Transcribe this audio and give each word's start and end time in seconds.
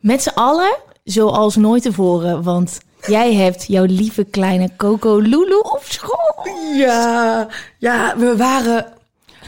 Met 0.00 0.22
z'n 0.22 0.28
allen, 0.34 0.76
zoals 1.04 1.56
nooit 1.56 1.82
tevoren, 1.82 2.42
want 2.42 2.80
jij 3.06 3.34
hebt 3.34 3.66
jouw 3.66 3.84
lieve 3.84 4.24
kleine 4.24 4.70
Coco 4.76 5.18
Lulu 5.18 5.58
op 5.58 5.82
school. 5.84 6.46
Ja, 6.76 7.48
ja, 7.78 8.16
we 8.16 8.36
waren 8.36 8.86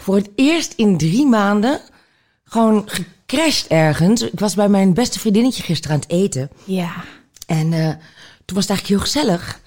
voor 0.03 0.17
het 0.17 0.31
eerst 0.35 0.73
in 0.77 0.99
drie 0.99 1.27
maanden 1.27 1.81
gewoon 2.45 2.83
gecrashed 2.87 3.67
ergens. 3.67 4.23
Ik 4.23 4.41
was 4.41 4.55
bij 4.55 4.69
mijn 4.69 4.95
beste 4.95 5.19
vriendinnetje 5.19 5.63
gisteren 5.63 5.97
aan 5.97 6.03
het 6.03 6.11
eten. 6.11 6.51
Ja. 6.65 6.93
En 7.47 7.73
eh, 7.73 7.89
toen 8.45 8.57
was 8.57 8.69
het 8.69 8.71
eigenlijk 8.71 8.87
heel 8.87 8.98
gezellig. 8.98 9.59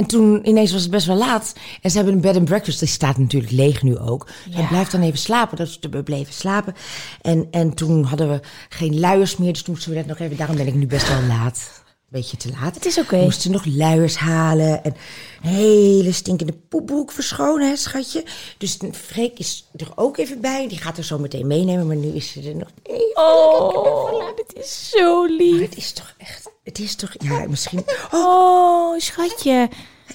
En 0.00 0.06
toen 0.06 0.48
ineens 0.48 0.72
was 0.72 0.82
het 0.82 0.90
best 0.90 1.06
wel 1.06 1.16
laat. 1.16 1.52
En 1.82 1.90
ze 1.90 1.96
hebben 1.96 2.14
een 2.14 2.20
bed 2.20 2.36
and 2.36 2.44
breakfast. 2.44 2.78
Die 2.78 2.88
staat 2.88 3.18
natuurlijk 3.18 3.52
leeg 3.52 3.82
nu 3.82 3.98
ook. 3.98 4.28
Hij 4.50 4.66
blijft 4.66 4.92
dan 4.92 5.02
even 5.02 5.18
slapen. 5.18 5.56
Dus 5.56 5.78
we 5.90 6.02
bleven 6.02 6.32
slapen. 6.32 6.74
En, 7.22 7.48
en 7.50 7.74
toen 7.74 8.04
hadden 8.04 8.30
we 8.30 8.40
geen 8.68 9.00
luiers 9.00 9.36
meer. 9.36 9.52
Dus 9.52 9.62
toen 9.62 9.74
moesten 9.74 9.92
we 9.92 9.98
net 9.98 10.06
nog 10.06 10.18
even... 10.18 10.36
Daarom 10.36 10.56
ben 10.56 10.66
ik 10.66 10.74
nu 10.74 10.86
best 10.86 11.08
wel 11.08 11.22
laat. 11.22 11.82
Beetje 12.08 12.36
te 12.36 12.50
laat. 12.60 12.74
Het 12.74 12.86
is 12.86 12.98
oké. 12.98 13.16
We 13.16 13.22
moesten 13.22 13.50
nog 13.50 13.64
luiers 13.64 14.16
halen. 14.16 14.84
En 14.84 14.94
een 15.42 15.48
hele 15.50 16.12
stinkende 16.12 16.54
poepbroek 16.68 17.12
verschonen, 17.12 17.68
hè, 17.68 17.76
schatje. 17.76 18.24
Dus 18.58 18.78
Freek 18.92 19.38
is 19.38 19.68
er 19.76 19.92
ook 19.94 20.16
even 20.16 20.40
bij. 20.40 20.68
Die 20.68 20.78
gaat 20.78 20.98
er 20.98 21.04
zo 21.04 21.18
meteen 21.18 21.46
meenemen. 21.46 21.86
Maar 21.86 21.96
nu 21.96 22.08
is 22.08 22.32
ze 22.32 22.42
er 22.48 22.56
nog 22.56 22.68
even. 22.82 23.16
Oh, 23.16 24.26
het 24.36 24.52
is 24.64 24.90
zo 24.90 25.20
Maar 25.20 25.30
lief. 25.30 25.60
het 25.60 25.76
is 25.76 25.92
toch 25.92 26.14
echt... 26.18 26.49
Het 26.62 26.78
is 26.78 26.94
toch... 26.94 27.10
Ja, 27.18 27.44
misschien... 27.48 27.84
Oh, 28.12 28.98
schatje. 28.98 29.68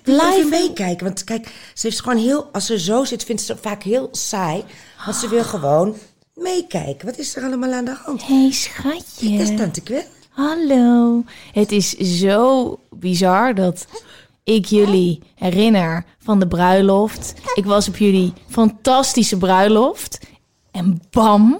Je 0.03 0.11
even 0.11 0.35
Live. 0.35 0.47
meekijken. 0.49 1.05
Want 1.05 1.23
kijk, 1.23 1.71
ze 1.73 1.87
heeft 1.87 2.01
gewoon 2.01 2.17
heel... 2.17 2.49
Als 2.51 2.65
ze 2.65 2.79
zo 2.79 3.03
zit, 3.03 3.23
vindt 3.23 3.41
ze 3.41 3.51
het 3.51 3.61
vaak 3.61 3.83
heel 3.83 4.07
saai. 4.11 4.63
Want 5.05 5.17
ze 5.17 5.29
wil 5.29 5.43
gewoon 5.43 5.95
meekijken. 6.33 7.05
Wat 7.05 7.17
is 7.17 7.35
er 7.35 7.43
allemaal 7.43 7.73
aan 7.73 7.85
de 7.85 7.95
hand? 8.03 8.27
Hey, 8.27 8.41
Dat 8.41 8.49
is 8.51 8.63
schatje. 8.63 9.53
tante 9.55 9.81
Gwen. 9.83 10.05
Hallo. 10.29 11.23
Het 11.53 11.71
is 11.71 11.89
zo 11.97 12.79
bizar 12.89 13.55
dat 13.55 13.87
ik 14.43 14.65
jullie 14.65 15.21
herinner 15.35 16.05
van 16.19 16.39
de 16.39 16.47
bruiloft. 16.47 17.33
Ik 17.53 17.65
was 17.65 17.87
op 17.87 17.97
jullie 17.97 18.33
fantastische 18.49 19.37
bruiloft. 19.37 20.19
En 20.71 21.01
bam. 21.09 21.59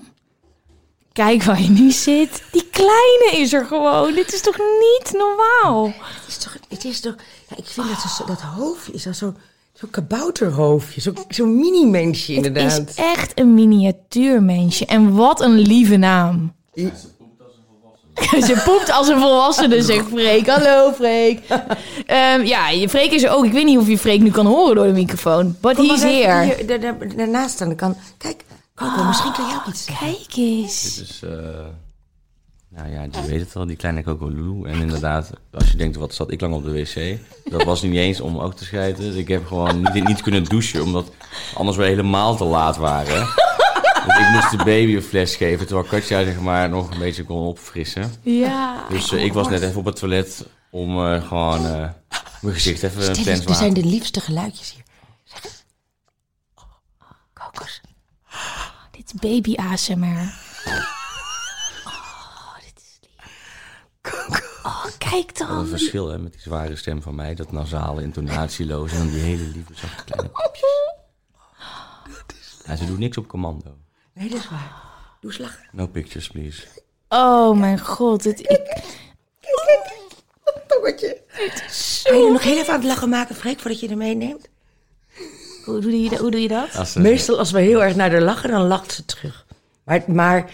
Kijk 1.16 1.44
waar 1.44 1.62
je 1.62 1.70
nu 1.70 1.92
zit. 1.92 2.44
Die 2.52 2.68
kleine 2.72 3.30
is 3.32 3.54
er 3.54 3.66
gewoon. 3.66 4.14
Dit 4.14 4.34
is 4.34 4.42
toch 4.42 4.58
niet 4.58 5.14
normaal? 5.14 5.86
Het 5.86 6.28
is 6.28 6.38
toch... 6.38 6.58
Het 6.70 6.86
is 6.86 7.00
toch 7.00 7.16
ja, 7.50 7.58
ik 7.58 7.66
vind 7.66 7.88
dat, 7.88 8.00
ze 8.00 8.08
zo, 8.08 8.26
dat 8.26 8.42
hoofdje 8.42 8.94
is 8.94 9.08
al 9.08 9.14
zo'n 9.14 9.38
zo 9.74 9.88
kabouterhoofdje. 9.92 11.02
Zo'n 11.02 11.18
zo 11.30 11.46
mini-mensje 11.46 12.34
Het 12.36 12.46
inderdaad. 12.46 12.90
is 12.90 12.96
echt 12.96 13.40
een 13.40 13.54
miniatuurmensje. 13.54 14.86
En 14.86 15.14
wat 15.16 15.42
een 15.42 15.58
lieve 15.60 15.96
naam. 15.96 16.54
Ze 18.48 18.62
poept 18.66 18.92
als 18.92 19.08
een 19.08 19.20
volwassene, 19.20 19.82
zegt 19.82 20.06
Freek. 20.08 20.48
Hallo, 20.48 20.92
Freek. 20.94 21.40
Ehm, 22.06 22.42
ja, 22.44 22.70
je 22.70 22.90
Freek 22.90 23.12
is 23.12 23.24
er 23.24 23.30
ook. 23.30 23.46
Ik 23.46 23.52
weet 23.52 23.66
niet 23.66 23.78
of 23.78 23.88
je 23.88 23.98
Freek 23.98 24.22
nu 24.22 24.32
kan 24.32 24.46
horen 24.46 24.76
door 24.76 24.86
de 24.86 24.92
microfoon. 24.94 25.58
But 25.62 25.76
Kom 25.76 25.86
maar 25.88 25.96
he's 25.96 26.24
here. 26.26 26.56
hier, 26.68 27.16
daarnaast 27.16 27.54
staan. 27.54 27.68
Dan 27.68 27.78
kan... 27.78 27.96
Kijk, 28.18 28.44
Coco, 28.76 29.04
misschien 29.04 29.32
kan 29.32 29.48
jij 29.48 29.56
ook 29.56 29.66
iets 29.66 29.86
zeggen. 29.86 30.08
Kijk 30.16 30.36
eens. 30.36 30.96
Dus, 30.96 31.22
eh, 31.24 31.30
nou 32.70 32.90
ja, 32.90 33.02
je 33.02 33.26
weet 33.28 33.40
het 33.40 33.56
al, 33.56 33.66
die 33.66 33.76
kleine 33.76 34.04
Coco 34.04 34.28
Lulu. 34.28 34.70
En 34.70 34.80
inderdaad, 34.82 35.30
als 35.54 35.72
je 35.72 35.78
denkt, 35.78 35.96
wat 35.96 36.14
zat 36.14 36.32
ik 36.32 36.42
lang 36.42 36.54
op 36.54 36.64
de 36.64 36.72
wc? 36.72 37.20
Dat 37.52 37.64
was 37.64 37.82
niet 37.82 37.96
eens 37.96 38.20
om 38.22 38.40
ook 38.40 38.54
te 38.56 38.64
schijten. 38.66 39.18
Ik 39.18 39.28
heb 39.28 39.48
gewoon 39.48 39.82
niet, 39.94 40.04
niet 40.08 40.22
kunnen 40.22 40.44
douchen, 40.44 40.84
omdat 40.84 41.12
anders 41.56 41.78
we 41.78 41.84
helemaal 41.86 42.36
te 42.36 42.44
laat 42.44 42.78
waren. 42.78 43.28
Dus 44.06 44.18
ik 44.18 44.30
moest 44.34 44.52
de 44.52 44.58
baby 44.58 44.96
een 44.96 45.02
fles 45.02 45.36
geven, 45.36 45.66
terwijl 45.68 45.88
Katja 45.88 46.24
zeg 46.24 46.40
maar 46.40 46.70
nog 46.70 46.92
een 46.92 47.00
beetje 47.00 47.24
kon 47.24 47.46
opfrissen. 47.46 48.12
Ja. 48.22 48.86
Dus 48.90 49.12
eh, 49.12 49.24
ik 49.24 49.34
was 49.34 49.48
net 49.50 49.62
even 49.62 49.80
op 49.80 49.86
het 49.86 49.96
toilet 49.96 50.46
om 50.72 51.06
eh, 51.06 51.28
gewoon 51.28 51.62
mijn 51.62 52.54
gezicht 52.54 52.84
even 52.84 53.02
een 53.08 53.14
Dit, 53.14 53.24
tens 53.24 53.40
is- 53.40 53.46
dit 53.46 53.56
zijn 53.56 53.74
de 53.74 53.86
liefste 53.86 54.20
geluidjes 54.20 54.74
hier. 54.74 54.84
Kokos. 57.34 57.82
Dit 58.92 59.05
is 59.05 59.05
baby 59.22 59.56
ASMR. 59.56 60.34
Oh, 61.86 62.56
dit 62.64 62.74
is 62.78 63.00
lief. 63.02 64.62
Oh, 64.64 64.86
kijk 64.98 65.38
Wat 65.38 65.50
een 65.50 65.56
dan. 65.56 65.68
verschil 65.68 66.08
hè, 66.08 66.18
met 66.20 66.32
die 66.32 66.42
zware 66.42 66.76
stem 66.76 67.02
van 67.02 67.16
mij, 67.16 67.36
dat 67.36 67.52
nasale, 67.52 68.02
intonatieloze 68.02 68.96
en 68.96 69.02
dan 69.02 69.10
die 69.12 69.20
hele 69.22 69.44
lieve 69.44 69.74
zachte 69.74 70.04
kleine 70.04 70.30
kopjes. 70.32 70.94
Ja, 72.66 72.76
ze 72.76 72.86
doet 72.86 72.98
niks 73.00 73.18
op 73.18 73.28
commando. 73.28 73.78
Nee, 74.14 74.30
dat 74.30 74.40
is 74.40 74.50
waar. 74.50 74.84
Doe 75.22 75.36
lachen. 75.40 75.70
No 75.72 75.88
pictures, 75.88 76.28
please. 76.28 76.64
Oh 77.10 77.58
mijn 77.58 77.80
god. 77.80 78.24
Het, 78.24 78.40
ik, 78.40 78.84
Tongetje. 80.68 81.22
Ga 81.28 82.14
je 82.16 82.26
er 82.26 82.32
nog 82.32 82.44
heel 82.44 82.58
even 82.58 82.74
aan 82.74 82.80
het 82.80 82.88
lachen 82.88 83.10
maken, 83.10 83.36
Freek, 83.36 83.60
voordat 83.60 83.80
je 83.80 83.90
er 83.90 83.98
meeneemt? 83.98 84.50
Hoe, 85.66 85.80
doe 85.80 86.02
je, 86.02 86.18
hoe 86.18 86.32
doe 86.32 86.42
je 86.42 86.48
dat? 86.48 86.68
Als 86.78 86.92
ze- 86.92 87.00
Meestal 87.00 87.38
als 87.38 87.52
we 87.52 87.60
heel 87.60 87.84
erg 87.84 87.96
naar 87.96 88.12
haar 88.12 88.22
lachen, 88.22 88.50
dan 88.50 88.68
lacht 88.68 88.92
ze 88.92 89.06
terug. 89.06 89.46
Maar, 89.84 90.04
maar 90.08 90.50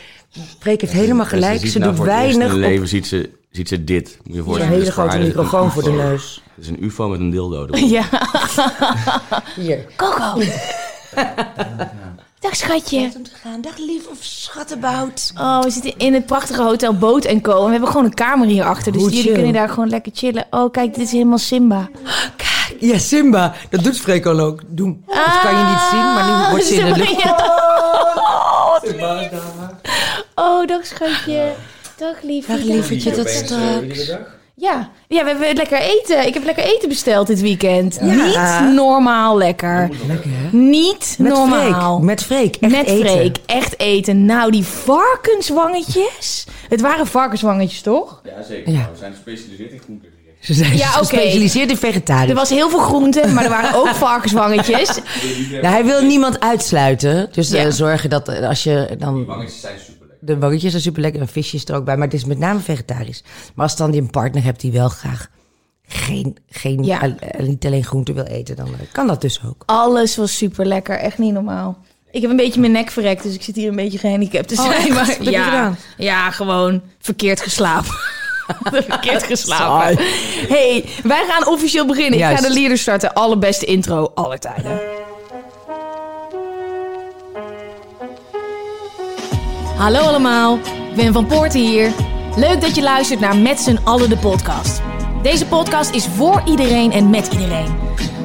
Freek 0.59 0.81
heeft 0.81 0.93
helemaal 0.93 1.25
gelijk. 1.25 1.65
Ze 1.67 1.79
nou 1.79 1.91
doet 1.95 1.99
het 1.99 2.09
in 2.09 2.15
weinig 2.15 2.47
haar 2.47 2.55
op 2.55 2.61
leven 2.61 2.87
ziet 2.87 3.07
ze, 3.07 3.29
ziet 3.51 3.67
ze 3.67 3.83
dit. 3.83 4.17
Moet 4.17 4.25
je 4.25 4.31
je 4.33 4.37
een 4.37 4.43
voorstellen. 4.43 4.71
hele 4.73 4.85
het 4.85 4.93
grote 4.93 5.17
microfoon 5.17 5.71
voor 5.71 5.83
de 5.83 5.91
neus. 5.91 6.41
Het 6.55 6.63
is 6.63 6.69
een 6.69 6.83
ufo 6.83 7.07
met 7.07 7.19
een 7.19 7.29
dildo. 7.29 7.63
erop. 7.63 7.75
Ja. 7.95 8.03
Hier. 9.55 9.85
Coco. 9.95 10.41
Dag 12.39 12.55
schatje. 12.55 13.11
Om 13.15 13.23
te 13.23 13.31
gaan. 13.41 13.61
Dag 13.61 13.77
lief 13.77 14.07
of 14.07 14.17
schattenbout. 14.19 15.31
Oh, 15.37 15.61
we 15.63 15.69
zitten 15.69 15.93
in 15.97 16.13
het 16.13 16.25
prachtige 16.25 16.61
hotel 16.63 16.97
Boot 16.97 17.25
Co. 17.41 17.57
En 17.59 17.65
we 17.65 17.71
hebben 17.71 17.89
gewoon 17.89 18.05
een 18.05 18.13
kamer 18.13 18.47
hierachter. 18.47 18.91
Dus 18.91 19.01
Hoe 19.01 19.09
jullie 19.09 19.25
chill. 19.25 19.33
kunnen 19.33 19.53
daar 19.53 19.69
gewoon 19.69 19.89
lekker 19.89 20.11
chillen. 20.15 20.45
Oh, 20.49 20.71
kijk, 20.71 20.93
dit 20.95 21.03
is 21.05 21.11
helemaal 21.11 21.37
Simba. 21.37 21.89
Kijk, 22.35 22.49
ja, 22.81 22.97
Simba. 22.97 23.53
Dat 23.69 23.83
doet 23.83 23.99
Freek 23.99 24.25
al 24.25 24.39
ook. 24.39 24.61
Doen. 24.67 25.03
Dat 25.07 25.39
kan 25.41 25.57
je 25.57 25.63
niet 25.63 25.87
zien, 25.91 26.13
maar 26.13 26.25
nu 26.25 26.49
wordt 26.49 26.65
ze 26.65 26.75
in 26.75 26.93
de 26.93 26.99
lucht. 26.99 27.21
Ja. 27.21 27.31
Oh. 27.31 27.71
Oh, 30.35 30.67
dag 30.67 30.85
schatje. 30.85 31.51
Dag 31.97 32.21
liefje. 32.21 32.53
Dag 32.55 32.63
lievertje, 32.65 33.11
tot 33.11 33.29
straks. 33.29 34.11
Ja. 34.55 34.89
ja, 35.07 35.23
we 35.23 35.29
hebben 35.29 35.55
lekker 35.55 35.79
eten. 35.79 36.27
Ik 36.27 36.33
heb 36.33 36.43
lekker 36.43 36.63
eten 36.63 36.89
besteld 36.89 37.27
dit 37.27 37.41
weekend. 37.41 37.99
Ja. 38.01 38.61
Niet 38.61 38.73
normaal 38.75 39.37
lekker. 39.37 39.89
Lekker, 40.07 40.29
hè? 40.33 40.57
Niet 40.57 41.15
Met 41.19 41.31
normaal. 41.31 41.95
Freek. 41.97 42.05
Met 42.05 42.23
Freek. 42.23 42.55
Echt 42.55 42.71
Met 42.71 42.87
eten. 42.87 43.09
Freek, 43.09 43.37
echt 43.45 43.79
eten. 43.79 44.25
Nou, 44.25 44.51
die 44.51 44.63
varkenswangetjes. 44.63 46.45
Het 46.69 46.81
waren 46.81 47.07
varkenswangetjes, 47.07 47.81
toch? 47.81 48.21
Ja, 48.23 48.43
zeker. 48.43 48.71
Ja. 48.71 48.89
We 48.91 48.97
zijn 48.97 49.13
gespecialiseerd 49.13 49.71
in 49.71 49.79
groenten. 49.79 50.09
Ze 50.41 50.53
zijn 50.53 50.77
Ja, 50.77 50.87
gespecialiseerd 50.87 51.69
in 51.69 51.77
vegetarisch. 51.77 52.29
Er 52.29 52.35
was 52.35 52.49
heel 52.49 52.69
veel 52.69 52.79
groente, 52.79 53.27
maar 53.27 53.43
er 53.43 53.49
waren 53.49 53.75
ook 53.75 53.87
varkenswangetjes. 53.87 54.89
Nou, 55.51 55.65
hij 55.73 55.85
wil 55.85 56.01
niemand 56.01 56.39
uitsluiten. 56.39 57.29
Dus 57.31 57.51
eh, 57.51 57.63
Ja. 57.63 57.71
zorgen 57.71 58.09
dat 58.09 58.27
eh, 58.27 58.47
als 58.47 58.63
je 58.63 58.95
dan... 58.99 59.25
Wangetjes 59.25 59.61
zijn 59.61 59.79
super 59.79 60.07
lekker. 60.07 60.25
De 60.25 60.37
wangetjes 60.37 60.71
zijn 60.71 60.83
super 60.83 61.01
lekker 61.01 61.21
en 61.21 61.27
visjes 61.27 61.65
er 61.65 61.75
ook 61.75 61.85
bij. 61.85 61.95
Maar 61.97 62.05
het 62.07 62.13
is 62.15 62.25
met 62.25 62.37
name 62.39 62.59
vegetarisch. 62.59 63.23
Maar 63.55 63.65
als 63.65 63.75
dan 63.75 63.91
je 63.93 63.99
een 64.01 64.09
partner 64.09 64.43
hebt 64.43 64.61
die 64.61 64.71
wel 64.71 64.89
graag 64.89 65.27
geen, 65.87 66.37
geen 66.49 66.83
Ja. 66.83 66.99
al- 66.99 67.15
eh, 67.19 67.45
niet 67.47 67.65
alleen 67.65 67.83
groente 67.83 68.13
wil 68.13 68.23
eten, 68.23 68.55
dan 68.55 68.67
kan 68.91 69.07
dat 69.07 69.21
dus 69.21 69.39
ook. 69.45 69.63
Alles 69.65 70.15
was 70.15 70.37
super 70.37 70.65
lekker, 70.65 70.95
echt 70.97 71.17
niet 71.17 71.33
normaal. 71.33 71.77
Ik 72.11 72.21
heb 72.21 72.29
een 72.31 72.35
beetje 72.37 72.59
mijn 72.59 72.71
nek 72.71 72.89
verrekt, 72.91 73.23
dus 73.23 73.33
ik 73.33 73.41
zit 73.41 73.55
hier 73.55 73.69
een 73.69 73.75
beetje 73.75 73.97
gehandicapt 73.97 74.47
te 74.47 74.55
Oh, 74.61 74.65
zijn. 74.71 74.93
maar 74.93 75.23
je 75.23 75.31
ja, 75.31 75.75
ja, 75.97 76.31
gewoon 76.31 76.81
verkeerd 76.99 77.41
geslapen. 77.41 77.95
verkeerd 78.87 79.23
geslapen. 79.23 79.97
hey, 80.47 80.85
wij 81.03 81.25
gaan 81.27 81.47
officieel 81.47 81.85
beginnen. 81.85 82.19
Ik 82.19 82.37
ga 82.37 82.47
de 82.47 82.53
leader 82.53 82.77
starten. 82.77 83.13
Allerbeste 83.13 83.65
intro 83.65 84.11
aller 84.15 84.39
tijden. 84.39 84.79
Hallo 89.77 89.99
allemaal, 89.99 90.59
Wim 90.95 91.13
van 91.13 91.25
Poorten 91.25 91.59
hier. 91.59 91.91
Leuk 92.35 92.61
dat 92.61 92.75
je 92.75 92.81
luistert 92.81 93.19
naar 93.19 93.35
Met 93.35 93.59
z'n 93.59 93.79
allen 93.83 94.09
de 94.09 94.17
podcast. 94.17 94.81
Deze 95.21 95.45
podcast 95.45 95.93
is 95.93 96.05
voor 96.15 96.41
iedereen 96.45 96.91
en 96.91 97.09
met 97.09 97.27
iedereen. 97.27 97.75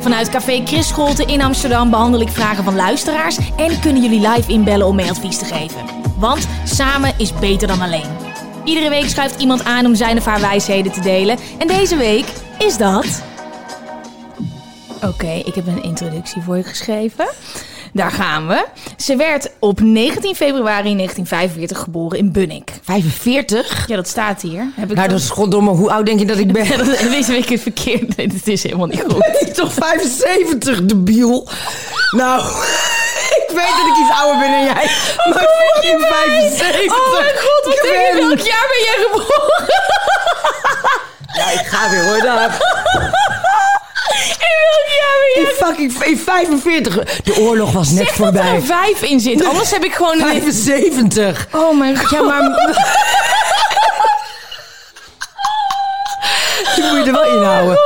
Vanuit 0.01 0.29
Café 0.29 0.63
Chris 0.65 0.89
Scholte 0.89 1.25
in 1.25 1.43
Amsterdam 1.43 1.91
behandel 1.91 2.21
ik 2.21 2.29
vragen 2.29 2.65
van 2.65 2.77
luisteraars 2.77 3.39
en 3.57 3.81
kunnen 3.81 4.03
jullie 4.03 4.29
live 4.29 4.53
inbellen 4.53 4.87
om 4.87 4.97
mee 4.97 5.11
advies 5.11 5.39
te 5.39 5.45
geven. 5.45 5.85
Want 6.19 6.49
samen 6.65 7.15
is 7.19 7.33
beter 7.33 7.69
dan 7.69 7.81
alleen. 7.81 8.26
Iedere 8.67 8.89
week 8.89 9.09
schuift 9.09 9.41
iemand 9.41 9.65
aan 9.65 9.87
om 9.87 9.95
zijn 9.95 10.17
of 10.19 10.25
haar 10.25 10.41
wijsheden 10.41 10.93
te 10.93 11.01
delen. 11.01 11.39
En 11.59 11.67
deze 11.67 11.97
week 11.97 12.27
is 12.59 12.77
dat. 12.77 13.23
Oké, 15.03 15.31
ik 15.45 15.55
heb 15.55 15.67
een 15.67 15.83
introductie 15.83 16.43
voor 16.43 16.57
je 16.57 16.63
geschreven. 16.63 17.29
Daar 17.93 18.11
gaan 18.11 18.47
we. 18.47 18.67
Ze 18.97 19.17
werd 19.17 19.51
op 19.59 19.81
19 19.81 20.35
februari 20.35 20.95
1945 20.95 21.79
geboren 21.79 22.19
in 22.19 22.33
Bunnik. 22.33 22.73
45? 22.83 23.89
Ja, 23.89 23.97
dat 23.97 24.09
staat 24.09 24.43
hier. 24.43 24.67
Heb 24.75 24.91
ik 24.91 24.97
Nou, 24.97 25.09
dat 25.09 25.19
is 25.19 25.29
goddomme. 25.29 25.71
Hoe 25.71 25.91
oud 25.91 26.07
denk 26.07 26.19
je 26.19 26.27
dat 26.27 26.39
ik 26.39 26.53
ben? 26.53 26.65
Ja, 26.65 26.77
dat 26.85 26.87
deze 26.99 27.33
week 27.33 27.51
is 27.51 27.63
verkeerd. 27.63 28.17
Nee, 28.17 28.29
dat 28.29 28.47
is 28.47 28.63
helemaal 28.63 28.87
niet 28.87 29.05
goed. 29.09 29.27
Ik 29.41 29.55
toch 29.55 29.73
75, 29.73 30.85
debiel. 30.85 31.49
Nou, 32.11 32.43
ik 33.49 33.55
weet 33.55 33.75
dat 33.79 33.87
ik 33.93 33.97
iets 34.03 34.15
ouder 34.21 34.39
ben 34.39 34.51
dan 34.51 34.65
jij. 34.65 34.87
Maar 35.33 35.47
fucking 35.73 36.01
75. 36.09 36.99
Oh 36.99 37.13
mijn 37.21 37.37
god, 37.37 37.65
wat 37.65 37.75
Ik 37.75 37.83
denk 37.83 37.95
je? 38.07 38.13
ben- 38.13 38.27
Welk 38.29 38.39
jaar 38.41 38.67
ben 38.69 38.83
jij 38.89 38.97
geboren? 39.05 39.65
Ja, 41.33 41.51
ik 41.61 41.67
ga 41.67 41.91
weer 41.91 42.05
hoor. 42.05 42.19
Daar. 42.23 42.51
In 44.15 44.57
welk 44.71 44.89
jaar 45.01 45.17
ben 45.21 45.35
In 45.35 45.43
jij 45.43 45.55
fucking 45.55 46.03
in 46.05 46.19
45. 46.19 46.95
De 47.23 47.37
oorlog 47.41 47.73
was 47.73 47.89
net 47.91 48.07
Zeg 48.07 48.17
dat 48.17 48.27
er 48.27 48.33
voorbij. 48.35 48.55
een 48.55 48.65
vijf 48.65 49.03
in 49.03 49.21
zit. 49.21 49.45
Anders 49.45 49.71
heb 49.71 49.85
ik 49.85 49.95
gewoon 49.95 50.21
een... 50.21 50.27
75. 50.29 51.47
Oh 51.53 51.79
mijn 51.79 51.99
god. 51.99 52.11
Ja, 52.11 52.23
maar... 52.23 52.41
Die 56.75 56.85
moet 56.85 56.97
je 56.97 57.05
er 57.05 57.13
wel 57.13 57.35
inhouden. 57.37 57.79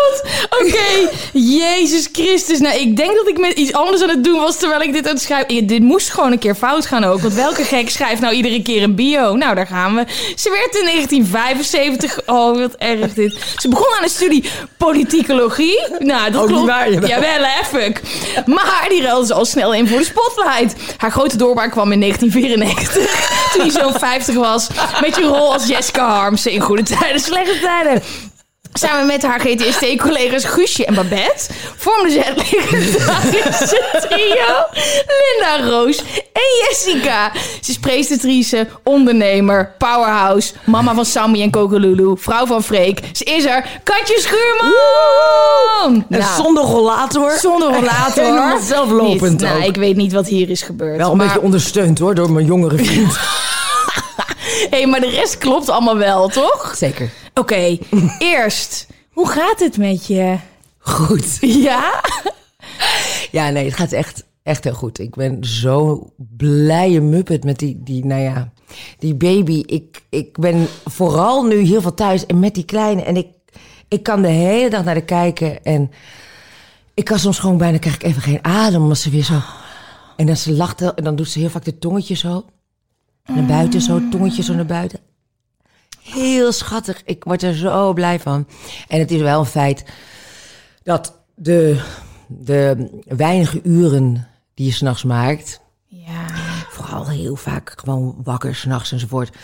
Oké, 0.61 1.11
Jezus 1.33 2.09
Christus. 2.13 2.59
Nou, 2.59 2.79
ik 2.79 2.97
denk 2.97 3.17
dat 3.17 3.29
ik 3.29 3.39
met 3.39 3.53
iets 3.53 3.73
anders 3.73 4.03
aan 4.03 4.09
het 4.09 4.25
doen 4.25 4.41
was 4.41 4.57
terwijl 4.59 4.81
ik 4.81 4.93
dit 4.93 5.07
aan 5.07 5.15
het 5.15 5.23
schrijven... 5.23 5.67
Dit 5.67 5.83
moest 5.83 6.11
gewoon 6.11 6.33
een 6.33 6.39
keer 6.39 6.55
fout 6.55 6.87
gaan 6.87 7.05
ook. 7.05 7.21
Want 7.21 7.35
welke 7.35 7.65
gek 7.65 7.91
schrijft 7.91 8.21
nou 8.21 8.35
iedere 8.35 8.63
keer 8.63 8.83
een 8.83 8.95
bio? 8.95 9.37
Nou, 9.37 9.55
daar 9.55 9.67
gaan 9.67 9.95
we. 9.95 10.05
Ze 10.37 10.51
werd 10.51 10.75
in 10.75 10.85
1975... 10.85 12.21
Oh, 12.27 12.59
wat 12.59 12.75
erg 12.75 13.15
dit. 13.15 13.39
Ze 13.57 13.69
begon 13.69 13.95
aan 13.97 14.03
een 14.03 14.09
studie 14.09 14.45
politicologie. 14.77 15.87
Nou, 15.99 16.31
dat 16.31 16.41
Ook 16.43 16.49
niet 16.49 16.57
klopt. 16.57 16.73
waar, 16.73 16.93
jawel. 16.93 17.49
Maar 18.47 18.87
die 18.89 19.03
ruilde 19.03 19.27
ze 19.27 19.35
al 19.35 19.45
snel 19.45 19.75
in 19.75 19.89
voor 19.89 19.99
de 19.99 20.05
spotlight. 20.05 20.75
Haar 20.97 21.11
grote 21.11 21.37
doorbraak 21.37 21.71
kwam 21.71 21.93
in 21.93 22.01
1994. 22.01 23.51
Toen 23.53 23.61
hij 23.61 23.71
zo'n 23.71 23.99
50 23.99 24.35
was. 24.35 24.67
Met 25.01 25.17
je 25.17 25.23
rol 25.23 25.53
als 25.53 25.67
Jessica 25.67 26.09
Harmsen 26.09 26.53
in 26.53 26.61
Goede 26.61 26.83
Tijden, 26.83 27.21
Slechte 27.21 27.59
Tijden. 27.61 28.03
Samen 28.73 29.07
met 29.07 29.23
haar 29.23 29.41
GTST-collega's 29.41 30.45
Guusje 30.45 30.85
en 30.85 30.95
Babette 30.95 31.47
vormden 31.77 32.11
ze 32.13 32.21
het 32.21 32.37
legendarische 32.37 33.83
trio 34.09 34.65
Linda, 35.07 35.71
Roos 35.71 35.99
en 36.33 36.43
Jessica. 36.69 37.33
Ze 37.61 37.71
is 37.71 37.79
presentatrice, 37.79 38.67
ondernemer, 38.85 39.75
powerhouse, 39.79 40.53
mama 40.65 40.95
van 40.95 41.05
Sammy 41.05 41.43
en 41.43 41.51
Kokolulu, 41.51 42.13
vrouw 42.19 42.47
van 42.47 42.63
Freek. 42.63 43.01
Ze 43.13 43.25
is 43.25 43.45
er, 43.45 43.81
Katje 43.85 44.21
Schuurman! 44.21 46.05
En 46.09 46.19
Nou, 46.19 46.43
zonder 46.43 46.65
rollator. 46.65 47.31
zonder 47.39 47.73
rollator. 47.79 48.25
Helemaal 48.25 48.59
zelflopend. 48.61 49.41
Nou, 49.41 49.63
ik 49.63 49.77
weet 49.77 49.97
niet 49.97 50.13
wat 50.13 50.27
hier 50.27 50.51
is 50.51 50.63
gebeurd. 50.63 50.97
Wel 50.97 51.11
een 51.11 51.17
maar, 51.17 51.27
beetje 51.27 51.43
ondersteund 51.43 51.99
hoor, 51.99 52.15
door 52.15 52.31
mijn 52.33 52.47
jongere 52.47 52.77
vriend. 52.85 53.19
hey, 54.71 54.87
maar 54.87 55.01
de 55.01 55.11
rest 55.11 55.39
klopt 55.39 55.69
allemaal 55.69 55.97
wel, 55.97 56.29
toch? 56.29 56.75
Zeker. 56.77 57.11
Oké, 57.41 57.79
eerst, 58.19 58.87
hoe 59.11 59.29
gaat 59.29 59.61
het 59.61 59.77
met 59.77 60.07
je? 60.07 60.37
Goed. 60.79 61.39
Ja? 61.67 62.05
Ja, 63.31 63.51
nee, 63.51 63.65
het 63.65 63.75
gaat 63.75 63.93
echt, 63.93 64.25
echt 64.43 64.65
heel 64.65 64.75
goed. 64.75 64.99
Ik 64.99 65.15
ben 65.15 65.45
zo 65.45 66.07
blije 66.17 67.01
muppet 67.01 67.45
met 67.45 67.59
die, 67.59 67.81
die, 67.83 68.05
nou 68.05 68.21
ja, 68.21 68.53
die 68.99 69.15
baby. 69.15 69.63
Ik, 69.67 70.03
ik 70.09 70.39
ben 70.39 70.67
vooral 70.85 71.43
nu 71.45 71.57
heel 71.57 71.81
veel 71.81 71.95
thuis 71.95 72.27
en 72.27 72.39
met 72.39 72.55
die 72.55 72.65
kleine. 72.65 73.03
En 73.03 73.17
ik, 73.17 73.27
ik 73.89 74.03
kan 74.03 74.23
de 74.23 74.29
hele 74.29 74.71
dag 74.71 74.85
naar 74.85 74.95
de 74.95 75.05
kijken. 75.05 75.65
En 75.65 75.91
ik 76.95 77.05
kan 77.05 77.19
soms 77.19 77.39
gewoon 77.39 77.59
bijna, 77.59 77.79
krijg 77.79 77.95
ik 77.95 78.03
even 78.03 78.23
geen 78.23 78.45
adem. 78.45 78.83
Omdat 78.83 78.99
ze 78.99 79.11
weer 79.11 79.25
zo... 79.25 79.41
En 80.17 80.27
dan 80.27 80.37
ze 80.37 80.53
lacht 80.53 80.81
en 80.81 81.05
dan 81.05 81.17
doet 81.17 81.29
ze 81.29 81.39
heel 81.39 81.51
vaak 81.51 81.65
de 81.65 81.79
tongetje 81.79 82.15
zo. 82.15 82.45
Naar 83.27 83.47
buiten 83.47 83.81
zo, 83.81 84.09
tongetje 84.11 84.43
zo 84.43 84.55
naar 84.55 84.67
buiten. 84.67 85.10
Heel 86.13 86.53
schattig. 86.53 87.03
Ik 87.05 87.25
word 87.25 87.43
er 87.43 87.55
zo 87.55 87.93
blij 87.93 88.21
van. 88.21 88.47
En 88.89 88.99
het 88.99 89.11
is 89.11 89.21
wel 89.21 89.41
een 89.41 89.47
feit 89.47 89.85
dat 90.83 91.15
de, 91.35 91.81
de 92.27 92.89
weinige 93.05 93.61
uren 93.63 94.29
die 94.55 94.67
je 94.67 94.73
s'nachts 94.73 95.05
maakt, 95.05 95.61
Ja. 95.87 96.27
vooral 96.71 97.09
heel 97.09 97.37
vaak 97.37 97.73
gewoon 97.77 98.17
wakker 98.23 98.55
s'nachts 98.55 98.93
enzovoort. 98.93 99.37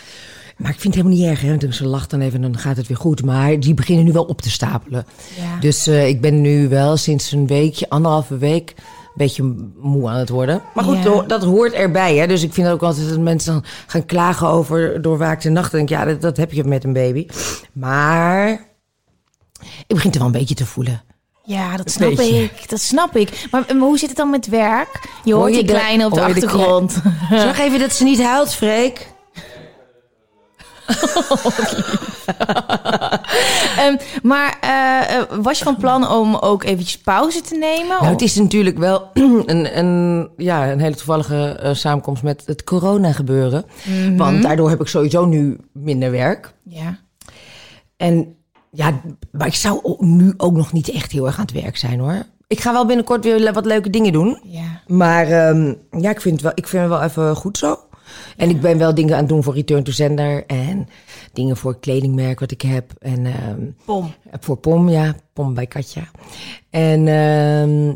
Maar 0.57 0.71
ik 0.71 0.79
vind 0.79 0.95
het 0.95 1.03
helemaal 1.03 1.23
niet 1.23 1.29
erg, 1.37 1.41
hè? 1.41 1.57
want 1.57 1.75
ze 1.75 1.87
lacht 1.87 2.09
dan 2.09 2.21
even 2.21 2.43
en 2.43 2.51
dan 2.51 2.61
gaat 2.61 2.77
het 2.77 2.87
weer 2.87 2.97
goed. 2.97 3.23
Maar 3.23 3.59
die 3.59 3.73
beginnen 3.73 4.05
nu 4.05 4.11
wel 4.11 4.23
op 4.23 4.41
te 4.41 4.49
stapelen. 4.49 5.05
Ja. 5.39 5.59
Dus 5.59 5.87
eh, 5.87 6.07
ik 6.07 6.21
ben 6.21 6.41
nu 6.41 6.67
wel 6.69 6.97
sinds 6.97 7.31
een 7.31 7.47
weekje, 7.47 7.89
anderhalve 7.89 8.37
week, 8.37 8.73
beetje 9.17 9.55
moe 9.81 10.09
aan 10.09 10.17
het 10.17 10.29
worden. 10.29 10.61
Maar 10.73 10.83
goed, 10.83 10.97
Ja. 10.97 11.03
dat- 11.03 11.29
hoort 11.43 11.73
erbij. 11.73 12.15
Hè? 12.15 12.27
Dus 12.27 12.43
ik 12.43 12.53
vind 12.53 12.67
ook 12.67 12.83
altijd 12.83 13.09
dat 13.09 13.19
mensen 13.19 13.53
dan 13.53 13.63
gaan 13.87 14.05
klagen 14.05 14.47
over 14.47 15.01
doorwaakte 15.01 15.49
nachten. 15.49 15.77
Denk 15.77 15.89
ik, 15.89 15.97
ja, 15.97 16.05
dat, 16.05 16.21
dat 16.21 16.37
heb 16.37 16.51
je 16.51 16.63
met 16.63 16.83
een 16.83 16.93
baby. 16.93 17.27
Maar 17.73 18.49
ik 19.87 19.95
begin 19.95 20.11
er 20.11 20.17
wel 20.17 20.27
een 20.27 20.33
beetje 20.33 20.55
te 20.55 20.65
voelen. 20.65 21.01
Ja, 21.43 21.77
dat 21.77 21.91
snap 21.91 22.15
beetje. 22.15 22.43
ik. 22.43 22.69
Dat 22.69 22.79
snap 22.79 23.15
ik. 23.15 23.47
Maar, 23.51 23.63
maar 23.67 23.87
hoe 23.87 23.97
zit 23.97 24.07
het 24.09 24.17
dan 24.17 24.29
met 24.29 24.47
werk? 24.47 24.99
Je 25.23 25.33
hoort 25.33 25.45
Hoor 25.45 25.55
je 25.57 25.63
die 25.63 25.73
kleine 25.75 26.05
op 26.05 26.13
de 26.13 26.19
je 26.19 26.25
de 26.25 26.31
achtergrond. 26.33 27.01
Zorg 27.29 27.59
even 27.59 27.79
dat 27.79 27.93
ze 27.93 28.03
niet 28.03 28.23
huilt, 28.23 28.53
Freek. 28.53 29.15
Ehm, 33.77 33.97
maar 34.23 34.57
eh, 34.61 35.15
eh, 35.15 35.23
was 35.41 35.57
je 35.57 35.63
van 35.63 35.77
plan 35.77 36.09
om 36.09 36.35
ook 36.35 36.63
eventjes 36.63 36.97
pauze 36.97 37.41
te 37.41 37.55
nemen? 37.55 37.97
Nou, 38.01 38.05
het 38.05 38.21
is 38.21 38.35
natuurlijk 38.35 38.77
wel 38.77 39.09
een, 39.45 39.77
een, 39.77 40.29
ja, 40.37 40.71
een 40.71 40.79
hele 40.79 40.95
toevallige 40.95 41.59
eh, 41.61 41.73
samenkomst 41.73 42.23
met 42.23 42.43
het 42.45 42.63
corona 42.63 43.11
gebeuren. 43.11 43.65
Want 44.15 44.41
daardoor 44.41 44.69
heb 44.69 44.81
ik 44.81 44.87
sowieso 44.87 45.25
nu 45.25 45.57
minder 45.71 46.11
werk. 46.11 46.53
Ja. 46.63 46.97
En 47.97 48.35
ja, 48.71 49.01
maar 49.31 49.47
ik 49.47 49.55
zou 49.55 49.95
nu 49.99 50.33
ook 50.37 50.53
nog 50.53 50.73
niet 50.73 50.89
echt 50.89 51.11
heel 51.11 51.25
erg 51.25 51.37
aan 51.37 51.45
het 51.45 51.61
werk 51.61 51.77
zijn 51.77 51.99
hoor. 51.99 52.23
Ik 52.47 52.59
ga 52.59 52.71
wel 52.71 52.85
binnenkort 52.85 53.23
weer 53.23 53.53
wat 53.53 53.65
leuke 53.65 53.89
dingen 53.89 54.11
doen. 54.11 54.39
Ja. 54.43 54.81
Maar 54.87 55.27
ehm, 55.27 55.73
ja, 55.91 56.09
ik 56.09 56.21
vind, 56.21 56.33
het 56.33 56.43
wel, 56.43 56.51
ik 56.55 56.67
vind 56.67 56.81
het 56.81 56.91
wel 56.91 57.01
even 57.01 57.35
goed 57.35 57.57
zo. 57.57 57.79
En 58.37 58.49
ik 58.49 58.61
ben 58.61 58.77
wel 58.77 58.93
dingen 58.93 59.13
aan 59.13 59.19
het 59.19 59.29
doen 59.29 59.43
voor 59.43 59.53
Return 59.53 59.83
to 59.83 59.91
Sender. 59.91 60.45
En 60.45 60.87
dingen 61.33 61.57
voor 61.57 61.71
het 61.71 61.79
kledingmerk 61.79 62.39
wat 62.39 62.51
ik 62.51 62.61
heb. 62.61 62.93
En 62.99 63.25
ehm, 63.25 63.61
Pom. 63.85 64.13
voor 64.39 64.57
Pom, 64.57 64.89
ja. 64.89 65.15
Pom 65.33 65.53
bij 65.53 65.67
Katja. 65.67 66.03
En, 66.69 67.07
ehm, 67.07 67.93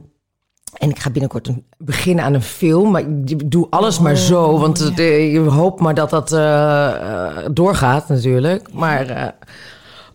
en 0.77 0.89
ik 0.89 0.99
ga 0.99 1.09
binnenkort 1.09 1.47
een, 1.47 1.65
beginnen 1.77 2.25
aan 2.25 2.33
een 2.33 2.41
film. 2.41 2.91
Maar 2.91 3.01
ik 3.25 3.51
doe 3.51 3.67
alles 3.69 3.99
maar 3.99 4.15
zo. 4.15 4.59
Want 4.59 4.79
het, 4.79 4.99
eh, 4.99 5.31
je 5.31 5.39
hoopt 5.39 5.81
maar 5.81 5.93
dat 5.93 6.09
dat 6.09 6.31
eh, 6.31 6.87
eh, 6.87 7.45
doorgaat 7.51 8.07
natuurlijk. 8.07 8.73
Maar 8.73 9.35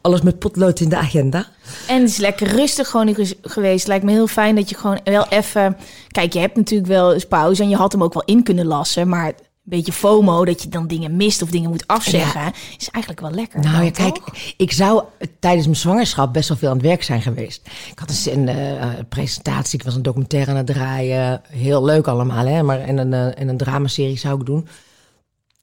alles 0.01 0.23
met 0.23 0.39
potlood 0.39 0.81
in 0.81 0.89
de 0.89 0.97
agenda. 0.97 1.47
En 1.89 2.01
het 2.01 2.11
is 2.11 2.17
lekker 2.17 2.47
rustig 2.47 2.89
gewoon 2.89 3.17
geweest. 3.43 3.87
Lijkt 3.87 4.05
me 4.05 4.11
heel 4.11 4.27
fijn 4.27 4.55
dat 4.55 4.69
je 4.69 4.77
gewoon 4.77 5.01
wel 5.05 5.27
even... 5.29 5.77
Kijk, 6.09 6.33
je 6.33 6.39
hebt 6.39 6.57
natuurlijk 6.57 6.89
wel 6.89 7.13
eens 7.13 7.27
pauze 7.27 7.63
en 7.63 7.69
je 7.69 7.77
had 7.77 7.93
hem 7.93 8.03
ook 8.03 8.15
wel 8.15 8.25
in 8.25 8.43
kunnen 8.43 8.67
lassen. 8.67 9.09
Maar 9.09 9.33
beetje 9.69 9.93
FOMO, 9.93 10.45
dat 10.45 10.63
je 10.63 10.69
dan 10.69 10.87
dingen 10.87 11.17
mist 11.17 11.43
of 11.43 11.51
dingen 11.51 11.71
moet 11.71 11.87
afzeggen... 11.87 12.53
is 12.79 12.89
eigenlijk 12.91 13.21
wel 13.21 13.31
lekker. 13.31 13.61
Nou 13.61 13.85
ja, 13.85 13.91
kijk, 13.91 14.15
toch? 14.15 14.35
ik 14.57 14.73
zou 14.73 15.03
tijdens 15.39 15.65
mijn 15.65 15.79
zwangerschap 15.79 16.33
best 16.33 16.49
wel 16.49 16.59
veel 16.59 16.69
aan 16.69 16.77
het 16.77 16.87
werk 16.87 17.03
zijn 17.03 17.23
geweest. 17.23 17.67
Ik 17.91 17.99
had 17.99 18.27
een 18.27 18.49
eh, 18.49 18.89
presentatie, 19.09 19.79
ik 19.79 19.85
was 19.85 19.95
een 19.95 20.03
documentaire 20.03 20.51
aan 20.51 20.57
het 20.57 20.67
draaien. 20.67 21.41
Heel 21.49 21.85
leuk 21.85 22.07
allemaal, 22.07 22.47
hè. 22.47 22.63
Maar, 22.63 22.81
en, 22.81 22.99
een, 22.99 23.13
eh, 23.13 23.41
en 23.41 23.49
een 23.49 23.57
dramaserie 23.57 24.19
zou 24.19 24.41
ik 24.41 24.47
doen. 24.47 24.69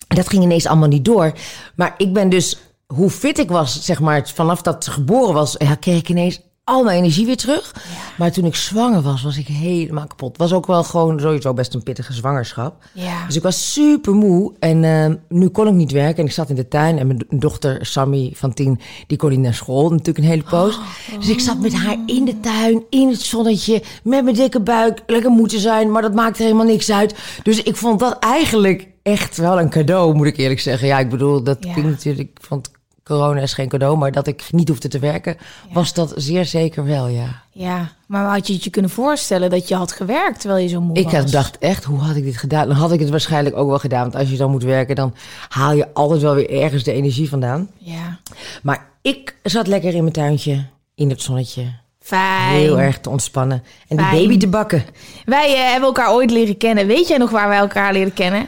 En 0.08 0.16
dat 0.16 0.30
ging 0.30 0.44
ineens 0.44 0.66
allemaal 0.66 0.88
niet 0.88 1.06
door. 1.06 1.34
Maar 1.76 1.94
ik 1.98 2.14
ben 2.14 2.30
dus, 2.30 2.58
hoe 2.88 3.10
fit 3.10 3.40
ik 3.40 3.50
was, 3.50 3.84
zeg 3.84 4.00
maar, 4.00 4.30
vanaf 4.34 4.62
dat 4.62 4.84
ze 4.84 4.92
geboren 4.92 5.34
was... 5.34 5.58
Kreeg 5.80 6.00
ik 6.00 6.10
ineens 6.10 6.42
al 6.64 6.84
mijn 6.84 6.98
energie 6.98 7.26
weer 7.26 7.38
terug. 7.38 7.76
Maar 8.18 8.32
toen 8.32 8.46
ik 8.46 8.56
zwanger 8.56 9.02
was, 9.02 9.22
was 9.24 9.38
ik 9.38 9.48
helemaal 9.48 10.08
kapot. 10.08 10.28
Het 10.30 10.38
was 10.38 10.54
ook 10.54 10.66
wel 10.66 10.84
gewoon 10.84 11.20
sowieso 11.20 11.54
best 11.54 11.74
een 11.74 11.84
pittige 11.84 12.14
zwangerschap. 12.14 12.84
Ja. 12.94 13.26
Dus 13.26 13.36
ik 13.36 13.42
was 13.44 13.74
super 13.74 14.14
moe 14.14 14.54
en 14.60 14.84
eh, 14.84 15.16
nu 15.30 15.48
kon 15.50 15.68
ik 15.68 15.74
niet 15.74 15.92
werken. 15.92 16.18
En 16.18 16.26
ik 16.26 16.32
zat 16.32 16.50
in 16.50 16.56
de 16.56 16.68
tuin 16.68 16.98
en 17.00 17.08
mijn 17.08 17.18
do- 17.30 17.38
dochter 17.38 17.86
Sammy 17.86 18.32
van 18.36 18.54
tien, 18.54 18.80
die 19.08 19.18
kon 19.18 19.30
niet 19.30 19.40
naar 19.40 19.54
school. 19.54 19.90
Natuurlijk 19.90 20.18
een 20.18 20.24
hele 20.24 20.44
poos. 20.50 20.80
Dus 21.20 21.30
ik 21.30 21.40
zat 21.40 21.60
met 21.60 21.74
haar 21.74 21.98
in 22.06 22.26
de 22.26 22.40
tuin, 22.40 22.84
in 22.90 23.10
het 23.10 23.22
zonnetje, 23.22 23.84
met 24.04 24.24
mijn 24.24 24.36
dikke 24.36 24.62
buik. 24.62 25.04
Lekker 25.08 25.32
moeten 25.32 25.60
zijn, 25.60 25.92
maar 25.92 26.02
dat 26.02 26.14
maakte 26.14 26.44
helemaal 26.44 26.66
niks 26.66 26.92
uit. 26.92 27.16
Dus 27.44 27.64
ik 27.64 27.76
vond 27.76 28.00
dat 28.00 28.20
eigenlijk 28.20 28.88
echt 29.04 29.38
wel 29.38 29.60
een 29.60 29.70
cadeau, 29.70 30.14
moet 30.16 30.28
ik 30.28 30.38
eerlijk 30.38 30.60
zeggen. 30.60 30.88
Ja, 30.88 31.00
ik 31.00 31.10
bedoel, 31.10 31.44
dat 31.44 31.58
Ja. 31.60 31.72
klinkt 31.74 31.90
natuurlijk... 31.92 32.30
Ik 32.30 32.46
vond 32.46 32.66
het 32.68 32.76
corona 33.04 33.42
is 33.42 33.54
geen 33.54 33.70
cadeau, 33.70 33.98
maar 33.98 34.12
dat 34.12 34.28
ik 34.28 34.44
niet 34.52 34.68
hoefde 34.70 34.88
te 34.88 35.00
werken, 35.00 35.38
was 35.72 35.94
dat 35.94 36.14
zeer 36.16 36.46
zeker 36.46 36.86
wel, 36.86 37.08
ja. 37.08 37.42
Ja, 37.52 37.92
maar 38.08 38.26
had 38.26 38.48
je 38.48 38.54
het 38.54 38.64
je 38.64 38.70
kunnen 38.70 38.92
voorstellen 38.92 39.50
dat 39.50 39.68
je 39.68 39.76
had 39.76 39.92
gewerkt 39.92 40.40
terwijl 40.40 40.62
je 40.64 40.68
zo 40.70 40.82
moe 40.82 40.96
Ik 40.98 41.04
was? 41.04 41.14
had- 41.14 41.30
dacht 41.32 41.58
echt, 41.58 41.84
hoe 41.84 42.00
had 42.00 42.16
ik 42.16 42.24
dit 42.24 42.38
gedaan? 42.38 42.68
Dan 42.68 42.78
had 42.78 42.92
ik 42.92 43.00
het 43.00 43.10
waarschijnlijk 43.10 43.56
ook 43.58 43.68
wel 43.70 43.80
gedaan. 43.80 44.02
Want 44.02 44.16
als 44.16 44.30
je 44.30 44.38
dan 44.38 44.52
moet 44.52 44.64
werken, 44.64 44.96
dan 44.96 45.14
haal 45.50 45.74
je 45.74 45.94
altijd 45.94 46.22
wel 46.22 46.36
weer 46.36 46.50
ergens 46.62 46.84
de 46.84 46.92
energie 46.94 47.30
vandaan. 47.30 47.70
Ja, 47.78 48.20
Maar 48.64 48.86
ik 49.02 49.36
zat 49.44 49.68
lekker 49.68 49.94
in 49.94 50.02
mijn 50.02 50.14
tuintje, 50.14 50.66
in 50.96 51.10
het 51.10 51.22
zonnetje. 51.22 51.66
fijn. 52.00 52.50
Heel 52.56 52.80
erg 52.80 53.00
te 53.00 53.10
ontspannen. 53.10 53.64
En 53.88 53.98
Fijn. 54.00 54.12
baby 54.12 54.38
te 54.38 54.48
bakken. 54.48 54.84
Wij 55.26 55.54
eh, 55.56 55.62
hebben 55.72 55.88
elkaar 55.88 56.12
ooit 56.14 56.32
leren 56.32 56.58
kennen. 56.58 56.88
Weet 56.88 57.08
jij 57.08 57.18
nog 57.18 57.30
waar 57.30 57.48
wij 57.48 57.58
elkaar 57.58 57.94
leren 57.94 58.14
kennen? 58.14 58.48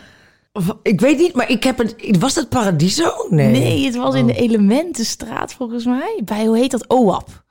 Ik 0.81 0.99
weet 0.99 1.17
niet, 1.17 1.33
maar 1.33 1.49
ik 1.49 1.63
heb 1.63 1.77
het... 1.77 2.17
Was 2.19 2.33
dat 2.33 2.49
Paradiso? 2.49 3.27
Nee. 3.29 3.51
Nee, 3.51 3.85
het 3.85 3.95
was 3.95 4.15
in 4.15 4.27
de 4.27 4.35
Elementenstraat 4.35 5.53
volgens 5.53 5.85
mij. 5.85 6.21
Bij, 6.23 6.45
hoe 6.45 6.57
heet 6.57 6.71
dat? 6.71 6.89
OWAP. 6.89 7.43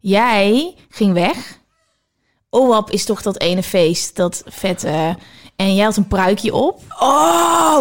Jij 0.00 0.74
ging 0.88 1.12
weg. 1.12 1.60
OWAP 2.50 2.90
is 2.90 3.04
toch 3.04 3.22
dat 3.22 3.40
ene 3.40 3.62
feest, 3.62 4.16
dat 4.16 4.42
vette... 4.46 5.16
En 5.56 5.74
jij 5.74 5.84
had 5.84 5.96
een 5.96 6.08
pruikje 6.08 6.54
op. 6.54 6.80
Oh! 6.98 7.78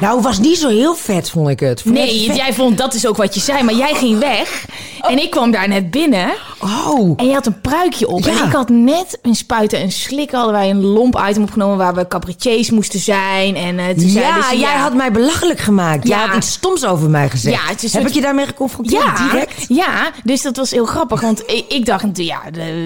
Nou, 0.00 0.20
was 0.20 0.38
niet 0.38 0.58
zo 0.58 0.68
heel 0.68 0.94
vet, 0.94 1.30
vond 1.30 1.48
ik 1.48 1.60
het. 1.60 1.82
Vond 1.82 1.94
Nee, 1.94 2.26
het 2.28 2.36
jij 2.36 2.52
vond, 2.52 2.78
dat 2.78 2.94
is 2.94 3.06
ook 3.06 3.16
wat 3.16 3.34
je 3.34 3.40
zei, 3.40 3.62
maar 3.62 3.74
jij 3.74 3.94
ging 3.94 4.18
weg. 4.18 4.66
En 5.00 5.18
ik 5.22 5.30
kwam 5.30 5.50
daar 5.50 5.68
net 5.68 5.90
binnen. 5.90 6.30
Oh! 6.60 7.12
En 7.16 7.26
je 7.26 7.32
had 7.32 7.46
een 7.46 7.60
pruikje 7.60 8.08
op. 8.08 8.24
Ja. 8.24 8.30
En 8.40 8.46
ik 8.46 8.52
had 8.52 8.68
net 8.68 9.18
een 9.22 9.34
spuiten 9.34 9.78
en 9.78 9.92
slikken. 9.92 10.36
Hadden 10.38 10.54
wij 10.56 10.70
een 10.70 10.84
lomp 10.84 11.22
item 11.28 11.42
opgenomen 11.42 11.76
waar 11.76 11.94
we 11.94 12.08
cabaretiers 12.08 12.70
moesten 12.70 13.00
zijn. 13.00 13.56
En 13.56 13.78
eh 13.78 13.86
toen 13.88 14.10
Ja, 14.12 14.42
ze, 14.50 14.58
jij 14.58 14.74
had 14.76 14.94
mij 14.94 15.10
belachelijk 15.12 15.58
gemaakt. 15.60 16.08
Jij 16.08 16.18
Ja. 16.18 16.26
had 16.26 16.36
iets 16.36 16.52
stoms 16.52 16.84
over 16.84 17.10
mij 17.10 17.30
gezegd. 17.30 17.54
Ja, 17.56 17.68
het 17.68 17.82
is 17.82 17.82
een 17.82 17.90
Heb 17.90 18.00
soort- 18.00 18.08
ik 18.08 18.14
je 18.14 18.20
daarmee 18.20 18.46
geconfronteerd 18.46 19.02
Ja, 19.02 19.30
direct? 19.30 19.64
ja, 19.68 20.10
dus 20.24 20.42
dat 20.42 20.56
was 20.56 20.70
heel 20.70 20.84
grappig. 20.86 21.20
Want 21.20 21.42
ik, 21.68 21.86
dacht 21.86 22.04
ja, 22.12 22.40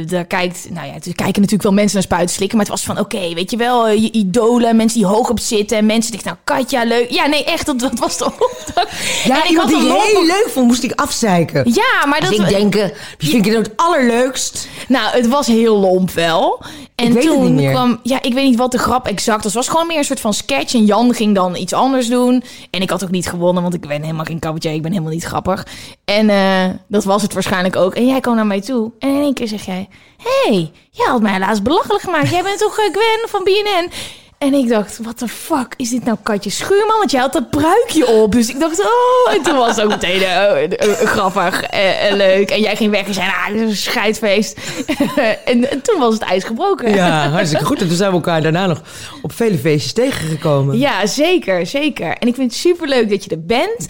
daar 0.07 0.25
kijkt, 0.25 0.67
nou 0.71 0.87
ja, 0.87 0.93
er 0.95 1.01
kijken 1.01 1.25
natuurlijk 1.25 1.63
wel 1.63 1.73
mensen 1.73 1.95
naar 1.95 2.03
spuiten 2.03 2.35
slikken. 2.35 2.57
Maar 2.59 2.67
het 2.67 2.75
was 2.77 2.85
van, 2.85 2.99
oké, 2.99 3.35
weet 3.35 3.51
je 3.51 3.57
wel, 3.57 3.87
eh, 3.87 4.03
je 4.03 4.11
idolen, 4.29 4.77
mensen 4.77 4.99
die 4.99 5.09
hoog 5.09 5.31
op 5.31 5.41
zitten. 5.41 5.77
En 5.79 5.87
mensen 5.87 6.13
die 6.13 6.21
nou, 6.25 6.37
Katja, 6.45 6.85
leuk. 6.85 7.11
Ja, 7.11 7.27
nee, 7.27 7.45
echt, 7.45 7.67
dat, 7.67 7.79
dat 7.79 7.99
was 7.99 8.19
de 8.19 8.25
opdracht. 8.25 8.93
Ja, 9.25 9.45
En 9.45 9.51
ik 9.51 9.57
had 9.57 9.69
die 9.69 9.77
ik 9.77 9.93
heel 9.93 10.25
leuk 10.27 10.49
vond, 10.49 10.67
moest 10.67 10.83
ik 10.83 10.93
afzeiken. 11.01 11.63
Ja, 11.73 12.07
maar 12.07 12.21
dat... 12.21 12.31
Dus 12.31 12.39
ik 12.39 12.49
denk, 12.49 12.75
eh, 12.75 12.87
wie 13.19 13.31
vind 13.31 13.47
ik 13.47 13.53
het 13.53 13.67
het 13.67 13.77
allerleukst? 13.77 14.69
Nou, 14.89 15.17
het 15.17 15.29
was 15.29 15.47
heel 15.47 15.79
lomp 15.79 16.11
wel. 16.11 16.63
En 16.95 17.07
Ik 17.07 17.13
weet 17.13 17.23
het 17.23 17.33
toen 17.33 17.45
niet 17.45 17.55
meer. 17.55 17.71
kwam, 17.71 18.01
ja, 18.03 18.23
ik 18.23 18.35
weet 18.35 18.45
niet 18.45 18.57
wat 18.59 18.71
de 18.73 18.79
grap 18.79 19.07
exact 19.07 19.37
was. 19.43 19.55
Het 19.55 19.65
was 19.65 19.69
gewoon 19.69 19.87
meer 19.87 19.99
een 19.99 20.05
soort 20.05 20.21
van 20.21 20.35
sketch. 20.35 20.75
En 20.75 20.85
Jan 20.85 21.15
ging 21.15 21.35
dan 21.35 21.57
iets 21.57 21.73
anders 21.73 22.09
doen. 22.09 22.43
En 22.71 22.81
ik 22.83 22.91
had 22.91 23.05
ook 23.05 23.11
niet 23.11 23.29
gewonnen, 23.29 23.63
want 23.63 23.75
ik 23.75 23.81
ben 23.89 24.03
helemaal 24.03 24.25
geen 24.25 24.39
cabaretier. 24.39 24.73
Ik 24.73 24.83
ben 24.83 24.91
helemaal 24.91 25.13
niet 25.13 25.25
grappig. 25.25 25.67
En 26.05 26.31
eh, 26.31 26.65
dat 26.89 27.05
was 27.05 27.23
het 27.23 27.33
waarschijnlijk 27.33 27.77
ook. 27.77 27.95
En 27.95 28.07
jij 28.07 28.21
kwam 28.21 28.35
naar 28.37 28.47
mij 28.47 28.61
toe. 28.61 28.93
En 28.99 29.09
in 29.09 29.21
één 29.23 29.35
keer 29.35 29.49
zeg 29.49 29.65
jij: 29.67 29.89
hey, 30.23 30.71
jij 30.99 31.07
had 31.07 31.23
mij 31.23 31.33
helaas 31.33 31.63
belachelijk 31.63 32.05
gemaakt. 32.05 32.31
Jij 32.31 32.43
bent 32.43 32.59
toch 32.59 32.79
eh, 32.79 32.85
Gwen 32.93 33.29
van 33.29 33.45
BNN? 33.45 33.91
En 34.39 34.55
ik 34.55 34.69
dacht, 34.69 34.99
what 35.03 35.19
the 35.19 35.29
fuck, 35.29 35.75
is 35.77 35.91
dit 35.91 36.05
nou 36.05 36.17
Katje 36.23 36.51
Schuurman? 36.51 36.99
Want 36.99 37.11
jij 37.11 37.21
had 37.21 37.33
dat 37.33 37.51
pruikje 37.51 38.07
op. 38.07 38.33
Dus 38.33 38.49
ik 38.49 38.61
dacht, 38.61 38.81
oh, 38.81 39.35
en 39.35 39.43
toen 39.43 39.57
was 39.57 39.77
het 39.77 39.85
ook 39.85 39.91
meteen 39.91 40.23
eh, 40.23 40.65
eh, 40.65 40.73
eh, 40.73 41.09
grappig 41.09 41.63
en 41.63 42.17
leuk. 42.17 42.51
En 42.51 42.61
jij 42.61 42.77
ging 42.77 42.91
weg 42.91 43.07
en 43.07 43.15
zei, 43.15 43.27
ah, 43.27 43.53
dit 43.53 43.61
is 43.61 43.69
een 43.69 43.77
scheidfeest. 43.77 44.61
en, 45.45 45.71
en 45.71 45.83
toen 45.83 45.99
was 45.99 46.15
het 46.15 46.23
ijs 46.23 46.45
gebroken. 46.45 46.95
Ja, 46.95 47.29
hartstikke 47.29 47.65
goed. 47.65 47.81
En 47.81 47.89
toen 47.89 47.97
zijn 47.97 48.11
we 48.11 48.17
elkaar 48.17 48.43
daarna 48.43 48.67
nog 48.67 48.83
op 49.23 49.33
vele 49.33 49.59
feestjes 49.59 49.93
tegengekomen. 49.93 50.79
Ja, 50.79 51.07
zeker, 51.07 51.67
zeker. 51.67 52.17
En 52.17 52.29
ik 52.29 52.35
vind 52.35 52.51
het 52.51 52.61
superleuk 52.61 53.11
dat 53.11 53.25
je 53.25 53.31
er 53.31 53.45
bent. 53.45 53.89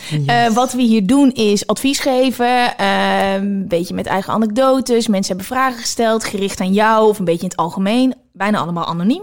Wat 0.54 0.72
we 0.72 0.82
hier 0.82 1.06
doen 1.06 1.32
is 1.32 1.66
advies 1.66 1.98
geven, 1.98 2.76
eh, 2.76 3.34
een 3.34 3.68
beetje 3.68 3.94
met 3.94 4.06
eigen 4.06 4.32
anekdotes. 4.32 5.08
Mensen 5.08 5.36
hebben 5.36 5.56
vragen 5.56 5.80
gesteld, 5.80 6.24
gericht 6.24 6.60
aan 6.60 6.72
jou 6.72 7.08
of 7.08 7.18
een 7.18 7.24
beetje 7.24 7.42
in 7.42 7.48
het 7.48 7.56
algemeen. 7.56 8.14
Bijna 8.38 8.58
allemaal 8.58 8.86
anoniem. 8.86 9.22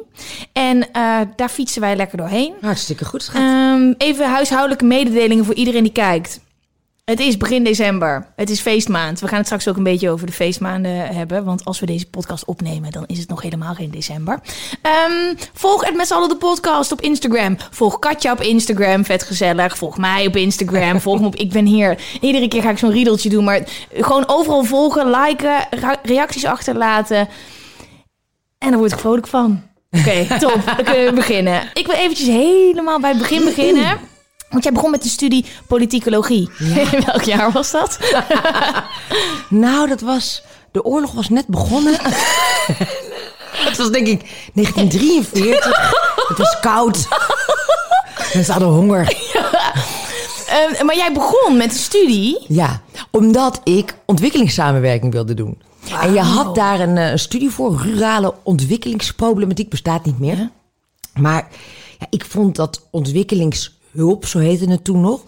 En 0.53 0.91
eh, 0.91 1.19
daar 1.35 1.49
fietsen 1.49 1.81
wij 1.81 1.95
lekker 1.95 2.17
doorheen. 2.17 2.53
Hartstikke 2.61 3.05
goed, 3.05 3.23
schat. 3.23 3.41
Ehm, 3.41 3.93
even 3.97 4.29
huishoudelijke 4.29 4.85
mededelingen 4.85 5.45
voor 5.45 5.53
iedereen 5.53 5.83
die 5.83 5.91
kijkt. 5.91 6.39
Het 7.05 7.19
is 7.19 7.37
begin 7.37 7.63
december. 7.63 8.27
Het 8.35 8.49
is 8.49 8.61
feestmaand. 8.61 9.19
We 9.19 9.27
gaan 9.27 9.37
het 9.37 9.45
straks 9.45 9.67
ook 9.67 9.77
een 9.77 9.83
beetje 9.83 10.09
over 10.09 10.25
de 10.27 10.33
feestmaanden 10.33 10.91
hebben. 10.91 11.43
Want 11.43 11.65
als 11.65 11.79
we 11.79 11.85
deze 11.85 12.09
podcast 12.09 12.45
opnemen, 12.45 12.91
dan 12.91 13.03
is 13.07 13.19
het 13.19 13.29
nog 13.29 13.41
helemaal 13.41 13.73
geen 13.73 13.91
december. 13.91 14.39
Ehm, 14.81 15.35
volg 15.53 15.85
het 15.85 15.95
met 15.95 16.07
z'n 16.07 16.13
allen 16.13 16.29
de 16.29 16.35
podcast 16.35 16.91
op 16.91 17.01
Instagram. 17.01 17.57
Volg 17.71 17.99
Katja 17.99 18.31
op 18.31 18.41
Instagram. 18.41 19.05
Vet 19.05 19.23
gezellig. 19.23 19.77
Volg 19.77 19.97
mij 19.97 20.27
op 20.27 20.35
Instagram. 20.35 21.01
Volg 21.01 21.19
me 21.19 21.25
op 21.25 21.35
Ik 21.35 21.51
Ben 21.51 21.65
Hier. 21.65 22.17
Iedere 22.21 22.47
keer 22.47 22.61
ga 22.61 22.69
ik 22.69 22.77
zo'n 22.77 22.91
riedeltje 22.91 23.29
doen. 23.29 23.43
Maar 23.43 23.67
gewoon 23.93 24.23
overal 24.27 24.63
volgen, 24.63 25.09
liken, 25.09 25.67
reacties 26.03 26.45
achterlaten. 26.45 27.27
En 28.57 28.69
daar 28.69 28.79
word 28.79 28.91
ik 28.91 28.99
vrolijk 28.99 29.27
van. 29.27 29.63
Oké, 29.91 30.25
top. 30.39 30.61
Dan 30.65 30.83
kunnen 30.85 31.05
we 31.05 31.11
beginnen. 31.13 31.69
Ik 31.73 31.85
wil 31.85 31.95
eventjes 31.95 32.27
helemaal 32.27 32.99
bij 32.99 33.09
het 33.09 33.19
begin 33.19 33.43
beginnen. 33.43 33.99
Want 34.49 34.63
jij 34.63 34.73
begon 34.73 34.91
met 34.91 35.03
de 35.03 35.09
studie 35.09 35.45
politicologie. 35.67 36.49
In 36.59 37.03
welk 37.05 37.21
jaar 37.21 37.51
was 37.51 37.71
dat? 37.71 37.99
Nou, 39.49 39.87
dat 39.87 40.01
was... 40.01 40.43
De 40.71 40.83
oorlog 40.83 41.11
was 41.11 41.29
net 41.29 41.47
begonnen. 41.47 41.93
Het 43.51 43.77
was 43.77 43.91
denk 43.91 44.07
ik 44.07 44.21
1943. 44.53 45.91
Het 46.27 46.37
was 46.37 46.59
koud. 46.59 47.07
Mensen 48.33 48.53
hadden 48.53 48.71
honger. 48.71 49.15
Ehm, 50.47 50.85
maar 50.85 50.95
jij 50.95 51.11
begon 51.13 51.57
met 51.57 51.69
de 51.71 51.77
studie. 51.77 52.45
Ja, 52.47 52.81
omdat 53.11 53.61
ik 53.63 53.95
ontwikkelingssamenwerking 54.05 55.13
wilde 55.13 55.33
doen. 55.33 55.61
En 55.89 56.13
je 56.13 56.19
had 56.19 56.55
daar 56.55 56.79
een, 56.79 56.97
eh, 56.97 57.11
een 57.11 57.19
studie 57.19 57.49
voor. 57.49 57.81
Rurale 57.81 58.33
ontwikkelingsproblematiek 58.43 59.69
bestaat 59.69 60.05
niet 60.05 60.19
meer. 60.19 60.49
Maar 61.13 61.47
ja, 61.99 62.07
ik 62.09 62.25
vond 62.25 62.55
dat 62.55 62.87
ontwikkelingshulp, 62.91 64.25
zo 64.25 64.39
heette 64.39 64.69
het 64.69 64.83
toen 64.83 65.01
nog, 65.01 65.23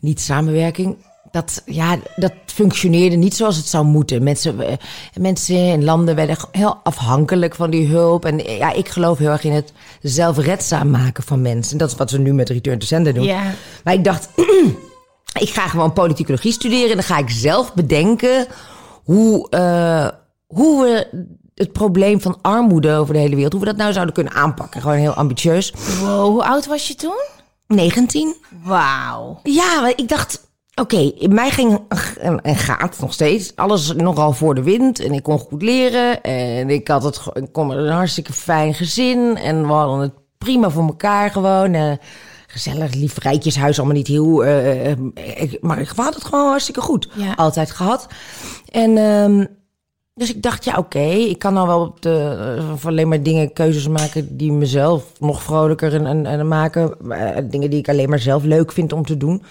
niet 0.00 0.20
samenwerking. 0.20 0.96
Dat, 1.30 1.62
ja, 1.66 1.98
dat 2.16 2.32
functioneerde 2.46 3.16
niet 3.16 3.34
zoals 3.34 3.56
het 3.56 3.66
zou 3.66 3.84
moeten. 3.84 4.22
Mensen, 4.22 4.60
eh, 4.60 4.76
mensen 5.14 5.56
in 5.56 5.84
landen 5.84 6.14
werden 6.14 6.36
heel 6.52 6.80
afhankelijk 6.82 7.54
van 7.54 7.70
die 7.70 7.86
hulp. 7.86 8.24
En 8.24 8.44
eh, 8.44 8.58
ja, 8.58 8.72
ik 8.72 8.88
geloof 8.88 9.18
heel 9.18 9.30
erg 9.30 9.44
in 9.44 9.52
het 9.52 9.72
zelfredzaam 10.02 10.90
maken 10.90 11.22
van 11.22 11.42
mensen. 11.42 11.72
En 11.72 11.78
dat 11.78 11.90
is 11.90 11.96
wat 11.96 12.10
we 12.10 12.18
nu 12.18 12.32
met 12.32 12.48
Return 12.48 12.78
to 12.78 12.86
Sender 12.86 13.14
doen. 13.14 13.24
Ja. 13.24 13.54
Maar 13.84 13.94
ik 13.94 14.04
dacht, 14.04 14.28
ik 15.44 15.48
ga 15.48 15.68
gewoon 15.68 15.92
politicologie 15.92 16.52
studeren. 16.52 16.88
En 16.88 16.94
dan 16.94 17.04
ga 17.04 17.18
ik 17.18 17.30
zelf 17.30 17.74
bedenken 17.74 18.46
hoe, 19.14 19.48
eh, 19.48 20.08
hoe 20.46 20.82
we 20.82 21.26
het 21.54 21.72
probleem 21.72 22.20
van 22.20 22.38
armoede 22.42 22.92
over 22.94 23.14
de 23.14 23.20
hele 23.20 23.34
wereld, 23.34 23.52
hoe 23.52 23.60
we 23.60 23.68
dat 23.68 23.76
nou 23.76 23.92
zouden 23.92 24.14
kunnen 24.14 24.32
aanpakken. 24.32 24.80
Gewoon 24.80 24.96
heel 24.96 25.12
ambitieus. 25.14 25.72
Wow, 26.00 26.24
hoe 26.24 26.44
oud 26.44 26.66
was 26.66 26.88
je 26.88 26.94
toen? 26.94 27.20
19. 27.66 28.36
Wauw. 28.64 29.40
Ja, 29.42 29.92
ik 29.96 30.08
dacht, 30.08 30.50
oké, 30.74 30.96
in 30.96 31.34
mij 31.34 31.50
ging 31.50 31.78
en, 32.20 32.56
gaat 32.56 33.00
nog 33.00 33.12
steeds 33.12 33.56
alles 33.56 33.92
nogal 33.92 34.32
voor 34.32 34.54
de 34.54 34.62
wind. 34.62 35.00
En 35.00 35.12
ik 35.12 35.22
kon 35.22 35.38
goed 35.38 35.62
leren. 35.62 36.22
En 36.22 36.70
ik 36.70 36.88
had 36.88 37.02
het, 37.02 37.20
ik 37.32 37.52
kom 37.52 37.70
uit 37.70 37.86
een 37.86 37.92
hartstikke 37.92 38.32
fijn 38.32 38.74
gezin. 38.74 39.36
En 39.36 39.66
we 39.66 39.72
hadden 39.72 40.00
het 40.00 40.12
prima 40.38 40.70
voor 40.70 40.86
elkaar 40.86 41.30
gewoon. 41.30 41.74
eh, 41.74 41.92
gezellig, 42.50 42.94
lief 42.94 43.18
rijtjeshuis, 43.18 43.78
allemaal 43.78 43.96
niet 43.96 44.06
heel... 44.06 44.44
eh, 44.44 44.90
eh, 44.90 44.96
ik- 45.14 45.58
maar 45.60 45.78
ik 45.80 45.88
had 45.96 46.14
het 46.14 46.24
gewoon 46.24 46.48
hartstikke 46.48 46.80
goed. 46.80 47.08
Ja. 47.14 47.32
Altijd 47.32 47.70
gehad. 47.70 48.06
En... 48.72 48.96
ehm, 48.96 49.44
dus 50.14 50.34
ik 50.34 50.42
dacht, 50.42 50.64
ja, 50.64 50.76
oké, 50.76 50.98
ik 51.08 51.38
kan 51.38 51.54
nou 51.54 51.66
wel 51.66 51.80
op 51.80 52.02
de, 52.02 52.36
eh, 52.80 52.86
alleen 52.86 53.08
maar 53.08 53.22
dingen, 53.22 53.52
keuzes 53.52 53.88
maken 53.88 54.36
die 54.36 54.52
mezelf 54.52 55.04
nog 55.20 55.42
vrolijker 55.42 55.94
en, 55.94 56.06
en, 56.06 56.26
en 56.26 56.48
maken. 56.48 57.10
Eh, 57.10 57.36
dingen 57.44 57.70
die 57.70 57.78
ik 57.78 57.88
alleen 57.88 58.08
maar 58.08 58.18
zelf 58.18 58.44
leuk 58.44 58.72
vind 58.72 58.92
om 58.92 59.04
te 59.04 59.16
doen. 59.16 59.42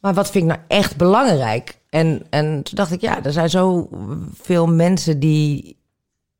Maar 0.00 0.14
wat 0.14 0.30
vind 0.30 0.44
ik 0.44 0.50
nou 0.50 0.62
echt 0.68 0.96
belangrijk? 0.96 1.78
En, 1.90 2.22
en 2.30 2.62
toen 2.62 2.74
dacht 2.76 2.92
ik, 2.92 3.00
ja, 3.00 3.24
er 3.24 3.32
zijn 3.32 3.50
zoveel 3.50 4.66
mensen 4.66 5.18
die 5.20 5.76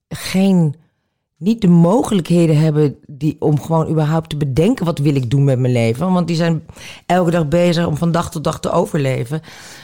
geen, 0.08 0.74
niet 1.44 1.60
de 1.60 1.68
mogelijkheden 1.68 2.58
hebben 2.58 2.96
die, 3.06 3.36
om 3.38 3.60
gewoon 3.60 3.88
überhaupt 3.88 4.30
te 4.30 4.36
bedenken 4.36 4.84
wat 4.84 4.98
wil 4.98 5.14
ik 5.14 5.30
doen 5.30 5.44
met 5.44 5.58
mijn 5.58 5.72
leven. 5.72 6.12
Want 6.12 6.26
die 6.26 6.36
zijn 6.36 6.62
elke 7.06 7.30
dag 7.30 7.48
bezig 7.48 7.86
om 7.86 7.96
van 7.96 8.12
dag 8.12 8.30
tot 8.30 8.44
dag 8.44 8.60
te 8.60 8.70
overleven. 8.70 9.40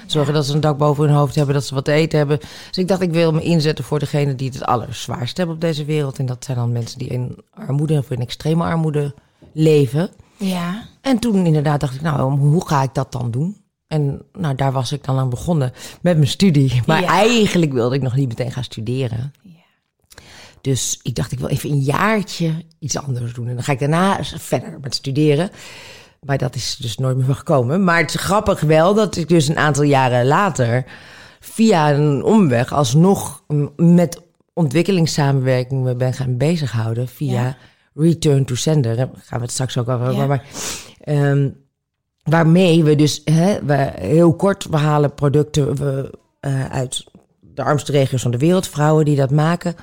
Zorgen 0.07 0.35
dat 0.35 0.47
ze 0.47 0.55
een 0.55 0.61
dak 0.61 0.79
boven 0.79 1.05
hun 1.05 1.14
hoofd 1.14 1.35
hebben, 1.35 1.55
dat 1.55 1.64
ze 1.64 1.75
wat 1.75 1.85
te 1.85 1.93
eten 1.93 2.19
hebben. 2.19 2.38
Dus 2.69 2.79
ik 2.79 2.88
dacht, 2.88 3.00
ik 3.00 3.12
wil 3.12 3.33
me 3.33 3.43
inzetten 3.43 3.85
voor 3.85 3.99
degene 3.99 4.35
die 4.35 4.47
het 4.49 4.59
het 4.59 4.67
allerzwaarst 4.69 5.37
hebben 5.37 5.55
op 5.55 5.61
deze 5.61 5.85
wereld. 5.85 6.19
En 6.19 6.26
dat 6.26 6.45
zijn 6.45 6.57
dan 6.57 6.73
mensen 6.73 6.99
die 6.99 7.09
in 7.09 7.37
armoede 7.55 7.99
of 7.99 8.11
in 8.11 8.21
extreme 8.21 8.64
armoede 8.64 9.14
leven. 9.52 10.09
Ja. 10.37 10.83
En 11.00 11.19
toen 11.19 11.47
inderdaad 11.47 11.81
dacht 11.81 11.95
ik, 11.95 12.00
nou, 12.00 12.38
hoe 12.38 12.67
ga 12.67 12.83
ik 12.83 12.95
dat 12.95 13.12
dan 13.12 13.31
doen? 13.31 13.57
En 13.87 14.23
nou, 14.33 14.55
daar 14.55 14.73
was 14.73 14.93
ik 14.93 15.05
dan 15.05 15.19
aan 15.19 15.31
begonnen 15.31 15.73
met 16.00 16.17
mijn 16.17 16.29
studie. 16.29 16.83
Maar 16.87 17.00
Ja. 17.00 17.09
eigenlijk 17.09 17.73
wilde 17.73 17.95
ik 17.95 18.02
nog 18.02 18.17
niet 18.17 18.29
meteen 18.29 18.52
gaan 18.52 18.64
studeren. 18.64 19.33
Dus 20.61 21.00
ik 21.02 21.14
dacht, 21.14 21.33
ik 21.33 21.38
wil 21.38 21.49
even 21.49 21.71
een 21.71 21.81
jaartje 21.81 22.52
iets 22.79 22.99
anders 22.99 23.33
doen. 23.33 23.49
En 23.49 23.55
dan 23.55 23.64
ga 23.64 23.73
ik 23.73 23.79
daarna 23.79 24.19
verder 24.23 24.79
met 24.81 24.95
studeren. 24.95 25.50
Maar 26.21 26.38
dat 26.38 26.55
is 26.55 26.76
dus 26.76 26.97
nooit 26.97 27.17
meer 27.17 27.26
van 27.26 27.35
gekomen. 27.35 27.85
Maar 27.85 27.99
het 27.99 28.14
is 28.14 28.21
grappig 28.21 28.61
wel 28.61 28.95
dat 28.95 29.17
ik 29.17 29.29
dus 29.29 29.49
een 29.49 29.59
aantal 29.59 29.83
jaren 29.83 30.26
later... 30.26 30.85
via 31.40 31.93
een 31.93 32.25
omweg 32.25 32.73
alsnog 32.73 33.45
met 33.76 34.21
ontwikkelingssamenwerking 34.52 35.83
me 35.83 35.95
ben 35.95 36.12
gaan 36.12 36.37
bezighouden... 36.37 37.09
via 37.09 37.43
Ja. 37.43 37.57
Return 37.95 38.45
to 38.45 38.55
Sender. 38.55 38.97
Daar 38.97 39.09
gaan 39.14 39.38
we 39.38 39.45
het 39.45 39.52
straks 39.52 39.79
ook 39.79 39.88
over 39.88 40.07
hebben. 40.07 40.23
Ja. 40.23 40.26
Maar, 40.26 40.45
ehm, 41.00 41.49
waarmee 42.23 42.85
we 42.85 42.97
dus 42.97 43.21
hè, 43.25 43.64
we, 43.64 43.93
heel 43.99 44.35
kort, 44.35 44.67
we 44.71 44.76
halen 44.76 45.14
producten 45.14 45.76
we, 45.76 46.19
eh, 46.40 46.71
uit 46.71 47.05
de 47.40 47.62
armste 47.62 47.93
regio's 47.93 48.23
van 48.23 48.31
de 48.31 48.38
wereld, 48.38 48.69
vrouwen 48.69 49.05
die 49.05 49.17
dat 49.17 49.31
maken. 49.31 49.75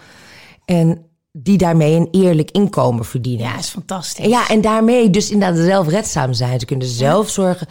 En 0.67 1.05
die 1.31 1.57
daarmee 1.57 1.95
een 1.95 2.07
eerlijk 2.11 2.51
inkomen 2.51 3.05
verdienen. 3.05 3.45
Ja, 3.45 3.57
is 3.57 3.69
fantastisch. 3.69 4.25
Ja, 4.25 4.47
en 4.49 4.61
daarmee 4.61 5.09
dus 5.09 5.31
inderdaad 5.31 5.65
zelfredzaam 5.65 6.33
zijn. 6.33 6.59
Ze 6.59 6.65
kunnen 6.65 6.87
zelf 6.87 7.29
zorgen 7.29 7.67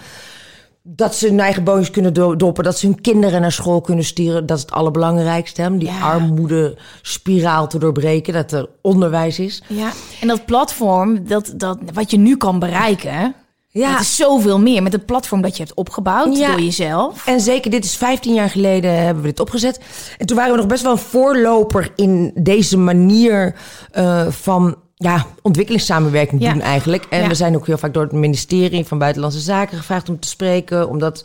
dat 0.83 1.15
ze 1.15 1.29
hun 1.29 1.41
eigen 1.41 1.65
boontjes 1.65 1.91
kunnen 1.91 2.13
do- 2.15 2.37
doppen. 2.37 2.65
Dat 2.65 2.79
ze 2.79 2.87
hun 2.87 3.01
kinderen 3.01 3.41
naar 3.41 3.53
school 3.53 3.81
kunnen 3.81 4.05
sturen. 4.05 4.47
Dat 4.47 4.57
is 4.57 4.63
het 4.63 4.73
allerbelangrijkste. 4.73 5.63
Hè? 5.63 5.69
om 5.69 5.79
Die 5.79 5.89
Ja. 5.89 6.01
armoede-spiraal 6.01 7.69
te 7.69 7.79
doorbreken. 7.79 8.33
Dat 8.33 8.53
er 8.53 8.69
onderwijs 8.83 9.39
is. 9.39 9.63
Ja, 9.69 9.91
en 10.21 10.29
dat 10.29 10.45
platform, 10.47 11.29
dat, 11.29 11.53
dat, 11.57 11.79
wat 11.93 12.11
je 12.11 12.19
nu 12.19 12.37
kan 12.37 12.59
bereiken, 12.59 13.35
Ja. 13.77 13.93
dat 13.93 14.01
is 14.01 14.17
zoveel 14.17 14.59
meer. 14.61 14.83
Met 14.83 14.93
het 14.93 15.07
platform 15.07 15.41
dat 15.43 15.57
je 15.57 15.63
hebt 15.63 15.75
opgebouwd 15.77 16.37
Ja. 16.37 16.51
door 16.51 16.61
jezelf. 16.61 17.27
En 17.27 17.41
zeker, 17.41 17.71
dit 17.71 17.85
is 17.85 17.97
15 17.97 18.35
jaar 18.35 18.51
geleden 18.51 19.05
hebben 19.05 19.23
we 19.23 19.29
dit 19.29 19.41
opgezet. 19.41 19.81
En 20.19 20.27
toen 20.27 20.37
waren 20.37 20.53
we 20.53 20.59
nog 20.59 20.67
best 20.67 20.83
wel 20.83 20.93
een 20.93 20.99
voorloper 20.99 21.93
in 21.97 22.31
deze 22.35 22.79
manier 22.79 23.55
eh, 23.93 24.27
van 24.29 24.77
ja, 24.95 25.27
ontwikkelingssamenwerking 25.43 26.43
Ja. 26.43 26.53
doen 26.53 26.61
eigenlijk. 26.63 27.07
En 27.11 27.21
Ja. 27.23 27.29
we 27.29 27.35
zijn 27.35 27.57
ook 27.57 27.67
heel 27.67 27.79
vaak 27.79 27.95
door 27.95 28.03
het 28.03 28.13
ministerie 28.13 28.85
van 28.85 28.99
Buitenlandse 28.99 29.41
Zaken 29.41 29.79
gevraagd 29.79 30.09
om 30.09 30.21
te 30.21 30.29
spreken. 30.29 30.89
Omdat, 30.89 31.25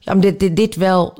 ja, 0.00 0.12
omdat 0.12 0.38
dit, 0.38 0.56
dit 0.56 0.76
wel 0.76 1.18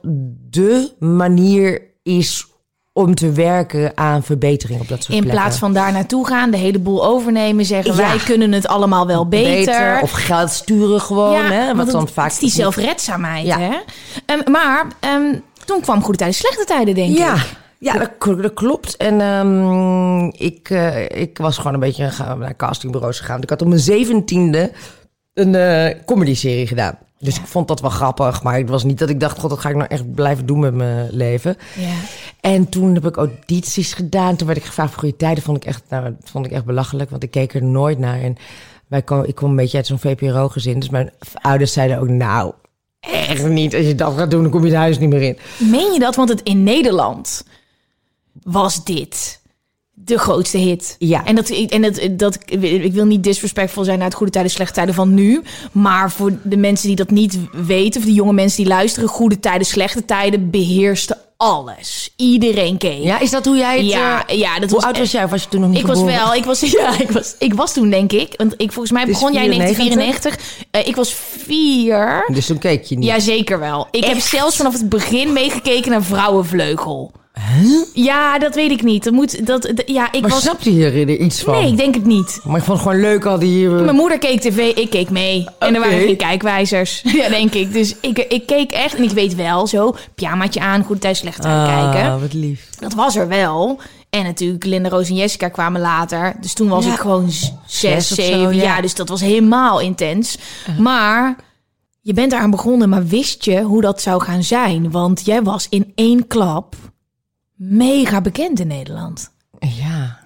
de 0.50 0.92
manier 0.98 1.82
is 2.02 2.46
om 2.92 3.14
te 3.14 3.32
werken 3.32 3.92
aan 3.94 4.22
verbetering 4.22 4.80
op 4.80 4.88
dat 4.88 4.98
soort 5.02 5.12
In 5.16 5.20
plekken. 5.22 5.40
plaats 5.42 5.58
van 5.58 5.72
daar 5.72 5.92
naartoe 5.92 6.26
gaan, 6.26 6.50
de 6.50 6.56
hele 6.56 6.78
boel 6.78 7.04
overnemen, 7.06 7.64
zeggen 7.64 7.90
Ja. 7.90 7.96
wij 7.96 8.18
kunnen 8.18 8.52
het 8.52 8.66
allemaal 8.66 9.06
wel 9.06 9.28
beter. 9.28 9.98
Of 10.02 10.10
geld 10.10 10.50
sturen 10.50 11.00
gewoon. 11.00 11.44
hè, 11.44 11.64
want 11.64 11.76
wat 11.76 11.86
het, 11.86 11.94
dan 11.94 12.08
vaak 12.08 12.24
het 12.24 12.32
is 12.32 12.38
die 12.38 12.50
zelfredzaamheid. 12.50 13.46
Ja. 13.46 13.58
Hè? 13.58 13.74
Ehm, 14.26 14.50
maar 14.50 14.86
ehm, 15.00 15.34
toen 15.64 15.80
kwam 15.80 16.02
goede 16.02 16.18
tijden, 16.18 16.36
slechte 16.36 16.64
tijden, 16.64 16.94
denk 16.94 17.16
Ja, 17.16 17.34
ik. 17.34 17.40
ja 17.78 17.92
dat, 17.98 18.10
dat 18.42 18.54
klopt. 18.54 18.96
En 18.96 19.20
ehm, 19.20 20.24
ik, 20.26 20.70
eh, 20.70 21.20
ik 21.20 21.38
was 21.38 21.56
gewoon 21.56 21.74
een 21.74 21.80
beetje 21.80 22.10
naar 22.38 22.56
castingbureaus 22.56 23.18
gegaan. 23.18 23.42
Ik 23.42 23.50
had 23.50 23.62
op 23.62 23.68
mijn 23.68 23.80
zeventiende 23.80 24.70
een 25.34 25.54
eh 25.54 26.04
comedy-serie 26.06 26.66
gedaan. 26.66 26.98
Dus 27.22 27.38
ik 27.38 27.46
vond 27.46 27.68
dat 27.68 27.80
wel 27.80 27.90
grappig. 27.90 28.42
Maar 28.42 28.58
het 28.58 28.68
was 28.68 28.84
niet 28.84 28.98
dat 28.98 29.08
ik 29.08 29.20
dacht, 29.20 29.38
god, 29.38 29.50
dat 29.50 29.58
ga 29.58 29.68
ik 29.68 29.76
nou 29.76 29.88
echt 29.88 30.14
blijven 30.14 30.46
doen 30.46 30.58
met 30.58 30.74
mijn 30.74 31.08
leven. 31.10 31.56
Ja. 31.78 31.94
En 32.40 32.68
toen 32.68 32.94
heb 32.94 33.06
ik 33.06 33.16
audities 33.16 33.92
gedaan. 33.92 34.36
Toen 34.36 34.46
werd 34.46 34.58
ik 34.58 34.64
gevraagd 34.64 34.90
voor 34.90 35.00
goede 35.00 35.16
tijden. 35.16 35.42
Vond 35.42 35.56
ik 35.56 35.64
echt, 35.64 35.82
nou, 35.88 36.04
dat 36.04 36.30
vond 36.30 36.46
ik 36.46 36.52
echt 36.52 36.64
belachelijk, 36.64 37.10
want 37.10 37.22
ik 37.22 37.30
keek 37.30 37.54
er 37.54 37.64
nooit 37.64 37.98
naar. 37.98 38.20
En 38.20 38.36
wij 38.86 39.02
ik 39.24 39.34
kom 39.34 39.50
een 39.50 39.56
beetje 39.56 39.76
uit 39.76 39.86
zo'n 39.86 39.98
VPRO-gezin. 39.98 40.78
Dus 40.78 40.90
mijn 40.90 41.10
ouders 41.32 41.72
zeiden 41.72 41.98
ook, 41.98 42.08
nou, 42.08 42.52
echt 43.00 43.48
niet. 43.48 43.74
Als 43.74 43.86
je 43.86 43.94
dat 43.94 44.16
gaat 44.16 44.30
doen, 44.30 44.42
dan 44.42 44.50
kom 44.50 44.60
je 44.64 44.68
het 44.68 44.76
huis 44.76 44.98
niet 44.98 45.08
meer 45.08 45.22
in. 45.22 45.38
Meen 45.70 45.92
je 45.92 45.98
dat? 45.98 46.16
Want 46.16 46.28
het 46.28 46.42
in 46.42 46.62
Nederland 46.62 47.44
was 48.42 48.84
dit 48.84 49.40
de 50.04 50.18
grootste 50.18 50.58
hit. 50.58 50.96
Ja. 50.98 51.24
En, 51.24 51.34
dat, 51.34 51.48
en 51.48 51.82
dat, 51.82 52.08
dat, 52.10 52.38
ik 52.60 52.92
wil 52.92 53.04
niet 53.04 53.24
disrespectvol 53.24 53.84
zijn 53.84 53.98
naar 53.98 54.06
het 54.06 54.16
goede 54.16 54.32
tijden, 54.32 54.50
slechte 54.50 54.74
tijden 54.74 54.94
van 54.94 55.14
nu. 55.14 55.42
Maar 55.72 56.10
voor 56.10 56.32
de 56.42 56.56
mensen 56.56 56.86
die 56.86 56.96
dat 56.96 57.10
niet 57.10 57.38
weten, 57.52 58.00
of 58.00 58.06
de 58.06 58.12
jonge 58.12 58.32
mensen 58.32 58.62
die 58.62 58.72
luisteren, 58.72 59.08
goede 59.08 59.40
tijden, 59.40 59.66
slechte 59.66 60.04
tijden 60.04 60.50
beheerste 60.50 61.18
alles. 61.42 62.12
Iedereen 62.16 62.78
keek. 62.78 63.02
Ja, 63.02 63.20
is 63.20 63.30
dat 63.30 63.44
hoe 63.44 63.56
jij 63.56 63.76
het... 63.76 63.86
Ja, 63.86 64.26
eh, 64.26 64.38
ja, 64.38 64.58
dat 64.58 64.70
hoe 64.70 64.80
was 64.80 64.84
oud 64.88 64.98
was 64.98 65.10
jij? 65.10 65.28
Was 65.28 65.42
je 65.42 65.48
toen 65.48 65.60
nog 65.60 65.70
niet 65.70 65.78
Ik 65.78 65.86
was 65.86 66.02
wel, 66.02 66.34
ik 66.34 66.44
was, 66.44 66.60
ja, 66.80 66.98
ik 66.98 67.10
was, 67.10 67.34
ik 67.38 67.54
was 67.54 67.72
toen 67.72 67.90
denk 67.90 68.12
ik, 68.12 68.34
want 68.36 68.54
ik 68.56 68.72
volgens 68.72 68.92
mij 68.92 69.06
begon 69.06 69.32
jij 69.32 69.44
in 69.44 69.74
94? 69.74 69.76
1994. 69.76 70.70
Eh, 70.70 70.86
ik 70.86 70.96
was 70.96 71.14
vier. 71.44 72.24
Dus 72.32 72.46
toen 72.46 72.58
keek 72.58 72.84
je 72.84 72.96
niet. 72.96 73.08
Ja, 73.08 73.20
zeker 73.20 73.58
wel. 73.58 73.88
Ik 73.90 74.04
heb 74.04 74.18
zelfs 74.18 74.56
vanaf 74.56 74.72
het 74.72 74.88
begin 74.88 75.32
meegekeken 75.32 75.90
naar 75.90 76.02
Vrouwenvleugel. 76.02 77.12
Ja, 77.94 78.38
dat 78.38 78.54
weet 78.54 78.70
ik 78.70 78.82
niet. 78.82 79.04
Dat 79.04 79.12
moet, 79.12 79.46
dat, 79.46 79.82
ja, 79.86 80.12
ik 80.12 80.20
maar 80.20 80.30
was. 80.30 80.40
snapte 80.42 80.74
je 80.74 80.84
er 80.90 81.08
iets 81.18 81.42
van? 81.42 81.54
Nee, 81.54 81.70
ik 81.70 81.76
denk 81.76 81.94
het 81.94 82.04
niet. 82.04 82.40
Maar 82.44 82.56
ik 82.56 82.62
vond 82.62 82.78
het 82.78 82.86
gewoon 82.88 83.02
leuk 83.02 83.24
al 83.24 83.38
die... 83.38 83.66
eh, 83.66 83.80
Mijn 83.80 83.94
moeder 83.96 84.18
keek 84.18 84.40
tv, 84.40 84.74
ik 84.76 84.90
keek 84.90 85.10
mee. 85.10 85.46
En 85.58 85.74
er 85.74 85.80
waren 85.80 85.98
geen 86.00 86.16
kijkwijzers. 86.16 87.02
Ja, 87.16 87.28
denk 87.28 87.54
ik. 87.54 87.72
Dus 87.72 87.94
ik, 88.00 88.18
ik 88.18 88.46
keek 88.46 88.72
echt. 88.72 88.94
En 88.94 89.02
ik 89.02 89.10
weet 89.10 89.34
wel 89.34 89.66
zo, 89.66 89.94
pyjamaatje 90.14 90.60
aan, 90.60 90.84
goed 90.84 91.00
thuis, 91.00 91.18
slecht 91.18 91.44
aan 91.44 91.66
kijken. 91.66 92.10
Ah, 92.12 92.20
wat 92.20 92.32
lief. 92.32 92.68
Dat 92.78 92.94
was 92.94 93.16
er 93.16 93.28
wel. 93.28 93.80
En 94.10 94.22
natuurlijk, 94.22 94.64
Linda, 94.64 94.88
Roos 94.88 95.08
en 95.08 95.14
Jessica 95.14 95.48
kwamen 95.48 95.80
later. 95.80 96.34
Dus 96.40 96.52
toen 96.54 96.68
was 96.68 96.84
Ja. 96.84 96.92
ik 96.92 96.98
gewoon 96.98 97.30
zes, 97.66 98.08
zeven. 98.08 98.54
ja. 98.54 98.62
ja. 98.62 98.80
dus 98.80 98.94
dat 98.94 99.08
was 99.08 99.20
helemaal 99.20 99.80
intens. 99.80 100.38
Maar 100.78 101.36
je 102.00 102.12
bent 102.12 102.32
eraan 102.32 102.50
begonnen, 102.50 102.88
maar 102.88 103.06
wist 103.06 103.44
je 103.44 103.60
hoe 103.62 103.80
dat 103.80 104.02
zou 104.02 104.22
gaan 104.22 104.42
zijn? 104.42 104.90
Want 104.90 105.22
jij 105.24 105.42
was 105.42 105.66
in 105.70 105.92
één 105.94 106.26
klap 106.26 106.74
mega 107.70 108.20
bekend 108.20 108.60
in 108.60 108.66
Nederland. 108.66 109.30
Ja. 109.58 110.20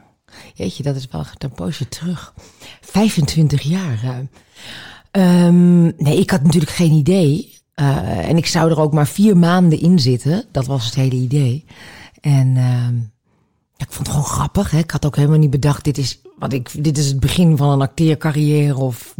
Jeetje, 0.54 0.82
dat 0.82 0.96
is 0.96 1.08
wel 1.10 1.24
een 1.38 1.52
poosje 1.52 1.88
terug. 1.88 2.34
25 2.80 3.62
jaar 3.62 4.00
ruim. 4.02 4.30
Ehm, 5.10 5.82
nee, 5.82 6.18
ik 6.18 6.30
had 6.30 6.42
natuurlijk 6.42 6.72
geen 6.72 6.92
idee. 6.92 7.54
Eh, 7.74 8.28
en 8.28 8.36
ik 8.36 8.46
zou 8.46 8.70
er 8.70 8.80
ook 8.80 8.92
maar 8.92 9.06
vier 9.06 9.36
maanden 9.36 9.80
in 9.80 9.98
zitten. 9.98 10.44
Dat 10.52 10.66
was 10.66 10.84
het 10.84 10.94
hele 10.94 11.14
idee. 11.14 11.64
En 12.20 12.56
ehm, 12.56 12.96
ja, 13.76 13.84
ik 13.86 13.92
vond 13.92 14.06
het 14.06 14.08
gewoon 14.08 14.24
grappig. 14.24 14.70
Hè? 14.70 14.78
Ik 14.78 14.90
had 14.90 15.06
ook 15.06 15.16
helemaal 15.16 15.38
niet 15.38 15.50
bedacht, 15.50 15.84
dit 15.84 15.98
is, 15.98 16.20
wat 16.38 16.52
ik, 16.52 16.84
dit 16.84 16.98
is 16.98 17.06
het 17.06 17.20
begin 17.20 17.56
van 17.56 17.68
een 17.68 17.80
acteercarrière 17.80 18.76
of 18.76 19.14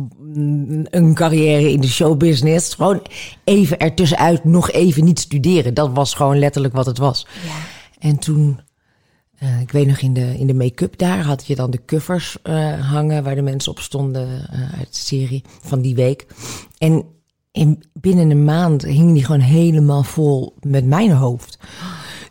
een 0.90 1.14
carrière 1.14 1.72
in 1.72 1.80
de 1.80 1.88
showbusiness. 1.88 2.74
Gewoon 2.74 3.02
even 3.44 3.78
ertussenuit 3.78 4.44
nog 4.44 4.70
even 4.70 5.04
niet 5.04 5.20
studeren. 5.20 5.74
Dat 5.74 5.90
was 5.92 6.14
gewoon 6.14 6.38
letterlijk 6.38 6.74
wat 6.74 6.86
het 6.86 6.98
was. 6.98 7.26
En 7.98 8.18
toen, 8.18 8.60
eh, 9.38 9.60
ik 9.60 9.72
weet 9.72 9.86
nog, 9.86 9.98
in 9.98 10.12
de, 10.12 10.38
in 10.38 10.46
de 10.46 10.54
make-up 10.54 10.98
daar 10.98 11.24
had 11.24 11.46
je 11.46 11.54
dan 11.54 11.70
de 11.70 11.84
covers 11.84 12.36
eh, 12.42 12.90
hangen 12.90 13.24
waar 13.24 13.34
de 13.34 13.42
mensen 13.42 13.72
op 13.72 13.78
stonden 13.78 14.48
eh, 14.50 14.78
uit 14.78 14.92
de 14.92 14.98
serie 14.98 15.44
van 15.60 15.80
die 15.80 15.94
week. 15.94 16.26
En 16.78 17.04
in, 17.52 17.84
binnen 17.92 18.30
een 18.30 18.44
maand 18.44 18.82
hing 18.82 19.12
die 19.12 19.24
gewoon 19.24 19.40
helemaal 19.40 20.02
vol 20.02 20.54
met 20.60 20.84
mijn 20.84 21.10
hoofd. 21.10 21.58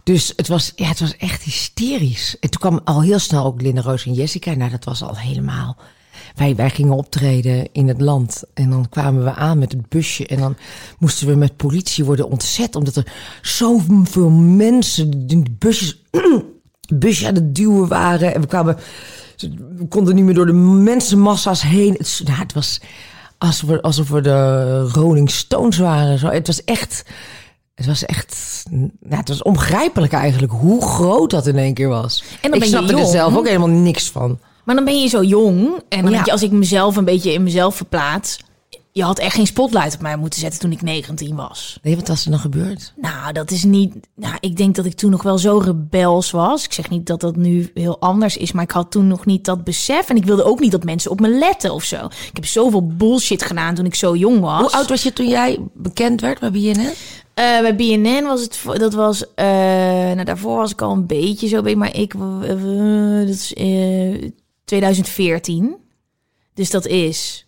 Dus 0.03 0.33
het 0.35 0.47
was, 0.47 0.71
ja, 0.75 0.87
het 0.87 0.99
was 0.99 1.17
echt 1.17 1.43
hysterisch. 1.43 2.37
En 2.39 2.49
toen 2.49 2.61
kwam 2.61 2.79
al 2.83 3.01
heel 3.01 3.19
snel 3.19 3.45
ook 3.45 3.61
Linda 3.61 3.81
Roos 3.81 4.05
en 4.05 4.13
Jessica. 4.13 4.53
Nou, 4.53 4.71
dat 4.71 4.83
was 4.83 5.03
al 5.03 5.17
helemaal... 5.17 5.77
Wij, 6.35 6.55
wij 6.55 6.69
gingen 6.69 6.93
optreden 6.93 7.67
in 7.71 7.87
het 7.87 8.01
land. 8.01 8.43
En 8.53 8.69
dan 8.69 8.89
kwamen 8.89 9.23
we 9.23 9.33
aan 9.33 9.57
met 9.57 9.71
het 9.71 9.89
busje. 9.89 10.27
En 10.27 10.39
dan 10.39 10.55
moesten 10.99 11.27
we 11.27 11.35
met 11.35 11.55
politie 11.55 12.05
worden 12.05 12.29
ontzet. 12.29 12.75
Omdat 12.75 12.95
er 12.95 13.13
zoveel 13.41 14.29
mensen 14.29 15.27
die 15.27 15.43
busjes, 15.57 16.01
busje 16.95 17.27
aan 17.27 17.35
het 17.35 17.55
duwen 17.55 17.87
waren. 17.87 18.33
En 18.33 18.41
we 18.41 18.47
kwamen... 18.47 18.77
We 19.75 19.87
konden 19.87 20.15
niet 20.15 20.23
meer 20.23 20.33
door 20.33 20.45
de 20.45 20.53
mensenmassa's 20.53 21.61
heen. 21.61 21.93
Het, 21.93 22.21
nou, 22.25 22.39
het 22.39 22.53
was 22.53 22.81
alsof 23.37 23.69
we, 23.69 23.81
alsof 23.81 24.09
we 24.09 24.21
de 24.21 24.79
Rolling 24.81 25.31
Stones 25.31 25.77
waren. 25.77 26.19
Zo. 26.19 26.27
Het 26.27 26.47
was 26.47 26.63
echt... 26.63 27.05
Het 27.75 27.85
was 27.85 28.05
echt, 28.05 28.63
nou, 28.69 28.91
het 29.09 29.27
was 29.27 29.41
onbegrijpelijk 29.41 30.13
eigenlijk 30.13 30.53
hoe 30.53 30.81
groot 30.81 31.29
dat 31.29 31.47
in 31.47 31.57
één 31.57 31.73
keer 31.73 31.87
was. 31.87 32.23
En 32.41 32.51
dan 32.51 32.53
ik 32.53 32.59
ben 32.59 32.69
je 32.69 32.75
snapte 32.75 32.97
er 32.97 33.05
zelf 33.05 33.35
ook 33.35 33.47
helemaal 33.47 33.67
niks 33.67 34.09
van. 34.09 34.39
Maar 34.65 34.75
dan 34.75 34.85
ben 34.85 35.01
je 35.01 35.07
zo 35.07 35.23
jong. 35.23 35.67
En 35.89 36.01
dan 36.01 36.03
Ja. 36.03 36.09
denk 36.09 36.25
je, 36.25 36.31
als 36.31 36.43
ik 36.43 36.51
mezelf 36.51 36.95
een 36.95 37.05
beetje 37.05 37.33
in 37.33 37.43
mezelf 37.43 37.75
verplaats. 37.75 38.39
Je 38.91 39.03
had 39.03 39.19
echt 39.19 39.35
geen 39.35 39.47
spotlight 39.47 39.93
op 39.95 40.01
mij 40.01 40.15
moeten 40.17 40.39
zetten 40.39 40.59
toen 40.59 40.71
ik 40.71 40.81
19 40.81 41.35
was. 41.35 41.79
Nee, 41.81 41.95
wat 41.95 42.07
was 42.07 42.25
er 42.25 42.31
dan 42.31 42.39
gebeurd? 42.39 42.93
Nou, 42.95 43.33
dat 43.33 43.51
is 43.51 43.63
niet. 43.63 43.93
Nou, 44.15 44.35
ik 44.39 44.57
denk 44.57 44.75
dat 44.75 44.85
ik 44.85 44.93
toen 44.93 45.09
nog 45.11 45.23
wel 45.23 45.37
zo 45.37 45.57
rebels 45.57 46.31
was. 46.31 46.63
Ik 46.65 46.73
zeg 46.73 46.89
niet 46.89 47.05
dat 47.05 47.19
dat 47.21 47.35
nu 47.35 47.71
heel 47.73 47.99
anders 47.99 48.37
is, 48.37 48.51
maar 48.51 48.63
ik 48.63 48.71
had 48.71 48.91
toen 48.91 49.07
nog 49.07 49.25
niet 49.25 49.45
dat 49.45 49.63
besef. 49.63 50.09
En 50.09 50.15
ik 50.15 50.25
wilde 50.25 50.43
ook 50.43 50.59
niet 50.59 50.71
dat 50.71 50.83
mensen 50.83 51.11
op 51.11 51.19
me 51.19 51.29
letten 51.29 51.73
of 51.73 51.83
zo. 51.83 52.05
Ik 52.05 52.29
heb 52.33 52.45
zoveel 52.45 52.87
bullshit 52.87 53.43
gedaan 53.43 53.75
toen 53.75 53.85
ik 53.85 53.95
zo 53.95 54.15
jong 54.15 54.39
was. 54.39 54.59
Hoe 54.61 54.71
oud 54.71 54.89
was 54.89 55.03
je 55.03 55.13
toen 55.13 55.27
jij 55.27 55.59
bekend 55.73 56.21
werd 56.21 56.39
bij 56.39 56.51
BNN? 56.51 56.89
Eh, 57.33 57.59
bij 57.59 57.75
BNN 57.75 58.23
was 58.23 58.41
het, 58.41 58.59
dat 58.79 58.93
was, 58.93 59.33
eh, 59.33 59.45
nou 59.45 60.23
daarvoor 60.23 60.57
was 60.57 60.71
ik 60.71 60.81
al 60.81 60.91
een 60.91 61.05
beetje 61.05 61.47
zo, 61.47 61.61
maar 61.75 61.95
ik, 61.95 62.13
eh, 62.13 62.49
dat 63.19 63.27
is 63.29 63.53
2014. 64.65 65.75
Dus 66.53 66.69
dat 66.69 66.85
is 66.85 67.47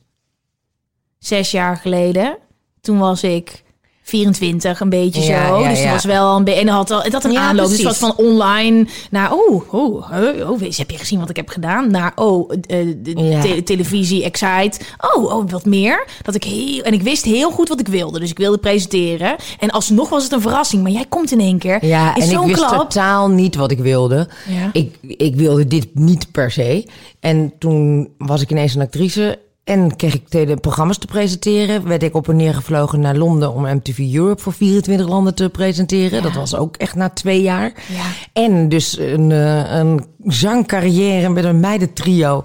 zes 1.17 1.51
jaar 1.51 1.77
geleden. 1.77 2.37
Toen 2.81 2.97
was 2.97 3.23
ik 3.23 3.63
24, 4.07 4.79
een 4.79 4.89
beetje 4.89 5.21
Ja, 5.21 5.47
zo. 5.47 5.59
ja, 5.59 5.69
dus 5.69 5.77
ja. 5.77 5.83
dat 5.83 5.93
was 5.93 6.05
wel 6.05 6.35
een 6.35 6.43
beetje. 6.43 6.59
En 6.59 6.67
had 6.67 6.91
al, 6.91 7.01
het 7.01 7.13
had 7.13 7.23
een 7.23 7.37
aanloop. 7.37 7.69
Dus 7.69 7.83
wat 7.83 7.97
van 7.97 8.15
online 8.15 8.87
naar. 9.11 9.33
Oh, 9.33 9.73
oh, 9.73 10.11
oh, 10.11 10.49
oh, 10.49 10.59
heb 10.61 10.91
je 10.91 10.97
gezien 10.97 11.19
wat 11.19 11.29
ik 11.29 11.35
heb 11.35 11.49
gedaan? 11.49 11.91
Naar 11.91 12.11
oh, 12.15 12.49
te- 12.49 13.61
televisie, 13.63 14.23
Excite. 14.23 14.79
Oh, 15.15 15.23
oh, 15.23 15.49
wat 15.49 15.65
meer. 15.65 16.05
Dat 16.21 16.35
ik 16.35 16.43
heel. 16.43 16.81
En 16.83 16.93
ik 16.93 17.01
wist 17.01 17.25
heel 17.25 17.51
goed 17.51 17.69
wat 17.69 17.79
ik 17.79 17.87
wilde. 17.87 18.19
Dus 18.19 18.29
ik 18.29 18.37
wilde 18.37 18.57
presenteren. 18.57 19.35
En 19.59 19.69
alsnog 19.69 20.09
was 20.09 20.23
het 20.23 20.31
een 20.31 20.41
verrassing. 20.41 20.83
Maar 20.83 20.91
jij 20.91 21.05
komt 21.09 21.31
in 21.31 21.39
één 21.39 21.57
keer. 21.57 21.85
Ja, 21.85 22.15
en 22.15 22.29
ik 22.31 22.39
wist 22.39 22.65
klap. 22.65 22.79
totaal 22.79 23.29
niet 23.29 23.55
wat 23.55 23.71
ik 23.71 23.79
wilde. 23.79 24.27
Ik, 24.71 24.95
ik 25.01 25.35
wilde 25.35 25.67
dit 25.67 25.87
niet 25.93 26.31
per 26.31 26.51
se. 26.51 26.87
En 27.19 27.53
toen 27.59 28.09
was 28.17 28.41
ik 28.41 28.51
ineens 28.51 28.75
een 28.75 28.81
actrice 28.81 29.39
en 29.67 29.95
kreeg 29.95 30.13
ik 30.13 30.31
de 30.31 30.57
programma's 30.61 30.97
te 30.97 31.07
presenteren. 31.07 31.87
Werd 31.87 32.03
ik 32.03 32.15
op 32.15 32.29
en 32.29 32.35
neer 32.35 32.53
gevlogen 32.53 32.99
naar 32.99 33.15
Londen 33.15 33.53
om 33.53 33.75
MTV 33.75 33.99
Europe 34.13 34.41
voor 34.41 34.53
24 34.53 35.07
landen 35.07 35.35
te 35.35 35.49
presenteren. 35.49 36.23
Dat 36.23 36.33
was 36.33 36.55
ook 36.55 36.75
echt 36.75 36.95
na 36.95 37.09
twee 37.09 37.41
jaar. 37.41 37.73
Ja. 37.87 38.03
En 38.33 38.69
dus 38.69 38.97
een, 38.97 39.31
eh, 39.31 39.71
een 39.71 40.05
zangcarrière 40.23 41.29
met 41.29 41.43
een 41.43 41.59
meidentrio. 41.59 42.43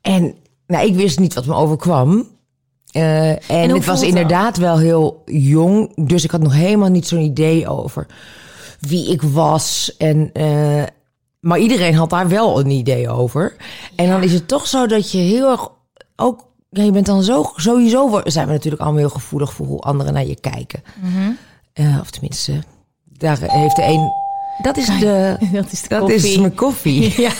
En 0.00 0.34
nou, 0.66 0.86
ik 0.86 0.94
wist 0.94 1.18
niet 1.18 1.34
wat 1.34 1.46
me 1.46 1.54
overkwam. 1.54 2.28
Eh, 2.92 3.50
en 3.50 3.68
hoe 3.68 3.78
het 3.78 3.84
was 3.84 4.02
inderdaad 4.02 4.56
wel 4.56 4.78
heel 4.78 5.22
jong. 5.26 6.06
Dus 6.06 6.24
ik 6.24 6.30
had 6.30 6.42
nog 6.42 6.54
helemaal 6.54 6.90
niet 6.90 7.06
zo'n 7.06 7.20
idee 7.20 7.68
over 7.68 8.06
wie 8.80 9.10
ik 9.10 9.22
was. 9.22 9.94
En, 9.98 10.30
eh, 10.32 10.82
maar 11.40 11.58
iedereen 11.58 11.94
had 11.94 12.10
daar 12.10 12.28
wel 12.28 12.60
een 12.60 12.70
idee 12.70 13.08
over. 13.08 13.56
En 13.96 14.08
dan 14.08 14.22
is 14.22 14.32
het 14.32 14.48
toch 14.48 14.66
zo 14.66 14.86
dat 14.86 15.12
je 15.12 15.18
heel 15.18 15.50
erg 15.50 15.68
ook. 16.20 16.48
Ja, 16.70 16.82
je 16.82 16.90
bent 16.90 17.06
dan 17.06 17.22
zo. 17.22 17.52
Sowieso 17.56 18.20
zijn 18.24 18.46
we 18.46 18.52
natuurlijk 18.52 18.82
allemaal 18.82 19.00
heel 19.00 19.10
gevoelig 19.10 19.52
voor 19.52 19.66
hoe 19.66 19.80
anderen 19.80 20.12
naar 20.12 20.26
je 20.26 20.40
kijken. 20.40 20.82
Mhm. 21.02 21.30
Eh, 21.72 21.98
of 22.00 22.10
tenminste, 22.10 22.52
daar 23.04 23.38
heeft 23.40 23.76
de 23.76 23.82
een. 23.84 24.10
Dat 24.62 24.76
is 24.76 24.86
de. 24.86 25.36
Dat 25.52 25.72
is 25.72 25.82
de 25.82 25.88
Dat 25.88 25.98
koffie. 26.00 26.30
is 26.30 26.38
mijn 26.38 26.54
koffie. 26.54 27.14
Ja, 27.22 27.32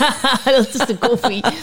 dat 0.56 0.74
is 0.74 0.86
de 0.86 0.96
koffie. 0.98 1.42
Ehm, 1.42 1.54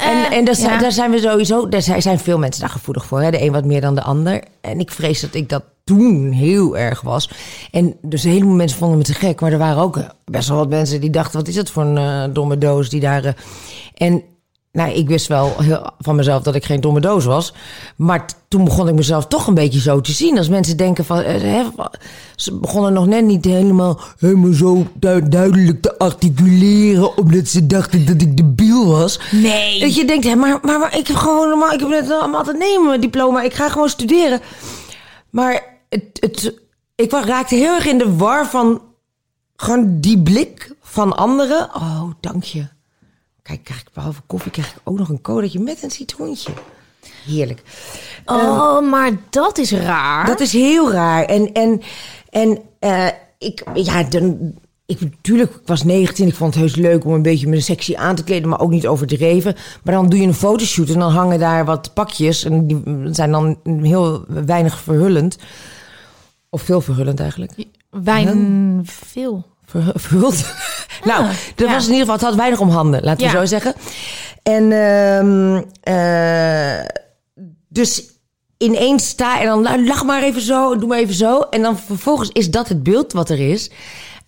En, 0.00 0.30
eh, 0.30 0.36
en 0.36 0.44
daar, 0.44 0.54
zijn, 0.54 0.72
ja. 0.72 0.78
daar 0.78 0.92
zijn 0.92 1.10
we 1.10 1.18
sowieso, 1.18 1.68
daar 1.68 1.82
zijn, 1.82 2.18
veel 2.18 2.38
mensen 2.38 2.60
daar 2.60 2.70
gevoelig 2.70 3.06
voor. 3.06 3.20
Hè? 3.22 3.30
De 3.30 3.42
een 3.42 3.52
wat 3.52 3.64
meer 3.64 3.80
dan 3.80 3.94
de 3.94 4.02
ander. 4.02 4.42
En 4.60 4.78
ik 4.80 4.90
vrees 4.90 5.20
dat 5.20 5.34
ik 5.34 5.48
dat 5.48 5.62
toen 5.84 6.30
heel 6.32 6.76
erg 6.76 7.00
was. 7.00 7.30
En 7.70 7.96
dus 8.02 8.24
een 8.24 8.30
heleboel 8.30 8.54
mensen 8.54 8.78
vonden 8.78 8.98
me 8.98 9.04
te 9.04 9.14
gek. 9.14 9.40
Maar 9.40 9.52
er 9.52 9.58
waren 9.58 9.82
ook 9.82 9.96
eh, 9.96 10.04
best 10.24 10.48
wel 10.48 10.58
wat 10.58 10.68
mensen 10.68 11.00
die 11.00 11.10
dachten: 11.10 11.38
wat 11.38 11.48
is 11.48 11.54
dat 11.54 11.70
voor 11.70 11.84
een 11.84 12.32
domme 12.32 12.58
doos 12.58 12.88
die 12.88 13.00
daar. 13.00 13.36
en 13.94 14.22
nou, 14.74 14.90
ik 14.92 15.08
wist 15.08 15.26
wel 15.26 15.52
heel, 15.58 15.90
van 15.98 16.16
mezelf 16.16 16.42
dat 16.42 16.54
ik 16.54 16.64
geen 16.64 16.80
domme 16.80 17.00
doos 17.00 17.24
was. 17.24 17.52
Maar 17.96 18.24
toen 18.48 18.64
begon 18.64 18.88
ik 18.88 18.94
mezelf 18.94 19.26
toch 19.26 19.46
een 19.46 19.54
beetje 19.54 19.80
zo 19.80 20.00
te 20.00 20.12
zien. 20.12 20.38
Als 20.38 20.48
mensen 20.48 20.76
denken 20.76 21.04
van. 21.04 21.18
eh, 21.18 21.40
hè, 21.40 21.62
ze 22.36 22.54
begonnen 22.58 22.92
nog 22.92 23.06
net 23.06 23.24
niet 23.24 23.44
helemaal, 23.44 24.00
helemaal 24.18 24.52
zo 24.52 24.86
du- 24.94 25.28
duidelijk 25.28 25.82
te 25.82 25.98
articuleren. 25.98 27.16
Omdat 27.16 27.48
ze 27.48 27.66
dachten 27.66 28.06
dat 28.06 28.20
ik 28.22 28.36
debiel 28.36 28.86
was. 28.86 29.20
Nee. 29.30 29.80
Dat 29.80 29.94
je 29.94 30.04
denkt, 30.04 30.24
hè, 30.24 30.34
maar, 30.34 30.58
maar, 30.62 30.78
maar 30.78 30.98
ik 30.98 31.06
heb 31.06 31.16
gewoon 31.16 31.48
normaal, 31.48 31.72
ik 31.72 31.80
heb 31.80 31.88
net 31.88 32.10
allemaal 32.10 32.38
altijd 32.38 32.58
nemen 32.58 32.86
mijn 32.88 33.00
diploma. 33.00 33.42
Ik 33.42 33.54
ga 33.54 33.68
gewoon 33.68 33.88
studeren. 33.88 34.40
Maar 35.30 35.62
het, 35.88 36.04
het, 36.20 36.54
ik 36.94 37.10
raakte 37.12 37.54
heel 37.54 37.74
erg 37.74 37.86
in 37.86 37.98
de 37.98 38.16
war 38.16 38.46
van 38.46 38.82
gewoon 39.56 40.00
die 40.00 40.18
blik 40.22 40.72
van 40.82 41.16
anderen. 41.16 41.68
Oh, 41.74 42.02
dank 42.20 42.44
je. 42.44 42.66
Kijk, 43.44 43.64
krijg 43.64 43.80
ik 43.80 43.88
behalve 43.92 44.20
koffie 44.26 44.50
krijg 44.50 44.70
ik 44.70 44.80
ook 44.84 44.98
nog 44.98 45.08
een 45.08 45.20
colaatje 45.20 45.60
met 45.60 45.82
een 45.82 45.90
citroentje. 45.90 46.52
Heerlijk. 47.26 47.62
Oh, 48.24 48.90
maar 48.90 49.10
dat 49.30 49.58
is 49.58 49.72
raar. 49.72 50.26
Dat 50.26 50.40
is 50.40 50.52
heel 50.52 50.92
raar. 50.92 51.24
En, 51.24 51.52
en, 51.52 51.82
en 52.30 52.58
eh, 52.78 53.08
ik, 53.38 53.64
ja, 53.74 54.02
dan, 54.02 54.54
ik 54.86 55.00
natuurlijk, 55.00 55.54
ik 55.54 55.66
was 55.66 55.84
19. 55.84 56.28
Ik 56.28 56.34
vond 56.34 56.54
het 56.54 56.62
heus 56.62 56.76
leuk 56.76 57.04
om 57.04 57.12
een 57.12 57.22
beetje 57.22 57.48
me 57.48 57.60
sexy 57.60 57.96
aan 57.96 58.14
te 58.14 58.24
kleden, 58.24 58.48
maar 58.48 58.60
ook 58.60 58.70
niet 58.70 58.86
overdreven. 58.86 59.54
Maar 59.82 59.94
dan 59.94 60.08
doe 60.08 60.20
je 60.20 60.26
een 60.26 60.34
fotoshoot 60.34 60.88
en 60.88 60.98
dan 60.98 61.12
hangen 61.12 61.38
daar 61.38 61.64
wat 61.64 61.94
pakjes. 61.94 62.44
En 62.44 62.66
die 62.66 62.82
zijn 63.14 63.30
dan 63.30 63.58
heel 63.82 64.24
weinig 64.26 64.78
verhullend. 64.78 65.38
Of 66.50 66.62
veel 66.62 66.80
verhullend 66.80 67.20
eigenlijk. 67.20 67.52
Wijn 67.90 68.80
veel. 68.84 69.53
Ver- 69.66 69.92
Verhuld. 70.08 70.44
nou, 71.04 71.24
dat 71.54 71.66
ja. 71.68 71.74
was 71.74 71.84
in 71.86 71.92
ieder 71.92 72.00
geval, 72.06 72.14
het 72.14 72.24
had 72.24 72.34
weinig 72.34 72.60
om 72.60 72.68
handen, 72.70 73.02
laten 73.02 73.26
we 73.26 73.32
Ja. 73.32 73.38
zo 73.38 73.44
zeggen. 73.46 73.74
En 74.42 74.72
ehm, 74.72 75.62
eh, 75.80 76.86
dus 77.68 78.02
ineens 78.58 79.08
sta 79.08 79.40
en 79.40 79.46
dan 79.46 79.62
nou, 79.62 79.86
lach 79.86 80.04
maar 80.04 80.22
even 80.22 80.42
zo, 80.42 80.76
doe 80.78 80.88
maar 80.88 80.98
even 80.98 81.14
zo. 81.14 81.40
En 81.40 81.62
dan 81.62 81.78
vervolgens 81.78 82.30
is 82.32 82.50
dat 82.50 82.68
het 82.68 82.82
beeld 82.82 83.12
wat 83.12 83.30
er 83.30 83.50
is. 83.50 83.70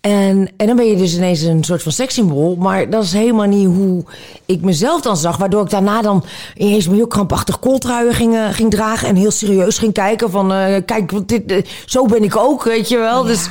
En, 0.01 0.49
en 0.57 0.67
dan 0.67 0.75
ben 0.75 0.85
je 0.85 0.95
dus 0.95 1.15
ineens 1.15 1.41
een 1.41 1.63
soort 1.63 1.83
van 1.83 1.91
sekssymbool. 1.91 2.55
Maar 2.55 2.89
dat 2.89 3.03
is 3.03 3.13
helemaal 3.13 3.45
niet 3.45 3.65
hoe 3.67 4.03
ik 4.45 4.61
mezelf 4.61 5.01
dan 5.01 5.17
zag. 5.17 5.37
Waardoor 5.37 5.63
ik 5.63 5.69
daarna 5.69 6.01
dan 6.01 6.23
ineens 6.55 6.87
me 6.87 6.95
heel 6.95 7.07
krampachtig 7.07 7.59
kooltruien 7.59 8.13
ging, 8.13 8.35
eh, 8.35 8.45
ging 8.51 8.71
dragen. 8.71 9.07
En 9.07 9.15
heel 9.15 9.31
serieus 9.31 9.77
ging 9.77 9.93
kijken 9.93 10.31
van... 10.31 10.53
eh, 10.53 10.81
kijk, 10.85 11.11
want 11.11 11.27
dit, 11.27 11.69
zo 11.85 12.05
ben 12.05 12.23
ik 12.23 12.35
ook, 12.37 12.63
weet 12.63 12.89
je 12.89 12.97
wel. 12.97 13.23
Dus 13.23 13.47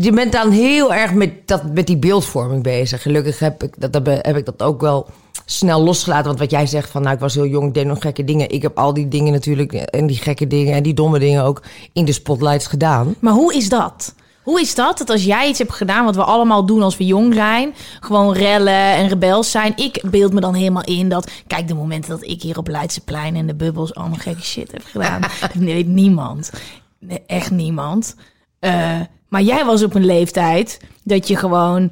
je 0.00 0.12
bent 0.12 0.32
dan 0.32 0.50
heel 0.50 0.94
erg 0.94 1.12
met, 1.12 1.48
dat, 1.48 1.74
met 1.74 1.86
die 1.86 1.96
beeldvorming 1.96 2.62
bezig. 2.62 3.02
Gelukkig 3.02 3.38
heb 3.38 3.62
ik 3.62 3.92
dat, 3.92 4.06
heb 4.06 4.36
ik 4.36 4.44
dat 4.44 4.62
ook 4.62 4.80
wel 4.80 5.06
snel 5.44 5.82
losgelaten. 5.82 6.26
Want 6.26 6.38
wat 6.38 6.50
jij 6.50 6.66
zegt 6.66 6.90
van, 6.90 7.02
nou, 7.02 7.14
ik 7.14 7.20
was 7.20 7.34
heel 7.34 7.46
jong, 7.46 7.68
ik 7.68 7.74
deed 7.74 7.86
nog 7.86 8.00
gekke 8.00 8.24
dingen. 8.24 8.50
Ik 8.50 8.62
heb 8.62 8.78
al 8.78 8.94
die 8.94 9.08
dingen 9.08 9.32
natuurlijk, 9.32 9.72
en 9.72 10.06
die 10.06 10.16
gekke 10.16 10.46
dingen 10.46 10.74
en 10.74 10.82
die 10.82 10.94
domme 10.94 11.18
dingen 11.18 11.44
ook 11.44 11.62
in 11.92 12.04
de 12.04 12.12
spotlights 12.12 12.66
gedaan. 12.66 13.14
Maar 13.18 13.32
hoe 13.32 13.54
is 13.54 13.68
dat? 13.68 14.14
Hoe 14.42 14.60
is 14.60 14.74
dat? 14.74 14.98
Dat 14.98 15.10
als 15.10 15.24
jij 15.24 15.48
iets 15.48 15.58
hebt 15.58 15.72
gedaan 15.72 16.04
wat 16.04 16.16
we 16.16 16.22
allemaal 16.22 16.66
doen 16.66 16.82
als 16.82 16.96
we 16.96 17.06
jong 17.06 17.34
zijn, 17.34 17.74
gewoon 18.00 18.32
rellen 18.32 18.94
en 18.94 19.08
rebels 19.08 19.50
zijn. 19.50 19.72
Ik 19.76 20.02
beeld 20.10 20.32
me 20.32 20.40
dan 20.40 20.54
helemaal 20.54 20.84
in 20.84 21.08
dat, 21.08 21.30
kijk, 21.46 21.68
de 21.68 21.74
momenten 21.74 22.10
dat 22.10 22.28
ik 22.28 22.42
hier 22.42 22.58
op 22.58 22.68
Leidseplein 22.68 23.36
en 23.36 23.46
de 23.46 23.54
bubbels 23.54 23.94
allemaal 23.94 24.18
gekke 24.18 24.42
shit 24.42 24.72
heb 24.72 24.82
gedaan, 24.84 25.20
dat 25.40 25.52
weet 25.52 25.86
niemand. 25.86 26.50
Nee, 26.98 27.22
echt 27.26 27.50
niemand. 27.50 28.16
Eh, 28.58 29.00
maar 29.28 29.42
jij 29.42 29.64
was 29.64 29.82
op 29.82 29.94
een 29.94 30.04
leeftijd 30.04 30.80
dat 31.04 31.28
je 31.28 31.36
gewoon 31.36 31.90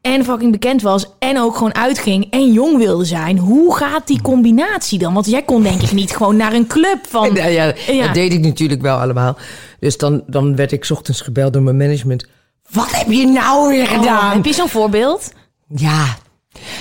en 0.00 0.24
fucking 0.24 0.52
bekend 0.52 0.82
was 0.82 1.06
en 1.18 1.38
ook 1.40 1.54
gewoon 1.56 1.74
uitging 1.74 2.30
en 2.30 2.52
jong 2.52 2.76
wilde 2.78 3.04
zijn. 3.04 3.38
Hoe 3.38 3.76
gaat 3.76 4.06
die 4.06 4.22
combinatie 4.22 4.98
dan? 4.98 5.14
Want 5.14 5.26
jij 5.26 5.42
kon 5.42 5.62
denk 5.62 5.82
ik 5.82 5.92
niet 5.92 6.16
gewoon 6.16 6.36
naar 6.36 6.52
een 6.52 6.66
club 6.66 6.98
van... 7.08 7.34
Ja, 7.34 7.46
ja, 7.46 7.72
Ja. 7.86 8.04
dat 8.04 8.14
deed 8.14 8.32
ik 8.32 8.40
natuurlijk 8.40 8.82
wel 8.82 8.98
allemaal. 8.98 9.36
Dus 9.80 9.96
dan, 9.98 10.22
dan 10.26 10.56
werd 10.56 10.72
ik 10.72 10.84
's 10.84 10.90
ochtends 10.90 11.20
gebeld 11.20 11.52
door 11.52 11.62
mijn 11.62 11.76
management. 11.76 12.26
Wat 12.70 12.90
heb 12.96 13.10
je 13.10 13.26
nou 13.26 13.68
weer 13.68 13.82
Oh, 13.90 13.98
gedaan? 13.98 14.32
heb 14.36 14.44
je 14.44 14.52
zo'n 14.52 14.68
voorbeeld? 14.68 15.32
Ja, 15.68 16.16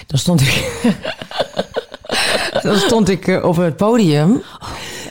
dan 0.07 0.19
stond 0.19 0.41
ik, 0.41 0.71
dan 2.63 2.75
stond 2.77 3.09
ik 3.09 3.27
eh, 3.27 3.45
op 3.45 3.55
het 3.55 3.77
podium 3.77 4.41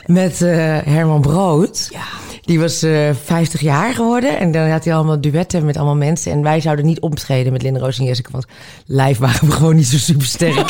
met 0.05 0.41
eh, 0.41 0.49
Herman 0.83 1.21
Brood. 1.21 1.87
Ja. 1.91 2.03
Die 2.45 2.59
was 2.59 2.81
eh 2.83 3.09
50 3.23 3.61
jaar 3.61 3.93
geworden 3.93 4.39
en 4.39 4.51
dan 4.51 4.69
had 4.69 4.83
hij 4.83 4.93
allemaal 4.95 5.21
duetten 5.21 5.65
met 5.65 5.75
allemaal 5.77 5.95
mensen. 5.95 6.31
En 6.31 6.41
wij 6.43 6.61
zouden 6.61 6.85
niet 6.85 6.99
optreden 6.99 7.51
met 7.51 7.61
Linda 7.61 7.79
Roos 7.79 7.99
en 7.99 8.05
Jessica, 8.05 8.29
want 8.31 8.45
live 8.85 9.21
waren 9.21 9.47
we 9.47 9.51
gewoon 9.51 9.75
niet 9.75 9.87
zo 9.87 9.97
super 9.97 10.25
sterk. 10.27 10.69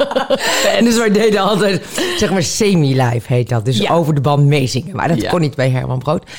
en 0.76 0.84
dus 0.84 0.96
wij 0.96 1.10
deden 1.10 1.40
altijd, 1.40 1.82
zeg 2.16 2.30
maar, 2.30 2.42
semi-live 2.42 3.32
heet 3.34 3.48
dat. 3.48 3.64
Dus 3.64 3.78
Ja. 3.78 3.92
over 3.94 4.14
de 4.14 4.20
band 4.20 4.46
meezingen. 4.46 4.96
Maar 4.96 5.08
dat 5.08 5.20
Ja. 5.20 5.30
kon 5.30 5.40
niet 5.40 5.54
bij 5.54 5.70
Herman 5.70 5.98
Brood. 5.98 6.30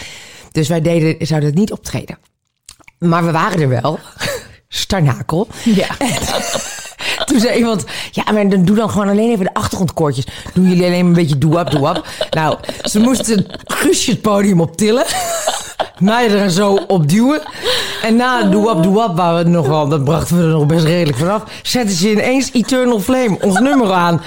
Dus 0.52 0.68
wij 0.68 0.82
deden, 0.82 1.28
zouden 1.28 1.50
het 1.50 1.58
niet 1.58 1.72
optreden. 1.72 2.18
Maar 2.98 3.26
we 3.26 3.32
waren 3.32 3.62
er 3.62 3.70
wel. 3.70 4.00
Starnakel. 4.68 5.48
Ja. 5.64 5.88
Toen 7.26 7.40
zei 7.40 7.58
iemand, 7.58 7.86
ja, 8.12 8.24
maar 8.32 8.50
dan 8.50 8.66
doe 8.66 8.76
dan 8.76 8.90
gewoon 8.90 9.10
alleen 9.10 9.32
even 9.32 9.46
de 9.46 9.54
achtergrondkoortjes. 9.54 10.26
Doen 10.54 10.68
jullie 10.68 10.86
alleen 10.86 11.06
een 11.06 11.14
beetje 11.14 11.38
doe-up, 11.38 11.72
doe-up. 11.72 12.06
Nou, 12.30 12.58
ze 12.84 13.00
moesten 13.00 13.46
Guusje 13.66 14.12
het 14.12 14.22
podium 14.22 14.62
optillen. 14.62 15.06
Mij 16.00 16.30
er 16.30 16.50
zo 16.50 16.80
op 16.88 17.10
duwen. 17.10 17.42
En 18.02 18.16
na 18.16 18.44
doe-up, 18.44 18.84
doe-up, 18.84 19.16
waar 19.16 19.44
we 19.44 19.50
nog 19.50 19.68
wel, 19.68 19.88
dat 19.88 20.04
brachten 20.04 20.38
we 20.38 20.44
er 20.44 20.50
nog 20.50 20.66
best 20.66 20.86
redelijk 20.86 21.18
vanaf. 21.18 21.44
Zetten 21.62 21.96
ze 21.96 22.12
ineens 22.12 22.50
Eternal 22.54 23.00
Flame, 23.00 23.38
ons 23.42 23.60
nummer 23.60 23.92
aan. 23.92 24.22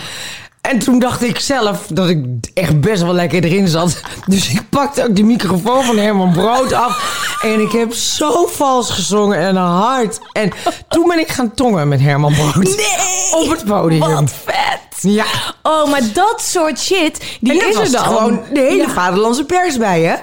En 0.63 0.79
toen 0.79 0.99
dacht 0.99 1.23
ik 1.23 1.39
zelf 1.41 1.87
dat 1.89 2.09
ik 2.09 2.25
echt 2.55 2.81
best 2.81 3.03
wel 3.03 3.15
lekker 3.15 3.45
erin 3.45 3.69
zat. 3.69 4.01
Dus 4.27 4.49
ik 4.49 4.63
pakte 4.69 5.03
ook 5.09 5.17
de 5.17 5.23
microfoon 5.23 5.85
van 5.85 5.97
Herman 5.97 6.33
Brood 6.33 6.73
af. 6.73 7.21
En 7.43 7.61
ik 7.61 7.73
heb 7.73 7.93
zo 7.93 8.47
vals 8.47 8.91
gezongen 8.91 9.39
en 9.39 9.57
hard. 9.57 10.19
En 10.33 10.53
toen 10.89 11.09
ben 11.09 11.19
ik 11.19 11.29
gaan 11.29 11.55
tongen 11.55 11.89
met 11.89 12.01
Herman 12.01 12.35
Brood. 12.35 12.55
Nee! 12.65 13.43
Op 13.43 13.51
het 13.51 13.65
podium. 13.65 14.01
Wat 14.01 14.33
vet! 14.45 14.81
Ja. 15.13 15.25
Oh, 15.63 15.91
maar 15.91 16.03
dat 16.13 16.43
soort 16.43 16.81
shit, 16.81 17.39
die 17.41 17.53
En 17.53 17.59
dat 17.59 17.69
is 17.69 17.77
was 17.77 17.87
er 17.87 17.93
dan. 17.93 18.05
gewoon 18.05 18.41
de 18.53 18.61
hele 18.61 18.89
vaderlandse 18.89 19.45
pers 19.45 19.77
bij, 19.79 20.01
hè? 20.01 20.15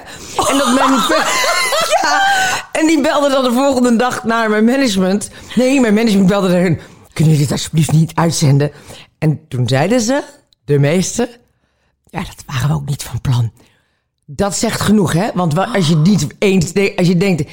En 0.51 0.57
dat 0.57 0.73
mijn... 0.73 0.91
ja. 2.01 2.21
En 2.71 2.87
die 2.87 3.01
belde 3.01 3.29
dan 3.29 3.43
de 3.43 3.51
volgende 3.51 3.95
dag 3.95 4.23
naar 4.23 4.49
mijn 4.49 4.65
management. 4.65 5.29
Nee, 5.55 5.79
mijn 5.79 5.93
management 5.93 6.27
belde 6.27 6.47
erin. 6.57 6.79
Kunnen 7.13 7.33
jullie 7.33 7.47
dit 7.47 7.51
alsjeblieft 7.51 7.91
niet 7.91 8.11
uitzenden? 8.15 8.71
En 9.19 9.47
toen 9.47 9.67
zeiden 9.67 10.01
ze, 10.01 10.23
de 10.65 10.79
meeste... 10.79 11.29
Ja, 12.05 12.19
dat 12.19 12.43
waren 12.45 12.67
we 12.69 12.73
ook 12.75 12.85
niet 12.85 13.03
van 13.03 13.21
plan. 13.21 13.51
Dat 14.25 14.55
zegt 14.55 14.81
genoeg, 14.81 15.13
hè? 15.13 15.29
Want 15.33 15.53
wa- 15.53 15.71
als 15.73 15.87
je 15.87 15.95
niet 15.95 16.27
eens 16.39 16.73
als 16.95 17.07
je 17.07 17.17
denkt, 17.17 17.43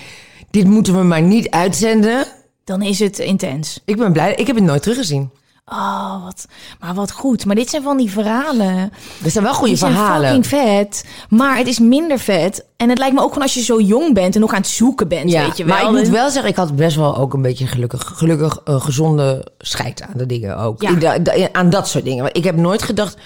dit 0.51 0.67
moeten 0.67 0.97
we 0.97 1.03
maar 1.03 1.23
niet 1.23 1.51
uitzenden. 1.51 2.27
Dan 2.65 2.83
is 2.83 2.99
het 2.99 3.19
intens. 3.19 3.81
Ik 3.85 3.97
ben 3.97 4.13
blij, 4.13 4.35
ik 4.35 4.47
heb 4.47 4.57
het 4.57 4.65
nooit 4.65 4.83
teruggezien. 4.83 5.31
Oh, 5.73 6.25
wat, 6.25 6.47
maar 6.81 6.95
wat 6.95 7.13
goed. 7.13 7.45
Maar 7.45 7.55
dit 7.55 7.71
zijn 7.71 7.83
van 7.83 7.97
die 7.97 8.11
verhalen. 8.11 8.93
Er 9.25 9.31
zijn 9.31 9.45
wel 9.45 9.53
goede 9.55 9.69
Die 9.69 9.79
zijn 9.79 9.93
verhalen. 9.93 10.25
fucking 10.27 10.47
vet. 10.47 11.05
Maar 11.29 11.57
het 11.57 11.67
is 11.67 11.79
minder 11.79 12.19
vet. 12.19 12.65
En 12.77 12.89
het 12.89 12.99
lijkt 12.99 13.15
me 13.15 13.21
ook 13.21 13.29
gewoon 13.29 13.43
als 13.43 13.55
je 13.55 13.63
zo 13.63 13.81
jong 13.81 14.15
bent 14.15 14.35
en 14.35 14.41
nog 14.41 14.53
aan 14.53 14.61
het 14.61 14.67
zoeken 14.69 15.09
bent, 15.09 15.31
Ja, 15.31 15.43
weet 15.47 15.57
je 15.57 15.65
wel. 15.65 15.75
maar 15.77 15.85
ik 15.85 15.91
moet 15.99 16.09
wel 16.09 16.31
zeggen, 16.31 16.51
ik 16.51 16.57
had 16.57 16.77
best 16.77 16.97
wel 16.97 17.17
ook 17.17 17.35
een 17.35 17.43
beetje 17.43 17.67
gelukkig, 17.67 18.13
gelukkig 18.15 18.61
een 18.65 18.81
gezonde 18.81 19.47
scheid 19.59 20.03
aan 20.03 20.17
de 20.17 20.27
dingen 20.27 20.57
ook. 20.59 20.83
Ja. 20.83 20.91
Ik 20.91 21.01
da- 21.01 21.19
da- 21.19 21.49
aan 21.53 21.71
dat 21.71 21.89
soort 21.89 22.05
dingen. 22.05 22.35
Ik 22.35 22.45
heb 22.45 22.57
nooit 22.57 22.83
gedacht, 22.83 23.17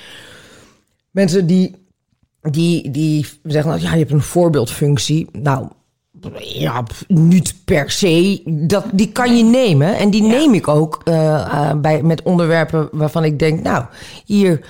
mensen 1.10 1.46
die, 1.46 1.86
die, 2.42 2.90
die 2.90 3.26
zeggen, 3.42 3.70
nou, 3.70 3.82
ja, 3.82 3.92
je 3.92 3.98
hebt 3.98 4.10
een 4.12 4.22
voorbeeldfunctie. 4.22 5.28
Nou, 5.32 5.68
ja, 6.38 6.82
niet 7.08 7.54
per 7.64 7.90
se. 7.90 8.42
Dat, 8.66 8.84
die 8.92 9.12
kan 9.12 9.36
je 9.36 9.44
nemen. 9.44 9.96
En 9.96 10.10
die 10.10 10.22
neem 10.22 10.54
ik 10.54 10.68
ook 10.68 11.00
eh, 11.04 11.34
eh, 11.70 11.76
bij, 11.76 12.02
met 12.02 12.22
onderwerpen 12.22 12.88
waarvan 12.92 13.24
ik 13.24 13.38
denk, 13.38 13.62
nou, 13.62 13.84
hier, 14.24 14.66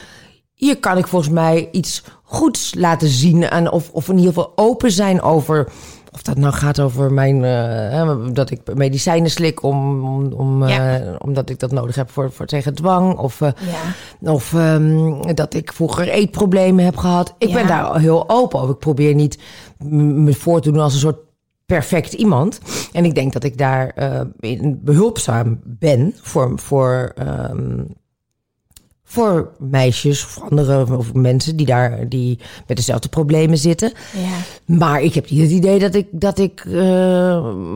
hier 0.55 0.79
kan 0.79 0.99
ik 0.99 1.07
volgens 1.07 1.33
mij 1.33 1.69
iets 1.73 2.05
goeds 2.23 2.75
laten 2.79 3.09
zien. 3.09 3.43
En 3.49 3.71
of, 3.71 3.91
of 3.91 4.09
in 4.09 4.17
ieder 4.19 4.33
geval 4.33 4.53
open 4.55 4.91
zijn 4.93 5.23
over. 5.23 5.69
Of 6.13 6.23
dat 6.23 6.37
nou 6.37 6.53
gaat 6.55 6.81
over 6.81 7.13
mijn. 7.13 7.45
eh, 7.45 8.17
dat 8.33 8.51
ik 8.51 8.61
medicijnen 8.75 9.31
slik 9.31 9.63
om, 9.63 10.05
om, 10.33 10.65
omdat 11.19 11.51
ik 11.51 11.59
dat 11.59 11.73
nodig 11.73 11.95
heb 11.95 12.11
voor, 12.11 12.33
voor 12.33 12.47
tegen 12.47 12.75
dwang. 12.75 13.19
Of, 13.19 13.39
Ja. 13.41 14.31
of 14.33 14.55
ehm, 14.55 15.35
dat 15.35 15.55
ik 15.55 15.73
vroeger 15.73 16.09
eetproblemen 16.09 16.85
heb 16.85 16.97
gehad. 16.97 17.35
Ik 17.39 17.53
ben 17.53 17.67
daar 17.67 17.99
heel 17.99 18.29
open 18.29 18.59
over. 18.61 18.75
Ik 18.75 18.79
probeer 18.81 19.15
niet 19.15 19.39
me 19.85 20.33
voor 20.35 20.61
te 20.61 20.71
doen 20.73 20.83
als 20.83 20.93
een 20.95 21.01
soort 21.01 21.19
perfect 21.71 22.13
iemand. 22.13 22.61
En 22.93 23.05
ik 23.05 23.15
denk 23.15 23.33
dat 23.33 23.45
ik 23.45 23.59
daar 23.59 23.95
in 24.41 24.81
behulpzaam 24.83 25.61
ben 25.65 26.15
voor, 26.21 26.53
voor, 26.57 27.13
ehm, 27.17 27.83
voor 29.05 29.51
meisjes 29.59 30.25
of 30.25 30.41
andere 30.51 30.97
of 30.97 31.15
mensen 31.15 31.57
die 31.57 31.67
daar 31.67 32.09
die 32.09 32.39
met 32.67 32.77
dezelfde 32.77 33.09
problemen 33.09 33.59
zitten. 33.59 33.93
Ja. 34.13 34.75
Maar 34.77 35.03
ik 35.03 35.15
heb 35.15 35.31
niet 35.31 35.41
het 35.41 35.51
idee 35.51 35.79
dat 35.79 35.95
ik, 35.95 36.07
dat 36.11 36.39
ik 36.39 36.61
eh, 36.67 36.73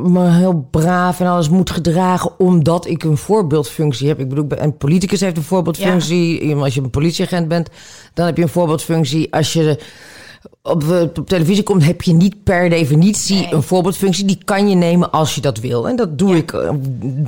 me 0.04 0.30
heel 0.30 0.68
braaf 0.70 1.20
en 1.20 1.26
alles 1.26 1.48
moet 1.48 1.70
gedragen 1.70 2.38
omdat 2.38 2.86
ik 2.86 3.02
een 3.02 3.16
voorbeeldfunctie 3.16 4.08
heb. 4.08 4.20
Ik 4.20 4.28
bedoel, 4.28 4.46
een 4.48 4.76
politicus 4.76 5.20
heeft 5.20 5.36
een 5.36 5.42
voorbeeldfunctie. 5.42 6.54
Als 6.54 6.74
je 6.74 6.80
een 6.80 6.90
politieagent 6.90 7.48
bent, 7.48 7.68
dan 8.14 8.26
heb 8.26 8.36
je 8.36 8.42
een 8.42 8.48
voorbeeldfunctie. 8.48 9.34
Als 9.34 9.52
je 9.52 9.78
op, 10.62 10.82
eh, 10.82 11.00
op 11.00 11.28
televisie 11.28 11.62
komt, 11.62 11.84
heb 11.84 12.02
je 12.02 12.12
niet 12.12 12.42
per 12.44 12.68
definitie 12.68 13.48
een 13.50 13.62
voorbeeldfunctie. 13.62 14.24
Die 14.24 14.38
kan 14.44 14.68
je 14.68 14.74
nemen 14.74 15.10
als 15.10 15.34
je 15.34 15.40
dat 15.40 15.58
wil. 15.58 15.88
En 15.88 15.96
dat 15.96 16.18
doe 16.18 16.36
ik 16.36 16.52
eh, 16.52 16.70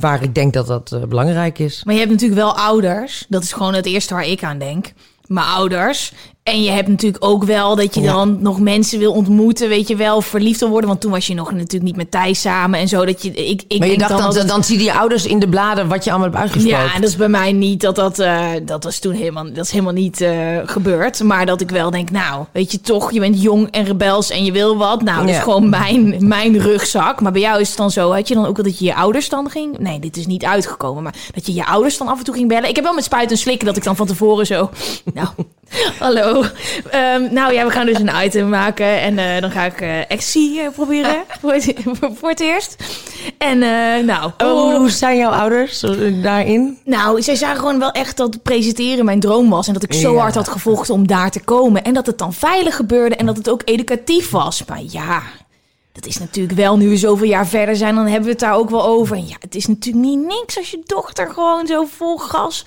waar 0.00 0.22
ik 0.22 0.35
denk 0.35 0.52
dat 0.52 0.66
dat 0.66 0.92
eh, 0.92 1.02
belangrijk 1.02 1.59
is. 1.59 1.85
Maar 1.85 1.94
je 1.94 2.00
hebt 2.00 2.12
natuurlijk 2.12 2.40
wel 2.40 2.57
ouders. 2.57 3.26
Dat 3.29 3.42
is 3.42 3.52
gewoon 3.52 3.74
het 3.74 3.87
eerste 3.87 4.14
waar 4.14 4.26
ik 4.26 4.42
aan 4.42 4.59
denk. 4.59 4.92
Mijn 5.26 5.46
ouders. 5.46 6.12
En 6.46 6.62
je 6.62 6.70
hebt 6.70 6.88
natuurlijk 6.88 7.24
ook 7.24 7.44
wel 7.44 7.76
dat 7.76 7.94
je 7.94 8.00
Ja. 8.00 8.12
dan 8.12 8.37
nog 8.40 8.61
mensen 8.61 8.98
wil 8.98 9.12
ontmoeten, 9.12 9.68
weet 9.68 9.88
je 9.88 9.96
wel, 9.96 10.20
verliefd 10.20 10.61
wil 10.61 10.68
worden. 10.68 10.88
Want 10.88 11.00
toen 11.00 11.11
was 11.11 11.26
je 11.26 11.35
nog 11.35 11.50
natuurlijk 11.52 11.82
niet 11.82 11.96
met 11.96 12.11
Thijs 12.11 12.40
samen 12.40 12.78
en 12.80 12.88
zo. 12.88 13.04
Dat 13.04 13.22
je, 13.22 13.30
ik, 13.30 13.62
ik 13.68 13.78
maar 13.78 13.88
je 13.88 13.96
denk 13.96 14.09
dacht, 14.09 14.22
dan, 14.22 14.35
dat 14.35 14.48
dan 14.48 14.64
zie 14.64 14.78
je 14.78 14.85
je 14.85 14.92
ouders 14.92 15.26
in 15.26 15.38
de 15.38 15.48
bladen 15.48 15.88
wat 15.88 16.04
je 16.04 16.11
allemaal 16.11 16.28
hebt 16.28 16.40
uitgesproken. 16.40 16.78
Ja, 16.85 16.94
en 16.94 17.00
dat 17.00 17.11
is 17.11 17.16
bij 17.16 17.28
mij 17.28 17.52
niet 17.52 17.80
dat 17.80 17.96
dat, 17.96 18.18
eh, 18.18 18.48
dat 18.62 18.85
was 18.85 18.98
toen 18.98 19.12
helemaal, 19.12 19.44
dat 19.52 19.64
is 19.64 19.70
helemaal 19.70 19.92
niet 19.92 20.20
eh, 20.20 20.32
gebeurd. 20.64 21.22
Maar 21.22 21.46
dat 21.46 21.61
ik 21.61 21.70
wel 21.70 21.90
denk, 21.90 22.11
nou, 22.11 22.44
weet 22.52 22.72
je 22.72 22.80
toch, 22.80 23.12
je 23.12 23.20
bent 23.20 23.42
jong 23.42 23.70
en 23.70 23.85
rebels 23.85 24.30
en 24.30 24.44
je 24.44 24.52
wil 24.52 24.76
wat. 24.76 25.02
Nou, 25.02 25.20
dat 25.20 25.28
is 25.28 25.35
Ja. 25.37 25.42
gewoon 25.42 25.68
mijn, 25.68 26.16
mijn 26.18 26.59
rugzak. 26.59 27.20
Maar 27.20 27.32
bij 27.32 27.40
jou 27.40 27.61
is 27.61 27.68
het 27.68 27.76
dan 27.76 27.90
zo, 27.90 28.12
had 28.12 28.28
je 28.28 28.35
dan 28.35 28.46
ook 28.46 28.56
wel 28.56 28.64
dat 28.64 28.78
je 28.78 28.85
je 28.85 28.94
ouders 28.94 29.28
dan 29.28 29.50
ging? 29.50 29.78
Nee, 29.78 29.98
dit 30.00 30.16
is 30.16 30.26
niet 30.26 30.44
uitgekomen. 30.44 31.02
Maar 31.02 31.14
dat 31.35 31.46
je 31.46 31.54
je 31.54 31.66
ouders 31.66 31.98
dan 31.98 32.09
af 32.09 32.18
en 32.18 32.24
toe 32.24 32.35
ging 32.35 32.48
bellen. 32.48 32.68
Ik 32.68 32.74
heb 32.76 32.85
wel 32.85 32.94
met 32.94 33.04
spuiten 33.04 33.30
en 33.37 33.42
slikken 33.42 33.66
dat 33.66 33.76
ik 33.76 33.85
dan 33.85 33.96
van 33.96 34.06
tevoren 34.06 34.46
zo, 34.46 34.70
nou, 35.14 35.28
hallo. 35.98 36.36
Ehm, 36.90 37.33
nou 37.33 37.53
ja, 37.53 37.64
we 37.64 37.70
gaan 37.70 37.87
dus 37.87 37.99
een 37.99 38.11
item 38.25 38.49
maken 38.49 39.01
en 39.01 39.18
eh, 39.18 39.40
dan 39.40 39.51
ga 39.51 39.64
ik 39.64 39.81
ecstasy 40.09 40.59
eh, 40.59 40.68
proberen 40.75 41.16
voor, 41.40 41.53
het, 41.53 41.75
voor 42.18 42.29
het 42.29 42.40
eerst. 42.40 42.77
En 43.38 43.59
nou, 44.07 44.31
Oh, 44.38 44.77
hoe 44.77 44.90
zijn 44.90 45.16
jouw 45.16 45.31
ouders 45.31 45.85
daarin? 46.22 46.79
nou, 46.85 47.22
zij 47.22 47.35
zagen 47.35 47.59
gewoon 47.59 47.79
wel 47.79 47.90
echt 47.90 48.16
dat 48.16 48.42
presenteren 48.42 49.05
mijn 49.05 49.20
droom 49.20 49.51
was. 49.51 49.66
En 49.66 49.72
dat 49.72 49.83
ik 49.83 49.92
zo 49.92 50.12
Ja. 50.14 50.20
hard 50.20 50.35
had 50.35 50.49
gevolgd 50.49 50.90
om 50.90 51.07
daar 51.07 51.31
te 51.31 51.40
komen. 51.40 51.85
En 51.85 51.94
dat 51.94 52.07
het 52.07 52.18
dan 52.18 52.33
veilig 52.33 52.77
gebeurde 52.77 53.16
en 53.16 53.27
dat 53.27 53.37
het 53.37 53.51
ook 53.51 53.62
educatief 53.64 54.31
was. 54.31 54.64
Maar 54.64 54.81
ja, 54.90 55.22
dat 55.92 56.07
is 56.07 56.18
natuurlijk 56.18 56.57
wel, 56.59 56.77
nu 56.77 56.88
we 56.88 56.96
zoveel 56.96 57.27
jaar 57.29 57.46
verder 57.46 57.77
zijn, 57.77 57.94
dan 57.94 58.05
hebben 58.05 58.25
we 58.25 58.31
het 58.31 58.38
daar 58.40 58.55
ook 58.55 58.70
wel 58.70 58.85
over. 58.85 59.16
En 59.16 59.27
ja, 59.27 59.37
het 59.40 59.55
is 59.55 59.66
natuurlijk 59.66 60.05
niet 60.05 60.27
niks 60.27 60.59
als 60.59 60.70
je 60.70 60.81
dochter 60.87 61.31
gewoon 61.31 61.66
zo 61.66 61.85
vol 61.96 62.16
gas... 62.18 62.64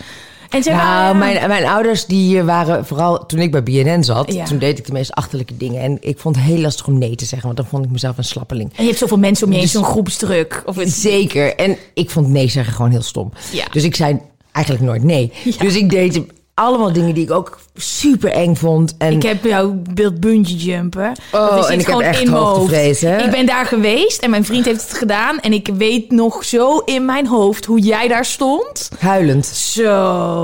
En 0.49 0.61
Nou, 0.65 0.75
ja, 0.77 1.13
mijn, 1.13 1.47
mijn 1.47 1.65
ouders 1.65 2.05
die 2.05 2.43
waren 2.43 2.85
vooral 2.85 3.25
toen 3.25 3.39
ik 3.39 3.51
bij 3.51 3.63
BNN 3.63 4.03
zat, 4.03 4.33
Ja. 4.33 4.45
toen 4.45 4.57
deed 4.57 4.79
ik 4.79 4.85
de 4.85 4.91
meest 4.91 5.11
achterlijke 5.11 5.57
dingen. 5.57 5.81
En 5.81 5.97
ik 6.01 6.19
vond 6.19 6.35
het 6.35 6.45
heel 6.45 6.57
lastig 6.57 6.87
om 6.87 6.97
nee 6.97 7.15
te 7.15 7.25
zeggen, 7.25 7.45
want 7.47 7.57
dan 7.59 7.67
vond 7.67 7.85
ik 7.85 7.91
mezelf 7.91 8.17
een 8.17 8.23
slappeling. 8.23 8.69
En 8.75 8.81
je 8.83 8.87
hebt 8.87 8.99
zoveel 8.99 9.17
mensen 9.17 9.45
om 9.45 9.51
je 9.51 9.57
heen, 9.57 9.65
Dus- 9.65 9.75
zo'n 9.75 9.83
groepsdruk. 9.91 10.63
Of 10.65 10.75
Zeker. 10.85 11.55
En 11.55 11.77
ik 11.93 12.09
vond 12.09 12.27
nee 12.27 12.47
zeggen 12.47 12.73
gewoon 12.73 12.91
heel 12.91 13.01
stom. 13.01 13.31
Ja. 13.51 13.65
Dus 13.71 13.83
ik 13.83 13.95
zei 13.95 14.19
eigenlijk 14.51 14.85
nooit 14.85 15.03
nee. 15.03 15.31
Dus 15.59 15.75
ik 15.75 15.89
deed 15.89 16.21
allemaal 16.59 16.93
dingen 16.93 17.13
die 17.13 17.23
ik 17.23 17.31
ook 17.31 17.59
super 17.75 18.31
eng 18.31 18.55
vond. 18.55 18.95
En 18.97 19.11
Ik 19.11 19.23
heb 19.23 19.43
jouw 19.43 19.81
beeld 19.93 20.19
bungee 20.19 20.55
jumpen. 20.55 21.11
Oh, 21.31 21.49
dat 21.55 21.63
is 21.63 21.65
en 21.65 21.79
ik 21.79 21.85
heb 21.85 21.95
gewoon 21.95 22.01
echt 22.01 22.27
hoofd. 22.27 22.57
hoogtevrees? 22.57 23.03
Ik 23.03 23.31
ben 23.31 23.45
daar 23.45 23.65
geweest 23.65 24.21
en 24.21 24.29
mijn 24.29 24.45
vriend 24.45 24.65
heeft 24.65 24.81
het 24.81 24.97
gedaan. 24.97 25.39
En 25.39 25.53
ik 25.53 25.69
weet 25.77 26.11
nog 26.11 26.43
zo 26.43 26.77
in 26.77 27.05
mijn 27.05 27.27
hoofd 27.27 27.65
hoe 27.65 27.79
jij 27.79 28.07
daar 28.07 28.25
stond. 28.25 28.89
huilend. 28.99 29.45
Zo. 29.45 29.93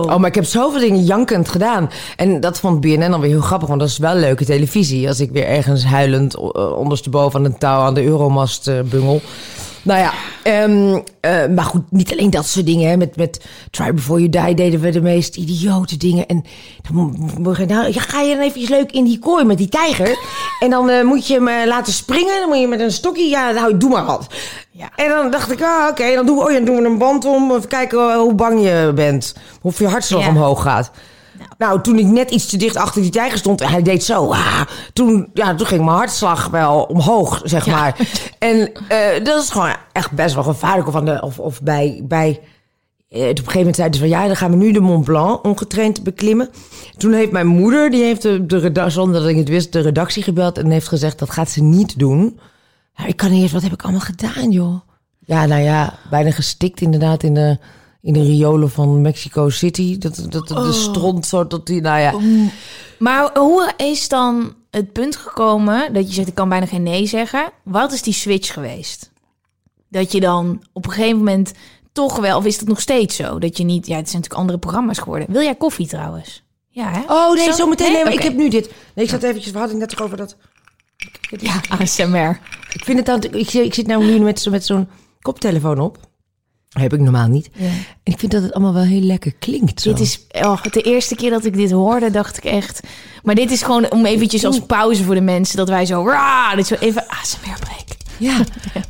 Oh, 0.01 0.17
maar 0.17 0.29
ik 0.29 0.35
heb 0.35 0.45
zoveel 0.45 0.79
dingen 0.79 1.03
jankend 1.03 1.49
gedaan. 1.49 1.89
En 2.15 2.39
dat 2.39 2.59
vond 2.59 2.81
BNN 2.81 3.11
dan 3.11 3.19
weer 3.19 3.29
heel 3.29 3.41
grappig, 3.41 3.67
want 3.67 3.79
dat 3.79 3.89
is 3.89 3.97
wel 3.97 4.15
leuke 4.15 4.45
televisie. 4.45 5.07
Als 5.07 5.19
ik 5.19 5.31
weer 5.31 5.47
ergens 5.47 5.85
huilend 5.85 6.35
uh, 6.37 6.77
ondersteboven 6.77 7.39
aan 7.39 7.45
een 7.45 7.57
touw 7.57 7.79
aan 7.81 7.93
de 7.93 8.03
Euromast 8.03 8.67
eh, 8.67 8.79
bungel. 8.81 9.21
Nou 9.85 9.99
ja, 9.99 10.13
ehm, 10.43 10.99
eh, 11.19 11.47
maar 11.55 11.65
goed, 11.65 11.91
niet 11.91 12.11
alleen 12.11 12.29
dat 12.29 12.45
soort 12.45 12.65
dingen. 12.65 12.89
Hè. 12.89 12.97
Met, 12.97 13.15
met 13.15 13.45
Try 13.71 13.93
Before 13.93 14.19
You 14.19 14.45
Die 14.45 14.55
deden 14.55 14.79
we 14.79 14.89
de 14.89 15.01
meest 15.01 15.35
idiote 15.35 15.97
dingen. 15.97 16.25
En 16.25 16.43
dan 16.93 17.33
nou, 17.67 17.91
ja, 17.91 18.01
ga 18.01 18.21
je 18.21 18.35
dan 18.35 18.43
even 18.43 18.69
leuk 18.69 18.91
in 18.91 19.03
die 19.03 19.19
kooi 19.19 19.43
met 19.45 19.57
die 19.57 19.69
tijger. 19.69 20.17
En 20.59 20.69
dan 20.69 20.89
eh, 20.89 21.03
moet 21.03 21.27
je 21.27 21.33
hem 21.33 21.47
eh, 21.47 21.67
laten 21.67 21.93
springen. 21.93 22.39
Dan 22.39 22.49
moet 22.49 22.59
je 22.59 22.67
met 22.67 22.79
een 22.79 22.91
stokje, 22.91 23.29
ja, 23.29 23.51
nou, 23.51 23.77
doe 23.77 23.89
maar 23.89 24.05
wat. 24.05 24.27
Ja. 24.71 24.89
En 24.95 25.09
dan 25.09 25.31
dacht 25.31 25.51
ik, 25.51 25.61
ah, 25.61 25.87
oké, 25.89 26.15
dan, 26.15 26.25
doen 26.25 26.37
we, 26.37 26.43
oh, 26.43 26.49
ja, 26.51 26.55
dan 26.55 26.65
doen 26.65 26.75
we 26.75 26.85
een 26.85 26.97
band 26.97 27.25
om. 27.25 27.51
Even 27.51 27.67
kijken 27.67 28.15
hoe 28.15 28.33
bang 28.33 28.61
je 28.63 28.91
bent. 28.95 29.35
Of 29.61 29.79
je 29.79 29.87
hartslag 29.87 30.21
Ja. 30.21 30.27
omhoog 30.27 30.61
gaat. 30.61 30.91
Nou. 31.57 31.81
toen 31.81 31.99
ik 31.99 32.05
net 32.05 32.31
iets 32.31 32.45
te 32.45 32.57
dicht 32.57 32.75
achter 32.75 33.01
die 33.01 33.11
tijger 33.11 33.37
stond, 33.37 33.67
hij 33.69 33.81
deed 33.81 34.03
zo. 34.03 34.31
Ah, 34.31 34.61
toen, 34.93 35.29
ja, 35.33 35.55
toen 35.55 35.67
ging 35.67 35.85
mijn 35.85 35.97
hartslag 35.97 36.47
wel 36.47 36.83
omhoog, 36.83 37.41
zeg 37.43 37.67
maar. 37.67 37.95
En 38.39 38.71
eh, 38.87 39.23
dat 39.23 39.43
is 39.43 39.49
gewoon 39.49 39.75
echt 39.91 40.11
best 40.11 40.33
wel 40.35 40.43
gevaarlijk. 40.43 40.87
Of, 40.87 40.95
aan 40.95 41.05
de, 41.05 41.21
of, 41.21 41.39
of 41.39 41.61
bij, 41.61 42.01
bij 42.03 42.39
eh, 43.09 43.21
op 43.21 43.29
een 43.29 43.37
gegeven 43.37 43.57
moment 43.57 43.75
zeiden 43.75 43.99
ze 43.99 44.07
van 44.07 44.17
ja, 44.17 44.27
dan 44.27 44.35
gaan 44.35 44.51
we 44.51 44.57
nu 44.57 44.71
de 44.71 44.79
Mont 44.79 45.05
Blanc 45.05 45.43
ongetraind 45.43 46.03
beklimmen. 46.03 46.49
Toen 46.97 47.13
heeft 47.13 47.31
mijn 47.31 47.47
moeder, 47.47 47.89
die 47.89 48.03
heeft 48.03 48.21
de, 48.21 48.45
de 48.45 48.89
zonder 48.89 49.21
dat 49.21 49.29
ik 49.29 49.37
het 49.37 49.49
wist, 49.49 49.73
de 49.73 49.79
redactie 49.79 50.23
gebeld 50.23 50.57
en 50.57 50.69
heeft 50.69 50.87
gezegd 50.87 51.19
dat 51.19 51.29
gaat 51.29 51.49
ze 51.49 51.63
niet 51.63 51.99
doen. 51.99 52.39
Ja, 52.95 53.05
ik 53.05 53.15
kan 53.15 53.31
niet 53.31 53.41
eens, 53.41 53.51
wat 53.51 53.61
heb 53.61 53.73
ik 53.73 53.81
allemaal 53.81 54.01
gedaan, 54.01 54.51
joh? 54.51 54.79
Ja, 55.19 55.45
nou 55.45 55.61
ja, 55.61 55.93
bijna 56.09 56.31
gestikt 56.31 56.81
inderdaad 56.81 57.23
in 57.23 57.33
de, 57.33 57.57
in 58.05 58.13
de 58.13 58.23
riolen 58.23 58.69
van 58.69 59.01
Mexico 59.01 59.49
City. 59.49 59.97
Dat, 59.97 60.15
dat, 60.29 60.47
dat 60.47 60.65
de 60.65 60.71
stront 60.71 61.25
zo 61.25 61.47
tot 61.47 61.67
die, 61.67 61.81
nou 61.81 61.99
ja. 61.99 62.13
Maar 62.99 63.37
hoe 63.37 63.71
is 63.77 64.07
dan 64.07 64.53
het 64.71 64.91
punt 64.93 65.15
gekomen 65.15 65.93
dat 65.93 66.07
je 66.07 66.13
zegt, 66.13 66.27
ik 66.27 66.35
kan 66.35 66.49
bijna 66.49 66.65
geen 66.65 66.83
nee 66.83 67.05
zeggen. 67.05 67.51
Wat 67.63 67.91
is 67.93 68.01
die 68.01 68.13
switch 68.13 68.53
geweest? 68.53 69.11
Dat 69.89 70.11
je 70.11 70.19
dan 70.19 70.63
op 70.73 70.85
een 70.85 70.91
gegeven 70.91 71.17
moment 71.17 71.51
toch 71.91 72.17
wel, 72.19 72.37
of 72.37 72.45
is 72.45 72.59
het 72.59 72.67
nog 72.67 72.81
steeds 72.81 73.15
zo? 73.15 73.39
Dat 73.39 73.57
je 73.57 73.63
niet, 73.63 73.87
ja, 73.87 73.95
het 73.95 74.09
zijn 74.09 74.21
natuurlijk 74.21 74.39
andere 74.41 74.57
programma's 74.59 74.97
geworden. 74.97 75.31
Wil 75.31 75.41
jij 75.41 75.55
koffie 75.55 75.87
trouwens? 75.87 76.43
Ja, 76.69 76.91
hè? 76.91 77.01
Oh 77.07 77.33
nee, 77.35 77.53
zo 77.53 77.67
meteen. 77.67 77.91
Nee, 77.91 78.03
maar 78.03 78.13
ik 78.13 78.21
heb 78.23 78.35
nu 78.35 78.49
dit. 78.49 78.71
Nee, 78.95 79.05
ik 79.05 79.11
zat 79.11 79.23
eventjes, 79.23 79.51
we 79.51 79.57
hadden 79.59 79.79
het 79.81 79.89
net 79.89 80.01
over 80.01 80.17
dat. 80.17 80.35
Ja, 81.39 81.61
ASMR. 81.79 82.39
Ik 82.73 82.83
vind 82.83 82.97
het 82.97 83.05
dan, 83.05 83.39
ik, 83.39 83.49
zit- 83.49 83.65
ik 83.65 83.73
zit 83.73 83.87
nou 83.87 84.05
nu 84.05 84.19
met, 84.19 84.45
met 84.49 84.65
zo'n 84.65 84.87
koptelefoon 85.21 85.79
op. 85.79 86.04
Heb 86.79 86.93
ik 86.93 86.99
normaal 86.99 87.27
niet. 87.27 87.49
Ja. 87.53 87.65
En 87.65 88.13
ik 88.13 88.19
vind 88.19 88.31
dat 88.31 88.43
het 88.43 88.53
allemaal 88.53 88.73
wel 88.73 88.83
heel 88.83 89.01
lekker 89.01 89.33
klinkt. 89.39 89.81
Zo. 89.81 89.89
Dit 89.89 89.99
is 89.99 90.19
oh, 90.31 90.63
de 90.63 90.81
eerste 90.81 91.15
keer 91.15 91.29
dat 91.29 91.45
ik 91.45 91.53
dit 91.53 91.71
hoorde, 91.71 92.11
dacht 92.11 92.37
ik 92.37 92.43
echt. 92.43 92.79
Maar 93.23 93.35
dit 93.35 93.51
is 93.51 93.61
gewoon 93.63 93.91
om 93.91 94.05
eventjes 94.05 94.45
als 94.45 94.59
pauze 94.59 95.03
voor 95.03 95.15
de 95.15 95.21
mensen 95.21 95.57
dat 95.57 95.69
wij 95.69 95.85
zo, 95.85 96.09
dit 96.55 96.67
zo 96.67 96.75
even 96.75 97.07
ASMR 97.07 97.59
break. 97.59 97.83
Ja, 98.17 98.37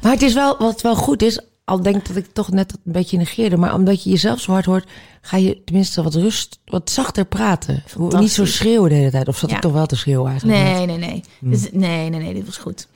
maar 0.01 0.11
het 0.11 0.21
is 0.21 0.33
wel, 0.33 0.57
wat 0.57 0.81
wel 0.81 0.95
goed 0.95 1.21
is, 1.21 1.39
al 1.63 1.81
denk 1.81 2.07
dat 2.07 2.15
ik 2.15 2.25
toch 2.33 2.51
net 2.51 2.69
dat 2.69 2.79
een 2.85 2.91
beetje 2.91 3.17
negeerde, 3.17 3.57
maar 3.57 3.73
omdat 3.73 4.03
je 4.03 4.09
jezelf 4.09 4.39
zo 4.39 4.51
hard 4.51 4.65
hoort, 4.65 4.89
ga 5.21 5.37
je 5.37 5.63
tenminste 5.63 6.03
wat 6.03 6.15
rust, 6.15 6.59
wat 6.65 6.89
zachter 6.89 7.25
praten. 7.25 7.83
Niet 7.97 8.31
zo 8.31 8.45
schreeuwen 8.45 8.89
de 8.89 8.95
hele 8.95 9.11
tijd. 9.11 9.27
Of 9.27 9.37
zat 9.37 9.49
Ja. 9.49 9.55
ik 9.55 9.61
toch 9.61 9.71
wel 9.73 9.85
te 9.85 9.95
schreeuwen 9.95 10.29
eigenlijk? 10.29 10.59
Nee, 10.63 10.85
nee, 10.85 10.97
nee. 10.97 11.23
Dus, 11.39 11.61
nee, 11.71 12.09
nee, 12.09 12.19
nee, 12.19 12.33
dit 12.33 12.45
was 12.45 12.57
goed. 12.57 12.87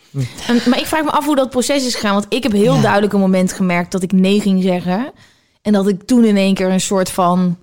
Maar 0.68 0.80
ik 0.80 0.86
vraag 0.86 1.04
me 1.04 1.12
af 1.12 1.26
hoe 1.26 1.36
dat 1.36 1.50
proces 1.50 1.86
is 1.86 1.96
gegaan. 1.96 2.14
Want 2.14 2.26
ik 2.30 2.44
heb 2.44 2.52
heel 2.52 2.76
Ja. 2.76 2.82
duidelijk 2.82 3.14
een 3.14 3.20
moment 3.20 3.54
gemerkt 3.54 3.92
dat 3.92 4.04
ik 4.04 4.12
nee 4.12 4.42
ging 4.42 4.64
zeggen. 4.64 5.12
En 5.62 5.74
dat 5.74 5.88
ik 5.88 6.04
toen 6.04 6.26
in 6.26 6.38
één 6.38 6.54
keer 6.54 6.70
een 6.70 6.82
soort 6.82 7.10
van 7.12 7.58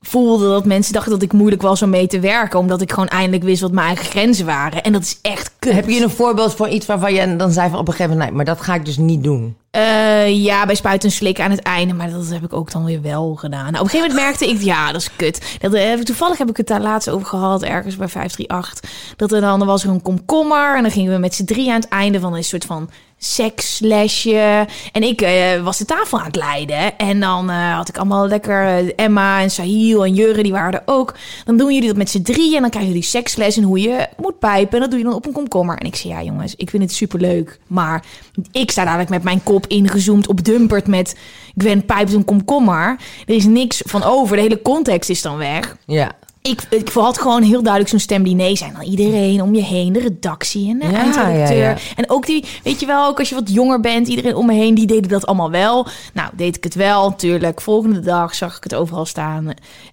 voelde 0.00 0.48
dat 0.48 0.64
mensen 0.64 0.92
dachten 0.92 1.12
dat 1.12 1.22
ik 1.22 1.32
moeilijk 1.32 1.62
was 1.62 1.82
om 1.82 1.90
mee 1.90 2.06
te 2.06 2.20
werken. 2.20 2.58
Omdat 2.58 2.80
ik 2.80 2.92
gewoon 2.92 3.08
eindelijk 3.08 3.42
wist 3.42 3.60
wat 3.60 3.72
mijn 3.72 3.86
eigen 3.86 4.04
grenzen 4.04 4.46
waren. 4.46 4.82
En 4.82 4.92
dat 4.92 5.02
is 5.02 5.18
echt 5.22 5.52
kut. 5.58 5.72
Heb 5.72 5.88
je 5.88 6.02
een 6.02 6.10
voorbeeld 6.10 6.54
van 6.54 6.72
iets 6.72 6.86
waarvan 6.86 7.14
je 7.14 7.36
dan 7.36 7.50
zei 7.50 7.70
van 7.70 7.78
op 7.78 7.86
een 7.88 7.92
gegeven 7.92 8.12
moment, 8.12 8.28
nee, 8.28 8.36
maar 8.36 8.54
dat 8.54 8.64
ga 8.64 8.74
ik 8.74 8.84
dus 8.84 8.96
niet 8.96 9.24
doen? 9.24 9.56
Eh, 9.70 10.44
ja, 10.44 10.66
bij 10.66 10.74
spuiten 10.74 11.08
en 11.08 11.14
slikken 11.14 11.44
aan 11.44 11.50
het 11.50 11.62
einde. 11.62 11.94
Maar 11.94 12.10
dat 12.10 12.28
heb 12.28 12.44
ik 12.44 12.52
ook 12.52 12.70
dan 12.70 12.84
weer 12.84 13.02
wel 13.02 13.34
gedaan. 13.34 13.72
Nou, 13.72 13.76
op 13.76 13.82
een 13.82 13.88
gegeven 13.88 14.08
moment 14.08 14.24
merkte 14.24 14.48
ik, 14.48 14.62
ja, 14.62 14.92
dat 14.92 15.00
is 15.00 15.16
kut. 15.16 15.58
Dat, 15.60 15.72
eh, 15.72 15.92
toevallig 15.92 16.38
heb 16.38 16.50
ik 16.50 16.56
het 16.56 16.66
daar 16.66 16.80
laatst 16.80 17.10
over 17.10 17.26
gehad, 17.26 17.62
ergens 17.62 17.96
bij 17.96 18.08
538. 18.08 19.14
Dat 19.16 19.32
er 19.32 19.40
dan, 19.40 19.58
dan 19.58 19.68
was 19.68 19.84
er 19.84 19.90
een 19.90 20.02
komkommer. 20.02 20.76
En 20.76 20.82
dan 20.82 20.90
gingen 20.90 21.12
we 21.12 21.18
met 21.18 21.34
z'n 21.34 21.44
drie 21.44 21.68
aan 21.68 21.80
het 21.80 21.88
einde 21.88 22.20
van 22.20 22.34
een 22.34 22.44
soort 22.44 22.64
van 22.64 22.90
sekslesje. 23.22 24.66
En 24.92 25.02
ik 25.02 25.20
eh, 25.20 25.62
was 25.62 25.78
de 25.78 25.84
tafel 25.84 26.18
aan 26.18 26.24
het 26.24 26.36
leiden. 26.36 26.98
En 26.98 27.20
dan 27.20 27.50
eh, 27.50 27.74
had 27.74 27.88
ik 27.88 27.96
allemaal 27.96 28.28
lekker 28.28 28.66
eh, 28.66 28.92
Emma 28.96 29.40
en 29.40 29.50
Sahil 29.50 30.04
en 30.04 30.14
Jurre, 30.14 30.42
die 30.42 30.52
waren 30.52 30.72
er 30.72 30.82
ook. 30.84 31.14
Dan 31.44 31.56
doen 31.56 31.72
jullie 31.72 31.88
dat 31.88 31.96
met 31.96 32.10
z'n 32.10 32.22
drieën. 32.22 32.54
En 32.54 32.60
dan 32.60 32.70
krijgen 32.70 32.92
jullie 32.92 33.08
seksles 33.08 33.56
en 33.56 33.62
hoe 33.62 33.80
je 33.80 34.06
moet 34.16 34.38
pijpen. 34.38 34.74
En 34.74 34.80
dat 34.80 34.90
doe 34.90 34.98
je 34.98 35.04
dan 35.04 35.14
op 35.14 35.26
een 35.26 35.32
komkommer. 35.32 35.78
En 35.78 35.86
ik 35.86 35.96
zei, 35.96 36.12
ja 36.12 36.22
jongens, 36.22 36.54
ik 36.56 36.70
vind 36.70 36.82
het 36.82 36.92
superleuk. 36.92 37.58
Maar 37.66 38.04
ik 38.52 38.70
sta 38.70 38.84
dadelijk 38.84 39.10
met 39.10 39.22
mijn 39.22 39.42
kop 39.42 39.66
ingezoomd 39.66 40.28
op 40.28 40.44
Dumpert 40.44 40.86
met 40.86 41.16
Gwen 41.56 41.84
pijpt 41.84 42.12
een 42.12 42.24
komkommer. 42.24 42.98
Er 43.26 43.34
is 43.34 43.44
niks 43.44 43.82
van 43.86 44.02
over. 44.02 44.36
De 44.36 44.42
hele 44.42 44.62
context 44.62 45.10
is 45.10 45.22
dan 45.22 45.36
weg. 45.36 45.76
Ja. 45.86 46.12
Ik, 46.42 46.62
ik 46.70 46.88
had 46.88 47.18
gewoon 47.20 47.42
heel 47.42 47.62
duidelijk 47.62 47.90
zo'n 47.90 47.98
stem 47.98 48.22
die 48.22 48.34
nee 48.34 48.56
zijn. 48.56 48.72
Dan 48.72 48.82
iedereen 48.82 49.42
om 49.42 49.54
je 49.54 49.62
heen, 49.62 49.92
de 49.92 50.00
redactie 50.00 50.68
en 50.70 50.78
de 50.78 50.84
Ja, 50.86 50.92
eindredacteur. 50.92 51.56
ja, 51.58 51.70
ja. 51.70 51.76
En 51.96 52.10
ook 52.10 52.26
die, 52.26 52.44
weet 52.62 52.80
je 52.80 52.86
wel, 52.86 53.06
ook 53.06 53.18
als 53.18 53.28
je 53.28 53.34
wat 53.34 53.52
jonger 53.52 53.80
bent, 53.80 54.08
iedereen 54.08 54.34
om 54.34 54.46
me 54.46 54.52
heen, 54.52 54.74
die 54.74 54.86
deden 54.86 55.08
dat 55.10 55.26
allemaal 55.26 55.50
wel. 55.50 55.86
Nou, 56.12 56.30
deed 56.36 56.56
ik 56.56 56.64
het 56.64 56.74
wel, 56.74 57.08
natuurlijk. 57.08 57.60
Volgende 57.60 58.00
dag 58.00 58.34
zag 58.34 58.56
ik 58.56 58.62
het 58.62 58.74
overal 58.74 59.06
staan. 59.06 59.46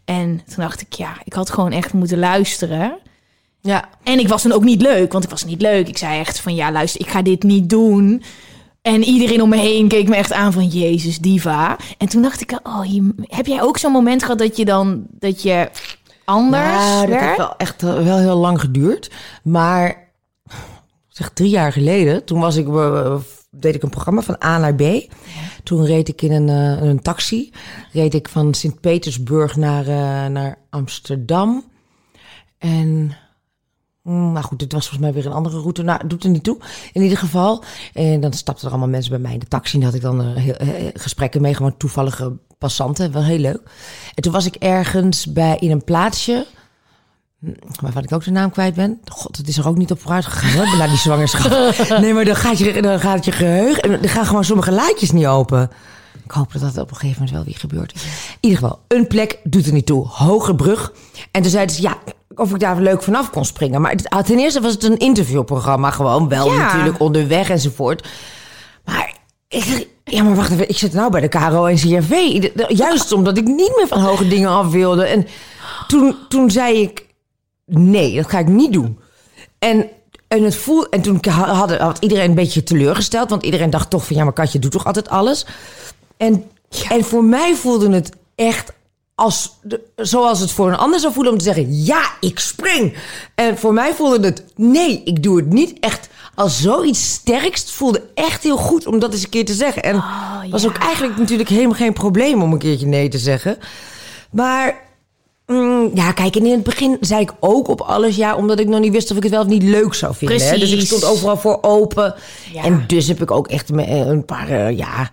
En 0.06 0.42
toen 0.46 0.64
dacht 0.64 0.82
ik, 0.82 0.94
ja, 0.94 1.14
ik 1.24 1.34
had 1.34 1.50
gewoon 1.50 1.72
echt 1.72 1.94
moeten 1.94 2.20
luisteren. 2.20 2.98
Ja. 3.62 3.90
En 4.04 4.20
ik 4.20 4.28
was 4.28 4.44
dan 4.44 4.52
ook 4.52 4.64
niet 4.64 4.82
leuk, 4.82 5.12
want 5.12 5.24
ik 5.24 5.30
was 5.30 5.46
niet 5.46 5.62
leuk. 5.62 5.88
Ik 5.88 5.98
zei 5.98 6.20
echt 6.20 6.40
van, 6.40 6.56
ja, 6.56 6.72
luister, 6.72 7.02
ik 7.02 7.10
ga 7.10 7.22
dit 7.22 7.44
niet 7.44 7.70
doen. 7.70 8.24
En 8.82 9.04
iedereen 9.04 9.42
om 9.42 9.50
me 9.50 9.58
heen 9.58 9.88
keek 9.88 10.08
me 10.08 10.16
echt 10.16 10.34
aan 10.34 10.54
van, 10.54 10.68
jezus, 10.68 11.20
diva. 11.20 11.78
En 11.98 12.08
toen 12.10 12.22
dacht 12.22 12.42
ik, 12.42 12.60
oh, 12.64 12.82
heb 13.22 13.46
jij 13.46 13.62
ook 13.62 13.78
zo'n 13.78 13.92
moment 13.92 14.22
gehad 14.22 14.38
dat 14.40 14.58
je 14.58 14.66
dan, 14.66 15.06
dat 15.10 15.42
je 15.42 15.70
anders 16.28 16.64
Ja, 16.64 17.00
dat 17.00 17.10
werd? 17.10 17.22
heeft 17.22 17.38
wel 17.38 17.58
echt 17.58 17.84
eh, 17.84 18.04
wel 18.04 18.18
heel 18.18 18.38
lang 18.38 18.60
geduurd. 18.60 19.12
Maar 19.44 20.12
zeg 21.08 21.30
drie 21.30 21.50
jaar 21.50 21.72
geleden, 21.72 22.24
toen 22.26 22.40
was 22.40 22.56
ik, 22.56 22.68
eh, 22.68 23.16
deed 23.52 23.76
ik 23.76 23.84
een 23.84 23.90
programma 23.90 24.22
van 24.22 24.44
A 24.44 24.58
naar 24.58 24.76
B. 24.76 24.82
Toen 25.64 25.86
reed 25.86 26.08
ik 26.08 26.22
in 26.22 26.32
een, 26.32 26.50
eh, 26.50 26.88
een 26.88 27.02
taxi. 27.02 27.52
Reed 27.92 28.14
ik 28.14 28.30
van 28.30 28.54
Sint-Petersburg 28.54 29.56
naar, 29.56 29.86
naar 30.32 30.58
Amsterdam. 30.70 31.64
En 32.58 33.16
mm, 34.02 34.32
nou 34.32 34.46
goed, 34.46 34.60
dit 34.60 34.72
was 34.72 34.88
volgens 34.88 35.02
mij 35.02 35.14
weer 35.14 35.26
een 35.26 35.38
andere 35.38 35.60
route. 35.60 35.84
Nou, 35.84 36.08
doet 36.08 36.24
er 36.24 36.30
niet 36.30 36.44
toe. 36.44 36.58
In 36.94 37.02
ieder 37.02 37.18
geval. 37.18 37.64
En 37.94 38.20
dan 38.20 38.34
stapten 38.34 38.66
er 38.66 38.72
allemaal 38.72 38.90
mensen 38.90 39.12
bij 39.12 39.20
mij 39.20 39.34
in 39.34 39.40
de 39.40 39.48
taxi. 39.48 39.78
En 39.78 39.84
had 39.84 39.94
ik 39.94 40.02
dan 40.02 40.26
heel, 40.26 40.54
eh, 40.54 40.88
gesprekken 40.94 41.42
mee. 41.42 41.54
Gewoon 41.54 41.78
toevallige 41.78 42.38
passanten. 42.58 43.12
Wel 43.12 43.24
heel 43.24 43.38
leuk. 43.40 43.62
En 44.16 44.22
toen 44.24 44.32
was 44.32 44.46
ik 44.46 44.56
ergens 44.56 45.26
bij, 45.26 45.58
in 45.60 45.72
een 45.72 45.84
plaatsje. 45.84 46.46
hm, 47.40 47.52
Waarvan 47.82 48.04
ik 48.04 48.12
ook 48.14 48.24
de 48.24 48.32
naam 48.32 48.52
kwijt 48.52 48.74
ben. 48.76 49.00
God, 49.12 49.38
het 49.38 49.48
is 49.48 49.58
er 49.58 49.68
ook 49.68 49.78
niet 49.78 49.92
op 49.92 50.02
vooruit 50.02 50.26
gegaan 50.26 50.66
hoor. 50.68 50.78
Na 50.78 50.88
die 50.88 50.98
zwangerschap. 50.98 51.52
Nee, 52.02 52.14
maar 52.14 52.26
dan 52.26 52.36
gaat, 52.36 52.58
je, 52.58 52.82
dan 52.82 53.00
gaat 53.00 53.26
je 53.26 53.32
geheugen. 53.32 53.82
En 53.84 53.90
dan 53.92 54.10
gaan 54.10 54.26
gewoon 54.26 54.44
sommige 54.44 54.72
laadjes 54.72 55.12
niet 55.12 55.26
open. 55.28 55.72
Ik 56.26 56.32
hoop 56.34 56.52
dat 56.52 56.62
dat 56.62 56.78
op 56.78 56.90
een 56.92 56.96
gegeven 56.98 57.20
moment 57.24 57.32
wel 57.38 57.46
weer 57.46 57.56
gebeurt. 57.60 57.92
In 57.94 58.00
ieder 58.40 58.60
geval, 58.60 58.80
een 58.88 59.08
plek 59.08 59.40
doet 59.44 59.66
er 59.66 59.74
niet 59.74 59.86
toe. 59.86 60.08
Hoge 60.08 60.56
brug. 60.56 60.94
En 61.32 61.42
toen 61.42 61.52
zeiden 61.52 61.76
ze, 61.76 61.82
ja, 61.82 61.98
of 62.36 62.52
ik 62.52 62.60
daar 62.60 62.82
leuk 62.82 63.04
vanaf 63.04 63.30
kon 63.30 63.46
springen. 63.46 63.82
Maar 63.82 63.92
het- 63.92 64.26
ten 64.26 64.40
eerste 64.40 64.62
was 64.62 64.72
het 64.72 64.84
een 64.84 64.98
interviewprogramma. 64.98 65.92
Gewoon 65.92 66.28
wel 66.30 66.54
Ja. 66.54 66.58
natuurlijk 66.74 67.00
onderweg 67.00 67.50
enzovoort. 67.50 68.08
Maar 68.86 69.14
ik 69.48 69.88
ja, 70.08 70.24
maar 70.24 70.36
wacht 70.36 70.52
even. 70.52 70.70
Ik 70.70 70.78
zit 70.78 70.94
nou 70.94 71.12
bij 71.12 71.22
de 71.22 71.28
KRO 71.28 71.66
en 71.66 71.76
CRV. 71.76 72.12
Juist 72.68 73.12
omdat 73.12 73.38
ik 73.38 73.46
niet 73.46 73.74
meer 73.76 73.88
van 73.88 74.00
hoge 74.02 74.28
dingen 74.28 74.50
af 74.50 74.72
wilde. 74.72 75.06
En 75.06 75.28
toen, 75.88 76.16
toen 76.30 76.52
zei 76.52 76.82
ik, 76.82 77.06
nee, 77.66 78.16
dat 78.16 78.30
ga 78.30 78.40
ik 78.40 78.48
niet 78.48 78.74
doen. 78.74 79.00
En, 79.60 79.88
en, 80.28 80.44
het 80.44 80.56
voel, 80.56 80.90
en 80.90 81.02
toen 81.02 81.20
ha- 81.30 81.54
hadden, 81.54 81.82
had 81.82 81.98
iedereen 82.00 82.30
een 82.30 82.36
beetje 82.36 82.64
teleurgesteld. 82.64 83.30
Want 83.30 83.44
iedereen 83.44 83.70
dacht 83.70 83.90
toch 83.90 84.06
van, 84.06 84.16
ja, 84.16 84.24
maar 84.24 84.34
Katje 84.34 84.60
doet 84.60 84.72
toch 84.72 84.86
altijd 84.86 85.10
alles. 85.10 85.46
En, 86.18 86.44
en 86.90 87.04
voor 87.04 87.24
mij 87.24 87.56
voelde 87.56 87.90
het 87.90 88.12
echt 88.36 88.72
als, 89.16 89.54
de- 89.62 89.82
zoals 89.96 90.40
het 90.40 90.52
voor 90.52 90.68
een 90.68 90.78
ander 90.78 91.00
zou 91.00 91.14
voelen 91.14 91.32
om 91.32 91.38
te 91.38 91.44
zeggen: 91.44 91.84
ja, 91.84 92.02
ik 92.20 92.40
spring. 92.40 92.98
En 93.36 93.58
voor 93.58 93.74
mij 93.74 93.94
voelde 93.94 94.26
het: 94.28 94.44
nee, 94.56 95.02
ik 95.06 95.24
doe 95.24 95.38
het 95.38 95.54
niet. 95.54 95.80
Echt 95.80 96.10
als 96.38 96.62
zoiets 96.62 97.12
sterks. 97.12 97.62
Het 97.62 97.72
voelde 97.72 98.04
echt 98.14 98.44
heel 98.44 98.58
goed 98.58 98.88
om 98.88 99.00
dat 99.00 99.14
eens 99.14 99.24
een 99.24 99.30
keer 99.30 99.46
te 99.46 99.54
zeggen. 99.54 99.84
En 99.84 100.04
was 100.50 100.68
ook 100.68 100.78
eigenlijk 100.78 101.18
natuurlijk 101.18 101.50
helemaal 101.50 101.76
geen 101.76 101.94
probleem 101.94 102.42
om 102.42 102.52
een 102.52 102.58
keertje 102.58 102.86
nee 102.86 103.10
te 103.10 103.18
zeggen. 103.18 103.58
Maar 104.32 104.82
mm, 105.46 105.92
ja, 105.94 106.12
kijk, 106.12 106.36
en 106.36 106.46
in 106.46 106.52
het 106.52 106.64
begin 106.64 106.98
zei 107.00 107.22
ik 107.22 107.34
ook 107.40 107.68
op 107.68 107.82
alles 107.82 108.16
ja, 108.16 108.36
omdat 108.36 108.60
ik 108.60 108.68
nog 108.68 108.80
niet 108.80 108.92
wist 108.92 109.12
of 109.12 109.18
ik 109.18 109.24
het 109.24 109.32
wel 109.32 109.42
of 109.42 109.48
niet 109.48 109.64
leuk 109.64 109.94
zou 109.94 110.16
vinden. 110.16 110.38
Hè? 110.38 110.52
Dus 110.58 110.62
ik 110.62 110.70
Precies. 110.70 110.88
stond 110.88 111.06
overal 111.06 111.38
voor 111.38 111.58
open. 111.62 112.16
Ja. 112.54 112.64
En 112.64 112.84
dus 112.88 113.08
heb 113.08 113.22
ik 113.22 113.32
ook 113.32 113.48
echt 113.48 113.72
eh, 113.72 113.98
een 113.98 114.26
paar, 114.26 114.50
eh, 114.50 114.78
ja, 114.78 115.10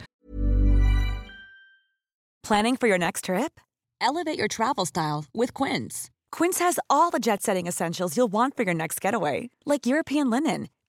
Planning 2.47 2.77
for 2.77 2.89
your 2.89 2.99
next 2.99 3.23
trip? 3.23 3.61
Elevate 3.99 4.37
your 4.37 4.49
travel 4.49 4.85
style 4.85 5.23
with 5.33 5.53
Quince. 5.53 6.11
Quince 6.29 6.63
has 6.63 6.79
all 6.89 7.11
the 7.11 7.19
jet 7.19 7.43
setting 7.43 7.67
essentials 7.67 8.15
you'll 8.15 8.31
want 8.31 8.55
for 8.55 8.65
your 8.65 8.77
next 8.77 9.01
getaway, 9.01 9.49
like 9.65 9.87
European 9.87 10.29
linen, 10.29 10.69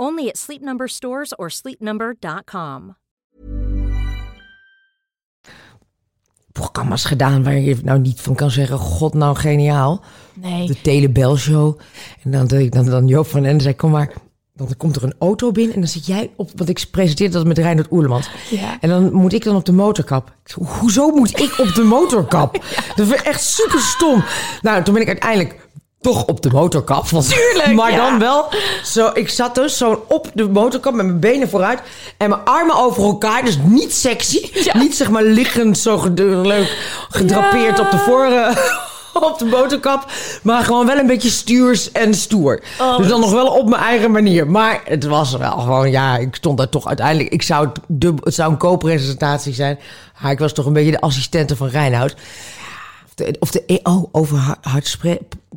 Only 0.00 0.28
at 0.28 0.36
Sleep 0.36 0.62
Number 0.62 0.88
stores 0.88 1.32
or 1.38 1.50
sleepnumber.com. 1.50 2.96
programma's 6.52 7.04
gedaan 7.04 7.42
waar 7.42 7.58
je 7.58 7.76
nou 7.82 7.98
niet 7.98 8.20
van 8.20 8.34
kan 8.34 8.50
zeggen: 8.50 8.78
God, 8.78 9.14
nou 9.14 9.36
geniaal. 9.36 10.02
Nee. 10.34 10.66
De 10.66 10.80
Telebelshow. 10.80 11.78
En 12.22 12.30
dan, 12.30 12.46
dan, 12.46 12.68
dan, 12.68 12.84
dan 12.84 13.06
Joop 13.06 13.26
van 13.26 13.44
Ende 13.44 13.62
zei: 13.62 13.76
Kom 13.76 13.90
maar. 13.90 14.12
Dan 14.54 14.76
komt 14.76 14.96
er 14.96 15.04
een 15.04 15.14
auto 15.18 15.52
binnen 15.52 15.74
en 15.74 15.80
dan 15.80 15.88
zit 15.88 16.06
jij 16.06 16.30
op. 16.36 16.50
Want 16.54 16.68
ik 16.68 16.86
presenteerde 16.90 17.32
dat 17.32 17.46
met 17.46 17.58
Reinhard 17.58 17.92
Oerlemans. 17.92 18.30
Ja. 18.50 18.80
En 18.80 18.88
dan 18.88 19.12
moet 19.12 19.32
ik 19.32 19.44
dan 19.44 19.56
op 19.56 19.64
de 19.64 19.72
motorkap. 19.72 20.34
Hoezo 20.54 21.10
moet 21.10 21.40
ik 21.40 21.58
op 21.58 21.74
de 21.74 21.82
motorkap? 21.82 22.52
Dat 22.96 23.06
vind 23.06 23.20
ik 23.20 23.26
echt 23.26 23.42
super 23.42 23.80
stom. 23.80 24.24
Nou, 24.62 24.82
toen 24.82 24.94
ben 24.94 25.02
ik 25.02 25.08
uiteindelijk 25.08 25.68
toch 26.00 26.24
op 26.24 26.42
de 26.42 26.50
motorkap. 26.52 27.08
Want, 27.08 27.28
Tuurlijk, 27.28 27.72
maar 27.74 27.90
ja. 27.90 27.96
dan 28.10 28.18
wel 28.18 28.48
zo. 28.84 29.10
Ik 29.14 29.28
zat 29.28 29.54
dus 29.54 29.76
zo 29.76 30.04
op 30.08 30.30
de 30.34 30.48
motorkap 30.48 30.94
met 30.94 31.06
mijn 31.06 31.20
benen 31.20 31.48
vooruit 31.48 31.80
en 32.16 32.28
mijn 32.28 32.44
armen 32.44 32.76
over 32.76 33.02
elkaar. 33.02 33.44
Dus 33.44 33.58
niet 33.62 33.94
sexy. 33.94 34.50
Niet 34.72 34.96
zeg 34.96 35.10
maar 35.10 35.22
liggend 35.22 35.78
zo 35.78 36.08
leuk 36.14 36.76
gedrapeerd 37.10 37.78
Ja. 37.78 37.84
op 37.84 37.90
de 37.90 37.98
voor. 37.98 38.24
eh, 38.24 38.56
Op 39.12 39.38
de 39.38 39.44
motorkap, 39.44 40.04
maar 40.42 40.62
gewoon 40.64 40.86
wel 40.86 40.98
een 40.98 41.06
beetje 41.06 41.30
stuurs 41.30 41.92
en 41.92 42.14
stoer. 42.14 42.62
Oh, 42.80 42.96
dus 42.96 43.08
dan 43.08 43.20
nog 43.20 43.30
wel 43.32 43.46
op 43.46 43.68
mijn 43.68 43.82
eigen 43.82 44.10
manier. 44.10 44.46
Maar 44.46 44.80
het 44.84 45.04
was 45.04 45.36
wel 45.36 45.58
gewoon, 45.58 45.90
ja, 45.90 46.16
ik 46.16 46.34
stond 46.34 46.58
daar 46.58 46.68
toch 46.68 46.86
uiteindelijk. 46.86 47.28
Ik 47.32 47.42
zou 47.42 47.66
het, 47.68 47.78
dubbel, 47.86 48.24
het 48.24 48.34
zou 48.34 48.50
een 48.50 48.58
co-presentatie 48.58 49.54
zijn. 49.54 49.78
Maar 50.22 50.30
ik 50.30 50.38
was 50.38 50.52
toch 50.52 50.66
een 50.66 50.72
beetje 50.72 50.90
de 50.90 51.00
assistente 51.00 51.56
van 51.56 51.68
Reinoud. 51.68 52.14
Of 53.10 53.14
de, 53.14 53.36
of 53.40 53.50
de 53.50 53.80
oh, 53.82 54.04
over 54.12 54.58
hard, 54.60 54.98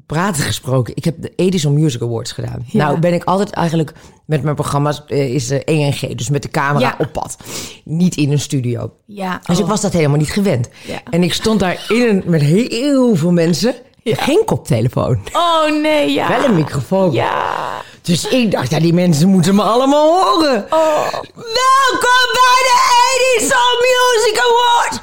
praten 0.06 0.44
gesproken. 0.44 0.96
Ik 0.96 1.04
heb 1.04 1.22
de 1.22 1.34
Edison 1.36 1.74
Music 1.74 2.02
Awards 2.02 2.32
gedaan. 2.32 2.64
Ja. 2.66 2.86
Nou 2.86 3.00
ben 3.00 3.14
ik 3.14 3.24
altijd 3.24 3.50
eigenlijk 3.50 3.94
met 4.26 4.44
mijn 4.44 4.56
programma's 4.56 5.04
eh, 5.08 5.34
is 5.34 5.48
de 5.48 5.64
ENG, 5.64 6.16
dus 6.16 6.30
met 6.30 6.42
de 6.42 6.50
camera 6.50 6.80
Ja. 6.80 6.96
op 6.98 7.12
pad. 7.12 7.38
Niet 7.84 8.16
in 8.16 8.32
een 8.32 8.40
studio. 8.40 8.92
Ja. 9.06 9.42
Dus 9.46 9.58
ik 9.58 9.64
oh. 9.64 9.70
was 9.70 9.82
dat 9.82 9.94
helemaal 9.94 10.18
niet 10.18 10.32
gewend. 10.32 10.70
Ja. 10.88 11.02
En 11.10 11.24
ik 11.24 11.34
stond 11.34 11.60
daar 11.60 11.86
in 11.88 12.02
een, 12.02 12.24
met 12.26 12.42
heel 12.42 13.16
veel 13.16 13.32
mensen. 13.32 13.76
Geen 14.04 14.42
koptelefoon. 14.46 15.20
Oh 15.34 15.82
nee, 15.82 16.12
ja. 16.12 16.28
Wel 16.28 16.44
een 16.44 16.56
microfoon. 16.56 17.12
Ja. 17.12 17.82
Dus 18.04 18.28
ik 18.28 18.52
dacht, 18.52 18.70
ja, 18.70 18.80
die 18.80 18.94
mensen 18.94 19.28
moeten 19.28 19.56
me 19.56 19.62
allemaal 19.62 20.08
horen. 20.08 20.66
Oh. 20.70 21.08
Welkom 21.36 22.26
bij 22.34 22.60
de 22.70 22.78
Edison 23.10 23.78
Music 23.86 24.44
Award. 24.44 25.00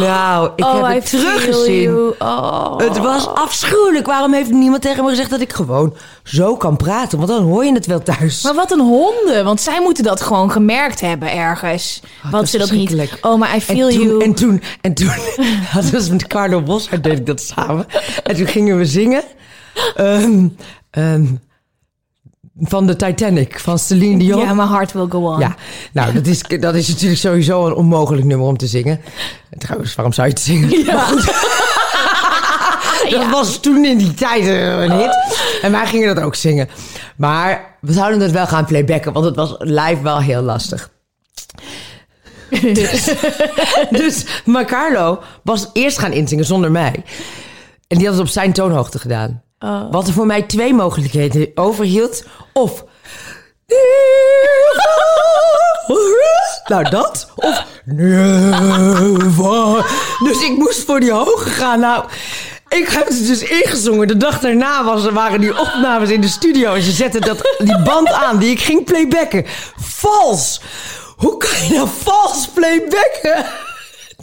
Nou, 0.00 0.50
ik 0.56 0.64
oh, 0.64 0.78
I 0.78 0.92
heb 0.92 1.02
het 1.02 1.10
teruggezien. 1.10 2.14
Oh. 2.18 2.76
Het 2.76 2.98
was 2.98 3.26
afschuwelijk. 3.26 4.06
Waarom 4.06 4.32
heeft 4.32 4.50
niemand 4.50 4.82
tegen 4.82 5.04
me 5.04 5.10
gezegd 5.10 5.30
dat 5.30 5.40
ik 5.40 5.52
gewoon 5.52 5.94
zo 6.24 6.56
kan 6.56 6.76
praten? 6.76 7.18
Want 7.18 7.30
dan 7.30 7.42
hoor 7.42 7.64
je 7.64 7.72
het 7.72 7.86
wel 7.86 8.02
thuis. 8.02 8.42
Maar 8.42 8.54
wat 8.54 8.70
een 8.70 8.80
honden, 8.80 9.44
want 9.44 9.60
zij 9.60 9.80
moeten 9.80 10.04
dat 10.04 10.20
gewoon 10.20 10.50
gemerkt 10.50 11.00
hebben 11.00 11.32
ergens. 11.32 12.00
dat 12.22 12.30
want 12.30 12.44
is 12.44 12.50
ze 12.50 12.58
dat 12.58 12.70
niet. 12.70 13.18
Oh, 13.20 13.38
maar 13.38 13.56
I 13.56 13.60
feel 13.60 13.88
en 13.88 13.94
toen, 13.94 14.06
you. 14.06 14.22
En 14.24 14.34
toen, 14.34 14.62
en 14.80 14.94
toen 14.94 15.08
hadden 15.72 16.04
we 16.04 16.12
met 16.12 16.26
Carlo 16.26 16.62
Boshart 16.62 17.04
deed 17.04 17.18
ik 17.18 17.26
dat 17.26 17.40
samen. 17.40 17.86
En 18.22 18.36
toen 18.36 18.46
gingen 18.46 18.78
we 18.78 18.84
zingen. 18.84 19.22
ehm, 19.94 20.48
ehm, 20.90 21.24
van 22.58 22.86
de 22.86 22.96
Titanic, 22.96 23.60
van 23.60 23.78
Celine 23.78 24.18
Dion. 24.18 24.40
Ja, 24.40 24.54
my 24.54 24.66
heart 24.66 24.92
will 24.92 25.06
go 25.08 25.18
on. 25.18 25.38
Ja, 25.38 25.54
nou, 25.92 26.12
dat 26.12 26.26
is, 26.26 26.42
dat 26.42 26.74
is 26.74 26.88
natuurlijk 26.88 27.20
sowieso 27.20 27.66
een 27.66 27.74
onmogelijk 27.74 28.26
nummer 28.26 28.46
om 28.46 28.56
te 28.56 28.66
zingen. 28.66 29.00
Trouwens, 29.58 29.94
waarom 29.94 30.14
zou 30.14 30.26
je 30.26 30.32
het 30.32 30.42
zingen? 30.42 30.68
Goed. 31.00 31.24
Dat 33.10 33.30
was 33.30 33.60
toen 33.60 33.84
in 33.84 33.98
die 33.98 34.14
tijd 34.14 34.46
een 34.46 34.98
hit. 34.98 35.16
En 35.62 35.72
wij 35.72 35.86
gingen 35.86 36.14
dat 36.14 36.24
ook 36.24 36.34
zingen. 36.34 36.68
Maar 37.16 37.76
we 37.80 37.92
zouden 37.92 38.20
het 38.20 38.30
wel 38.30 38.46
gaan 38.46 38.64
playbacken, 38.64 39.12
want 39.12 39.24
het 39.24 39.36
was 39.36 39.54
live 39.58 40.02
wel 40.02 40.20
heel 40.20 40.42
lastig. 40.42 40.90
Dus, 42.72 43.14
dus 43.90 44.26
maar 44.44 44.64
Carlo 44.64 45.22
was 45.42 45.70
eerst 45.72 45.98
gaan 45.98 46.12
inzingen 46.12 46.44
zonder 46.44 46.70
mij. 46.70 47.04
En 47.86 47.98
die 47.98 48.06
had 48.06 48.14
het 48.14 48.24
op 48.24 48.30
zijn 48.30 48.52
toonhoogte 48.52 48.98
gedaan. 48.98 49.42
Wat 49.90 50.06
er 50.06 50.12
voor 50.12 50.26
mij 50.26 50.42
twee 50.42 50.74
mogelijkheden 50.74 51.50
overhield. 51.54 52.24
Of... 52.52 52.84
Nou, 56.66 56.90
dat. 56.90 57.30
Of... 57.36 57.64
Dus 60.18 60.42
ik 60.42 60.54
moest 60.56 60.84
voor 60.84 61.00
die 61.00 61.12
hoge 61.12 61.50
gaan. 61.50 61.80
Nou, 61.80 62.04
ik 62.68 62.88
heb 62.88 63.08
het 63.08 63.26
dus 63.26 63.42
ingezongen. 63.42 64.08
De 64.08 64.16
dag 64.16 64.40
daarna 64.40 64.84
was, 64.84 65.10
waren 65.10 65.40
die 65.40 65.58
opnames 65.58 66.10
in 66.10 66.20
de 66.20 66.28
studio. 66.28 66.74
En 66.74 66.82
ze 66.82 66.90
zetten 66.90 67.20
dat, 67.20 67.56
die 67.58 67.82
band 67.82 68.12
aan 68.12 68.38
die 68.38 68.50
ik 68.50 68.60
ging 68.60 68.84
playbacken. 68.84 69.46
Vals. 69.76 70.60
Hoe 71.16 71.36
kan 71.36 71.66
je 71.68 71.74
nou 71.74 71.88
vals 72.02 72.48
playbacken? 72.54 73.44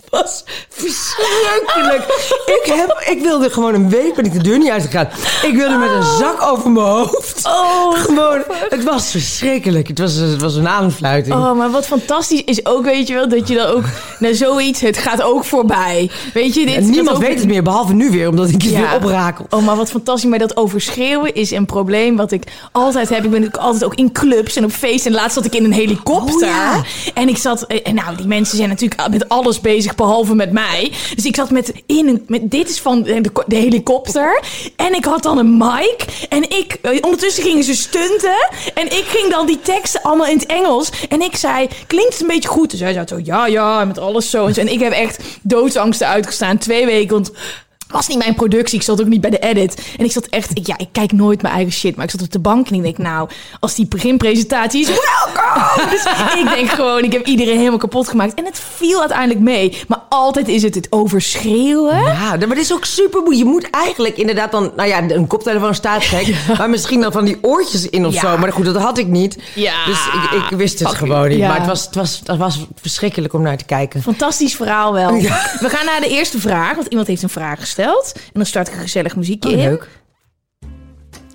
Was 0.10 0.44
verschrikkelijk. 0.70 2.04
Ik, 2.46 2.74
heb, 2.74 3.04
ik 3.10 3.22
wilde 3.22 3.50
gewoon 3.50 3.74
een 3.74 3.90
week 3.90 4.16
ben 4.16 4.26
ik 4.26 4.34
de 4.34 4.44
deur 4.44 4.58
niet 4.58 4.70
uitgegaan. 4.70 5.10
Ik 5.44 5.56
wilde 5.56 5.78
met 5.78 5.92
een 5.92 6.04
zak 6.04 6.42
over 6.42 6.72
mijn 6.72 6.86
hoofd. 6.86 7.46
Oh, 7.46 7.94
gewoon, 7.94 8.44
het 8.70 8.84
was 8.84 9.12
verschrikkelijk. 9.12 9.88
Het 9.88 10.00
was, 10.00 10.14
het 10.14 10.42
was 10.42 10.56
een 10.56 10.68
aanfluiting. 10.68 11.36
Oh, 11.36 11.58
maar 11.58 11.72
wat 11.72 11.86
fantastisch 11.86 12.44
is 12.44 12.66
ook, 12.66 12.84
weet 12.86 13.08
je 13.08 13.14
wel, 13.14 13.30
dat 13.30 13.48
je 13.48 13.56
dan 13.56 13.68
ook 13.68 13.84
naar 14.20 14.34
zoiets, 14.34 14.82
het 14.82 14.98
gaat 14.98 15.22
ook 15.22 15.46
voorbij. 15.46 16.10
Weet 16.34 16.54
je, 16.54 16.66
dit 16.66 16.76
en 16.76 16.90
niemand 16.90 17.18
weet 17.18 17.40
het 17.40 17.48
meer, 17.48 17.64
behalve 17.64 17.94
nu 17.94 18.10
weer, 18.12 18.30
omdat 18.30 18.50
ik 18.50 18.62
het 18.62 18.72
weer 18.72 18.94
oprakel. 18.96 19.46
Oh, 19.50 19.66
maar 19.66 19.76
wat 19.76 19.90
fantastisch. 19.90 20.30
Maar 20.30 20.40
dat 20.40 20.58
overschreeuwen 20.58 21.34
is 21.34 21.52
een 21.52 21.66
probleem 21.66 22.16
wat 22.16 22.32
ik 22.32 22.44
altijd 22.72 23.10
heb. 23.10 23.24
Ik 23.24 23.30
ben 23.30 23.42
natuurlijk 23.42 23.64
altijd 23.64 23.84
ook 23.84 23.96
in 23.96 24.12
clubs 24.12 24.56
en 24.56 24.64
op 24.64 24.72
feesten. 24.72 25.12
En 25.12 25.18
laatst 25.18 25.34
zat 25.34 25.46
ik 25.46 25.56
in 25.56 25.64
een 25.64 25.74
helikopter. 25.74 26.48
Oh, 26.48 26.54
ja. 26.54 26.82
En 27.14 27.30
ik 27.30 27.38
zat... 27.38 27.62
En 27.62 27.96
nou, 27.96 28.16
die 28.16 28.28
mensen 28.28 28.58
zijn 28.58 28.70
natuurlijk 28.70 29.10
met 29.10 29.30
alles 29.30 29.62
bezig 29.62 29.96
behalve 29.98 30.36
met 30.36 30.52
mij. 30.52 30.92
Dus 31.16 31.26
ik 31.26 31.36
zat 31.36 31.52
met... 31.52 31.74
In 31.86 32.24
met 32.28 32.52
dit 32.52 32.70
is 32.70 32.80
van 32.80 33.04
de, 33.04 33.22
de 33.48 33.56
helikopter. 33.56 34.42
En 34.76 34.94
ik 34.94 35.06
had 35.06 35.24
dan 35.24 35.38
een 35.38 35.58
mic. 35.58 36.06
En 36.30 36.44
ik... 36.44 36.78
Ondertussen 37.02 37.44
gingen 37.44 37.64
ze 37.64 37.76
stunten. 37.76 38.50
En 38.74 38.86
ik 38.86 39.04
ging 39.08 39.32
dan 39.32 39.46
die 39.46 39.60
teksten 39.62 40.02
allemaal 40.02 40.28
in 40.28 40.38
het 40.38 40.46
Engels. 40.46 40.90
En 41.10 41.22
ik 41.22 41.36
zei... 41.36 41.68
Klinkt 41.88 42.12
het 42.12 42.22
een 42.22 42.28
beetje 42.28 42.50
goed? 42.50 42.72
Dus 42.72 42.80
hij 42.80 42.94
zei 42.94 43.08
zo... 43.08 43.20
Ja, 43.24 43.48
ja. 43.48 43.86
Met 43.86 44.00
alles 44.00 44.30
zo. 44.30 44.46
En 44.46 44.54
zo. 44.54 44.62
En 44.62 44.72
ik 44.72 44.80
heb 44.80 44.92
echt 44.92 45.24
doodsangsten 45.42 46.08
uitgestaan. 46.08 46.58
Twee 46.58 46.86
weken. 46.86 47.14
Want 47.14 47.32
was 47.88 48.08
niet 48.08 48.18
mijn 48.18 48.34
productie. 48.36 48.78
Ik 48.78 48.84
zat 48.86 49.02
ook 49.02 49.08
niet 49.08 49.22
bij 49.22 49.30
de 49.30 49.40
edit. 49.40 49.82
En 49.98 50.06
ik 50.06 50.12
zat 50.12 50.26
echt... 50.26 50.50
Ik, 50.58 50.68
ja, 50.68 50.78
ik 50.78 50.88
kijk 50.92 51.12
nooit 51.12 51.42
mijn 51.42 51.54
eigen 51.54 51.74
shit. 51.74 51.96
Maar 51.96 52.06
ik 52.06 52.12
zat 52.12 52.22
op 52.22 52.32
de 52.32 52.40
bank 52.40 52.68
en 52.70 52.76
ik 52.76 52.82
denk... 52.84 52.98
Nou, 52.98 53.30
als 53.60 53.76
die 53.76 53.88
beginpresentatie 53.88 54.82
is... 54.82 54.88
Welkom! 54.88 55.90
dus 55.90 56.04
ik 56.44 56.50
denk 56.56 56.70
gewoon... 56.70 57.04
Ik 57.04 57.12
heb 57.12 57.26
iedereen 57.26 57.58
helemaal 57.58 57.78
kapot 57.78 58.08
gemaakt. 58.08 58.34
En 58.34 58.46
het 58.46 58.62
viel 58.76 59.00
uiteindelijk 59.00 59.40
mee. 59.40 59.78
Maar 59.88 60.00
altijd 60.10 60.48
is 60.48 60.64
het 60.64 60.76
het 60.76 60.88
overschreeuwen. 60.90 62.02
Ja, 62.04 62.30
maar 62.38 62.48
dat 62.48 62.58
is 62.58 62.74
ook 62.74 62.86
super 62.86 63.20
moeilijk. 63.22 63.46
Je 63.46 63.50
moet 63.52 63.70
eigenlijk 63.70 64.18
inderdaad 64.18 64.52
dan... 64.52 64.72
Nou 64.76 64.90
ja, 64.90 65.02
een 65.10 65.28
koptelefoon 65.28 65.76
staat 65.76 66.04
gek. 66.04 66.36
Maar 66.58 66.70
misschien 66.70 67.02
dan 67.02 67.12
van 67.12 67.26
die 67.26 67.38
oortjes 67.42 67.90
in 67.90 68.06
of 68.06 68.14
Ja. 68.14 68.20
zo. 68.20 68.38
Maar 68.38 68.52
goed, 68.54 68.66
dat 68.66 68.76
had 68.76 68.98
ik 68.98 69.08
niet. 69.08 69.38
Ja. 69.56 69.86
Dus 69.86 69.98
ik, 70.08 70.32
ik 70.52 70.58
wist 70.58 70.80
het 70.80 70.88
gewoon 70.96 71.30
niet. 71.30 71.38
ja. 71.38 71.48
Maar 71.48 71.58
het 71.58 71.68
was, 71.68 71.86
het, 71.86 71.96
was, 71.96 72.22
het 72.26 72.38
was 72.38 72.66
verschrikkelijk 72.82 73.34
om 73.34 73.42
naar 73.42 73.58
te 73.58 73.66
kijken. 73.66 74.02
Fantastisch 74.02 74.56
verhaal 74.56 74.94
wel. 74.94 75.12
We 75.12 75.70
gaan 75.70 75.86
naar 75.86 76.02
de 76.02 76.10
eerste 76.10 76.40
vraag. 76.40 76.76
Want 76.76 76.88
iemand 76.88 77.08
heeft 77.08 77.24
een 77.24 77.30
vraag 77.30 77.60
gesteld. 77.60 77.76
En 77.84 78.32
dan 78.34 78.46
start 78.46 78.68
ik 78.68 78.74
een 78.74 78.80
gezellig 78.80 79.16
muziekje 79.16 79.50
Oh, 79.50 79.56
in. 79.58 79.70
leuk. 79.70 79.88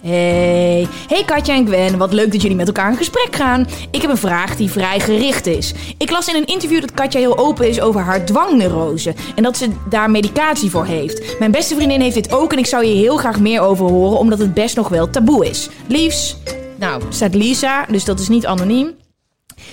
Hey. 0.03 0.87
Hey 1.09 1.25
Katja 1.25 1.55
en 1.55 1.67
Gwen, 1.67 1.99
wat 1.99 2.13
leuk 2.13 2.33
dat 2.33 2.43
jullie 2.43 2.57
met 2.57 2.67
elkaar 2.67 2.91
in 2.91 2.97
gesprek 2.97 3.37
gaan. 3.37 3.67
Ik 3.91 4.01
heb 4.01 4.11
een 4.11 4.17
vraag 4.17 4.57
die 4.57 4.71
vrij 4.71 5.01
gericht 5.01 5.47
is. 5.47 5.75
Ik 5.99 6.11
las 6.11 6.29
in 6.29 6.35
een 6.37 6.47
interview 6.47 6.81
dat 6.81 6.93
Katja 6.93 7.19
heel 7.21 7.39
open 7.39 7.69
is 7.69 7.81
over 7.81 8.01
haar 8.01 8.25
dwangneurose 8.25 9.15
en 9.35 9.43
dat 9.43 9.57
ze 9.57 9.71
daar 9.89 10.11
medicatie 10.11 10.71
voor 10.71 10.85
heeft. 10.85 11.39
Mijn 11.39 11.51
beste 11.51 11.75
vriendin 11.75 12.01
heeft 12.01 12.15
dit 12.15 12.33
ook 12.33 12.53
en 12.53 12.59
ik 12.59 12.67
zou 12.67 12.85
hier 12.85 12.97
heel 12.97 13.17
graag 13.17 13.41
meer 13.41 13.61
over 13.61 13.87
horen, 13.87 14.19
omdat 14.19 14.39
het 14.39 14.55
best 14.55 14.77
nog 14.77 14.89
wel 14.89 15.11
taboe 15.11 15.49
is. 15.49 15.69
Liefs, 15.87 16.37
nou, 16.77 17.03
staat 17.09 17.35
Lisa, 17.35 17.87
dus 17.91 18.05
dat 18.05 18.21
is 18.21 18.29
niet 18.29 18.47
anoniem. 18.47 18.91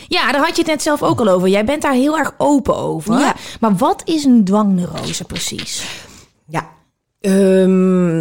Ja, 0.07 0.31
daar 0.31 0.41
had 0.41 0.55
je 0.55 0.61
het 0.61 0.71
net 0.71 0.81
zelf 0.81 1.03
ook 1.03 1.19
al 1.19 1.27
over. 1.27 1.47
Jij 1.47 1.65
bent 1.65 1.81
daar 1.81 1.93
heel 1.93 2.17
erg 2.17 2.33
open 2.37 2.75
over. 2.77 3.19
Ja. 3.19 3.35
Maar 3.59 3.75
wat 3.75 4.01
is 4.05 4.23
een 4.23 4.43
dwangneurose 4.43 5.23
precies? 5.23 5.83
Ehm, 7.19 8.17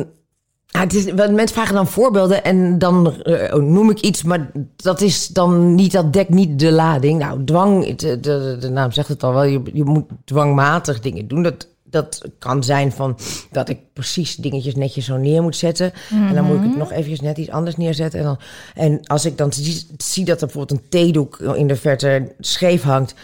ja, 0.67 0.81
het 0.81 0.95
is, 0.95 1.13
mensen 1.13 1.49
vragen 1.49 1.75
dan 1.75 1.87
voorbeelden 1.87 2.45
en 2.45 2.79
dan 2.79 3.23
eh, 3.23 3.55
noem 3.55 3.91
ik 3.91 4.01
iets, 4.01 4.23
maar 4.23 4.51
dat 4.77 5.01
is 5.01 5.27
dan 5.27 5.75
niet, 5.75 5.93
dat 5.93 6.13
dekt 6.13 6.29
niet 6.29 6.59
de 6.59 6.73
lading. 6.73 7.19
Nou, 7.19 7.45
dwang, 7.45 7.97
de, 7.97 8.21
de, 8.21 8.57
de 8.61 8.69
naam 8.69 8.93
zegt 8.93 9.09
het 9.09 9.23
al 9.23 9.33
wel, 9.33 9.45
je, 9.45 9.63
je 9.73 9.85
moet 9.85 10.05
dwangmatig 10.25 11.01
dingen 11.01 11.29
doen. 11.29 11.43
Dat, 11.43 11.69
dat 11.85 12.25
kan 12.39 12.65
zijn 12.65 12.93
van 12.93 13.19
dat 13.51 13.69
ik 13.69 13.79
precies 13.93 14.37
dingetjes 14.37 14.75
netjes 14.75 15.05
zo 15.05 15.17
neer 15.17 15.43
moet 15.43 15.57
zetten. 15.57 15.93
En 16.11 16.35
dan 16.35 16.45
moet 16.45 16.57
ik 16.57 16.63
het 16.63 16.77
nog 16.77 16.93
eventjes 16.93 17.21
net 17.21 17.39
iets 17.39 17.51
anders 17.51 17.77
neerzetten. 17.77 18.21
En, 18.21 18.25
dan, 18.25 18.39
en 18.75 19.01
als 19.07 19.25
ik 19.25 19.39
dan 19.39 19.53
zie, 19.53 19.87
zie 19.97 20.25
dat 20.25 20.41
er 20.41 20.47
bijvoorbeeld 20.47 20.81
een 20.81 20.89
theedoek 20.89 21.39
in 21.39 21.67
de 21.67 21.77
verte 21.77 22.35
scheef 22.39 22.83
hangt, 22.83 23.15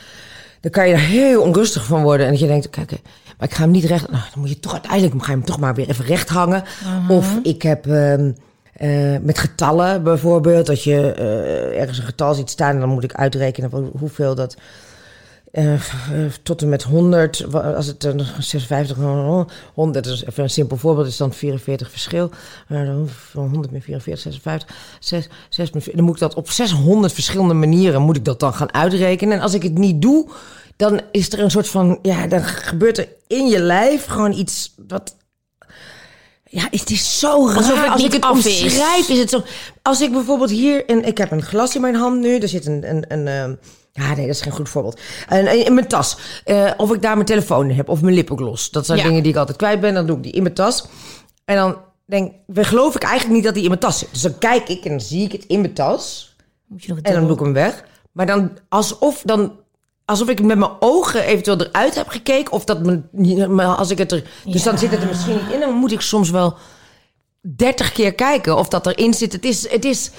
dan 0.61 0.71
kan 0.71 0.89
je 0.89 0.95
er 0.95 1.01
heel 1.01 1.43
onrustig 1.43 1.85
van 1.85 2.03
worden. 2.03 2.27
En 2.27 2.33
dat 2.33 2.41
je 2.41 2.47
denkt, 2.47 2.71
kijk, 2.71 2.93
eh, 2.93 2.99
maar 3.45 3.53
ik 3.53 3.59
ga 3.59 3.63
hem 3.65 3.73
niet 3.73 3.85
recht... 3.85 4.11
Nou, 4.11 4.23
dan 4.33 4.41
moet 4.41 4.49
je 4.49 4.61
toch 4.61 4.73
uiteindelijk 4.73 5.23
ga 5.25 5.31
je 5.31 5.37
hem 5.37 5.47
toch 5.47 5.61
maar 5.61 5.75
weer 5.75 5.89
even 5.89 6.05
recht 6.05 6.29
hangen. 6.29 6.63
Of 7.09 7.39
ik 7.43 7.63
heb 7.63 7.87
ehm, 7.87 8.33
eh, 8.73 9.17
met 9.23 9.39
getallen 9.39 10.03
bijvoorbeeld... 10.03 10.67
dat 10.67 10.83
je 10.83 11.13
eh, 11.13 11.81
ergens 11.81 11.99
een 11.99 12.05
getal 12.05 12.35
ziet 12.35 12.51
staan... 12.51 12.75
en 12.75 12.81
dan 12.81 12.89
moet 12.89 13.05
ik 13.05 13.15
uitrekenen 13.15 13.91
hoeveel 13.99 14.35
dat... 14.35 14.57
eh, 15.53 15.73
tot 16.43 16.63
en 16.63 16.69
met 16.69 16.83
100, 16.83 17.47
wa- 17.51 17.73
als 17.73 17.87
het 17.87 18.05
een 18.05 18.23
56, 18.39 18.97
eh, 18.99 19.41
100, 19.75 20.05
dat 20.05 20.15
is 20.15 20.25
even 20.25 20.43
een 20.43 20.51
simpel 20.51 20.77
voorbeeld, 20.77 21.07
is 21.07 21.17
dan 21.17 21.33
44 21.33 21.91
verschil. 21.91 22.31
Dan 22.69 23.09
van 23.31 23.49
100 23.49 23.73
met 23.73 23.83
44, 23.85 24.23
56, 24.33 24.77
6, 25.01 25.29
6 25.49 25.71
met, 25.71 25.83
vier- 25.83 25.97
dan 25.97 26.05
moet 26.05 26.15
ik 26.15 26.21
dat 26.21 26.35
op 26.35 26.51
600 26.51 27.13
verschillende 27.13 27.55
manieren 27.55 28.03
moet 28.03 28.17
ik 28.17 28.25
dat 28.25 28.41
dan 28.41 28.55
gaan 28.55 28.73
uitrekenen. 28.75 29.37
En 29.37 29.43
als 29.43 29.55
ik 29.55 29.63
het 29.63 29.79
niet 29.79 30.03
doe, 30.03 30.29
dan 30.77 31.01
is 31.11 31.33
er 31.33 31.39
een 31.41 31.51
soort 31.51 31.69
van, 31.69 31.99
ja, 32.03 32.27
dan 32.27 32.43
gebeurt 32.45 32.99
er 32.99 33.09
in 33.27 33.47
je 33.47 33.59
lijf 33.61 34.05
gewoon 34.05 34.33
iets 34.33 34.75
wat 34.89 35.17
Ja, 36.45 36.67
het 36.71 36.91
is 36.91 37.19
zo 37.19 37.47
raar. 37.47 37.57
Alsof 37.57 37.81
het 37.81 37.89
als 37.91 38.03
niet 38.03 38.15
ik 38.15 38.23
het 38.23 38.31
af 38.31 38.47
is. 38.47 38.63
omschrijf, 38.63 39.09
is 39.09 39.19
het 39.19 39.31
zo... 39.31 39.43
Als 39.83 40.01
ik 40.01 40.13
bijvoorbeeld 40.13 40.51
hier... 40.51 40.91
Een, 40.91 41.05
ik 41.05 41.19
heb 41.19 41.31
een 41.31 41.43
glas 41.43 41.75
in 41.75 41.81
mijn 41.81 41.95
hand 41.95 42.21
nu. 42.21 42.39
Er 42.39 42.49
zit 42.49 42.67
een... 42.67 42.91
een, 42.91 43.05
een 43.09 43.27
ehm, 43.29 43.55
ja, 43.93 44.15
nee, 44.15 44.27
dat 44.27 44.35
is 44.35 44.41
geen 44.41 44.53
goed 44.53 44.69
voorbeeld. 44.69 45.01
En, 45.29 45.47
en 45.47 45.65
in 45.67 45.75
mijn 45.75 45.89
tas. 45.89 46.17
Eh, 46.45 46.71
of 46.77 46.93
ik 46.93 47.03
daar 47.03 47.15
mijn 47.15 47.27
telefoon 47.27 47.71
in 47.71 47.77
heb. 47.77 47.89
Of 47.89 48.01
mijn 48.03 48.15
lipgloss. 48.15 48.71
Dat 48.71 48.87
zijn 48.87 48.99
Ja. 48.99 49.05
dingen 49.05 49.23
die 49.23 49.33
ik 49.33 49.39
altijd 49.39 49.57
kwijt 49.57 49.81
ben. 49.81 49.95
Dan 49.95 50.07
doe 50.07 50.17
ik 50.17 50.23
die 50.23 50.33
in 50.33 50.43
mijn 50.43 50.55
tas. 50.55 50.87
En 51.45 51.57
dan 51.57 51.77
denk, 52.05 52.33
dan 52.47 52.65
geloof 52.65 52.95
ik 52.95 53.03
eigenlijk 53.03 53.35
niet 53.35 53.45
dat 53.45 53.55
die 53.55 53.63
in 53.63 53.69
mijn 53.69 53.81
tas 53.81 53.99
zit. 53.99 54.09
Dus 54.13 54.23
dan 54.23 54.39
kijk 54.39 54.69
ik 54.69 54.85
en 54.85 54.91
dan 54.91 55.01
zie 55.01 55.25
ik 55.25 55.33
het 55.33 55.45
in 55.47 55.61
mijn 55.61 55.75
tas. 55.75 56.35
Moet 56.67 56.85
je 56.85 56.89
nog 56.95 56.99
En 57.03 57.13
dan 57.13 57.23
doe 57.27 57.37
ik 57.37 57.43
hem 57.43 57.53
weg. 57.53 57.85
Maar 58.13 58.27
dan 58.27 58.59
alsof, 58.69 59.23
dan, 59.25 59.53
alsof 60.05 60.29
ik 60.29 60.43
met 60.43 60.59
mijn 60.59 60.71
ogen 60.81 61.25
eventueel 61.25 61.61
eruit 61.61 61.95
heb 61.95 62.09
gekeken. 62.09 62.53
Of 62.53 62.65
dat 62.65 62.83
mijn, 62.83 63.55
maar 63.55 63.67
als 63.67 63.91
ik 63.91 63.99
het 63.99 64.13
er. 64.13 64.23
Dus 64.45 64.63
dan 64.63 64.79
zit 64.79 64.91
het 64.91 65.01
er 65.03 65.09
misschien 65.09 65.35
niet 65.35 65.53
in. 65.55 65.61
Dan 65.61 65.73
moet 65.75 65.93
ik 65.93 66.01
soms 66.01 66.31
wel 66.31 66.55
30 67.41 67.93
keer 67.93 68.15
kijken 68.15 68.57
of 68.57 68.69
dat 68.69 68.87
erin 68.87 69.15
zit. 69.15 69.33
Het 69.33 69.45
is. 69.45 69.71
Het 69.71 69.85
is 69.85 70.11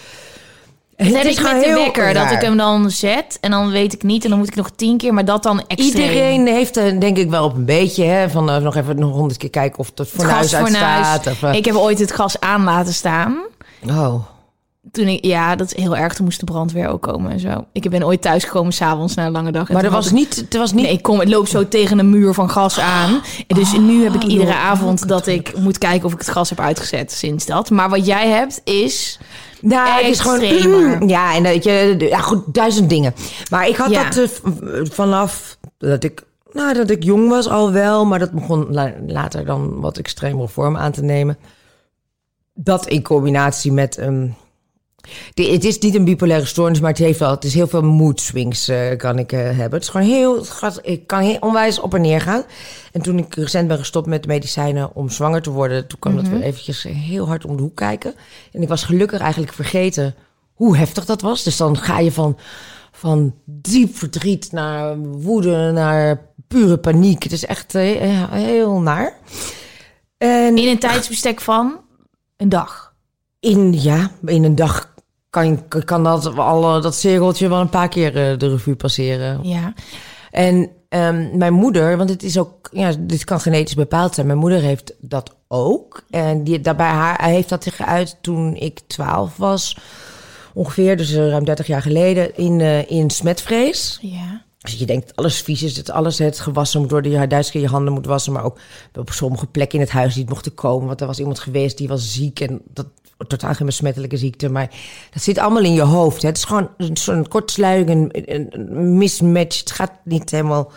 Dat 0.97 1.07
heb 1.07 1.25
is 1.25 1.41
met 1.41 1.63
de 1.63 1.73
wekker, 1.73 2.13
dat 2.13 2.31
ik 2.31 2.41
hem 2.41 2.57
dan 2.57 2.91
zet 2.91 3.37
en 3.41 3.51
dan 3.51 3.69
weet 3.69 3.93
ik 3.93 4.03
niet 4.03 4.23
en 4.23 4.29
dan 4.29 4.39
moet 4.39 4.47
ik 4.47 4.55
nog 4.55 4.69
tien 4.69 4.97
keer, 4.97 5.13
maar 5.13 5.25
dat 5.25 5.43
dan 5.43 5.63
extra. 5.67 5.85
Iedereen 6.01 6.47
heeft 6.47 6.73
denk 6.73 7.17
ik 7.17 7.29
wel 7.29 7.43
op 7.45 7.55
een 7.55 7.65
beetje. 7.65 8.03
Hè, 8.03 8.29
van 8.29 8.49
eh, 8.49 8.57
nog 8.57 8.75
even 8.75 8.99
nog 8.99 9.11
honderd 9.11 9.39
keer 9.39 9.49
kijken 9.49 9.79
of 9.79 9.91
het 9.95 10.07
fornuis 10.07 10.55
uitstaat. 10.55 11.27
Of, 11.27 11.43
eh, 11.43 11.53
Ik 11.53 11.65
heb 11.65 11.75
ooit 11.75 11.99
het 11.99 12.11
gas 12.11 12.39
aan 12.39 12.63
laten 12.63 12.93
staan. 12.93 13.37
oh. 13.89 14.15
Toen 14.91 15.07
ik, 15.07 15.25
ja, 15.25 15.55
dat 15.55 15.67
is 15.75 15.83
heel 15.83 15.97
erg. 15.97 16.13
Toen 16.13 16.25
moest 16.25 16.39
de 16.39 16.45
brandweer 16.45 16.87
ook 16.87 17.01
komen 17.01 17.31
en 17.31 17.39
zo. 17.39 17.65
Ik 17.71 17.89
ben 17.89 18.03
ooit 18.05 18.21
thuisgekomen 18.21 18.73
s'avonds 18.73 19.13
na 19.15 19.25
een 19.25 19.31
lange 19.31 19.51
dag. 19.51 19.67
en 19.67 19.73
Maar 19.73 19.83
er 19.83 19.91
was 19.91 20.05
ik- 20.07 20.11
niet. 20.13 20.45
Er 20.53 20.59
was 20.59 20.71
niet 20.73 20.83
Nee, 20.85 20.93
ik 20.93 21.01
kom, 21.01 21.19
het 21.19 21.29
loopt 21.29 21.49
zo 21.49 21.67
tegen 21.67 21.99
een 21.99 22.09
muur 22.09 22.33
van 22.33 22.49
gas 22.49 22.79
aan. 22.79 23.21
En 23.47 23.55
dus 23.55 23.77
nu 23.77 24.03
heb 24.03 24.13
ik 24.13 24.23
Oh, 24.23 24.29
iedere 24.29 24.51
joh, 24.51 24.63
avond 24.65 25.07
dat 25.07 25.27
ik 25.27 25.57
moet 25.57 25.77
kijken 25.77 26.05
of 26.05 26.13
ik 26.13 26.19
het 26.19 26.29
gas 26.29 26.49
heb 26.49 26.59
uitgezet 26.59 27.11
sinds 27.11 27.45
dat. 27.45 27.69
Maar 27.69 27.89
wat 27.89 28.05
jij 28.05 28.29
hebt 28.29 28.61
is... 28.63 29.19
Nou, 29.61 29.89
het 29.89 30.05
is 30.11 30.19
gewoon. 30.19 31.07
Ja, 31.09 31.35
en 31.35 31.43
dat 31.43 31.63
je. 31.63 31.95
Ja, 31.99 32.19
goed, 32.19 32.53
duizend 32.53 32.89
dingen. 32.89 33.13
Maar 33.49 33.67
ik 33.67 33.75
had 33.75 33.89
Ja. 33.89 34.09
dat 34.09 34.41
eh, 34.43 34.51
vanaf 34.91 35.57
dat 35.77 36.03
ik. 36.03 36.23
Nou, 36.51 36.73
dat 36.73 36.89
ik 36.89 37.03
jong 37.03 37.29
was 37.29 37.47
al 37.49 37.71
wel, 37.71 38.05
maar 38.05 38.19
dat 38.19 38.31
begon 38.31 38.67
la- 38.69 38.93
later 39.07 39.45
dan 39.45 39.79
wat 39.79 39.97
extremere 39.97 40.47
vorm 40.47 40.77
aan 40.77 40.91
te 40.91 41.03
nemen. 41.03 41.37
Dat 42.53 42.87
in 42.87 43.01
combinatie 43.03 43.71
met. 43.71 43.97
ehm, 43.97 44.27
het 45.33 45.63
is 45.63 45.79
niet 45.79 45.95
een 45.95 46.05
bipolaire 46.05 46.45
stoornis, 46.45 46.79
maar 46.79 46.89
het 46.89 46.99
heeft 46.99 47.19
wel. 47.19 47.29
Het 47.29 47.43
is 47.43 47.53
heel 47.53 47.67
veel 47.67 47.81
mood 47.81 48.21
swings 48.21 48.67
eh, 48.67 48.97
kan 48.97 49.19
ik 49.19 49.31
eh, 49.31 49.39
hebben. 49.39 49.71
Het 49.71 49.81
is 49.81 49.89
gewoon 49.89 50.07
heel. 50.07 50.35
Het 50.35 50.49
gaat, 50.49 50.79
ik 50.81 51.07
kan 51.07 51.19
heel 51.19 51.37
onwijs 51.39 51.79
op 51.79 51.93
en 51.93 52.01
neer 52.01 52.21
gaan. 52.21 52.43
En 52.91 53.01
toen 53.01 53.17
ik 53.17 53.35
recent 53.35 53.67
ben 53.67 53.77
gestopt 53.77 54.07
met 54.07 54.27
medicijnen 54.27 54.95
om 54.95 55.09
zwanger 55.09 55.41
te 55.41 55.51
worden, 55.51 55.87
toen 55.87 55.99
kwam 55.99 56.15
dat 56.15 56.27
weer 56.27 56.41
eventjes 56.41 56.83
heel 56.83 57.27
hard 57.27 57.45
om 57.45 57.55
de 57.55 57.61
hoek 57.61 57.75
kijken. 57.75 58.13
En 58.51 58.61
ik 58.61 58.67
was 58.67 58.83
gelukkig 58.83 59.19
eigenlijk 59.19 59.53
vergeten 59.53 60.15
hoe 60.53 60.77
heftig 60.77 61.05
dat 61.05 61.21
was. 61.21 61.43
Dus 61.43 61.57
dan 61.57 61.77
ga 61.77 61.99
je 61.99 62.11
van, 62.11 62.37
van 62.91 63.35
diep 63.45 63.95
verdriet 63.95 64.51
naar 64.51 64.97
woede, 64.97 65.71
naar 65.71 66.21
pure 66.47 66.77
paniek. 66.77 67.23
Het 67.23 67.31
is 67.31 67.45
echt 67.45 67.75
eh, 67.75 68.31
heel 68.31 68.79
naar. 68.79 69.17
En 70.17 70.57
In 70.57 70.67
een 70.67 70.79
tijdsbestek 70.79 71.41
van 71.41 71.79
een 72.37 72.49
dag. 72.49 72.93
in, 73.39 73.81
ja, 73.81 74.11
in 74.25 74.43
een 74.43 74.55
dag 74.55 74.93
kan, 75.35 75.83
kan 75.85 76.03
dat, 76.03 76.37
al, 76.37 76.81
dat 76.81 76.95
cirkeltje 76.95 77.49
wel 77.49 77.59
een 77.59 77.69
paar 77.69 77.89
keer 77.89 78.07
eh, 78.07 78.37
de 78.37 78.49
revue 78.49 78.75
passeren. 78.75 79.39
Ja. 79.43 79.73
En 80.31 80.69
ehm, 80.89 81.37
mijn 81.37 81.53
moeder, 81.53 81.97
want 81.97 82.09
het 82.09 82.23
is 82.23 82.37
ook, 82.37 82.69
ja, 82.71 82.93
dit 82.99 83.23
kan 83.23 83.39
genetisch 83.39 83.75
bepaald 83.75 84.13
zijn. 84.13 84.27
Mijn 84.27 84.39
moeder 84.39 84.61
heeft 84.61 84.93
dat 84.99 85.35
ook. 85.47 86.03
En 86.09 86.43
die, 86.43 86.61
daarbij 86.61 86.89
haar, 86.89 87.21
hij 87.21 87.33
heeft 87.33 87.49
dat 87.49 87.63
zich 87.63 87.75
geuit 87.75 88.17
toen 88.21 88.55
ik 88.55 88.79
12 88.87 89.37
was. 89.37 89.77
Ongeveer, 90.53 90.97
dus 90.97 91.13
eh, 91.13 91.29
ruim 91.29 91.45
30 91.45 91.67
jaar 91.67 91.81
geleden, 91.81 92.37
in, 92.37 92.61
eh, 92.61 92.91
in 92.91 93.09
smetvrees. 93.09 93.97
Ja. 94.01 94.43
Dus 94.59 94.73
je 94.73 94.85
denkt 94.85 95.15
alles 95.15 95.41
vies 95.41 95.63
is, 95.63 95.75
dat 95.75 95.91
alles 95.91 96.17
het 96.17 96.39
gewassen 96.39 96.81
moet 96.81 96.91
worden. 96.91 97.11
Je 97.11 97.27
duizend 97.27 97.53
keer 97.53 97.63
je 97.63 97.73
handen 97.73 97.93
moet 97.93 98.05
wassen, 98.05 98.33
maar 98.33 98.43
ook 98.43 98.59
op 98.95 99.11
sommige 99.11 99.45
plekken 99.45 99.79
in 99.79 99.85
het 99.85 99.93
huis 99.93 100.15
niet 100.15 100.29
mochten 100.29 100.53
komen. 100.53 100.87
Want 100.87 101.01
er 101.01 101.07
was 101.07 101.19
iemand 101.19 101.39
geweest 101.39 101.77
die 101.77 101.87
was 101.87 102.13
ziek 102.13 102.39
en 102.39 102.61
dat 102.73 102.87
totaal 103.17 103.53
geen 103.53 103.65
besmettelijke 103.65 104.17
ziekte. 104.17 104.49
Maar 104.49 104.69
dat 105.11 105.23
zit 105.23 105.37
allemaal 105.37 105.63
in 105.63 105.73
je 105.73 105.81
hoofd. 105.81 106.21
Hè. 106.21 106.27
Het 106.27 106.37
is 106.37 106.43
gewoon 106.43 106.69
zo'n 106.93 107.27
kortsluiting, 107.27 108.09
een, 108.11 108.47
een, 108.53 108.97
mismatch. 108.97 109.59
Het 109.59 109.71
gaat 109.71 109.91
niet 110.03 110.31
helemaal... 110.31 110.71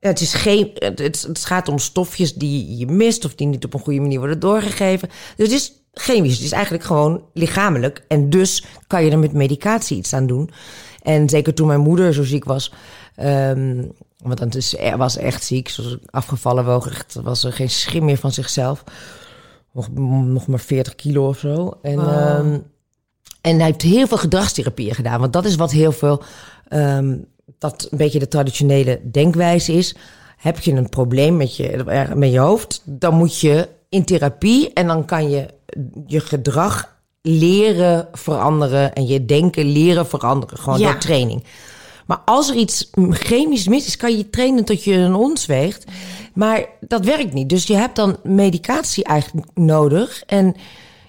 Het, 0.00 0.20
is 0.20 0.34
geen, 0.34 0.70
het, 0.74 0.98
het, 0.98 1.44
gaat 1.44 1.68
om 1.68 1.78
stofjes 1.78 2.34
die 2.34 2.76
je 2.76 2.86
mist 2.86 3.24
of 3.24 3.34
die 3.34 3.46
niet 3.46 3.64
op 3.64 3.74
een 3.74 3.80
goede 3.80 4.00
manier 4.00 4.18
worden 4.18 4.40
doorgegeven. 4.40 5.08
Dus 5.36 5.46
het 5.46 5.56
is 5.56 5.72
chemisch. 5.92 6.34
Het 6.34 6.44
is 6.44 6.52
eigenlijk 6.52 6.84
gewoon 6.84 7.22
lichamelijk. 7.32 8.04
En 8.08 8.30
dus 8.30 8.64
kan 8.86 9.04
je 9.04 9.10
er 9.10 9.18
met 9.18 9.32
medicatie 9.32 9.96
iets 9.96 10.12
aan 10.12 10.26
doen. 10.26 10.50
En 11.02 11.28
zeker 11.28 11.54
toen 11.54 11.66
mijn 11.66 11.80
moeder 11.80 12.14
zo 12.14 12.22
ziek 12.22 12.44
was. 12.44 12.72
ehm, 13.14 13.82
want 14.18 14.38
dan 14.38 14.98
was 14.98 15.16
echt 15.16 15.44
ziek. 15.44 15.68
Ze 15.68 15.82
was 15.82 15.96
afgevallen 16.10 16.64
woog. 16.64 17.04
Was 17.22 17.44
er 17.44 17.52
geen 17.52 17.70
schim 17.70 18.04
meer 18.04 18.16
van 18.16 18.32
zichzelf. 18.32 18.84
Nog, 19.72 19.88
nog 20.24 20.46
maar 20.46 20.60
40 20.60 20.94
kilo 20.94 21.28
of 21.28 21.38
zo. 21.38 21.78
En, 21.82 21.98
ehm, 21.98 22.58
en 23.40 23.56
hij 23.56 23.64
heeft 23.66 23.82
heel 23.82 24.06
veel 24.06 24.16
gedragstherapieën 24.16 24.94
gedaan. 24.94 25.20
Want 25.20 25.32
dat 25.32 25.44
is 25.44 25.56
wat 25.56 25.70
heel 25.70 25.92
veel... 25.92 26.22
ehm, 26.68 27.16
dat 27.58 27.88
een 27.90 27.98
beetje 27.98 28.18
de 28.18 28.28
traditionele 28.28 29.00
denkwijze 29.10 29.72
is. 29.72 29.94
Heb 30.36 30.58
je 30.58 30.72
een 30.72 30.88
probleem 30.88 31.36
met 31.36 31.56
je, 31.56 31.84
met 32.14 32.32
je 32.32 32.38
hoofd, 32.38 32.82
dan 32.84 33.14
moet 33.14 33.38
je 33.40 33.68
in 33.88 34.04
therapie 34.04 34.72
en 34.72 34.86
dan 34.86 35.04
kan 35.04 35.30
je 35.30 35.46
je 36.06 36.20
gedrag 36.20 36.96
leren 37.22 38.08
veranderen 38.12 38.92
en 38.94 39.06
je 39.06 39.24
denken 39.24 39.64
leren 39.64 40.06
veranderen. 40.06 40.58
Gewoon 40.58 40.78
Ja. 40.78 40.90
door 40.90 41.00
training. 41.00 41.44
Maar 42.08 42.22
als 42.24 42.48
er 42.50 42.54
iets 42.56 42.90
chemisch 43.10 43.68
mis 43.68 43.86
is, 43.86 43.96
kan 43.96 44.16
je 44.16 44.30
trainen 44.30 44.64
tot 44.64 44.84
je 44.84 44.92
een 44.94 45.14
ons 45.14 45.46
weegt. 45.46 45.84
Maar 46.34 46.66
dat 46.80 47.04
werkt 47.04 47.32
niet. 47.32 47.48
Dus 47.48 47.66
je 47.66 47.74
hebt 47.76 47.96
dan 47.96 48.16
medicatie 48.22 49.04
eigenlijk 49.04 49.46
nodig. 49.54 50.22
En 50.26 50.54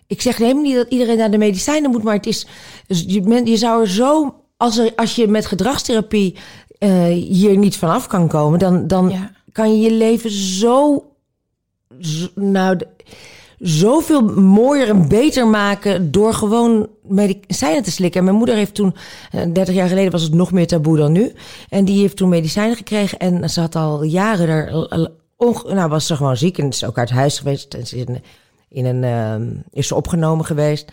ik 0.08 0.22
zeg 0.22 0.38
helemaal 0.38 0.64
niet 0.64 0.76
dat 0.76 0.90
iedereen 0.90 1.18
naar 1.18 1.32
de 1.32 1.38
medicijnen 1.38 1.92
moet, 1.92 2.04
maar 2.04 2.16
het 2.16 2.26
is. 2.26 2.48
dus 2.88 3.04
Je, 3.08 3.58
zou 3.58 3.82
er 3.82 3.90
zo. 3.90 4.36
Als, 4.58 4.78
er, 4.78 4.92
als 4.96 5.16
je 5.16 5.28
met 5.28 5.46
gedragstherapie 5.46 6.36
eh, 6.80 7.04
hier 7.08 7.58
niet 7.58 7.78
vanaf 7.78 8.08
kan 8.08 8.28
komen, 8.28 8.60
dan, 8.60 8.88
dan 8.88 9.10
Ja. 9.10 9.32
kan 9.52 9.72
je 9.74 9.80
je 9.80 9.92
leven 9.92 10.32
zo. 10.32 11.06
zo- 12.00 12.28
nou, 12.36 12.78
zoveel 13.60 14.22
mooier 14.36 14.90
en 14.90 15.08
beter 15.08 15.48
maken 15.48 16.12
door 16.12 16.34
gewoon 16.34 16.88
medicijnen 17.04 17.84
te 17.84 17.92
slikken. 17.92 18.20
En 18.20 18.26
mijn 18.26 18.38
moeder 18.38 18.56
heeft 18.56 18.74
toen, 18.74 18.96
eh, 19.32 19.42
30 19.54 19.76
jaar 19.76 19.88
geleden 19.88 20.12
was 20.12 20.22
het 20.22 20.34
nog 20.34 20.52
meer 20.52 20.68
taboe 20.68 20.98
dan 20.98 21.12
nu. 21.12 21.32
En 21.70 21.86
die 21.86 22.00
heeft 22.02 22.18
toen 22.18 22.30
medicijnen 22.30 22.76
gekregen 22.76 23.20
en 23.20 23.50
ze 23.50 23.60
had 23.60 23.76
al 23.76 24.04
jaren 24.04 24.48
er, 24.48 24.88
eh, 24.90 25.06
onge- 25.38 25.74
nou 25.74 25.90
was 25.90 26.08
ze 26.08 26.16
gewoon 26.16 26.38
ziek 26.38 26.58
en 26.58 26.68
is 26.68 26.86
ook 26.86 26.98
uit 26.98 27.10
huis 27.10 27.38
geweest. 27.38 27.74
En 27.74 27.88
ze 27.88 27.96
is 27.96 28.04
in, 28.06 28.22
in 28.70 28.86
een, 28.86 29.04
ehm, 29.04 29.48
is 29.72 29.88
ze 29.88 29.96
opgenomen 29.96 30.46
geweest. 30.46 30.92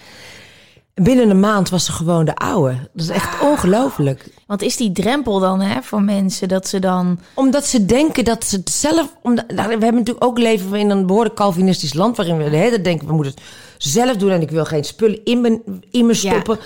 En 0.96 1.04
binnen 1.04 1.30
een 1.30 1.40
maand 1.40 1.68
was 1.68 1.84
ze 1.84 1.92
gewoon 1.92 2.24
de 2.24 2.34
oude. 2.34 2.76
Dat 2.92 3.02
is 3.04 3.08
echt 3.08 3.40
ongelooflijk. 3.40 4.28
Want 4.46 4.62
is 4.62 4.76
die 4.76 4.92
drempel 4.92 5.38
dan 5.38 5.60
hè, 5.60 5.82
voor 5.82 6.02
mensen 6.02 6.48
dat 6.48 6.68
ze 6.68 6.78
dan... 6.78 7.18
Omdat 7.34 7.66
ze 7.66 7.86
denken 7.86 8.24
dat 8.24 8.44
ze 8.44 8.56
het 8.56 8.70
zelf... 8.70 9.16
Omdat, 9.22 9.44
nou, 9.48 9.66
we 9.66 9.70
hebben 9.72 9.94
natuurlijk 9.94 10.24
ook 10.24 10.38
leven 10.38 10.74
in 10.74 10.90
een 10.90 11.06
behoorlijk 11.06 11.34
Calvinistisch 11.34 11.94
land... 11.94 12.16
waarin 12.16 12.36
we 12.38 12.50
de 12.50 12.56
hele 12.56 12.70
tijd 12.70 12.84
denken, 12.84 13.06
we 13.06 13.12
moeten 13.12 13.32
het 13.34 13.42
zelf 13.78 14.16
doen... 14.16 14.30
en 14.30 14.40
ik 14.40 14.50
wil 14.50 14.64
geen 14.64 14.84
spullen 14.84 15.24
in 15.24 15.40
me, 15.40 15.62
in 15.90 16.06
me 16.06 16.12
Ja. 16.12 16.18
stoppen. 16.18 16.58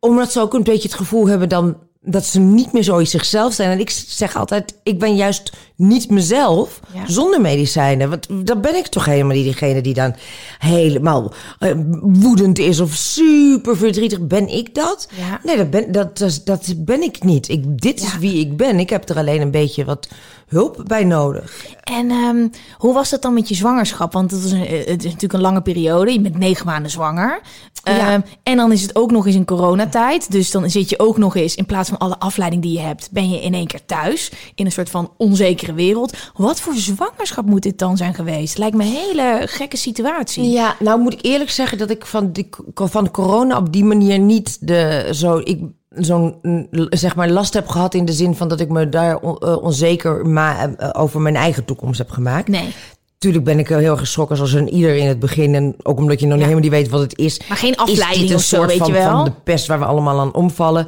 Omdat 0.00 0.32
ze 0.32 0.40
ook 0.40 0.54
een 0.54 0.62
beetje 0.62 0.88
het 0.88 0.96
gevoel 0.96 1.26
hebben 1.26 1.48
dan... 1.48 1.76
dat 2.00 2.26
ze 2.26 2.40
niet 2.40 2.72
meer 2.72 2.82
zo 2.82 3.04
zichzelf 3.04 3.52
zijn. 3.54 3.70
En 3.70 3.80
ik 3.80 3.90
zeg 3.90 4.36
altijd, 4.36 4.74
ik 4.82 4.98
ben 4.98 5.16
juist 5.16 5.52
niet 5.76 6.10
mezelf 6.10 6.80
Ja. 6.94 7.02
zonder 7.06 7.40
medicijnen. 7.40 8.10
Want 8.10 8.26
dan 8.46 8.60
ben 8.60 8.74
ik 8.74 8.86
toch 8.86 9.04
helemaal 9.04 9.34
niet 9.36 9.44
diegene 9.44 9.80
die 9.80 9.94
dan 9.94 10.14
helemaal 10.58 11.32
eh, 11.58 11.72
woedend 12.00 12.58
is... 12.58 12.80
of 12.80 12.92
super 12.94 13.76
verdrietig. 13.76 14.26
Ben 14.26 14.48
ik 14.48 14.74
dat? 14.74 15.08
Ja. 15.16 15.40
Nee, 15.44 15.56
dat 15.56 15.70
ben, 15.70 15.92
dat, 15.92 16.18
dat, 16.18 16.40
dat 16.44 16.74
ben 16.76 17.02
ik 17.02 17.22
niet. 17.22 17.48
Ik, 17.48 17.80
dit 17.80 18.00
is 18.02 18.18
wie 18.18 18.38
ik 18.46 18.56
ben. 18.56 18.78
Ik 18.78 18.90
heb 18.90 19.08
er 19.08 19.16
alleen 19.16 19.40
een 19.40 19.50
beetje 19.50 19.84
wat 19.84 20.08
hulp 20.48 20.82
bij 20.86 21.04
nodig. 21.04 21.66
En 21.84 22.10
ehm, 22.10 22.48
hoe 22.76 22.94
was 22.94 23.10
dat 23.10 23.22
dan 23.22 23.34
met 23.34 23.48
je 23.48 23.54
zwangerschap? 23.54 24.12
Want 24.12 24.30
het 24.30 24.44
is, 24.44 24.52
een, 24.52 24.60
het 24.66 25.04
is 25.04 25.04
natuurlijk 25.04 25.32
een 25.32 25.40
lange 25.40 25.62
periode. 25.62 26.12
Je 26.12 26.20
bent 26.20 26.38
negen 26.38 26.66
maanden 26.66 26.90
zwanger. 26.90 27.40
Ja. 27.82 28.12
Ehm, 28.12 28.20
en 28.42 28.56
dan 28.56 28.72
is 28.72 28.82
het 28.82 28.96
ook 28.96 29.10
nog 29.10 29.26
eens 29.26 29.34
in 29.34 29.44
coronatijd. 29.44 30.30
Dus 30.30 30.50
dan 30.50 30.70
zit 30.70 30.90
je 30.90 30.98
ook 30.98 31.18
nog 31.18 31.36
eens, 31.36 31.54
in 31.54 31.66
plaats 31.66 31.88
van 31.88 31.98
alle 31.98 32.18
afleiding 32.18 32.62
die 32.62 32.72
je 32.72 32.80
hebt, 32.80 33.08
ben 33.10 33.30
je 33.30 33.40
in 33.40 33.54
één 33.54 33.66
keer 33.66 33.84
thuis. 33.86 34.32
In 34.54 34.66
een 34.66 34.72
soort 34.72 34.90
van 34.90 35.12
onzekere 35.16 35.72
wereld. 35.72 36.16
Wat 36.34 36.60
voor 36.60 36.74
zwangerschap 36.74 37.46
moet 37.46 37.62
dit 37.62 37.78
dan 37.78 37.96
zijn 37.96 38.14
geweest? 38.14 38.58
Lijkt 38.58 38.76
me 38.76 38.84
een 38.84 38.90
hele 38.90 39.42
gekke 39.46 39.76
situatie. 39.76 40.50
Ja, 40.50 40.76
nou 40.78 41.00
moet 41.00 41.12
ik 41.12 41.24
eerlijk 41.24 41.50
zeggen 41.50 41.78
dat 41.78 41.90
ik 41.90 42.06
van, 42.06 42.32
die, 42.32 42.48
van 42.74 43.10
corona 43.10 43.56
op 43.56 43.72
die 43.72 43.84
manier 43.84 44.18
niet 44.18 44.58
de, 44.60 45.08
zo, 45.12 45.40
ik, 45.44 45.60
zo'n 45.90 46.34
mm, 46.42 46.66
zeg 46.90 47.16
maar 47.16 47.28
last 47.30 47.54
heb 47.54 47.68
gehad 47.68 47.94
in 47.94 48.04
de 48.04 48.12
zin 48.12 48.34
van 48.34 48.48
dat 48.48 48.60
ik 48.60 48.68
me 48.68 48.88
daar 48.88 49.16
eh, 49.22 49.62
onzeker 49.62 50.26
ma- 50.26 50.74
eh, 50.76 50.88
over 51.02 51.20
mijn 51.20 51.36
eigen 51.36 51.64
toekomst 51.64 51.98
heb 51.98 52.10
gemaakt. 52.10 52.48
Nee. 52.48 52.74
Tuurlijk 53.18 53.44
ben 53.44 53.58
ik 53.58 53.68
heel 53.68 53.78
erg 53.90 53.98
geschrokken 53.98 54.36
zoals 54.36 54.52
een 54.52 54.68
ieder 54.68 54.96
in 54.96 55.06
het 55.06 55.18
begin. 55.18 55.54
En 55.54 55.74
ook 55.82 55.98
omdat 55.98 56.20
je 56.20 56.26
nog 56.26 56.34
niet 56.36 56.44
helemaal 56.46 56.62
niet 56.70 56.78
weet 56.80 56.88
wat 56.88 57.00
het 57.00 57.18
is. 57.18 57.40
Maar 57.48 57.56
geen 57.56 57.72
is 57.72 57.78
afleiding 57.78 58.20
dit 58.20 58.30
een 58.30 58.36
of 58.36 58.42
zo, 58.42 58.56
soort 58.56 58.68
weet 58.68 58.78
van, 58.78 58.86
je 58.86 58.92
wel? 58.92 59.10
van 59.10 59.24
de 59.24 59.32
pest 59.44 59.66
waar 59.66 59.78
we 59.78 59.84
allemaal 59.84 60.20
aan 60.20 60.34
omvallen. 60.34 60.86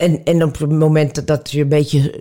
En, 0.00 0.20
en 0.24 0.42
op 0.44 0.58
het 0.58 0.70
moment 0.70 1.26
dat 1.26 1.50
je 1.50 1.60
een 1.60 1.68
beetje 1.68 2.14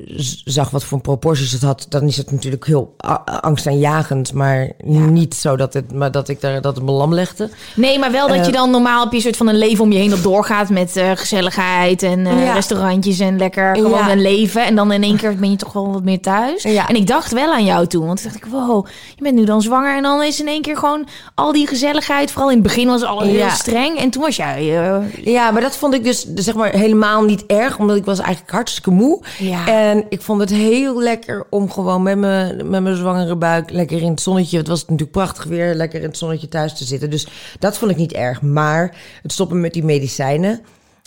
zag 0.46 0.70
wat 0.70 0.84
voor 0.84 1.00
proporties 1.02 1.52
het 1.52 1.62
had, 1.62 1.86
dan 1.90 2.04
is 2.04 2.18
het 2.18 2.32
natuurlijk 2.32 2.66
heel 2.66 2.96
angstaanjagend. 3.42 4.34
Maar 4.34 4.72
niet 4.84 5.34
zo 5.36 5.56
dat, 5.56 5.74
het, 5.74 5.94
maar 5.94 6.12
dat 6.12 6.30
ik 6.30 6.42
daar 6.42 6.62
dat 6.62 6.76
het 6.76 6.86
me 6.86 6.92
lam 6.92 7.14
legde. 7.14 7.50
Nee, 7.76 8.00
maar 8.00 8.12
wel 8.12 8.28
dat 8.28 8.38
Eh, 8.38 8.46
je 8.46 8.52
dan 8.52 8.72
normaal 8.72 9.04
heb 9.04 9.14
je 9.14 9.20
soort 9.22 9.38
van 9.38 9.48
een 9.48 9.58
leven 9.58 9.84
om 9.84 9.92
je 9.92 9.98
heen 9.98 10.10
dat 10.10 10.24
doorgaat 10.24 10.70
met 10.70 10.96
eh, 10.98 11.12
gezelligheid 11.16 12.04
en 12.04 12.26
eh, 12.28 12.44
Ja. 12.44 12.54
restaurantjes 12.54 13.20
en 13.20 13.38
lekker 13.38 13.76
gewoon 13.76 13.92
Ja. 13.92 14.12
een 14.12 14.22
leven. 14.22 14.66
En 14.66 14.76
dan 14.76 14.92
in 14.92 15.04
één 15.04 15.18
keer 15.18 15.36
ben 15.36 15.52
je 15.52 15.58
toch 15.58 15.74
wel 15.74 15.92
wat 15.94 16.04
meer 16.04 16.20
thuis. 16.22 16.64
En 16.64 16.96
ik 16.96 17.08
dacht 17.08 17.32
wel 17.34 17.54
aan 17.54 17.66
jou 17.66 17.88
toen, 17.88 18.06
want 18.06 18.22
toen 18.22 18.32
dacht 18.32 18.46
ik, 18.46 18.52
wow, 18.52 18.86
je 19.16 19.24
bent 19.24 19.36
nu 19.36 19.44
dan 19.46 19.62
zwanger 19.62 19.96
en 19.96 20.04
dan 20.04 20.24
is 20.24 20.40
in 20.40 20.48
één 20.48 20.62
keer 20.62 20.78
gewoon 20.78 21.08
al 21.36 21.52
die 21.52 21.68
gezelligheid. 21.68 22.32
Vooral 22.32 22.50
in 22.50 22.58
het 22.58 22.64
begin 22.64 22.88
was 22.88 23.04
alles 23.04 23.28
heel 23.28 23.50
streng 23.50 23.98
en 24.00 24.10
toen 24.10 24.22
was 24.22 24.36
jij... 24.36 24.78
eh, 24.80 25.26
Ja, 25.26 25.52
maar 25.52 25.62
dat 25.62 25.78
vond 25.78 25.94
ik 25.94 26.04
dus 26.04 26.26
zeg 26.36 26.56
maar 26.56 26.72
helemaal 26.72 27.24
niet 27.24 27.46
erg, 27.46 27.69
omdat 27.78 27.98
ik 27.98 28.06
was 28.06 28.20
eigenlijk 28.20 28.52
hartstikke 28.52 28.92
moe. 28.92 29.24
Ja. 29.40 29.68
En 29.68 30.06
ik 30.10 30.22
vond 30.22 30.40
het 30.40 30.50
heel 30.50 31.02
lekker 31.02 31.46
om 31.50 31.72
gewoon 31.72 32.04
met 32.04 32.18
mijn, 32.18 32.70
met 32.70 32.82
mijn 32.84 32.96
zwangere 32.96 33.36
buik 33.36 33.72
lekker 33.72 34.02
in 34.02 34.12
het 34.12 34.22
zonnetje. 34.22 34.58
Het 34.58 34.68
was 34.68 34.82
natuurlijk 34.82 35.12
prachtig 35.12 35.44
weer, 35.44 35.76
lekker 35.76 36.00
in 36.02 36.08
het 36.08 36.18
zonnetje 36.18 36.48
thuis 36.48 36.78
te 36.78 36.84
zitten. 36.84 37.10
Dus 37.10 37.28
dat 37.60 37.78
vond 37.78 37.92
ik 37.92 37.98
niet 37.98 38.14
erg. 38.14 38.42
Maar 38.42 38.96
het 39.22 39.32
stoppen 39.32 39.62
met 39.62 39.74
die 39.74 39.84
medicijnen, 39.84 40.62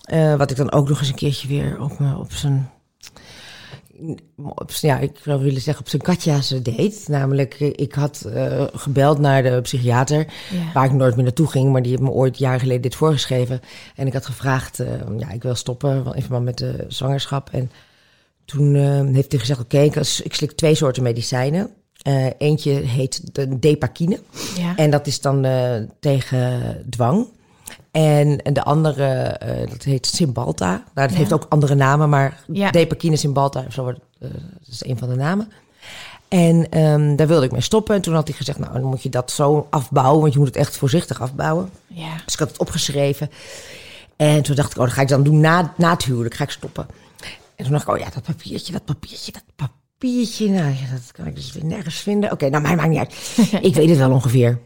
eh, 0.04 0.34
wat 0.34 0.50
ik 0.50 0.56
dan 0.56 0.72
ook 0.72 0.88
nog 0.88 0.98
eens 0.98 1.08
een 1.08 1.14
keertje 1.14 1.48
weer 1.48 1.80
op, 1.80 1.98
me, 1.98 2.18
op 2.18 2.32
zijn 2.32 2.70
ja, 4.66 4.98
ik 4.98 5.10
zou 5.22 5.42
willen 5.42 5.60
zeggen 5.60 5.84
op 5.84 5.88
zijn 5.90 6.02
katja's 6.02 6.48
deed. 6.62 7.08
Namelijk, 7.08 7.54
eh, 7.54 7.68
ik 7.74 7.92
had 7.94 8.24
eh, 8.34 8.64
gebeld 8.72 9.18
naar 9.18 9.42
de 9.42 9.60
psychiater, 9.60 10.26
Ja. 10.50 10.72
waar 10.74 10.84
ik 10.84 10.92
nooit 10.92 11.14
meer 11.14 11.24
naartoe 11.24 11.46
ging, 11.46 11.72
maar 11.72 11.82
die 11.82 11.90
heeft 11.90 12.02
me 12.02 12.10
ooit 12.10 12.38
jaren 12.38 12.60
geleden 12.60 12.82
dit 12.82 12.94
voorgeschreven. 12.94 13.60
En 13.96 14.06
ik 14.06 14.12
had 14.12 14.26
gevraagd, 14.26 14.80
eh, 14.80 14.86
ja, 15.18 15.30
ik 15.30 15.42
wil 15.42 15.54
stoppen, 15.54 16.12
in 16.14 16.20
verband 16.22 16.44
met 16.44 16.58
de 16.58 16.84
zwangerschap. 16.88 17.48
En 17.52 17.70
toen 18.44 18.74
heeft 19.14 19.30
hij 19.32 19.40
gezegd, 19.40 19.60
oké, 19.60 19.78
ik, 19.78 19.94
ik 19.96 20.34
slik 20.34 20.52
twee 20.52 20.74
soorten 20.74 21.02
medicijnen. 21.02 21.70
Eentje 22.38 22.70
heet 22.72 23.34
de 23.34 23.58
depakine. 23.58 24.20
ja. 24.56 24.76
En 24.76 24.90
dat 24.90 25.06
is 25.06 25.20
dan 25.20 25.46
tegen 26.00 26.84
dwang. 26.90 27.26
En, 27.92 28.42
en 28.42 28.52
de 28.52 28.62
andere, 28.62 29.04
eh, 29.14 29.70
dat 29.70 29.82
heet 29.82 30.06
Cymbalta. 30.06 30.68
Nou, 30.70 30.82
dat 30.94 31.10
Ja. 31.10 31.16
heeft 31.16 31.32
ook 31.32 31.46
andere 31.48 31.74
namen, 31.74 32.08
maar 32.08 32.40
Ja. 32.52 32.70
Depakine 32.70 33.16
Cymbalta, 33.16 33.64
zo 33.70 33.82
wordt, 33.82 34.00
eh, 34.18 34.28
dat 34.32 34.68
is 34.70 34.84
een 34.84 34.98
van 34.98 35.08
de 35.08 35.14
namen. 35.16 35.52
En 36.28 36.68
ehm, 36.70 37.16
daar 37.16 37.26
wilde 37.26 37.44
ik 37.44 37.52
mee 37.52 37.60
stoppen. 37.60 37.94
En 37.94 38.00
toen 38.02 38.14
had 38.14 38.28
hij 38.28 38.36
gezegd, 38.36 38.58
nou, 38.58 38.72
dan 38.72 38.82
moet 38.84 39.02
je 39.02 39.08
dat 39.08 39.30
zo 39.30 39.66
afbouwen, 39.70 40.20
want 40.20 40.32
je 40.32 40.38
moet 40.38 40.48
het 40.48 40.56
echt 40.56 40.76
voorzichtig 40.76 41.20
afbouwen. 41.20 41.70
ja. 41.86 42.14
Dus 42.24 42.32
ik 42.32 42.38
had 42.38 42.48
het 42.48 42.58
opgeschreven. 42.58 43.30
En 44.16 44.42
toen 44.42 44.56
dacht 44.56 44.70
ik, 44.70 44.78
oh, 44.78 44.84
dat 44.84 44.92
ga 44.92 45.00
ik 45.02 45.08
dan 45.08 45.22
doen 45.22 45.40
na, 45.40 45.72
na 45.76 45.90
het 45.90 46.04
huwelijk, 46.04 46.34
ga 46.34 46.44
ik 46.44 46.50
stoppen. 46.50 46.86
En 47.56 47.64
toen 47.64 47.70
dacht 47.72 47.82
ik, 47.88 47.94
oh 47.94 47.98
ja, 47.98 48.08
dat 48.14 48.22
papiertje, 48.22 48.72
dat 48.72 48.84
papiertje, 48.84 49.32
dat 49.32 49.42
papiertje. 49.56 50.48
Nou, 50.48 50.66
ja, 50.68 50.90
dat 50.92 51.12
kan 51.12 51.26
ik 51.26 51.34
dus 51.36 51.52
weer 51.52 51.64
nergens 51.64 51.96
vinden. 52.00 52.32
Oké, 52.32 52.48
nou, 52.48 52.62
mij 52.62 52.76
maakt 52.76 52.88
niet 52.88 52.98
uit. 52.98 53.14
ik 53.68 53.74
weet 53.74 53.88
het 53.88 53.98
wel 53.98 54.10
ongeveer. 54.10 54.58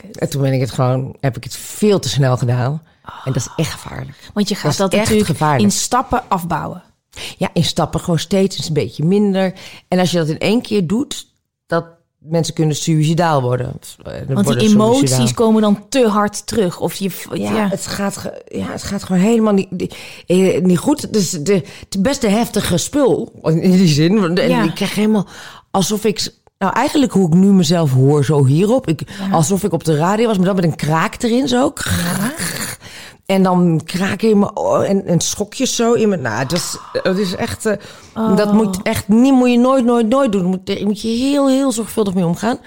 Kut. 0.00 0.18
En 0.18 0.28
toen 0.30 0.42
ben 0.42 0.52
ik 0.52 0.60
het 0.60 0.70
gewoon, 0.70 1.16
heb 1.20 1.36
ik 1.36 1.44
het 1.44 1.56
veel 1.56 1.98
te 1.98 2.08
snel 2.08 2.36
gedaan. 2.36 2.82
En 3.24 3.32
dat 3.32 3.36
is 3.36 3.48
echt 3.56 3.72
gevaarlijk. 3.72 4.30
Want 4.34 4.48
je 4.48 4.54
gaat 4.54 4.76
dat, 4.76 4.92
natuurlijk 4.92 5.26
gevaarlijk. 5.26 5.62
in 5.62 5.70
stappen 5.70 6.22
afbouwen. 6.28 6.82
Ja, 7.36 7.50
in 7.52 7.64
stappen 7.64 8.00
gewoon 8.00 8.18
steeds 8.18 8.68
een 8.68 8.74
beetje 8.74 9.04
minder. 9.04 9.52
En 9.88 9.98
als 9.98 10.10
je 10.10 10.16
dat 10.18 10.28
in 10.28 10.38
één 10.38 10.62
keer 10.62 10.86
doet, 10.86 11.26
dat 11.66 11.84
mensen 12.18 12.54
kunnen 12.54 12.76
suicidaal 12.76 13.42
worden. 13.42 13.66
Eh, 14.04 14.12
Want 14.28 14.44
worden 14.44 14.58
die 14.58 14.68
emoties 14.74 15.10
suicidaal. 15.10 15.34
komen 15.46 15.62
dan 15.62 15.88
te 15.88 16.08
hard 16.08 16.46
terug. 16.46 16.80
Of 16.80 16.94
je, 16.94 17.10
Ja, 17.32 17.52
ja. 17.52 17.68
Het, 17.68 17.86
gaat, 17.86 18.30
ja, 18.48 18.66
het 18.70 18.82
gaat 18.82 19.04
gewoon 19.04 19.22
helemaal 19.22 19.52
niet, 19.52 19.94
eh, 20.26 20.62
niet 20.62 20.78
goed. 20.78 21.16
Is 21.16 21.30
de, 21.30 21.62
het 21.88 22.02
best 22.02 22.22
een 22.22 22.30
heftige 22.30 22.76
spul, 22.76 23.32
in 23.42 23.70
die 23.70 23.88
zin. 23.88 24.20
Want- 24.20 24.38
En 24.38 24.48
Ja. 24.48 24.62
ik 24.62 24.74
krijg 24.74 24.94
helemaal 24.94 25.26
alsof 25.70 26.04
ik... 26.04 26.36
Nou, 26.58 26.72
eigenlijk 26.72 27.12
hoe 27.12 27.26
ik 27.28 27.34
nu 27.34 27.46
mezelf 27.46 27.92
hoor, 27.92 28.24
zo 28.24 28.44
hierop. 28.44 28.86
Ik, 28.88 29.02
Alsof 29.32 29.64
ik 29.64 29.72
op 29.72 29.84
de 29.84 29.96
radio 29.96 30.26
was, 30.26 30.36
maar 30.36 30.46
dan 30.46 30.54
met 30.54 30.64
een 30.64 30.76
kraak 30.76 31.22
erin 31.22 31.48
zo. 31.48 31.72
En 33.26 33.42
dan 33.42 33.80
kraken 33.84 34.28
in 34.30 34.38
mijn 34.38 34.56
oor 34.58 34.82
en, 34.82 35.06
en 35.06 35.20
schokjes 35.20 35.76
zo 35.76 35.92
in 35.92 36.08
mijn... 36.08 36.20
Nou, 36.20 36.46
dat 36.46 36.58
is, 36.58 36.76
dat 37.02 37.18
is 37.18 37.34
echt... 37.34 37.66
eh, 37.66 37.76
Dat 38.36 38.52
moet 38.52 38.82
echt 38.82 39.08
niet, 39.08 39.32
moet 39.32 39.50
je 39.50 39.58
nooit, 39.58 39.84
nooit, 39.84 40.08
nooit 40.08 40.32
doen. 40.32 40.44
Moet, 40.44 40.66
daar 40.66 40.76
moet 40.84 41.00
je 41.00 41.08
heel, 41.08 41.48
heel 41.48 41.72
zorgvuldig 41.72 42.14
mee 42.14 42.26
omgaan. 42.26 42.58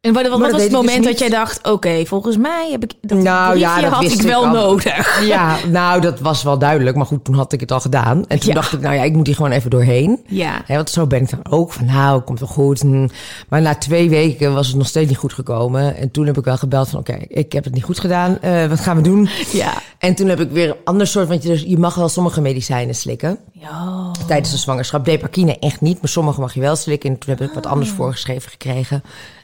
En 0.00 0.12
wat, 0.12 0.28
was 0.28 0.40
het 0.40 0.56
dus 0.56 0.68
moment 0.70 1.04
dat 1.04 1.18
jij 1.18 1.28
dacht... 1.28 1.68
oké, 1.68 2.04
volgens 2.06 2.36
mij 2.36 2.68
heb 2.70 2.82
ik 2.84 2.92
dat 3.00 3.18
Nou, 3.18 3.58
ja, 3.58 3.80
dat 3.80 3.92
had 3.92 4.02
ik 4.02 4.20
wel 4.22 4.46
al. 4.46 4.52
nodig. 4.52 5.08
Ja, 5.26 5.56
nou, 5.68 6.00
dat 6.00 6.20
was 6.20 6.42
wel 6.42 6.58
duidelijk. 6.58 6.96
Maar 6.96 7.06
goed, 7.06 7.24
toen 7.24 7.34
had 7.34 7.52
ik 7.52 7.60
het 7.60 7.72
al 7.72 7.80
gedaan. 7.80 8.24
En 8.26 8.38
toen 8.38 8.48
Ja. 8.48 8.54
dacht 8.54 8.72
ik, 8.72 8.80
nou 8.80 8.94
ja, 8.94 9.02
ik 9.02 9.12
moet 9.12 9.26
hier 9.26 9.34
gewoon 9.36 9.50
even 9.50 9.70
doorheen. 9.70 10.20
Ja. 10.26 10.62
Want 10.66 10.90
zo 10.90 11.06
ben 11.06 11.20
ik 11.22 11.30
dan 11.30 11.40
ook. 11.52 11.72
Van 11.72 11.84
nou, 11.84 12.20
komt 12.20 12.38
wel 12.40 12.48
goed. 12.48 12.82
Maar 13.48 13.60
na 13.62 13.74
twee 13.74 14.08
weken 14.10 14.54
was 14.54 14.66
het 14.66 14.76
nog 14.76 14.86
steeds 14.86 15.08
niet 15.08 15.18
goed 15.18 15.32
gekomen. 15.32 15.96
En 15.96 16.10
toen 16.10 16.26
heb 16.26 16.38
ik 16.38 16.44
wel 16.44 16.56
gebeld 16.56 16.88
van, 16.88 16.98
oké, 16.98 17.16
ik 17.28 17.52
heb 17.52 17.64
het 17.64 17.74
niet 17.74 17.84
goed 17.84 18.00
gedaan. 18.00 18.40
Eh, 18.40 18.66
wat 18.66 18.80
gaan 18.80 18.96
we 18.96 19.02
doen? 19.02 19.28
Ja. 19.52 19.72
En 19.98 20.14
toen 20.14 20.28
heb 20.28 20.40
ik 20.40 20.50
weer 20.50 20.68
een 20.68 20.76
ander 20.84 21.06
soort... 21.06 21.28
Want 21.28 21.42
je, 21.42 21.48
dus- 21.48 21.62
je 21.62 21.78
mag 21.78 21.94
wel 21.94 22.08
sommige 22.08 22.40
medicijnen 22.40 22.94
slikken. 22.94 23.38
Ja. 23.52 24.10
Tijdens 24.26 24.50
de 24.50 24.56
zwangerschap. 24.58 25.04
Depakine 25.04 25.58
echt 25.58 25.80
niet, 25.80 26.00
maar 26.00 26.08
sommige 26.10 26.40
mag 26.40 26.54
je 26.54 26.60
wel 26.60 26.76
slikken. 26.76 27.10
En 27.10 27.18
toen 27.18 27.34
heb 27.36 27.48
ik 27.48 27.54
wat 27.54 27.66
anders 27.66 27.90
voorgeschreven 27.90 28.50
gekregen. 28.50 29.02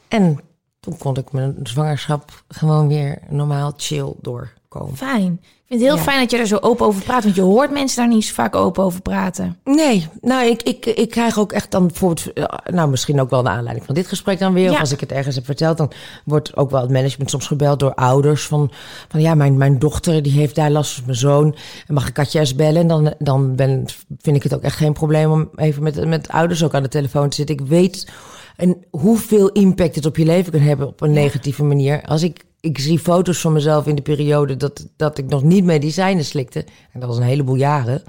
En 0.08 0.40
toen 0.80 0.98
kon 0.98 1.16
ik 1.16 1.32
mijn 1.32 1.56
zwangerschap 1.62 2.42
gewoon 2.48 2.88
weer 2.88 3.18
normaal 3.28 3.72
chill 3.76 4.12
doorkomen. 4.20 4.96
Fijn. 4.96 5.40
Ik 5.42 5.72
vind 5.72 5.80
het 5.80 5.90
heel 5.90 5.98
Ja. 5.98 6.10
fijn 6.10 6.20
dat 6.20 6.30
je 6.30 6.38
er 6.38 6.46
zo 6.46 6.56
open 6.60 6.86
over 6.86 7.02
praat. 7.02 7.22
Want 7.22 7.34
je 7.34 7.42
hoort 7.42 7.70
mensen 7.70 7.96
daar 7.96 8.14
niet 8.14 8.24
zo 8.24 8.34
vaak 8.34 8.54
open 8.54 8.84
over 8.84 9.00
praten. 9.02 9.58
Nee, 9.64 10.08
nou, 10.20 10.46
ik, 10.46 10.62
ik, 10.62 10.86
ik 10.86 11.10
krijg 11.10 11.38
ook 11.38 11.52
echt 11.52 11.70
dan 11.70 11.86
bijvoorbeeld, 11.86 12.32
eh, 12.32 12.44
nou, 12.74 12.90
misschien 12.90 13.20
ook 13.20 13.30
wel 13.30 13.42
naar 13.42 13.56
aanleiding 13.56 13.86
van 13.86 13.94
dit 13.94 14.06
gesprek 14.06 14.38
dan 14.38 14.52
weer. 14.52 14.64
Ja. 14.64 14.72
Of 14.72 14.80
als 14.80 14.92
ik 14.92 15.00
het 15.00 15.12
ergens 15.12 15.34
heb 15.34 15.44
verteld, 15.44 15.76
dan 15.76 15.92
wordt 16.24 16.56
ook 16.56 16.70
wel 16.70 16.80
het 16.80 16.90
management 16.90 17.30
soms 17.30 17.46
gebeld 17.46 17.80
door 17.80 17.94
ouders 17.94 18.46
van, 18.46 18.70
van 19.08 19.20
ja, 19.20 19.34
mijn, 19.34 19.56
mijn 19.56 19.78
dochter 19.78 20.22
die 20.22 20.32
heeft 20.32 20.54
daar 20.54 20.70
last 20.70 20.94
van 20.94 21.02
mijn 21.06 21.18
zoon. 21.18 21.56
En 21.86 21.94
mag 21.94 22.08
ik 22.08 22.14
Katjes 22.14 22.54
bellen? 22.54 22.80
En 22.80 22.88
dan, 22.88 23.14
dan 23.18 23.54
ben, 23.54 23.84
vind 24.20 24.36
ik 24.36 24.42
het 24.42 24.54
ook 24.54 24.62
echt 24.62 24.76
geen 24.76 24.92
probleem 24.92 25.30
om 25.32 25.48
even 25.56 25.82
met, 25.82 26.06
met 26.06 26.28
ouders 26.28 26.64
ook 26.64 26.74
aan 26.74 26.82
de 26.82 26.88
telefoon 26.88 27.28
te 27.28 27.36
zitten. 27.36 27.56
Ik 27.58 27.66
weet 27.66 28.12
en 28.56 28.84
hoeveel 28.90 29.48
impact 29.48 29.94
het 29.94 30.06
op 30.06 30.16
je 30.16 30.24
leven 30.24 30.52
kan 30.52 30.60
hebben 30.60 30.86
op 30.86 31.00
een 31.00 31.12
negatieve 31.12 31.64
manier. 31.64 32.02
Als 32.04 32.22
ik, 32.22 32.44
ik 32.60 32.78
zie 32.78 32.98
foto's 32.98 33.38
van 33.40 33.52
mezelf 33.52 33.86
in 33.86 33.94
de 33.94 34.02
periode 34.02 34.56
dat, 34.56 34.86
dat 34.96 35.18
ik 35.18 35.26
nog 35.28 35.42
niet 35.42 35.64
medicijnen 35.64 36.24
slikte. 36.24 36.64
En 36.92 37.00
dat 37.00 37.08
was 37.08 37.18
een 37.18 37.22
heleboel 37.24 37.56
jaren. 37.56 38.02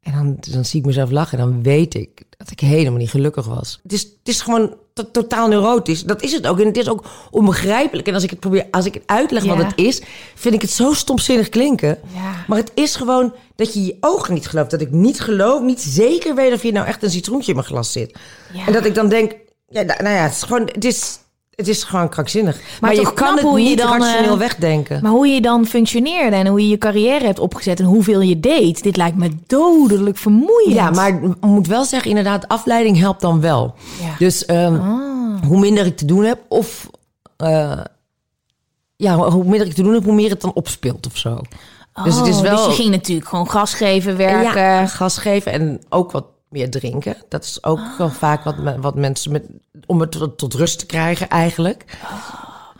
En 0.00 0.12
dan, 0.12 0.36
dan 0.52 0.64
zie 0.64 0.80
ik 0.80 0.86
mezelf 0.86 1.10
lachen 1.10 1.38
en 1.38 1.44
dan 1.44 1.62
weet 1.62 1.94
ik 1.94 2.22
dat 2.36 2.50
ik 2.50 2.60
helemaal 2.60 2.98
niet 2.98 3.10
gelukkig 3.10 3.46
was. 3.46 3.78
Het 3.82 3.92
is, 3.92 4.02
het 4.02 4.28
is 4.28 4.40
gewoon 4.40 4.74
to- 4.92 5.10
totaal 5.10 5.48
neurotisch. 5.48 6.02
Dat 6.04 6.22
is 6.22 6.32
het 6.32 6.46
ook. 6.46 6.60
En 6.60 6.66
het 6.66 6.76
is 6.76 6.88
ook 6.88 7.04
onbegrijpelijk. 7.30 8.08
En 8.08 8.14
als 8.14 8.22
ik 8.22 8.30
het 8.30 8.40
probeer, 8.40 8.66
als 8.70 8.84
ik 8.86 8.94
het 8.94 9.02
uitleg 9.06 9.44
Ja. 9.44 9.56
wat 9.56 9.64
het 9.66 9.72
is, 9.78 10.02
vind 10.34 10.54
ik 10.54 10.60
het 10.62 10.70
zo 10.70 10.92
stomzinnig 10.92 11.48
klinken. 11.48 11.98
Ja. 12.14 12.44
Maar 12.46 12.58
het 12.58 12.70
is 12.74 12.96
gewoon 12.96 13.34
dat 13.56 13.74
je 13.74 13.84
je 13.84 13.96
ogen 14.00 14.34
niet 14.34 14.46
gelooft. 14.48 14.70
Dat 14.70 14.80
ik 14.80 14.90
niet 14.90 15.20
geloof, 15.20 15.62
niet 15.62 15.80
zeker 15.80 16.34
weet 16.34 16.52
of 16.52 16.62
hier 16.62 16.72
nou 16.72 16.86
echt 16.86 17.02
een 17.02 17.10
citroentje 17.10 17.50
in 17.50 17.56
mijn 17.56 17.68
glas 17.68 17.92
zit. 17.92 18.18
Ja. 18.52 18.66
En 18.66 18.72
dat 18.72 18.84
ik 18.84 18.94
dan 18.94 19.08
denk, 19.08 19.34
ja, 19.68 19.82
nou 19.82 20.02
nou 20.02 20.14
ja, 20.14 20.22
het 20.22 20.32
is 20.32 20.42
gewoon, 20.42 20.62
het 20.72 20.84
is, 20.84 21.18
het 21.54 21.68
is 21.68 21.82
gewoon 21.84 22.08
krankzinnig. 22.08 22.60
Maar, 22.80 22.94
je 22.94 23.12
kan 23.12 23.34
het 23.34 23.44
hoe 23.44 23.60
je 23.62 23.68
niet 23.68 23.78
dan, 23.78 23.98
rationeel 24.02 24.32
eh, 24.32 24.38
wegdenken. 24.38 25.02
Maar 25.02 25.12
hoe 25.12 25.26
je 25.26 25.40
dan 25.40 25.66
functioneerde 25.66 26.36
en 26.36 26.46
hoe 26.46 26.60
je 26.60 26.68
je 26.68 26.78
carrière 26.78 27.24
hebt 27.24 27.38
opgezet 27.38 27.80
en 27.80 27.84
hoeveel 27.86 28.20
je 28.20 28.40
deed. 28.40 28.82
Dit 28.82 28.96
lijkt 28.96 29.16
me 29.16 29.30
dodelijk 29.46 30.16
vermoeiend. 30.16 30.74
Ja, 30.74 30.90
maar 30.90 31.08
ik 31.08 31.40
moet 31.40 31.66
wel 31.66 31.84
zeggen, 31.84 32.08
inderdaad, 32.08 32.48
afleiding 32.48 32.98
helpt 32.98 33.20
dan 33.20 33.40
wel. 33.40 33.74
Ja. 34.00 34.14
Dus 34.18 34.44
ehm, 34.44 34.76
hoe 35.46 35.58
minder 35.58 35.86
ik 35.86 35.96
te 35.96 36.04
doen 36.04 36.24
heb, 36.24 36.38
of 36.48 36.90
eh, 37.36 37.80
ja, 38.96 39.16
hoe 39.16 39.44
minder 39.44 39.66
ik 39.66 39.74
te 39.74 39.82
doen 39.82 39.94
heb, 39.94 40.04
hoe 40.04 40.14
meer 40.14 40.30
het 40.30 40.40
dan 40.40 40.52
opspeelt 40.54 41.06
of 41.06 41.16
zo. 41.16 41.40
dus 42.04 42.16
het 42.16 42.26
is 42.26 42.36
Oh, 42.36 42.42
wel 42.42 42.56
Dus 42.66 42.76
je 42.76 42.82
ging 42.82 42.94
natuurlijk 42.94 43.28
gewoon 43.28 43.50
gas 43.50 43.74
geven, 43.74 44.16
werken. 44.16 44.62
ja, 44.62 44.86
gas 44.86 45.18
geven 45.18 45.52
en 45.52 45.80
ook 45.88 46.12
wat 46.12 46.24
meer 46.50 46.70
drinken. 46.70 47.16
Dat 47.28 47.44
is 47.44 47.64
ook 47.64 47.80
wel 47.98 48.10
vaak 48.10 48.44
wat, 48.44 48.58
me- 48.58 48.80
wat 48.80 48.94
mensen 48.94 49.32
met 49.32 49.42
om 49.86 50.00
het 50.00 50.10
tot, 50.10 50.38
tot 50.38 50.54
rust 50.54 50.78
te 50.78 50.86
krijgen 50.86 51.28
eigenlijk. 51.28 51.84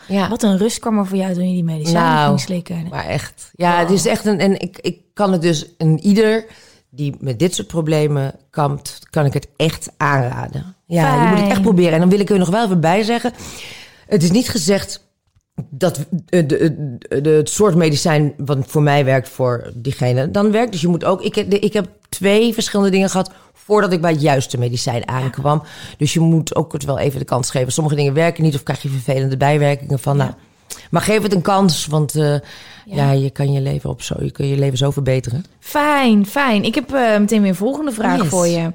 Ja. 0.09 0.29
Wat 0.29 0.43
een 0.43 0.59
rust 0.59 0.79
kwam 0.79 0.99
er 0.99 1.07
voor 1.07 1.17
jou 1.17 1.35
toen 1.35 1.49
je 1.49 1.55
die 1.55 1.65
medicijnen 1.65 2.03
Nou, 2.03 2.27
ging 2.27 2.41
slikken. 2.41 2.87
Maar 2.91 3.05
echt. 3.05 3.51
Ja, 3.53 3.79
het 3.79 3.91
is 3.91 4.07
echt 4.07 4.27
een. 4.27 4.39
En 4.39 4.61
ik, 4.61 4.79
ik 4.79 5.01
kan 5.15 5.33
het 5.33 5.43
dus 5.43 5.67
een 5.79 5.99
ieder 6.01 6.45
die 6.91 7.17
met 7.21 7.39
dit 7.39 7.55
soort 7.55 7.67
problemen 7.69 8.35
kampt, 8.51 8.99
kan 9.11 9.25
ik 9.25 9.33
het 9.33 9.49
echt 9.57 9.91
aanraden. 9.97 10.75
Ja, 10.87 11.23
je 11.23 11.29
moet 11.29 11.41
het 11.41 11.51
echt 11.51 11.63
proberen. 11.63 11.93
En 11.93 12.01
dan 12.01 12.09
wil 12.09 12.21
ik 12.21 12.31
er 12.31 12.39
nog 12.39 12.49
wel 12.51 12.65
even 12.65 12.81
bij 12.81 13.03
zeggen. 13.03 13.33
Het 14.07 14.23
is 14.23 14.31
niet 14.31 14.49
gezegd 14.49 15.07
dat 15.71 16.07
de, 16.11 16.47
de, 16.47 16.97
de, 17.21 17.31
het 17.31 17.49
soort 17.51 17.75
medicijn 17.75 18.35
wat 18.37 18.59
voor 18.67 18.83
mij 18.83 19.05
werkt 19.05 19.29
voor 19.29 19.71
diegene 19.75 20.31
dan 20.31 20.51
werkt. 20.51 20.73
Dus 20.73 20.81
je 20.81 20.89
moet 20.89 21.05
ook. 21.05 21.23
Ik 21.23 21.37
ik 21.37 21.73
heb 21.73 21.89
twee 22.19 22.55
verschillende 22.55 22.91
dingen 22.91 23.11
gehad 23.11 23.31
voordat 23.53 23.93
ik 23.93 24.01
bij 24.01 24.11
het 24.13 24.21
juiste 24.21 24.59
medicijn 24.59 25.09
aankwam. 25.09 25.63
Dus 25.99 26.13
je 26.13 26.21
moet 26.21 26.55
ook 26.57 26.73
het 26.73 26.85
wel 26.85 26.99
even 26.99 27.19
de 27.19 27.25
kans 27.25 27.51
geven. 27.51 27.73
Sommige 27.73 27.97
dingen 27.97 28.15
werken 28.15 28.43
niet 28.43 28.55
of 28.55 28.63
krijg 28.63 28.83
je 28.83 28.89
vervelende 28.89 29.37
bijwerkingen 29.37 29.99
van. 29.99 30.17
Nou, 30.17 30.31
maar 30.91 31.03
geef 31.03 31.23
het 31.23 31.35
een 31.35 31.43
kans, 31.43 31.87
want 31.87 32.15
eh, 32.15 32.35
ja. 32.87 33.11
je 33.11 33.31
kan 33.31 33.53
je 33.53 33.61
leven 33.61 33.91
op 33.91 34.03
zo, 34.03 34.15
je 34.21 34.31
kan 34.31 34.47
je 34.47 34.59
leven 34.59 34.79
zo 34.79 34.91
verbeteren. 34.91 35.45
Fijn, 35.61 36.27
fijn. 36.27 36.65
Ik 36.65 36.75
heb 36.75 36.93
eh, 36.93 37.19
meteen 37.19 37.41
weer 37.41 37.51
een 37.51 37.57
volgende 37.57 37.93
vraag 37.93 38.21
Yes. 38.21 38.29
voor 38.29 38.47
je. 38.47 38.73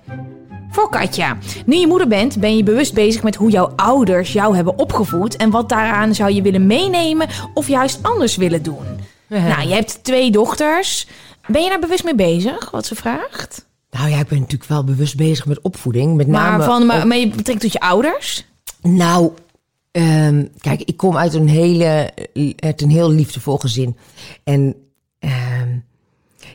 Voor 0.71 0.89
Katja. 0.89 1.37
Nu 1.65 1.75
je 1.75 1.87
moeder 1.87 2.07
bent, 2.07 2.39
ben 2.39 2.57
je 2.57 2.63
bewust 2.63 2.93
bezig 2.93 3.23
met 3.23 3.35
hoe 3.35 3.49
jouw 3.49 3.71
ouders 3.75 4.33
jou 4.33 4.55
hebben 4.55 4.77
opgevoed 4.79 5.35
en 5.35 5.49
wat 5.49 5.69
daaraan 5.69 6.15
zou 6.15 6.31
je 6.31 6.41
willen 6.41 6.67
meenemen 6.67 7.27
of 7.53 7.67
juist 7.67 7.99
anders 8.01 8.35
willen 8.35 8.63
doen. 8.63 8.85
Nou, 9.27 9.67
je 9.67 9.73
hebt 9.73 10.03
twee 10.03 10.31
dochters. 10.31 11.07
Ben 11.47 11.63
je 11.63 11.69
daar 11.69 11.79
bewust 11.79 12.03
mee 12.03 12.15
bezig, 12.15 12.71
wat 12.71 12.85
ze 12.85 12.95
vraagt? 12.95 13.65
Nou 13.91 14.09
ja, 14.09 14.19
ik 14.19 14.27
ben 14.27 14.39
natuurlijk 14.39 14.69
wel 14.69 14.83
bewust 14.83 15.15
bezig 15.15 15.45
met 15.45 15.61
opvoeding. 15.61 16.15
Met 16.15 16.27
name 16.27 16.57
Maar, 16.57 16.67
van, 16.67 16.85
maar, 16.85 17.01
op- 17.01 17.07
maar 17.07 17.17
je 17.17 17.27
betrekt 17.27 17.61
tot 17.61 17.71
je 17.73 17.79
ouders? 17.79 18.45
Nou, 18.81 19.31
ehm, 19.91 20.45
kijk, 20.57 20.81
ik 20.81 20.97
kom 20.97 21.17
uit 21.17 21.33
een, 21.33 21.47
hele, 21.47 22.13
uit 22.59 22.81
een 22.81 22.89
heel 22.89 23.09
liefdevol 23.11 23.57
gezin. 23.57 23.97
En 24.43 24.75
ehm, 25.19 25.77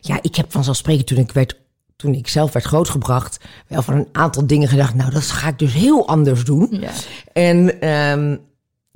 ja, 0.01 0.19
ik 0.23 0.35
heb 0.35 0.53
vanzelfsprekend 0.53 1.07
toen 1.07 1.19
ik, 1.19 1.33
werd, 1.33 1.57
toen 1.97 2.15
ik 2.15 2.29
zelf 2.29 2.53
werd 2.53 2.65
grootgebracht... 2.67 3.41
wel 3.67 3.83
van 3.83 3.95
een 3.95 4.09
aantal 4.13 4.47
dingen 4.47 4.69
gedacht... 4.69 4.95
nou, 4.95 5.11
dat 5.11 5.23
ga 5.23 5.49
ik 5.49 5.59
dus 5.59 5.73
heel 5.73 6.09
anders 6.09 6.45
doen. 6.45 6.69
Ja. 6.71 6.91
En 7.33 7.81
ehm, 7.81 8.37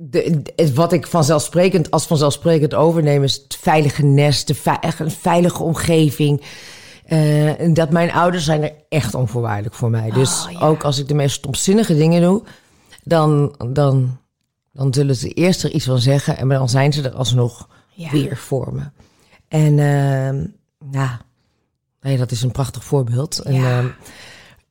de, 0.09 0.41
de- 0.55 0.73
wat 0.73 0.93
ik 0.93 1.07
vanzelfsprekend 1.07 1.91
als 1.91 2.05
vanzelfsprekend 2.05 2.73
overneem... 2.73 3.23
is 3.23 3.33
het 3.43 3.57
veilige 3.61 4.03
nest, 4.03 4.47
de 4.47 4.55
ve- 4.55 4.77
echt 4.81 4.99
een 4.99 5.11
veilige 5.11 5.63
omgeving... 5.63 6.41
Eh, 7.05 7.59
en 7.59 7.73
dat 7.73 7.89
mijn 7.89 8.11
ouders 8.11 8.43
zijn 8.45 8.63
er 8.63 8.71
echt 8.89 9.15
onvoorwaardelijk 9.15 9.75
voor 9.75 9.89
mij. 9.89 10.09
Dus 10.11 10.47
ook 10.59 10.83
als 10.83 10.99
ik 10.99 11.07
de 11.07 11.13
meest 11.13 11.35
stomzinnige 11.35 11.95
dingen 11.95 12.21
doe, 12.21 12.43
dan, 13.03 13.55
dan, 13.73 14.17
dan 14.71 14.93
zullen 14.93 15.15
ze 15.15 15.29
eerst 15.29 15.63
er 15.63 15.71
iets 15.71 15.85
van 15.85 15.99
zeggen 15.99 16.37
en 16.37 16.47
dan 16.49 16.69
zijn 16.69 16.93
ze 16.93 17.01
er 17.01 17.11
alsnog 17.15 17.67
Ja. 17.93 18.09
weer 18.11 18.37
voor 18.37 18.73
me. 18.73 18.81
En 19.47 19.79
ehm 19.79 20.45
ja, 20.91 21.21
nee, 22.01 22.17
dat 22.17 22.31
is 22.31 22.41
een 22.41 22.51
prachtig 22.51 22.83
voorbeeld. 22.83 23.39
En, 23.39 23.53
Ja. 23.53 23.83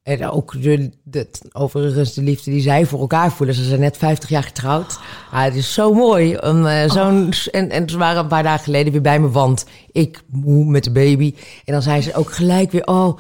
En 0.02 0.30
ook 0.30 0.62
de, 0.62 0.90
de, 1.02 1.28
overigens 1.52 2.14
de 2.14 2.22
liefde 2.22 2.50
die 2.50 2.60
zij 2.60 2.86
voor 2.86 3.00
elkaar 3.00 3.32
voelen. 3.32 3.54
Ze 3.54 3.64
zijn 3.64 3.80
net 3.80 3.96
50 3.96 4.28
jaar 4.28 4.42
getrouwd. 4.42 4.98
Ah, 5.30 5.42
het 5.42 5.54
is 5.54 5.74
zo 5.74 5.92
mooi. 5.92 6.36
Om, 6.38 6.66
eh, 6.66 6.90
zo'n, 6.90 7.32
en, 7.50 7.70
en 7.70 7.88
ze 7.88 7.98
waren 7.98 8.22
een 8.22 8.28
paar 8.28 8.42
dagen 8.42 8.64
geleden 8.64 8.92
weer 8.92 9.00
bij 9.00 9.20
me, 9.20 9.30
want 9.30 9.66
ik 9.92 10.22
moe 10.26 10.64
met 10.64 10.84
de 10.84 10.90
baby. 10.90 11.34
En 11.64 11.72
dan 11.72 11.82
zei 11.82 12.02
ze 12.02 12.14
ook 12.14 12.32
gelijk 12.32 12.70
weer, 12.70 12.86
oh, 12.86 13.18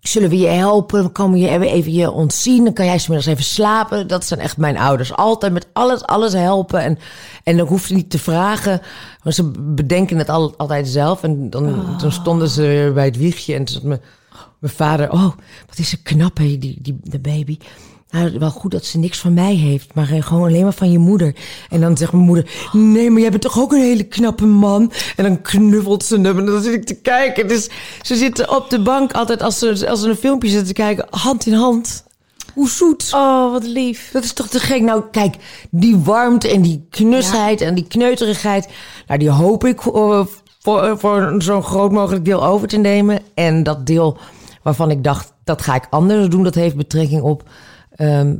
zullen 0.00 0.28
we 0.28 0.38
je 0.38 0.48
helpen? 0.48 1.02
Dan 1.02 1.12
komen 1.12 1.38
je 1.38 1.48
even, 1.48 1.92
je 1.92 2.10
ontzien. 2.10 2.64
Dan 2.64 2.72
kan 2.72 2.86
jij 2.86 2.98
smiddags 2.98 3.28
even 3.28 3.44
slapen. 3.44 4.06
Dat 4.06 4.24
zijn 4.24 4.40
echt 4.40 4.56
mijn 4.56 4.78
ouders. 4.78 5.12
Altijd 5.12 5.52
met 5.52 5.66
alles, 5.72 6.02
alles 6.02 6.32
helpen. 6.32 6.80
En, 6.80 6.98
en 7.44 7.56
dan 7.56 7.66
hoef 7.66 7.88
je 7.88 7.94
niet 7.94 8.10
te 8.10 8.18
vragen. 8.18 8.80
Maar 9.22 9.32
ze 9.32 9.50
bedenken 9.58 10.18
het 10.18 10.28
al, 10.28 10.54
altijd 10.56 10.88
zelf. 10.88 11.22
En 11.22 11.50
dan, 11.50 11.96
dan 12.00 12.12
stonden 12.12 12.48
ze 12.48 12.62
weer 12.62 12.92
bij 12.92 13.04
het 13.04 13.16
wiegje. 13.16 13.54
En 13.54 13.64
toen 13.64 13.74
zat 13.74 14.00
mijn, 14.58 14.72
vader... 14.74 15.12
Oh, 15.12 15.32
wat 15.66 15.78
is 15.78 15.88
ze 15.88 16.02
knap, 16.02 16.38
hè, 16.38 16.58
die, 16.58 16.78
die, 16.80 16.98
de 17.02 17.18
baby. 17.18 17.58
Nou, 18.10 18.38
wel 18.38 18.50
goed 18.50 18.70
dat 18.70 18.84
ze 18.84 18.98
niks 18.98 19.18
van 19.18 19.34
mij 19.34 19.54
heeft, 19.54 19.94
maar 19.94 20.10
eh, 20.10 20.22
gewoon 20.22 20.48
alleen 20.48 20.62
maar 20.62 20.72
van 20.72 20.90
je 20.90 20.98
moeder. 20.98 21.34
En 21.70 21.80
dan 21.80 21.96
zegt 21.96 22.12
mijn 22.12 22.24
moeder, 22.24 22.50
nee, 22.72 23.10
maar 23.10 23.20
jij 23.20 23.30
bent 23.30 23.42
toch 23.42 23.58
ook 23.58 23.72
een 23.72 23.80
hele 23.80 24.04
knappe 24.04 24.46
man? 24.46 24.92
En 25.16 25.24
dan 25.24 25.42
knuffelt 25.42 26.04
ze 26.04 26.20
hem 26.20 26.38
en 26.38 26.46
dan 26.46 26.62
zit 26.62 26.74
ik 26.74 26.84
te 26.84 26.94
kijken. 26.94 27.48
Dus 27.48 27.68
ze 28.02 28.16
zitten 28.16 28.56
op 28.56 28.70
de 28.70 28.82
bank 28.82 29.12
altijd, 29.12 29.42
als 29.42 29.58
ze, 29.58 29.88
als 29.88 30.00
ze 30.00 30.08
een 30.08 30.16
filmpje 30.16 30.48
zitten 30.48 30.66
te 30.66 30.72
kijken, 30.72 31.06
hand 31.10 31.46
in 31.46 31.52
hand. 31.52 32.04
Hoe 32.54 32.68
zoet. 32.68 33.10
Oh, 33.14 33.52
wat 33.52 33.64
lief. 33.64 34.10
Dat 34.12 34.24
is 34.24 34.32
toch 34.32 34.48
te 34.48 34.60
gek? 34.60 34.80
Nou, 34.80 35.02
kijk, 35.10 35.36
die 35.70 35.96
warmte 35.96 36.48
en 36.50 36.62
die 36.62 36.86
knusheid 36.90 37.60
en 37.60 37.74
die 37.74 37.86
kneuterigheid... 37.86 38.68
Nou, 39.06 39.18
die 39.18 39.30
hoop 39.30 39.64
ik 39.64 39.86
eh, 39.86 40.26
voor, 40.60 40.98
voor 40.98 41.34
zo'n 41.38 41.62
groot 41.62 41.92
mogelijk 41.92 42.24
deel 42.24 42.44
over 42.44 42.68
te 42.68 42.76
nemen. 42.76 43.20
En 43.34 43.62
dat 43.62 43.86
deel 43.86 44.18
waarvan 44.66 44.90
ik 44.90 45.04
dacht, 45.04 45.32
dat 45.44 45.62
ga 45.62 45.74
ik 45.74 45.86
anders 45.90 46.28
doen... 46.28 46.42
dat 46.42 46.54
heeft 46.54 46.76
betrekking 46.76 47.22
op 47.22 47.48
ehm, 47.90 48.36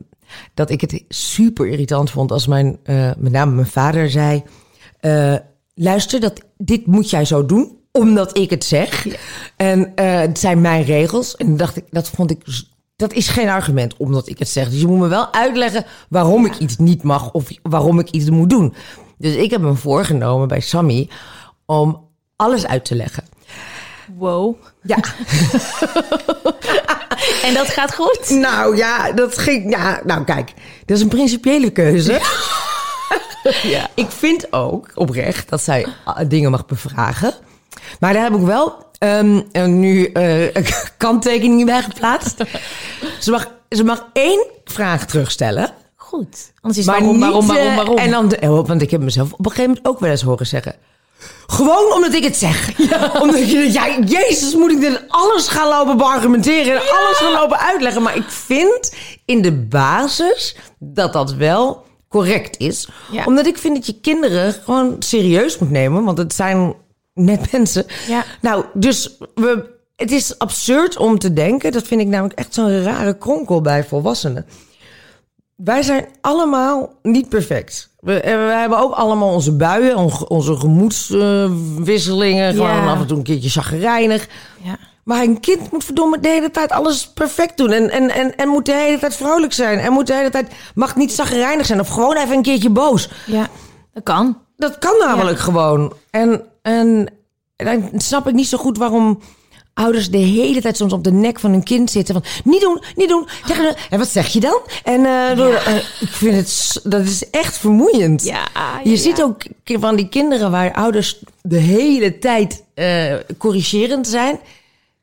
dat 0.54 0.70
ik 0.70 0.80
het 0.80 1.04
super 1.08 1.66
irritant 1.66 2.10
vond... 2.10 2.32
als 2.32 2.46
mijn, 2.46 2.78
eh, 2.82 3.10
met 3.18 3.32
name 3.32 3.54
mijn 3.54 3.66
vader 3.66 4.10
zei... 4.10 4.42
eh, 5.00 5.34
luister, 5.74 6.20
dat, 6.20 6.40
dit 6.56 6.86
moet 6.86 7.10
jij 7.10 7.24
zo 7.24 7.46
doen, 7.46 7.78
omdat 7.92 8.38
ik 8.38 8.50
het 8.50 8.64
zeg. 8.64 9.06
En 9.56 9.94
eh, 9.94 10.18
het 10.18 10.38
zijn 10.38 10.60
mijn 10.60 10.84
regels. 10.84 11.36
En 11.36 11.46
dan 11.46 11.56
dacht 11.56 11.76
ik, 11.76 11.84
dat 11.90 12.08
vond 12.08 12.30
ik... 12.30 12.44
Dat 12.96 13.12
is 13.12 13.28
geen 13.28 13.48
argument 13.48 13.96
omdat 13.96 14.28
ik 14.28 14.38
het 14.38 14.48
zeg. 14.48 14.70
Dus 14.70 14.80
je 14.80 14.86
moet 14.86 14.98
me 14.98 15.08
wel 15.08 15.32
uitleggen 15.32 15.84
waarom 16.08 16.44
ik 16.44 16.58
iets 16.58 16.76
niet 16.76 17.02
mag 17.02 17.32
of 17.32 17.48
waarom 17.62 17.98
ik 17.98 18.10
iets 18.10 18.30
moet 18.30 18.50
doen. 18.50 18.74
Dus 19.18 19.34
ik 19.34 19.50
heb 19.50 19.60
me 19.60 19.74
voorgenomen 19.74 20.48
bij 20.48 20.60
Sammy 20.60 21.08
om 21.66 22.08
alles 22.36 22.66
uit 22.66 22.84
te 22.84 22.94
leggen. 22.94 23.35
Wow. 24.18 24.56
Ja, 24.82 24.96
En 27.46 27.54
dat 27.54 27.68
gaat 27.68 27.94
goed? 27.94 28.30
nou 28.30 28.76
ja, 28.76 29.12
dat 29.12 29.38
ging. 29.38 29.70
Ja, 29.70 30.00
nou 30.04 30.24
kijk, 30.24 30.52
dat 30.84 30.96
is 30.96 31.02
een 31.02 31.08
principiële 31.08 31.70
keuze. 31.70 32.20
Ja. 33.62 33.88
Ik 33.94 34.10
vind 34.10 34.52
ook 34.52 34.90
oprecht 34.94 35.48
dat 35.48 35.62
zij 35.62 35.86
ah, 36.04 36.28
dingen 36.28 36.50
mag 36.50 36.66
bevragen. 36.66 37.34
Maar 38.00 38.12
daar 38.12 38.22
heb 38.22 38.34
ik 38.34 38.40
wel 38.40 38.84
en 38.98 39.78
nu 39.80 40.04
eh, 40.04 40.62
kanttekeningen 40.96 41.66
bij 41.66 41.82
geplaatst. 41.82 42.44
Ze 43.20 43.30
mag, 43.30 43.50
ze 43.68 43.84
mag 43.84 44.06
één 44.12 44.46
vraag 44.64 45.06
terugstellen. 45.06 45.70
Goed. 45.96 46.52
Anders 46.60 46.78
is 46.78 46.86
Maar 46.86 46.98
waarom, 46.98 47.16
niet, 47.16 47.24
waarom, 47.24 47.46
waarom, 47.46 47.66
eh, 47.66 47.76
waarom? 47.76 47.96
En 47.98 48.10
dan, 48.10 48.50
oh, 48.50 48.66
want 48.66 48.82
ik 48.82 48.90
heb 48.90 49.00
mezelf 49.00 49.32
op 49.32 49.38
een 49.38 49.50
gegeven 49.50 49.66
moment 49.70 49.86
ook 49.86 50.00
wel 50.00 50.10
eens 50.10 50.22
horen 50.22 50.46
zeggen. 50.46 50.74
Gewoon 51.46 51.92
omdat 51.92 52.14
ik 52.14 52.24
het 52.24 52.36
zeg. 52.36 52.72
Omdat 53.22 53.50
je, 53.50 53.72
ja, 53.72 53.98
jezus, 53.98 54.54
moet 54.54 54.72
ik 54.72 54.80
dit 54.80 55.02
alles 55.08 55.48
gaan 55.48 55.68
lopen 55.68 55.96
beargumenteren 55.96 56.72
en 56.72 56.80
alles 56.80 57.16
gaan 57.16 57.32
lopen 57.32 57.58
uitleggen. 57.58 58.02
Maar 58.02 58.16
ik 58.16 58.30
vind 58.30 58.92
in 59.24 59.42
de 59.42 59.52
basis 59.52 60.56
dat 60.78 61.12
dat 61.12 61.32
wel 61.34 61.84
correct 62.08 62.58
is. 62.58 62.88
Ja. 63.10 63.24
Omdat 63.24 63.46
ik 63.46 63.58
vind 63.58 63.74
dat 63.74 63.86
je 63.86 64.00
kinderen 64.00 64.52
gewoon 64.52 64.96
serieus 64.98 65.58
moet 65.58 65.70
nemen. 65.70 66.04
Want 66.04 66.18
het 66.18 66.34
zijn 66.34 66.74
net 67.14 67.52
mensen. 67.52 67.86
Ja. 68.08 68.24
Nou, 68.40 68.64
dus 68.74 69.16
we, 69.34 69.64
het 69.96 70.10
is 70.10 70.38
absurd 70.38 70.96
om 70.96 71.18
te 71.18 71.32
denken. 71.32 71.72
Dat 71.72 71.86
vind 71.86 72.00
ik 72.00 72.06
namelijk 72.06 72.38
echt 72.38 72.54
zo'n 72.54 72.82
rare 72.82 73.18
kronkel 73.18 73.60
bij 73.60 73.84
volwassenen. 73.84 74.46
Wij 75.56 75.82
zijn 75.82 76.06
allemaal 76.20 76.92
niet 77.02 77.28
perfect. 77.28 77.90
We, 78.00 78.12
we 78.22 78.28
hebben 78.30 78.78
ook 78.78 78.92
allemaal 78.92 79.32
onze 79.32 79.52
buien, 79.56 79.96
on- 79.96 80.28
onze 80.28 80.56
gemoedswisselingen. 80.56 82.54
gewoon 82.54 82.68
Ja. 82.70 82.90
af 82.90 83.00
en 83.00 83.06
toe 83.06 83.16
een 83.16 83.22
keertje 83.22 83.48
chagrijnig. 83.48 84.28
Ja. 84.62 84.76
Maar 85.04 85.22
een 85.22 85.40
kind 85.40 85.72
moet 85.72 85.84
verdomme 85.84 86.20
de 86.20 86.28
hele 86.28 86.50
tijd 86.50 86.70
alles 86.70 87.08
perfect 87.12 87.56
doen. 87.56 87.70
En, 87.70 87.90
en, 87.90 88.10
en, 88.10 88.36
en 88.36 88.48
moet 88.48 88.66
de 88.66 88.72
hele 88.74 88.98
tijd 88.98 89.16
vrolijk 89.16 89.52
zijn. 89.52 89.78
En 89.78 89.92
moet 89.92 90.06
de 90.06 90.14
hele 90.14 90.30
tijd, 90.30 90.52
mag 90.74 90.96
niet 90.96 91.14
chagrijnig 91.14 91.66
zijn. 91.66 91.80
Of 91.80 91.88
gewoon 91.88 92.16
even 92.16 92.36
een 92.36 92.42
keertje 92.42 92.70
boos. 92.70 93.08
ja, 93.26 93.46
dat 93.92 94.02
kan. 94.02 94.38
Dat 94.56 94.78
kan 94.78 94.94
namelijk 94.98 95.38
gewoon. 95.38 95.92
En, 96.10 96.42
en 96.62 97.06
dan 97.56 97.90
snap 97.96 98.28
ik 98.28 98.34
niet 98.34 98.46
zo 98.48 98.58
goed 98.58 98.78
waarom 98.78 99.18
ouders 99.78 100.10
de 100.10 100.18
hele 100.18 100.60
tijd 100.60 100.76
soms 100.76 100.92
op 100.92 101.04
de 101.04 101.12
nek 101.12 101.40
van 101.40 101.50
hun 101.50 101.62
kind 101.62 101.90
zitten. 101.90 102.14
Van, 102.14 102.24
niet 102.44 102.60
doen, 102.60 102.80
niet 102.94 103.08
doen. 103.08 103.26
En 103.90 103.98
wat 103.98 104.08
zeg 104.08 104.26
je 104.28 104.40
dan? 104.40 104.60
En 104.84 105.04
eh, 105.06 105.36
door- 105.36 105.54
eh, 105.54 105.76
ik 106.00 106.08
vind 106.08 106.36
het, 106.36 106.80
dat 106.84 107.00
is 107.04 107.30
echt 107.30 107.56
vermoeiend. 107.58 108.24
Ja, 108.24 108.48
Je 108.84 108.96
ziet 108.96 109.22
ook 109.22 109.42
van 109.64 109.96
die 109.96 110.08
kinderen 110.08 110.50
waar 110.50 110.72
ouders 110.72 111.18
de 111.42 111.58
hele 111.58 112.18
tijd 112.18 112.62
eh, 112.74 113.14
corrigerend 113.38 114.06
zijn. 114.08 114.38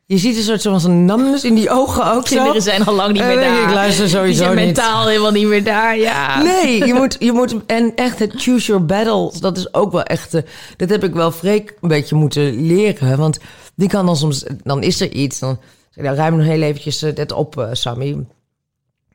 Je 0.05 0.17
ziet 0.17 0.37
een 0.37 0.43
soort 0.43 0.61
zoals 0.61 0.83
een 0.83 1.39
in 1.43 1.55
die 1.55 1.69
ogen 1.69 2.11
ook 2.11 2.27
zo. 2.27 2.35
Kinderen 2.35 2.61
zijn 2.61 2.85
al 2.85 2.93
lang 2.93 3.13
niet 3.13 3.23
meer 3.23 3.35
daar. 3.35 3.63
Ik 3.63 3.73
luister 3.73 4.05
Die 4.05 4.13
sowieso 4.15 4.43
zijn 4.43 4.55
niet. 4.55 4.65
mentaal 4.65 5.07
helemaal 5.07 5.31
niet 5.31 5.47
meer 5.47 5.63
daar, 5.63 5.97
ja. 5.97 6.41
Nee, 6.43 6.85
je 6.85 6.93
moet, 6.93 7.15
je 7.19 7.31
moet, 7.31 7.55
en 7.65 7.91
echt 7.95 8.19
het 8.19 8.33
choose 8.35 8.65
your 8.67 8.85
battles, 8.85 9.39
dat 9.39 9.57
is 9.57 9.73
ook 9.73 9.91
wel 9.91 10.03
echt, 10.03 10.31
dat 10.77 10.89
heb 10.89 11.03
ik 11.03 11.13
wel 11.13 11.31
Freek 11.31 11.73
een 11.81 11.89
beetje 11.89 12.15
moeten 12.15 12.65
leren. 12.65 13.17
Want 13.17 13.37
die 13.75 13.89
kan 13.89 14.05
dan 14.05 14.17
soms, 14.17 14.43
dan 14.63 14.83
is 14.83 15.01
er 15.01 15.11
iets, 15.11 15.39
dan 15.39 15.59
nou, 15.93 16.15
ruim 16.15 16.35
nog 16.37 16.45
heel 16.45 16.61
eventjes 16.61 17.01
eh, 17.01 17.15
dit 17.15 17.31
op, 17.31 17.57
eh, 17.57 17.67
Sammy. 17.71 18.25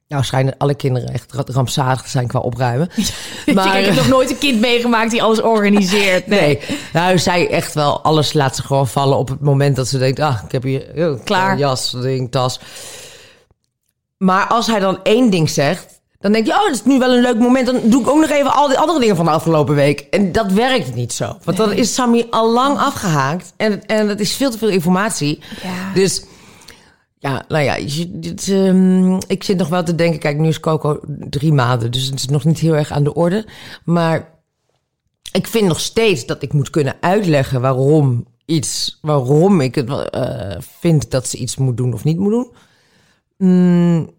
Nou 0.09 0.25
schijnen 0.25 0.55
alle 0.59 0.75
kinderen 0.75 1.13
echt 1.13 1.33
ra- 1.33 1.43
rampzalig 1.47 2.03
te 2.03 2.09
zijn 2.09 2.27
qua 2.27 2.39
opruimen. 2.39 2.89
Maar, 3.55 3.79
ik 3.79 3.85
heb 3.85 3.95
nog 3.95 4.09
nooit 4.09 4.31
een 4.31 4.39
kind 4.39 4.61
meegemaakt 4.61 5.11
die 5.11 5.23
alles 5.23 5.41
organiseert. 5.41 6.27
Nee. 6.37 6.41
Nee, 6.41 6.79
nou, 6.93 7.19
zij 7.19 7.51
echt 7.51 7.75
wel 7.75 8.03
alles 8.03 8.33
laat 8.33 8.57
ze 8.57 8.63
gewoon 8.63 8.89
vallen 8.89 9.19
op 9.19 9.29
het 9.29 9.41
moment 9.41 9.77
dat 9.77 9.89
ze 9.89 9.99
denkt, 9.99 10.21
ah, 10.21 10.41
ik 10.45 10.53
heb 10.53 10.63
hier 10.63 10.87
oh, 10.97 11.25
Klaar. 11.25 11.53
een 11.53 11.59
jas, 11.59 11.91
ding, 11.91 12.31
tas. 12.31 12.61
Maar 14.17 14.47
als 14.47 14.67
hij 14.67 14.81
dan 14.81 15.03
één 15.03 15.31
ding 15.31 15.51
zegt, 15.51 15.97
dan 16.19 16.33
denk 16.33 16.47
je, 16.47 16.53
oh, 16.53 16.64
dat 16.64 16.75
is 16.75 16.85
nu 16.85 16.99
wel 16.99 17.14
een 17.14 17.23
leuk 17.23 17.39
moment. 17.39 17.66
Dan 17.66 17.81
doe 17.85 18.01
ik 18.01 18.09
ook 18.09 18.21
nog 18.21 18.31
even 18.31 18.53
al 18.55 18.69
die 18.69 18.79
andere 18.79 19.01
dingen 19.01 19.16
van 19.16 19.25
de 19.25 19.31
afgelopen 19.31 19.75
week. 19.75 20.01
En 20.01 20.33
dat 20.33 20.53
werkt 20.53 20.95
niet 20.95 21.12
zo. 21.12 21.37
Want 21.45 21.57
dan 21.57 21.73
is 21.73 21.95
Sammy 21.95 22.27
al 22.31 22.53
lang 22.53 22.79
afgehaakt. 22.79 23.53
En, 23.57 23.87
en 23.87 24.07
dat 24.07 24.21
is 24.21 24.33
veel 24.37 24.51
te 24.51 24.59
veel 24.59 24.69
informatie. 24.69 25.39
Ja. 25.62 25.93
Dus 25.95 26.25
Ja, 27.21 27.45
nou 27.49 27.64
ja, 27.64 27.75
je- 27.75 28.19
dit, 28.19 28.49
ehm, 28.49 29.14
ik 29.27 29.45
zit 29.45 29.57
nog 29.59 29.69
wel 29.69 29.83
te 29.85 29.95
denken. 29.95 30.19
Kijk, 30.21 30.39
nu 30.39 30.49
is 30.49 30.61
Coco 30.61 31.01
drie 31.31 31.53
maanden, 31.53 31.91
dus 31.91 32.05
het 32.07 32.14
is 32.19 32.29
nog 32.29 32.45
niet 32.45 32.59
heel 32.59 32.75
erg 32.77 32.91
aan 32.91 33.05
de 33.05 33.14
orde. 33.14 33.47
Maar 33.85 34.31
ik 35.33 35.47
vind 35.47 35.69
nog 35.69 35.81
steeds 35.81 36.27
dat 36.27 36.43
ik 36.43 36.53
moet 36.53 36.71
kunnen 36.71 36.95
uitleggen 37.01 37.61
waarom 37.61 38.27
iets, 38.45 38.99
waarom 39.03 39.61
ik 39.61 39.75
het 39.75 40.11
eh, 40.11 40.57
vind 40.61 41.11
dat 41.11 41.29
ze 41.29 41.37
iets 41.37 41.57
moet 41.57 41.77
doen 41.77 41.93
of 41.93 42.05
niet 42.05 42.19
moet 42.19 42.31
doen. 42.33 42.51
Mm. 43.37 44.11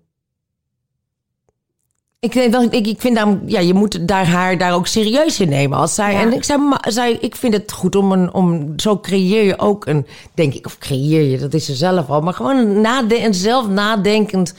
Ik, 2.22 2.36
ik, 2.36 2.88
ik 2.88 3.01
vind 3.01 3.15
daarom, 3.15 3.41
ja, 3.45 3.59
je 3.59 3.74
moet 3.74 4.07
daar 4.07 4.28
haar 4.28 4.57
daar 4.57 4.74
ook 4.74 4.88
serieus 4.88 5.39
in 5.39 5.49
nemen. 5.49 5.78
Als 5.78 5.95
zij, 5.95 6.13
Ja. 6.13 6.22
En 6.22 6.34
ik 6.34 6.43
zei, 6.43 6.59
ma- 6.59 6.82
zei, 6.88 7.17
ik 7.20 7.36
vind 7.36 7.53
het 7.53 7.72
goed 7.72 7.95
om 7.95 8.11
een, 8.11 8.34
om, 8.34 8.74
zo 8.80 8.99
creëer 8.99 9.43
je 9.43 9.59
ook 9.59 9.86
een, 9.86 10.05
denk 10.34 10.53
ik, 10.53 10.65
of 10.65 10.78
creëer 10.78 11.22
je, 11.24 11.38
dat 11.38 11.53
is 11.53 11.65
ze 11.65 11.76
zelf 11.76 12.09
al, 12.09 12.22
maar 12.22 12.34
gewoon 12.34 12.57
een, 12.57 12.82
nade, 12.82 13.24
een 13.24 13.34
zelf 13.34 13.67
nadenkend 13.67 14.53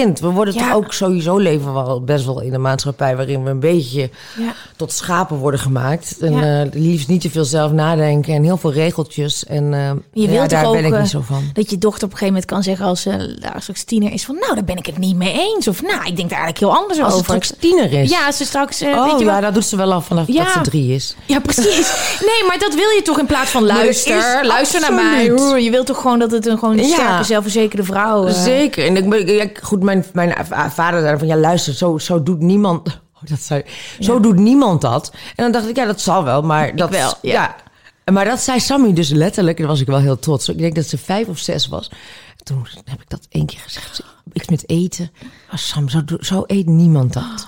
kind. 0.00 0.20
We 0.20 0.28
worden 0.28 0.54
Ja. 0.54 0.60
toch 0.66 0.74
ook 0.76 0.92
sowieso 0.92 1.36
leven 1.36 1.66
we 1.66 1.72
wel 1.72 2.00
best 2.04 2.24
wel 2.24 2.40
in 2.40 2.54
een 2.54 2.60
maatschappij 2.60 3.16
waarin 3.16 3.44
we 3.44 3.50
een 3.50 3.60
beetje 3.60 4.10
Ja. 4.38 4.54
tot 4.76 4.92
schapen 4.92 5.36
worden 5.36 5.60
gemaakt. 5.60 6.16
En 6.20 6.32
Ja. 6.34 6.62
eh, 6.62 6.68
liefst 6.72 7.08
niet 7.08 7.20
te 7.20 7.30
veel 7.30 7.44
zelf 7.44 7.72
nadenken 7.72 8.34
en 8.34 8.42
heel 8.42 8.56
veel 8.56 8.72
regeltjes. 8.72 9.44
En 9.46 9.74
eh, 9.74 9.90
Je 10.12 10.22
ja, 10.22 10.28
wilt 10.28 10.50
daar 10.50 10.64
ook 10.66 10.72
ben 10.74 10.84
ik 10.84 10.92
eh, 10.92 11.00
niet 11.00 11.08
zo 11.10 11.20
van. 11.20 11.42
dat 11.52 11.70
je 11.70 11.78
dochter 11.78 12.04
op 12.04 12.10
een 12.12 12.18
gegeven 12.18 12.26
moment 12.26 12.44
kan 12.44 12.62
zeggen 12.62 12.86
als 12.86 13.00
ze 13.02 13.10
uh, 13.42 13.50
straks 13.58 13.84
tiener 13.84 14.12
is 14.12 14.24
van 14.24 14.34
nou 14.40 14.54
daar 14.54 14.64
ben 14.64 14.76
ik 14.76 14.86
het 14.86 14.98
niet 14.98 15.16
mee 15.16 15.32
eens 15.32 15.68
of 15.68 15.82
nou 15.82 15.94
ik 16.06 16.16
denk 16.16 16.30
daar 16.30 16.38
eigenlijk 16.40 16.58
heel 16.58 16.74
anders 16.82 17.00
Als 17.00 17.12
over. 17.12 17.24
straks 17.24 17.52
tiener 17.58 17.92
is. 17.92 18.10
Ja, 18.10 18.26
als 18.26 18.36
ze 18.36 18.44
straks 18.44 18.80
eh, 18.80 18.88
oh 18.88 19.04
weet 19.10 19.18
je 19.18 19.24
ja, 19.24 19.32
wel. 19.32 19.40
dat 19.40 19.54
doet 19.54 19.64
ze 19.64 19.76
wel 19.76 19.92
al 19.92 20.00
vanaf 20.00 20.26
Ja. 20.26 20.44
dat 20.44 20.52
ze 20.52 20.60
drie 20.60 20.94
is. 20.94 21.16
Ja, 21.26 21.40
precies. 21.40 21.90
Nee, 22.30 22.48
maar 22.48 22.58
dat 22.58 22.74
wil 22.74 22.88
je 22.88 23.00
toch 23.04 23.18
in 23.18 23.26
plaats 23.26 23.50
van 23.50 23.64
luister. 23.66 24.16
is 24.16 24.46
Luister 24.48 24.80
naar 24.80 24.92
mij. 24.94 25.24
Je 25.62 25.70
wilt 25.70 25.86
toch 25.86 26.00
gewoon 26.00 26.18
dat 26.18 26.30
het 26.30 26.46
een 26.46 26.58
gewoon 26.58 26.76
Ja. 26.76 26.82
sterke, 26.84 27.24
zelfverzekerde 27.24 27.84
vrouw 27.84 28.24
is. 28.26 28.42
Zeker. 28.42 28.86
En 28.86 28.96
ik, 28.96 29.08
ben- 29.08 29.26
ja, 29.26 29.46
goed, 29.62 29.81
mijn, 29.82 30.04
mijn 30.12 30.46
va- 30.46 30.70
vader 30.70 31.00
zei 31.00 31.18
van 31.18 31.26
ja, 31.26 31.36
luister, 31.36 31.74
zo, 31.74 31.98
zo 31.98 32.22
doet 32.22 32.40
niemand. 32.40 32.88
Oh, 33.24 33.28
dat 33.28 33.40
zei, 33.40 33.62
Zo 34.00 34.20
doet 34.20 34.36
niemand 34.36 34.80
dat. 34.80 35.12
En 35.12 35.42
dan 35.42 35.52
dacht 35.52 35.68
ik, 35.68 35.76
ja, 35.76 35.84
dat 35.84 36.00
zal 36.00 36.24
wel, 36.24 36.42
maar 36.42 36.76
dat 36.76 36.90
wel, 36.90 37.14
ja. 37.22 37.32
ja. 37.32 38.12
Maar 38.12 38.24
dat 38.24 38.40
zei 38.40 38.60
Sammy 38.60 38.92
dus 38.92 39.08
letterlijk. 39.08 39.56
En 39.56 39.62
daar 39.62 39.72
was 39.72 39.80
ik 39.80 39.86
wel 39.86 39.98
heel 39.98 40.18
trots. 40.18 40.48
Ik 40.48 40.58
denk 40.58 40.74
dat 40.74 40.86
ze 40.86 40.98
vijf 40.98 41.28
of 41.28 41.38
zes 41.38 41.68
was. 41.68 41.90
Toen 42.42 42.66
heb 42.84 43.00
ik 43.00 43.10
dat 43.10 43.26
één 43.28 43.46
keer 43.46 43.58
gezegd. 43.60 44.02
Iets 44.32 44.48
met 44.48 44.68
eten. 44.68 45.10
Oh, 45.52 45.56
Sam, 45.56 45.88
zo, 45.88 46.02
zo 46.20 46.44
eet 46.46 46.66
niemand 46.66 47.12
dat. 47.12 47.46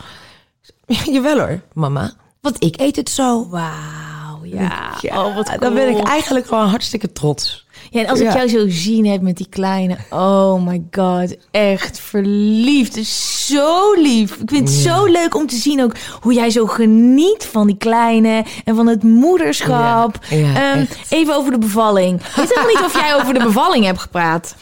Jawel 1.13 1.39
hoor, 1.39 1.61
mama. 1.73 2.13
Want 2.41 2.65
ik 2.65 2.81
eet 2.81 2.97
het 2.97 3.11
zo. 3.11 3.49
Wauw, 3.49 4.41
ja. 4.45 4.95
oh, 5.03 5.35
wat 5.35 5.57
Dan 5.59 5.75
ben 5.75 5.87
cool. 5.89 5.99
ik 6.01 6.07
eigenlijk 6.07 6.47
gewoon 6.47 6.69
hartstikke 6.69 7.13
trots. 7.13 7.64
Ja, 7.91 8.01
en 8.01 8.09
als 8.09 8.19
ik 8.21 8.27
Ja. 8.27 8.35
jou 8.37 8.49
zo 8.49 8.65
zien 8.69 9.07
heb 9.07 9.21
met 9.21 9.37
die 9.37 9.47
kleine, 9.51 9.97
oh 10.11 10.67
my 10.67 10.83
god, 10.91 11.37
echt 11.51 11.99
verliefd. 12.01 13.07
Zo 13.07 13.93
lief. 13.93 14.33
Ik 14.37 14.51
vind 14.51 14.69
het 14.69 14.79
zo 14.79 15.05
leuk 15.05 15.35
om 15.37 15.47
te 15.47 15.57
zien 15.57 15.83
ook 15.83 15.93
hoe 16.21 16.33
jij 16.35 16.51
zo 16.51 16.67
geniet 16.67 17.49
van 17.53 17.67
die 17.67 17.77
kleine 17.77 18.45
en 18.65 18.77
van 18.77 18.87
het 18.87 19.03
moederschap. 19.03 20.19
Ja, 20.31 20.73
Ehm, 20.73 20.85
even 21.09 21.35
over 21.37 21.53
de 21.53 21.59
bevalling. 21.59 22.21
Ik 22.21 22.27
weet 22.37 22.49
helemaal 22.49 22.67
niet 22.75 22.85
of 22.85 23.01
jij 23.01 23.15
over 23.15 23.35
de 23.35 23.43
bevalling 23.45 23.85
hebt 23.85 23.99
gepraat. 24.01 24.55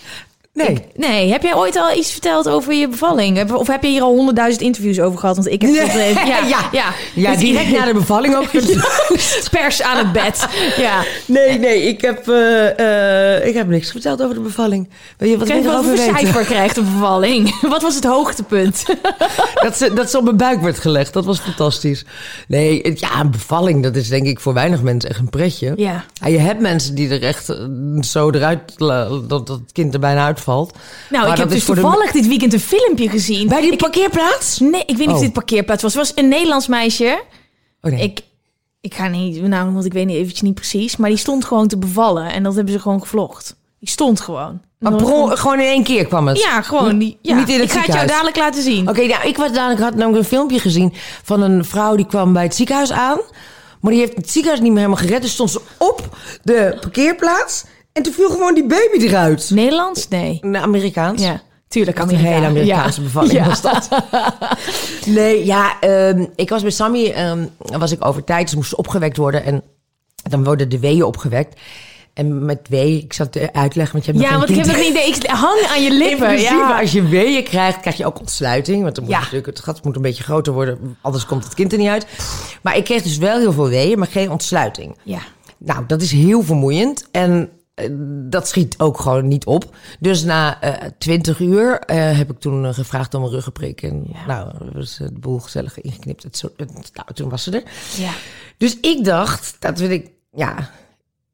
Nee. 0.54 0.84
Nee, 0.94 1.30
heb 1.30 1.42
jij 1.42 1.54
ooit 1.54 1.76
al 1.76 1.96
iets 1.96 2.12
verteld 2.12 2.48
over 2.48 2.74
je 2.74 2.88
bevalling? 2.88 3.52
Of 3.52 3.66
heb 3.66 3.82
je 3.82 3.88
hier 3.88 4.02
al 4.02 4.14
honderdduizend 4.14 4.62
interviews 4.62 5.00
over 5.00 5.18
gehad? 5.18 5.36
Want 5.36 5.48
ik 5.48 5.62
heb 5.62 5.70
Nee. 5.70 6.14
ja, 6.14 6.46
Ja. 6.46 6.68
ja. 6.72 6.92
Ja, 7.14 7.36
direct 7.36 7.70
na 7.70 7.84
de 7.84 7.92
bevalling 7.92 8.36
ook. 8.36 8.50
pers 9.50 9.82
aan 9.82 9.96
het 9.96 10.12
bed. 10.12 10.46
Ja. 10.76 11.04
Nee, 11.26 11.58
nee, 11.58 11.82
ik 11.82 12.00
heb, 12.00 12.28
eh, 12.28 13.36
eh, 13.36 13.46
ik 13.46 13.54
heb 13.54 13.68
niks 13.68 13.90
verteld 13.90 14.22
over 14.22 14.34
de 14.34 14.40
bevalling. 14.40 14.88
Weet 15.16 15.30
je 15.30 15.38
wat 15.38 15.48
Kijk 15.48 15.64
ik 15.64 15.66
wat 15.66 15.84
voor 15.84 15.96
cijfer 15.96 16.44
krijgt 16.44 16.74
de 16.74 16.82
bevalling. 16.82 17.60
Wat 17.60 17.82
was 17.82 17.94
het 17.94 18.04
hoogtepunt? 18.04 18.84
Dat 19.54 19.76
ze, 19.76 19.92
dat 19.92 20.10
ze 20.10 20.18
op 20.18 20.24
mijn 20.24 20.36
buik 20.36 20.60
werd 20.60 20.78
gelegd, 20.78 21.12
dat 21.12 21.24
was 21.24 21.38
fantastisch. 21.38 22.04
Nee, 22.48 22.92
ja, 22.94 23.20
een 23.20 23.30
bevalling, 23.30 23.82
dat 23.82 23.96
is 23.96 24.08
denk 24.08 24.26
ik 24.26 24.40
voor 24.40 24.54
weinig 24.54 24.82
mensen 24.82 25.10
echt 25.10 25.18
een 25.18 25.30
pretje. 25.30 25.72
Ja. 25.76 26.04
je 26.26 26.38
hebt 26.38 26.60
mensen 26.60 26.94
die 26.94 27.10
er 27.10 27.22
echt 27.22 27.48
eh, 27.48 27.56
zo 28.00 28.30
eruit, 28.30 28.78
dat, 28.78 29.28
dat 29.28 29.48
het 29.48 29.72
kind 29.72 29.94
er 29.94 30.00
bijna 30.00 30.26
Nou, 30.46 31.24
Maar 31.24 31.32
ik 31.32 31.38
heb 31.38 31.48
dus 31.50 31.64
de- 31.64 31.72
toevallig 31.72 32.12
dit 32.12 32.26
weekend 32.26 32.52
een 32.52 32.60
filmpje 32.60 33.08
gezien. 33.08 33.48
Bij 33.48 33.60
die 33.60 33.72
Ik- 33.72 33.78
parkeerplaats? 33.78 34.58
Nee, 34.58 34.80
ik 34.86 34.96
weet 34.96 34.98
niet 34.98 35.08
of 35.08 35.14
Oh. 35.14 35.20
dit 35.20 35.32
parkeerplaats 35.32 35.82
was. 35.82 35.94
Het 35.94 36.06
was 36.06 36.12
een 36.24 36.28
Nederlands 36.28 36.66
meisje. 36.66 37.22
Oh 37.80 37.90
nee. 37.92 38.02
Ik, 38.02 38.20
ik 38.80 38.94
ga 38.94 39.08
niet, 39.08 39.42
nou, 39.42 39.70
want 39.72 39.84
ik 39.84 39.92
weet 39.92 40.06
niet 40.06 40.16
eventjes 40.16 40.40
niet 40.40 40.54
precies. 40.54 40.96
Maar 40.96 41.08
die 41.08 41.18
stond 41.18 41.44
gewoon 41.44 41.68
te 41.68 41.78
bevallen. 41.78 42.32
En 42.32 42.42
dat 42.42 42.54
hebben 42.54 42.72
ze 42.72 42.80
gewoon 42.80 43.00
gevlogd. 43.00 43.56
Die 43.78 43.88
stond 43.90 44.20
gewoon. 44.20 44.60
Maar 44.78 44.92
gewoon 45.36 45.60
in 45.60 45.66
één 45.66 45.82
keer 45.82 46.06
kwam 46.06 46.28
het. 46.28 46.38
Ja, 46.42 46.62
gewoon. 46.62 46.98
Die, 46.98 47.18
ja. 47.22 47.36
Niet 47.38 47.48
in 47.48 47.54
het 47.60 47.64
ik 47.64 47.70
ga 47.70 47.80
het 47.84 47.92
jou 47.94 48.06
dadelijk 48.06 48.36
laten 48.36 48.62
zien. 48.62 48.88
Oké, 48.88 49.06
nou, 49.06 49.28
ik 49.28 49.36
was 49.36 49.52
dadelijk, 49.52 49.80
had 49.80 49.94
namelijk 49.94 50.22
een 50.22 50.28
filmpje 50.28 50.58
gezien 50.58 50.92
van 51.22 51.40
een 51.42 51.64
vrouw 51.64 51.96
die 51.96 52.06
kwam 52.06 52.32
bij 52.32 52.42
het 52.42 52.54
ziekenhuis 52.54 52.92
aan. 52.92 53.18
Maar 53.80 53.92
die 53.92 54.00
heeft 54.00 54.16
het 54.16 54.30
ziekenhuis 54.30 54.60
niet 54.62 54.72
meer 54.72 54.82
helemaal 54.82 55.04
gered. 55.04 55.22
Dus 55.22 55.32
stond 55.32 55.50
ze 55.50 55.60
op 55.78 56.16
de 56.42 56.76
parkeerplaats. 56.80 57.64
En 57.92 58.02
toen 58.02 58.12
viel 58.12 58.30
gewoon 58.30 58.54
die 58.54 58.66
baby 58.66 59.04
eruit. 59.06 59.50
Nederlands? 59.50 60.08
Nee. 60.08 60.38
Een 60.40 60.56
Amerikaans. 60.56 61.22
Ja, 61.22 61.40
tuurlijk. 61.68 61.98
Echt 61.98 62.10
een 62.12 62.16
hele 62.16 62.46
Amerikaanse 62.46 63.00
Ja. 63.00 63.06
bevalling 63.06 63.32
Ja. 63.32 63.46
was 63.46 63.60
dat. 63.60 63.88
Nee, 65.06 65.44
ja, 65.44 65.80
ehm, 65.80 66.26
ik 66.36 66.48
was 66.48 66.62
bij 66.62 66.70
Sammy, 66.70 67.10
ehm, 67.10 67.46
dan 67.58 67.80
was 67.80 67.92
ik 67.92 68.04
over 68.06 68.24
tijd, 68.24 68.50
ze 68.50 68.56
moest 68.56 68.74
opgewekt 68.74 69.16
worden 69.16 69.44
en 69.44 69.62
dan 70.22 70.44
worden 70.44 70.68
de 70.68 70.78
weeën 70.78 71.02
opgewekt. 71.04 71.60
En 72.14 72.44
met 72.44 72.58
weeën, 72.68 72.98
ik 73.02 73.12
zat 73.12 73.32
te 73.32 73.52
uitleggen, 73.52 73.92
want 73.92 74.04
je 74.04 74.12
hebt 74.12 74.24
Ja, 74.24 74.30
nog 74.30 74.38
want 74.38 74.50
geen 74.50 74.58
ik 74.60 74.64
heb 74.66 74.74
nog 74.76 74.84
niet 74.84 74.94
idee. 74.96 75.14
Ik 75.14 75.26
hang 75.26 75.60
aan 75.70 75.82
je 75.82 75.90
lippen. 75.92 76.26
principe, 76.26 76.54
Ja. 76.54 76.80
als 76.80 76.92
je 76.92 77.08
weeën 77.08 77.44
krijgt, 77.44 77.80
krijg 77.80 77.96
je 77.96 78.06
ook 78.06 78.20
ontsluiting. 78.20 78.82
Want 78.82 78.94
dan 78.94 79.04
moet 79.04 79.12
Ja. 79.12 79.18
natuurlijk, 79.18 79.46
het 79.46 79.60
gat 79.60 79.84
moet 79.84 79.96
een 79.96 80.02
beetje 80.02 80.22
groter 80.22 80.52
worden, 80.52 80.96
anders 81.00 81.26
komt 81.26 81.44
het 81.44 81.54
kind 81.54 81.72
er 81.72 81.78
niet 81.78 81.88
uit. 81.88 82.06
Maar 82.62 82.76
ik 82.76 82.84
kreeg 82.84 83.02
dus 83.02 83.16
wel 83.18 83.38
heel 83.38 83.52
veel 83.52 83.68
weeën, 83.68 83.98
maar 83.98 84.08
geen 84.08 84.30
ontsluiting. 84.30 84.96
ja. 85.04 85.18
Nou, 85.64 85.84
dat 85.86 86.02
is 86.02 86.10
heel 86.12 86.42
vermoeiend. 86.42 87.08
En 87.10 87.50
dat 88.30 88.48
schiet 88.48 88.74
ook 88.78 89.00
gewoon 89.00 89.28
niet 89.28 89.44
op. 89.46 89.76
Dus 90.00 90.22
na 90.24 90.58
twintig 90.98 91.38
uur 91.40 91.78
eh, 91.80 92.16
heb 92.18 92.30
ik 92.30 92.38
toen 92.40 92.64
eh, 92.66 92.74
gevraagd 92.74 93.14
om 93.14 93.22
een 93.22 93.30
ruggenprik. 93.30 93.82
En 93.82 94.06
nou, 94.26 94.50
was 94.72 95.00
eh, 95.00 95.06
de 95.06 95.18
boel 95.18 95.38
gezellig 95.38 95.80
ingeknipt. 95.80 96.22
Het, 96.22 96.36
zo, 96.36 96.48
het- 96.56 96.72
nou, 96.94 97.12
toen 97.14 97.28
was 97.28 97.42
ze 97.42 97.50
er. 97.50 97.62
Ja. 97.96 98.10
Dus 98.56 98.80
ik 98.80 99.04
dacht, 99.04 99.56
dat 99.58 99.78
wil 99.78 99.90
ik, 99.90 100.10
ja... 100.32 100.70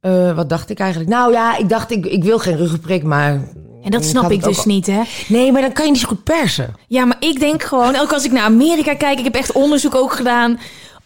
eh, 0.00 0.36
wat 0.36 0.48
dacht 0.48 0.70
ik 0.70 0.78
eigenlijk? 0.78 1.10
Nou 1.10 1.32
ja, 1.32 1.56
ik 1.56 1.68
dacht, 1.68 1.90
ik, 1.90 2.06
ik 2.06 2.24
wil 2.24 2.38
geen 2.38 2.56
ruggenprik, 2.56 3.02
maar... 3.02 3.32
En 3.82 3.90
dat 3.90 4.04
snap 4.04 4.30
ik 4.30 4.36
het 4.40 4.48
dus 4.48 4.58
al- 4.58 4.64
niet, 4.66 4.86
hè? 4.86 5.02
Nee, 5.28 5.52
maar 5.52 5.60
dan 5.62 5.72
kan 5.72 5.84
je 5.84 5.90
niet 5.90 6.00
zo 6.00 6.08
goed 6.08 6.24
persen. 6.24 6.74
Ja, 6.88 7.04
maar 7.04 7.16
ik 7.20 7.40
denk 7.40 7.62
gewoon, 7.62 7.96
ook 7.96 8.12
als 8.12 8.24
ik 8.24 8.32
naar 8.32 8.42
Amerika 8.44 8.94
kijk, 8.94 9.18
ik 9.18 9.24
heb 9.24 9.34
echt 9.34 9.52
onderzoek 9.52 9.94
ook 9.94 10.12
gedaan. 10.12 10.58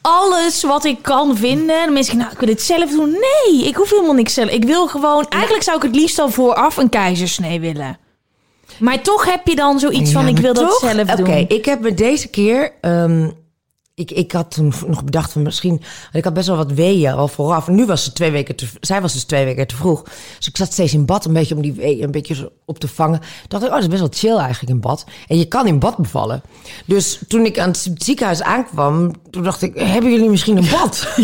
Alles 0.03 0.63
wat 0.63 0.85
ik 0.85 1.03
kan 1.03 1.37
vinden. 1.37 1.85
Dan 1.85 1.93
mensen 1.93 2.17
nou, 2.17 2.31
ik 2.33 2.39
wil 2.39 2.49
dit 2.49 2.63
zelf 2.63 2.91
doen. 2.91 3.11
Nee, 3.11 3.67
ik 3.67 3.77
hoef 3.77 3.91
helemaal 3.91 4.15
niks 4.15 4.35
zelf. 4.35 4.51
Ik 4.51 4.65
wil 4.65 4.89
gewoon, 4.89 5.27
eigenlijk 5.29 5.65
zou 5.65 5.77
ik 5.77 5.83
het 5.83 5.95
liefst 5.95 6.19
al 6.19 6.31
vooraf 6.31 6.77
een 6.77 6.89
keizersnee 6.89 7.61
willen. 7.61 7.99
Maar 8.79 9.03
toch 9.03 9.25
heb 9.25 9.47
je 9.47 9.55
dan 9.55 9.79
zoiets 9.79 10.13
van, 10.13 10.29
ik 10.29 10.39
wil 10.39 10.55
dat 10.55 10.79
zelf 10.81 11.09
doen. 11.09 11.27
Oké, 11.27 11.45
ik 11.49 11.65
heb 11.65 11.81
me 11.81 11.95
deze 11.95 12.29
keer... 12.29 12.73
ehm, 12.81 13.29
ik, 13.95 14.11
ik 14.11 14.33
had 14.33 14.51
toen 14.51 14.73
nog 14.87 15.05
bedacht 15.05 15.33
van 15.33 15.43
misschien... 15.43 15.71
want 15.71 16.15
Ik 16.15 16.25
had 16.25 16.35
best 16.35 16.47
wel 16.47 16.57
wat 16.57 16.73
weeën 16.73 17.13
al 17.13 17.29
vooraf. 17.29 17.69
En 17.69 17.75
nu 17.75 17.87
was 17.87 18.05
ze 18.05 18.13
twee 18.13 18.31
weken 18.31 18.57
te... 18.57 18.67
Zij 18.81 19.01
was 19.01 19.13
dus 19.13 19.25
twee 19.25 19.45
weken 19.45 19.67
te 19.67 19.77
vroeg. 19.77 20.03
Dus 20.37 20.49
ik 20.49 20.57
zat 20.57 20.73
steeds 20.73 20.95
in 20.95 21.07
bad 21.07 21.25
een 21.25 21.33
beetje 21.33 21.55
om 21.55 21.63
die 21.63 21.73
weeën 21.73 22.03
een 22.03 22.11
beetje 22.11 22.53
op 22.65 22.79
te 22.79 22.89
vangen. 22.89 23.21
Toen 23.21 23.29
dacht 23.49 23.63
ik, 23.63 23.69
oh, 23.69 23.75
dat 23.75 23.83
is 23.83 23.89
best 23.89 24.01
wel 24.01 24.33
chill 24.33 24.43
eigenlijk 24.43 24.73
in 24.73 24.81
bad. 24.81 25.05
En 25.27 25.39
je 25.39 25.45
kan 25.45 25.67
in 25.67 25.79
bad 25.79 25.97
bevallen. 25.97 26.43
Dus 26.87 27.21
toen 27.29 27.45
ik 27.45 27.59
aan 27.59 27.69
het 27.69 27.91
ziekenhuis 27.95 28.43
aankwam... 28.43 29.13
Toen 29.31 29.43
dacht 29.43 29.63
ik, 29.63 29.79
hebben 29.79 30.11
jullie 30.11 30.31
misschien 30.31 30.57
een 30.57 30.71
bad? 30.71 31.07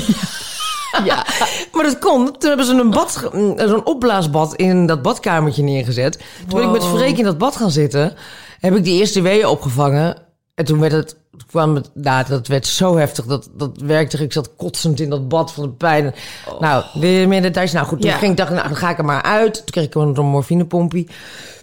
Ja, 1.04 1.26
maar 1.72 1.84
dat 1.84 1.98
kon. 1.98 2.38
Toen 2.38 2.48
hebben 2.48 2.66
ze 2.66 2.72
een 2.72 2.90
bad, 2.90 3.30
mm, 3.32 3.58
zo'n 3.58 3.86
opblaasbad 3.86 4.54
in 4.54 4.86
dat 4.86 5.02
badkamertje 5.02 5.62
neergezet. 5.62 6.18
Toen 6.48 6.58
ben 6.58 6.68
ik 6.68 6.72
met 6.72 6.84
Freek 6.84 7.18
in 7.18 7.24
dat 7.24 7.38
bad 7.38 7.56
gaan 7.56 7.70
zitten, 7.70 8.14
heb 8.58 8.76
ik 8.76 8.84
die 8.84 8.98
eerste 8.98 9.20
weeën 9.20 9.46
opgevangen. 9.46 10.16
En 10.54 10.64
toen 10.64 10.80
werd 10.80 10.92
het, 10.92 11.16
toen 11.38 11.48
kwam 11.48 11.74
het, 11.74 11.90
nou, 11.94 12.24
dat 12.28 12.46
werd 12.46 12.66
zo 12.66 12.96
heftig, 12.96 13.24
dat, 13.24 13.48
dat 13.54 13.76
werkte. 13.80 14.22
Ik 14.22 14.32
zat 14.32 14.50
kotsend 14.56 15.00
in 15.00 15.10
dat 15.10 15.28
bad 15.28 15.52
van 15.52 15.62
de 15.62 15.68
pijn. 15.70 16.14
Nou, 16.60 16.84
weer 16.94 17.28
meer 17.28 17.42
details. 17.42 17.72
Nou 17.72 17.86
goed, 17.86 18.00
toen 18.00 18.10
Ja. 18.10 18.16
ging 18.16 18.30
ik 18.30 18.36
dacht, 18.36 18.50
nou, 18.50 18.68
dan 18.68 18.76
ga 18.76 18.90
ik 18.90 18.98
er 18.98 19.04
maar 19.04 19.22
uit. 19.22 19.54
Toen 19.54 19.64
kreeg 19.64 19.84
ik 19.84 19.94
een 19.94 20.26
morfinepompie. 20.26 21.08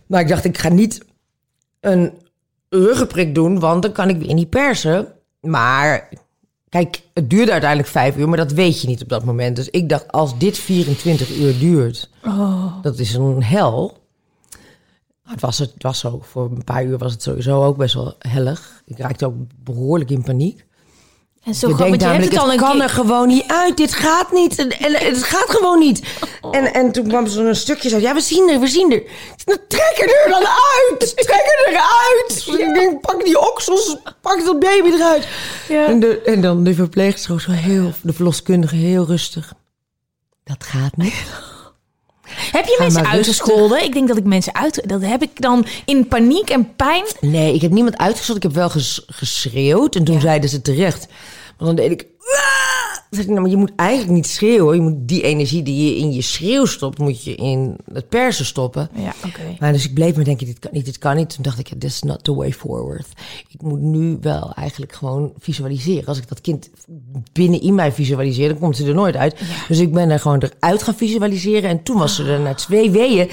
Maar 0.08 0.22
ik 0.22 0.28
dacht, 0.28 0.46
ik 0.46 0.58
ga 0.58 0.70
niet 0.70 1.06
een 1.80 2.12
ruggenprik 2.70 3.36
doen, 3.36 3.60
want 3.60 3.82
dan 3.82 3.92
kan 3.92 4.10
ik 4.10 4.18
weer 4.22 4.34
niet 4.34 4.50
persen. 4.50 5.08
Maar 5.42 6.10
Kijk, 6.70 7.02
het 7.14 7.30
duurde 7.30 7.52
uiteindelijk 7.52 7.90
vijf 7.90 8.18
uur, 8.18 8.28
maar 8.30 8.38
dat 8.38 8.52
weet 8.52 8.82
je 8.82 8.88
niet 8.88 9.02
op 9.02 9.10
dat 9.10 9.24
moment. 9.24 9.56
Dus 9.56 9.70
ik 9.70 9.90
dacht, 9.90 10.12
als 10.12 10.38
dit 10.38 10.58
24 10.58 11.38
uur 11.38 11.60
duurt, 11.60 12.10
dat 12.82 13.00
is 13.00 13.14
een 13.14 13.44
hel. 13.44 13.98
Het 15.26 15.42
was, 15.42 15.58
het 15.58 15.74
was 15.78 16.00
zo. 16.00 16.20
Voor 16.24 16.46
een 16.52 16.64
paar 16.64 16.84
uur 16.84 16.98
was 16.98 17.12
het 17.12 17.22
sowieso 17.22 17.64
ook 17.64 17.78
best 17.78 17.94
wel 17.94 18.16
hellig. 18.20 18.82
Ik 18.86 18.98
raakte 18.98 19.26
ook 19.26 19.36
behoorlijk 19.64 20.10
in 20.10 20.24
paniek. 20.24 20.66
En 21.44 21.56
zo 21.56 21.68
je 21.68 21.76
denkt 21.76 21.90
want 21.90 22.02
je 22.02 22.08
hebt 22.08 22.32
namelijk, 22.32 22.32
het 22.32 22.42
al 22.42 22.52
het 22.52 22.62
een 22.62 22.68
kan 22.68 22.82
er 22.82 22.90
gewoon 22.90 23.28
niet 23.28 23.44
uit. 23.48 23.78
Dit 23.78 23.94
gaat 23.94 24.32
niet. 24.32 24.60
En, 24.60 24.70
en 24.70 24.94
het 24.94 25.24
gaat 25.24 25.50
gewoon 25.50 25.80
niet. 25.80 26.02
En, 26.52 26.74
en 26.74 26.92
toen 26.92 27.08
kwam 27.08 27.28
zo'n 27.28 27.56
stukje 27.56 27.90
zo. 27.90 27.98
Ja, 27.98 28.14
we 28.14 28.22
zien 28.22 28.50
er, 28.50 28.60
we 28.60 28.68
zien 28.68 28.92
er. 28.92 29.04
Nou, 29.46 29.60
Trek 29.68 29.98
er 29.98 30.24
er 30.24 30.30
dan 30.30 30.46
uit. 30.46 31.16
Trek 31.16 31.30
er 31.30 31.68
eruit. 31.68 32.60
Ik 32.60 32.74
denk, 32.74 33.02
pak 33.02 33.26
die 33.26 33.40
oksels. 33.40 33.98
Pak 34.22 34.46
dat 34.46 34.60
baby 34.60 34.90
eruit. 34.90 35.28
Ja. 35.68 35.86
En, 35.86 36.00
de, 36.00 36.22
en 36.22 36.42
dan 36.42 36.64
de 36.64 36.74
verpleegster 36.74 37.42
zo 37.42 37.52
heel, 37.52 37.94
de 38.02 38.14
verloskundige 38.14 38.76
heel 38.76 39.06
rustig. 39.06 39.54
Dat 40.44 40.64
gaat 40.64 40.98
niet. 40.98 41.26
Heb 42.52 42.66
je 42.66 42.76
mensen 42.80 43.06
uitgescholden? 43.08 43.84
Ik 43.84 43.94
denk 43.94 44.08
dat 44.08 44.18
ik 44.18 44.24
mensen 44.24 44.56
uit... 44.56 44.82
Dat 44.86 45.02
heb 45.02 45.22
ik 45.22 45.42
dan 45.42 45.66
in 45.86 46.08
paniek 46.08 46.50
en 46.50 46.76
pijn... 46.76 47.04
Nee, 47.20 47.54
ik 47.54 47.62
heb 47.62 47.72
niemand 47.72 47.98
uitgezocht. 47.98 48.38
Ik 48.38 48.44
heb 48.44 48.54
wel 48.54 48.70
ges- 48.70 49.04
geschreeuwd. 49.08 49.96
En 49.96 50.04
toen 50.04 50.22
zeiden 50.22 50.50
ze 50.50 50.62
terecht. 50.62 51.08
Maar 51.58 51.68
dan 51.68 51.76
deed 51.76 51.92
ik... 51.92 52.08
"Ah!" 52.20 52.76
Zei 53.10 53.28
ik, 53.28 53.30
nou, 53.30 53.42
maar 53.42 53.52
je 53.52 53.58
moet 53.58 53.72
eigenlijk 53.76 54.12
niet 54.12 54.28
schreeuwen. 54.28 54.76
Je 54.76 54.82
moet 54.82 55.08
die 55.08 55.22
energie 55.22 55.64
die 55.64 55.86
je 55.86 55.98
in 55.98 56.14
je 56.14 56.22
schreeuw 56.22 56.66
stopt... 56.66 56.98
moet 56.98 57.24
je 57.24 57.36
in 57.36 57.76
het 57.94 58.10
persen 58.10 58.46
stoppen. 58.46 58.90
Ja, 58.96 59.14
oké. 59.26 59.56
Maar 59.60 59.72
dus 59.72 59.86
ik 59.86 59.94
bleef 59.94 60.16
me 60.16 60.24
denken, 60.24 60.46
dit 60.46 60.60
kan 60.60 60.72
niet, 60.74 60.86
dit 60.86 60.98
kan 60.98 61.16
niet. 61.16 61.30
Toen 61.30 61.44
dacht 61.44 61.60
ik, 61.60 61.68
ja, 61.68 61.76
this 61.78 61.94
is 61.94 62.02
not 62.02 62.24
the 62.24 62.36
way 62.36 62.54
forward. 62.54 63.08
Ik 63.50 63.62
moet 63.62 63.80
nu 63.80 64.18
wel 64.22 64.54
eigenlijk 64.54 64.94
gewoon 64.94 65.34
visualiseren. 65.40 66.06
Als 66.06 66.18
ik 66.18 66.28
dat 66.28 66.42
kind 66.42 66.70
binnen 67.32 67.62
in 67.62 67.76
mij 67.76 67.92
visualiseer, 67.92 68.50
dan 68.50 68.60
komt 68.60 68.78
ze 68.78 68.88
er 68.88 68.94
nooit 68.94 69.16
uit. 69.16 69.40
Dus 69.68 69.80
ik 69.80 69.94
ben 69.94 70.10
er 70.10 70.20
gewoon 70.20 70.44
eruit 70.44 70.84
gaan 70.84 70.96
visualiseren. 70.96 71.70
En 71.70 71.84
toen 71.84 71.98
was 71.98 72.16
ze 72.16 72.24
er 72.24 72.40
na 72.40 72.54
twee 72.54 72.92
weeën 72.92 73.30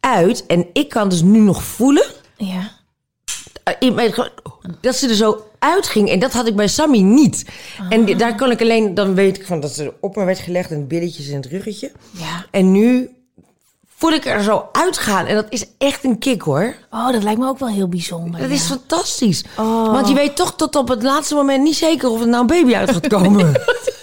uit. 0.00 0.46
En 0.46 0.66
ik 0.72 0.88
kan 0.88 1.08
dus 1.08 1.22
nu 1.22 1.38
nog 1.38 1.62
voelen... 1.62 2.06
Ja. 2.36 2.70
Eh, 3.66 3.74
in 3.78 3.94
mijn, 3.94 4.14
dat 4.80 4.96
ze 4.96 5.08
er 5.08 5.14
zo 5.14 5.46
uitging. 5.58 6.10
En 6.10 6.18
dat 6.18 6.32
had 6.32 6.46
ik 6.46 6.56
bij 6.56 6.68
Sammy 6.68 7.00
niet. 7.00 7.44
En 7.88 8.18
daar 8.18 8.34
kan 8.34 8.50
ik 8.50 8.60
alleen, 8.60 8.94
dan 8.94 9.14
weet 9.14 9.36
ik 9.36 9.46
van 9.46 9.60
dat 9.60 9.70
ze 9.70 9.92
op 10.00 10.16
me 10.16 10.24
werd 10.24 10.38
gelegd 10.38 10.70
en 10.70 10.86
billetjes 10.86 11.28
in 11.28 11.36
het 11.36 11.46
ruggetje. 11.46 11.92
Ja. 12.10 12.46
En 12.50 12.72
nu 12.72 13.10
voel 13.96 14.10
ik 14.10 14.24
er 14.24 14.42
zo 14.42 14.68
uitgaan. 14.72 15.26
En 15.26 15.34
dat 15.34 15.46
is 15.48 15.66
echt 15.78 16.04
een 16.04 16.18
kick 16.18 16.42
hoor. 16.42 16.74
Oh, 16.90 17.12
dat 17.12 17.22
lijkt 17.22 17.38
me 17.38 17.48
ook 17.48 17.58
wel 17.58 17.68
heel 17.68 17.88
bijzonder. 17.88 18.40
Dat 18.40 18.48
ja. 18.48 18.54
is 18.54 18.62
fantastisch. 18.66 19.44
Oh. 19.58 19.92
Want 19.92 20.08
je 20.08 20.14
weet 20.14 20.36
toch 20.36 20.56
tot 20.56 20.76
op 20.76 20.88
het 20.88 21.02
laatste 21.02 21.34
moment 21.34 21.62
niet 21.62 21.76
zeker 21.76 22.10
of 22.10 22.20
er 22.20 22.28
nou 22.28 22.40
een 22.40 22.46
baby 22.46 22.74
uit 22.74 22.90
gaat 22.90 23.06
komen. 23.06 23.52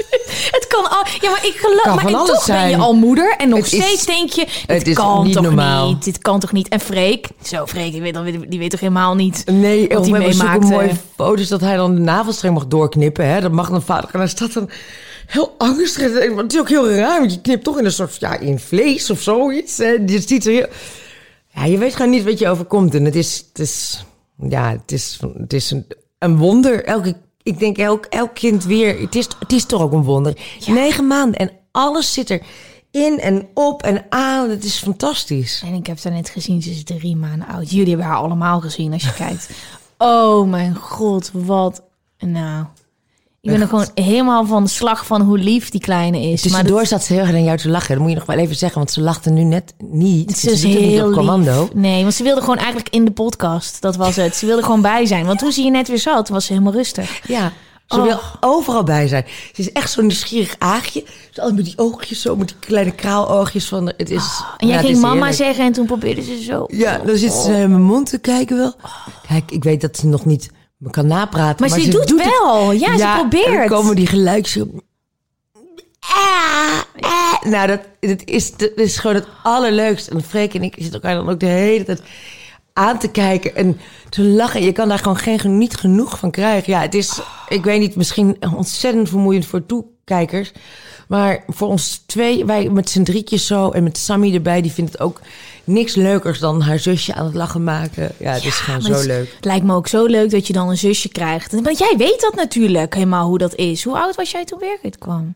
Het 0.52 0.66
kan 0.68 0.90
al... 0.90 1.06
Ja, 1.22 1.30
maar 1.30 1.46
ik 1.46 1.54
geloof... 1.56 1.82
Kan 1.82 1.96
maar 1.96 2.06
en 2.06 2.12
toch 2.26 2.46
ben 2.46 2.70
je 2.70 2.78
al 2.78 2.94
moeder. 2.94 3.36
En 3.38 3.50
nog 3.50 3.60
Het 3.64 3.74
is- 3.74 3.84
steeds 3.84 4.06
denk 4.06 4.30
je... 4.30 4.46
Dit 4.68 4.86
het 4.86 4.96
kan 4.96 5.24
niet 5.24 5.34
toch 5.34 5.44
normaal. 5.44 5.88
niet? 5.88 6.04
Dit 6.04 6.18
kan 6.20 6.40
toch 6.40 6.52
niet? 6.52 6.68
En 6.68 6.80
Freek... 6.80 7.28
Zo, 7.44 7.66
Freek, 7.66 7.92
die 7.92 8.02
weet, 8.02 8.14
dan- 8.14 8.46
die 8.50 8.60
weet 8.60 8.70
toch 8.72 8.80
helemaal 8.80 9.16
niet... 9.16 9.44
Nee, 9.52 9.88
Wat 9.88 9.98
of 9.98 10.10
hij 10.10 10.20
meemaakte. 10.20 10.68
mooie 10.68 10.92
foto's 11.16 11.48
dat 11.48 11.62
hij 11.62 11.76
dan 11.76 11.96
de 11.96 12.02
navelstreng 12.02 12.54
mag 12.54 12.68
doorknippen. 12.68 13.28
Hè? 13.28 13.42
Dat 13.42 13.52
mag 13.52 13.70
dan 13.70 13.82
vader. 13.84 14.10
En 14.14 14.20
hij 14.20 14.28
staat 14.28 14.54
dan 14.54 14.70
heel 15.28 15.56
angstig. 15.58 16.28
Want 16.28 16.42
het 16.42 16.54
is 16.54 16.60
ook 16.60 16.70
heel 16.70 16.90
raar, 16.92 17.20
want 17.20 17.34
je 17.34 17.42
knipt 17.42 17.64
toch 17.64 17.80
in 17.80 17.86
een 17.86 17.92
soort, 17.92 18.16
ja, 18.20 18.38
in 18.40 18.60
vlees 18.60 19.10
of 19.10 19.22
zoiets. 19.22 19.78
Hè? 19.78 19.98
Je 20.06 20.22
ziet 20.28 20.46
er 20.46 20.52
heel... 20.52 20.68
Ja, 21.56 21.66
je 21.66 21.78
weet 21.78 21.96
gewoon 21.96 22.12
niet 22.12 22.24
wat 22.24 22.40
je 22.40 22.48
overkomt. 22.50 22.96
En 22.96 23.06
het 23.06 23.16
is, 23.16 23.46
het 23.50 23.60
is 23.60 24.04
ja, 24.50 24.70
het 24.72 24.92
is, 24.92 25.20
het 25.38 25.54
is 25.54 25.72
een, 25.72 25.88
een 26.20 26.38
wonder. 26.38 26.84
Elke, 26.86 27.16
ik 27.44 27.60
denk 27.60 27.78
elk, 27.78 28.06
elk 28.06 28.34
kind 28.34 28.64
weer. 28.64 29.00
Het 29.00 29.16
is, 29.16 29.28
het 29.40 29.52
is 29.52 29.66
toch 29.66 29.82
ook 29.82 29.92
een 29.92 30.04
wonder. 30.04 30.38
Negen 30.66 31.08
maanden 31.08 31.40
en 31.40 31.52
alles 31.72 32.14
zit 32.14 32.30
er 32.30 32.42
in 32.92 33.20
en 33.20 33.48
op 33.54 33.84
en 33.84 34.06
aan. 34.10 34.50
Het 34.50 34.64
is 34.64 34.78
fantastisch. 34.78 35.62
En 35.66 35.74
ik 35.74 35.88
heb 35.88 36.04
haar 36.04 36.14
net 36.14 36.30
gezien, 36.30 36.62
ze 36.62 36.70
is 36.70 36.84
drie 36.84 37.16
maanden 37.16 37.48
oud. 37.48 37.70
Jullie 37.70 37.88
hebben 37.90 38.06
haar 38.06 38.18
allemaal 38.18 38.62
gezien 38.62 38.94
als 38.94 39.04
je 39.04 39.14
kijkt. 39.26 39.50
Oh 39.98 40.50
mijn 40.50 40.76
god, 40.76 41.32
wat... 41.34 41.84
Nou... 42.18 42.66
Ik 43.44 43.52
ben 43.52 43.62
er 43.62 43.68
gewoon 43.68 43.88
helemaal 43.94 44.46
van 44.46 44.64
de 44.64 44.70
slag 44.70 45.06
van 45.06 45.22
hoe 45.22 45.38
lief 45.38 45.70
die 45.70 45.80
kleine 45.82 46.20
is. 46.22 46.42
Tussendoor 46.42 46.80
dat- 46.80 46.88
zat 46.88 47.04
ze 47.04 47.14
heel 47.14 47.22
erg 47.22 47.32
aan 47.34 47.44
jou 47.44 47.58
te 47.58 47.70
lachen. 47.70 47.90
Dat 47.90 48.00
moet 48.00 48.10
je 48.10 48.16
nog 48.18 48.26
wel 48.26 48.38
even 48.38 48.56
zeggen, 48.56 48.78
want 48.78 48.92
ze 48.92 49.02
lachte 49.02 49.30
nu 49.30 49.44
net 49.44 49.74
niet. 49.78 50.30
Het 50.42 50.52
is 50.52 50.62
ze 50.62 50.68
niet 50.68 50.78
heel 50.78 51.08
op 51.08 51.14
commando. 51.14 51.62
lief. 51.62 51.74
Nee, 51.74 52.02
want 52.02 52.14
ze 52.14 52.24
wilde 52.24 52.42
gewoon 52.42 52.58
eigenlijk 52.58 52.90
in 52.90 53.06
de 53.06 53.12
podcast. 53.12 53.82
Dat 53.82 53.96
was 53.96 54.16
het. 54.16 54.36
Ze 54.36 54.46
wilde 54.46 54.64
gewoon 54.64 54.82
bij 54.82 55.06
zijn. 55.06 55.26
Want 55.26 55.40
toen 55.40 55.52
ze 55.52 55.62
hier 55.62 55.72
net 55.72 55.88
weer 55.88 56.00
zat, 56.00 56.30
was 56.30 56.46
ze 56.46 56.52
helemaal 56.54 56.74
rustig. 56.74 57.28
Ja, 57.28 57.52
ze 57.88 57.98
Oh. 58.00 58.04
wil 58.04 58.20
overal 58.40 58.84
bij 58.84 59.08
zijn. 59.08 59.26
Ze 59.54 59.62
is 59.62 59.72
echt 59.72 59.92
zo'n 59.92 60.06
nieuwsgierig 60.06 60.56
aagje. 60.60 61.04
Ze 61.32 61.40
altijd 61.40 61.56
met 61.56 61.66
die 61.66 61.78
oogjes 61.78 62.22
zo, 62.22 62.36
met 62.36 62.48
die 62.48 62.58
kleine 62.60 62.92
kraaloogjes 62.92 63.68
van... 63.68 63.86
de- 63.86 63.94
Het 63.98 64.10
is, 64.10 64.18
Oh, 64.24 64.54
En 64.58 64.68
jij 64.68 64.80
ging 64.84 65.00
mama 65.00 65.14
heerlijk. 65.14 65.36
zeggen 65.36 65.66
en 65.66 65.72
toen 65.72 65.86
probeerde 65.86 66.22
ze 66.24 66.42
zo. 66.44 66.64
Ja, 66.68 66.98
dan 66.98 67.18
zit 67.18 67.34
ze 67.34 67.52
in 67.52 67.70
mijn 67.70 67.82
mond 67.84 68.10
te 68.10 68.18
kijken 68.18 68.58
wel. 68.58 68.74
Kijk, 69.28 69.52
ik 69.52 69.64
weet 69.64 69.82
dat 69.82 69.98
ze 69.98 70.08
nog 70.08 70.26
niet 70.26 70.50
me 70.84 70.90
kan 70.90 71.08
napraten. 71.08 71.70
Maar, 71.70 71.80
ze, 71.80 71.90
doet, 71.90 72.16
wel. 72.16 72.72
Ja, 72.72 72.98
ze 72.98 73.04
En 73.04 73.14
probeert. 73.14 73.58
dan 73.58 73.68
komen 73.68 73.96
die 73.96 74.08
geluidjes... 74.08 74.64
Ah, 76.00 76.82
ah. 77.00 77.42
Nou, 77.44 77.68
dat, 77.68 77.80
dat, 78.00 78.22
is, 78.26 78.52
dat 78.56 78.72
is 78.76 78.98
gewoon 78.98 79.16
het 79.16 79.28
allerleukste. 79.44 80.12
En 80.12 80.24
Freek 80.24 80.54
en 80.54 80.64
ik 80.64 80.74
zitten 80.78 80.94
elkaar 80.94 81.16
dan 81.16 81.30
ook 81.30 81.40
de 81.40 81.46
hele 81.46 81.84
tijd 81.84 82.02
aan 82.74 83.00
te 83.00 83.12
kijken 83.12 83.56
en 83.56 83.80
te 84.10 84.22
lachen. 84.24 84.64
Je 84.64 84.72
kan 84.72 84.88
daar 84.88 85.00
gewoon 85.00 85.18
geen, 85.18 85.58
niet 85.58 85.76
genoeg 85.76 86.20
van 86.20 86.32
krijgen. 86.32 86.74
Ja, 86.74 86.82
het 86.82 86.94
is, 86.94 87.22
ik 87.48 87.64
weet 87.64 87.80
niet, 87.80 87.96
misschien 87.96 88.38
ontzettend 88.56 89.10
vermoeiend 89.10 89.46
voor 89.46 89.66
toekijkers. 89.66 90.52
Maar 91.08 91.44
voor 91.48 91.68
ons 91.68 92.04
twee, 92.06 92.46
wij 92.46 92.70
met 92.70 92.90
z'n 92.90 93.04
drietjes 93.04 93.48
zo 93.48 93.70
en 93.70 93.84
met 93.84 93.98
Sammy 93.98 94.34
erbij, 94.34 94.62
die 94.62 94.72
vindt 94.72 94.92
het 94.92 95.02
ook 95.02 95.22
niks 95.64 95.96
leukers 95.96 96.40
dan 96.40 96.62
haar 96.62 96.80
zusje 96.80 97.14
aan 97.14 97.26
het 97.26 97.34
lachen 97.36 97.64
maken. 97.64 98.12
Ja, 98.20 98.32
het 98.32 98.46
is 98.46 98.56
gewoon 98.56 98.82
Maar 98.82 98.92
zo 98.92 98.98
het- 98.98 99.06
leuk. 99.06 99.34
Het 99.36 99.46
lijkt 99.46 99.66
me 99.66 99.74
ook 99.76 99.88
zo 99.88 100.06
leuk 100.06 100.32
dat 100.32 100.48
je 100.48 100.54
dan 100.54 100.70
een 100.70 100.78
zusje 100.78 101.10
krijgt. 101.10 101.62
Want 101.62 101.78
jij 101.78 101.94
weet 101.98 102.22
dat 102.22 102.36
natuurlijk 102.36 102.94
helemaal 102.94 103.28
hoe 103.28 103.38
dat 103.38 103.56
is. 103.56 103.84
Hoe 103.84 103.98
oud 104.00 104.16
was 104.16 104.32
jij 104.32 104.46
toen 104.46 104.60
Birgit 104.60 104.98
kwam? 104.98 105.36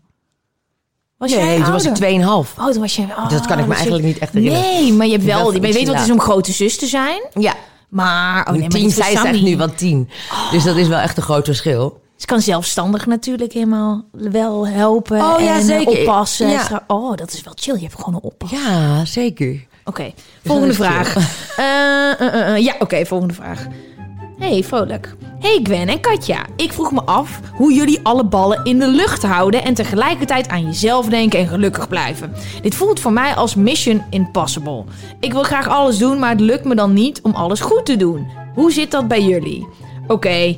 Was 1.18 1.32
jij 1.32 1.46
Nee, 1.46 1.62
toen 1.64 1.72
was 1.72 1.86
ik 1.86 1.90
ouder? 2.02 2.08
2,5. 2.46 2.54
Oh, 2.60 2.66
toen 2.72 2.82
was 2.82 2.96
jij... 2.96 3.06
oh, 3.06 3.30
Dat 3.30 3.46
kan 3.46 3.58
ik 3.60 3.64
me 3.64 3.70
dus 3.70 3.76
eigenlijk 3.76 4.02
je- 4.06 4.12
niet 4.14 4.18
echt 4.22 4.34
herinneren. 4.34 4.66
Nee, 4.74 4.94
maar 4.94 5.06
je 5.06 5.12
hebt 5.12 5.26
wel... 5.26 5.54
Je 5.54 5.60
weet 5.60 5.88
wat 5.88 5.96
het 5.96 6.06
is 6.06 6.12
om 6.12 6.20
grote 6.20 6.52
zus 6.52 6.78
te 6.78 6.86
zijn. 6.86 7.22
Ja, 7.34 7.54
Maar... 7.90 8.46
Oh 8.48 8.52
nee, 8.52 8.60
maar 8.62 8.70
tien, 8.70 8.92
voor 8.92 9.04
zij 9.04 9.14
is 9.14 9.24
echt 9.24 9.42
nu 9.42 9.58
wel 9.58 9.74
tien. 9.76 10.10
Dus 10.52 10.64
dat 10.64 10.76
is 10.76 10.88
wel 10.88 11.00
echt 11.00 11.18
een 11.18 11.24
groot 11.24 11.46
verschil. 11.46 12.02
Ze 12.16 12.26
kan 12.26 12.42
zelfstandig 12.42 13.06
natuurlijk 13.06 13.54
helemaal 13.54 14.06
wel 14.12 14.68
helpen 14.68 15.22
Oh, 15.22 15.40
ja, 15.40 15.56
en 15.56 15.64
zeker. 15.64 16.00
oppassen. 16.00 16.50
Ja. 16.50 16.84
Oh, 16.88 17.16
dat 17.18 17.34
is 17.34 17.42
wel 17.44 17.54
chill. 17.56 17.76
Je 17.76 17.82
hebt 17.82 17.96
gewoon 17.96 18.14
een 18.14 18.22
oppas. 18.22 18.50
Ja, 18.52 19.06
zeker. 19.06 19.66
Oké, 19.88 20.12
volgende 20.46 20.74
vraag. 20.74 21.16
Eh, 21.58 22.22
eh, 22.22 22.56
eh, 22.56 22.64
ja, 22.64 22.76
oké, 22.80 23.06
volgende 23.06 23.34
vraag. 23.34 23.68
Hey, 24.40 24.64
vrolijk. 24.64 25.16
Hey 25.40 25.60
Gwen 25.64 25.88
en 25.88 26.00
Katja. 26.00 26.46
Ik 26.56 26.74
vroeg 26.74 26.92
me 26.92 27.02
af 27.02 27.40
hoe 27.54 27.74
jullie 27.74 28.00
alle 28.04 28.26
ballen 28.26 28.64
in 28.64 28.80
de 28.80 28.88
lucht 28.88 29.24
houden 29.24 29.64
en 29.64 29.74
tegelijkertijd 29.74 30.48
aan 30.48 30.66
jezelf 30.66 31.06
denken 31.06 31.40
en 31.40 31.48
gelukkig 31.48 31.88
blijven. 31.88 32.34
Dit 32.62 32.76
voelt 32.76 33.00
voor 33.00 33.12
mij 33.12 33.34
als 33.34 33.56
mission 33.56 34.04
impossible. 34.10 34.84
Ik 35.20 35.32
wil 35.32 35.44
graag 35.44 35.68
alles 35.68 35.98
doen, 35.98 36.20
maar 36.20 36.30
het 36.30 36.40
lukt 36.40 36.66
me 36.66 36.76
dan 36.76 36.94
niet 36.94 37.22
om 37.22 37.32
alles 37.32 37.60
goed 37.60 37.86
te 37.86 37.96
doen. 37.96 38.28
Hoe 38.54 38.72
zit 38.72 38.92
dat 38.92 39.08
bij 39.08 39.22
jullie? 39.22 39.68
Oké, 40.08 40.58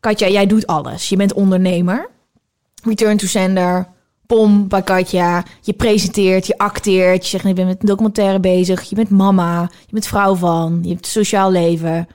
Katja, 0.00 0.28
jij 0.28 0.46
doet 0.46 0.66
alles. 0.66 1.08
Je 1.08 1.16
bent 1.16 1.32
ondernemer. 1.32 2.08
Return 2.82 3.16
to 3.16 3.26
sender. 3.26 3.94
Pom 4.26 4.68
bij 4.68 4.82
Katja. 4.82 5.44
Je 5.60 5.72
presenteert, 5.72 6.46
je 6.46 6.58
acteert. 6.58 7.22
Je 7.22 7.28
zegt, 7.28 7.44
ik 7.44 7.54
ben 7.54 7.66
met 7.66 7.80
een 7.80 7.88
documentaire 7.88 8.40
bezig. 8.40 8.82
Je 8.82 8.94
bent 8.94 9.10
mama. 9.10 9.60
Je 9.60 9.92
bent 9.92 10.06
vrouw 10.06 10.34
van. 10.34 10.78
Je 10.82 10.88
hebt 10.88 11.04
een 11.04 11.10
sociaal 11.10 11.50
leven. 11.50 12.08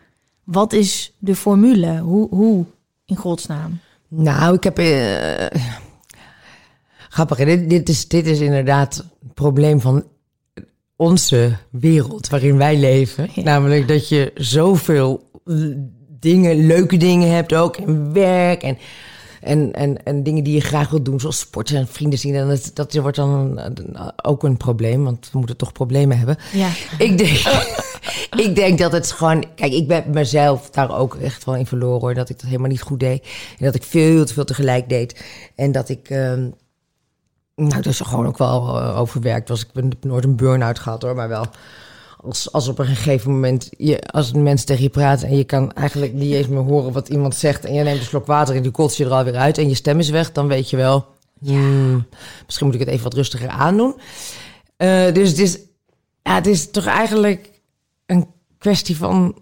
Wat 0.44 0.74
is 0.74 1.14
de 1.18 1.36
formule? 1.36 2.00
Hoe, 2.00 2.28
hoe 2.30 2.66
in 3.06 3.16
godsnaam? 3.16 3.80
Nou, 4.08 4.56
ik 4.56 4.64
heb... 4.64 4.78
eh, 4.78 5.60
grappig, 7.10 7.38
dit, 7.38 7.70
dit, 7.70 7.90
is, 7.90 8.08
dit 8.08 8.26
is 8.28 8.40
inderdaad 8.40 8.96
het 8.96 9.34
probleem 9.34 9.82
van 9.82 10.04
onze 10.96 11.58
wereld 11.70 12.30
waarin 12.30 12.58
wij 12.58 12.78
leven. 12.78 13.30
Namelijk 13.36 13.88
dat 13.88 14.10
je 14.10 14.32
zoveel 14.36 15.30
dingen, 16.20 16.66
leuke 16.66 16.98
dingen 16.98 17.32
hebt 17.32 17.54
ook. 17.54 17.78
En 17.78 18.14
werk 18.14 18.64
en, 18.64 18.78
en, 19.42 19.74
en, 19.74 20.04
en 20.04 20.24
dingen 20.24 20.44
die 20.44 20.54
je 20.54 20.62
graag 20.62 20.90
wilt 20.90 21.06
doen. 21.06 21.20
Zoals 21.20 21.40
sporten 21.40 21.78
en 21.78 21.88
vrienden 21.88 22.20
zien. 22.20 22.36
En 22.36 22.48
dat, 22.48 22.72
dat 22.74 22.94
wordt 22.94 23.18
dan 23.18 23.60
ook 24.22 24.44
een 24.44 24.58
probleem. 24.58 25.04
Want 25.04 25.30
we 25.32 25.38
moeten 25.38 25.58
toch 25.58 25.72
problemen 25.72 26.18
hebben. 26.18 26.38
Ja. 26.54 26.70
Ik 26.98 27.18
denk, 27.18 27.30
ik 28.48 28.56
denk 28.56 28.80
dat 28.80 28.92
het 28.92 29.12
gewoon... 29.12 29.46
Kijk, 29.56 29.74
ik 29.74 29.88
ben 29.88 30.04
mezelf 30.08 30.70
daar 30.70 30.98
ook 30.98 31.16
echt 31.16 31.46
wel 31.46 31.56
in 31.56 31.66
verloren 31.66 32.00
hoor. 32.00 32.14
Dat 32.14 32.30
ik 32.30 32.40
dat 32.40 32.46
helemaal 32.46 32.70
niet 32.70 32.82
goed 32.82 33.00
deed. 33.00 33.28
En 33.58 33.66
dat 33.66 33.76
ik 33.76 33.84
veel 33.84 34.26
te 34.26 34.34
veel 34.34 34.46
tegelijk 34.46 34.90
deed. 34.90 35.24
En 35.56 35.72
dat 35.72 35.90
ik... 35.90 36.10
ehm, 36.10 36.50
nou, 37.56 37.82
dus 37.82 38.00
gewoon 38.00 38.28
ook 38.28 38.38
wel 38.38 38.80
eh, 38.80 39.00
overwerkt 39.00 39.50
was. 39.50 39.62
Ik 39.62 39.70
heb 39.74 40.04
nooit 40.04 40.24
een 40.24 40.36
burn-out 40.36 40.80
gehad 40.80 41.02
hoor. 41.02 41.16
Maar 41.16 41.30
wel 41.30 41.46
als, 42.24 42.52
als 42.52 42.68
op 42.68 42.80
een 42.80 42.86
gegeven 42.86 43.32
moment... 43.32 43.70
Je, 43.78 44.02
als 44.02 44.34
een 44.34 44.44
mens 44.44 44.64
tegen 44.64 44.84
je 44.84 44.90
praat 44.90 45.22
en 45.24 45.38
je 45.38 45.44
kan 45.44 45.74
eigenlijk 45.74 46.14
niet 46.14 46.34
eens 46.34 46.48
meer 46.48 46.62
horen 46.64 46.92
wat 46.94 47.10
iemand 47.10 47.36
zegt... 47.36 47.66
en 47.66 47.74
je 47.74 47.84
neemt 47.84 48.00
een 48.00 48.06
slok 48.06 48.26
water 48.26 48.56
en 48.56 48.62
die 48.62 48.72
kots 48.72 48.98
je 48.98 49.06
er 49.06 49.12
alweer 49.12 49.36
uit... 49.36 49.58
en 49.58 49.70
je 49.70 49.76
stem 49.76 50.00
is 50.00 50.10
weg, 50.10 50.32
dan 50.32 50.48
weet 50.48 50.70
je 50.70 50.78
wel... 50.78 51.06
hmm, 51.40 52.06
misschien 52.46 52.66
moet 52.66 52.76
ik 52.76 52.82
het 52.82 52.90
even 52.90 53.04
wat 53.04 53.14
rustiger 53.14 53.50
aandoen. 53.50 53.96
Eh, 54.78 55.14
dus 55.14 55.30
het 55.30 55.40
is, 55.40 55.58
ja, 56.24 56.36
het 56.36 56.48
is 56.48 56.72
toch 56.72 56.86
eigenlijk 56.86 57.50
een 58.06 58.28
kwestie 58.58 58.98
van 58.98 59.36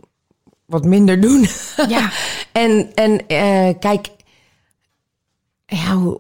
wat 0.66 0.86
minder 0.86 1.22
doen. 1.22 1.48
Ja. 1.88 2.12
en 2.52 2.92
en 2.96 3.28
eh, 3.28 3.70
kijk, 3.80 4.08
Ja, 5.66 5.96
hoe- 5.96 6.20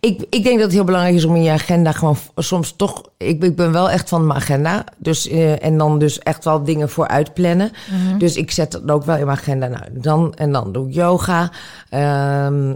ik, 0.00 0.24
ik 0.30 0.42
denk 0.42 0.56
dat 0.56 0.60
het 0.60 0.72
heel 0.72 0.84
belangrijk 0.84 1.16
is 1.16 1.24
om 1.24 1.36
in 1.36 1.42
je 1.42 1.50
agenda 1.50 1.92
gewoon 1.92 2.16
soms 2.36 2.72
toch... 2.76 3.02
Ik, 3.16 3.42
ik 3.42 3.56
ben 3.56 3.72
wel 3.72 3.90
echt 3.90 4.08
van 4.08 4.26
mijn 4.26 4.38
agenda. 4.38 4.84
Dus, 4.98 5.28
eh, 5.28 5.64
en 5.64 5.78
dan 5.78 5.98
dus 5.98 6.18
echt 6.18 6.44
wel 6.44 6.62
dingen 6.62 6.88
vooruit 6.88 7.34
plannen. 7.34 7.70
Dus 8.18 8.36
ik 8.36 8.50
zet 8.50 8.72
dat 8.72 8.90
ook 8.90 9.04
wel 9.04 9.16
in 9.16 9.26
mijn 9.26 9.38
agenda. 9.38 9.66
Nou, 9.66 9.84
dan 9.92 10.34
en 10.34 10.52
dan 10.52 10.72
doe 10.72 10.88
ik 10.88 10.94
yoga. 10.94 11.52
Ehm, 11.88 12.74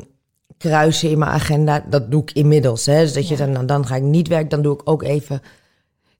kruisen 0.59 1.11
in 1.11 1.19
mijn 1.19 1.31
agenda. 1.31 1.85
Dat 1.91 2.11
doe 2.11 2.23
ik 2.23 2.31
inmiddels. 2.33 2.87
Hè. 2.87 3.01
Dus 3.01 3.13
dat 3.13 3.29
je 3.29 3.37
dan, 3.37 3.51
nou, 3.51 3.67
dan 3.67 3.87
ga 3.87 3.97
ik 3.97 4.03
niet 4.03 4.29
werken. 4.29 4.49
Dan 4.49 4.63
doe 4.63 4.75
ik 4.75 4.81
ook 4.85 5.03
even... 5.03 5.43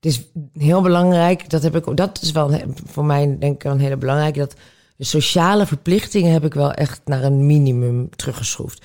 Het 0.01 0.05
is 0.15 0.27
heel 0.53 0.83
belangrijk. 0.83 1.51
Dat, 1.51 1.63
heb 1.63 1.77
ik, 1.77 1.97
dat 1.97 2.23
is 2.23 2.33
wel 2.33 2.51
voor 2.87 3.05
mij 3.05 3.37
denk 3.39 3.55
ik 3.55 3.71
een 3.71 3.81
hele 3.81 3.97
belangrijke. 3.97 4.39
Dat 4.39 4.55
de 4.97 5.05
sociale 5.05 5.67
verplichtingen 5.67 6.33
heb 6.33 6.45
ik 6.45 6.55
wel 6.55 6.73
echt 6.73 7.01
naar 7.05 7.23
een 7.23 7.47
minimum 7.47 8.09
teruggeschroefd. 8.17 8.85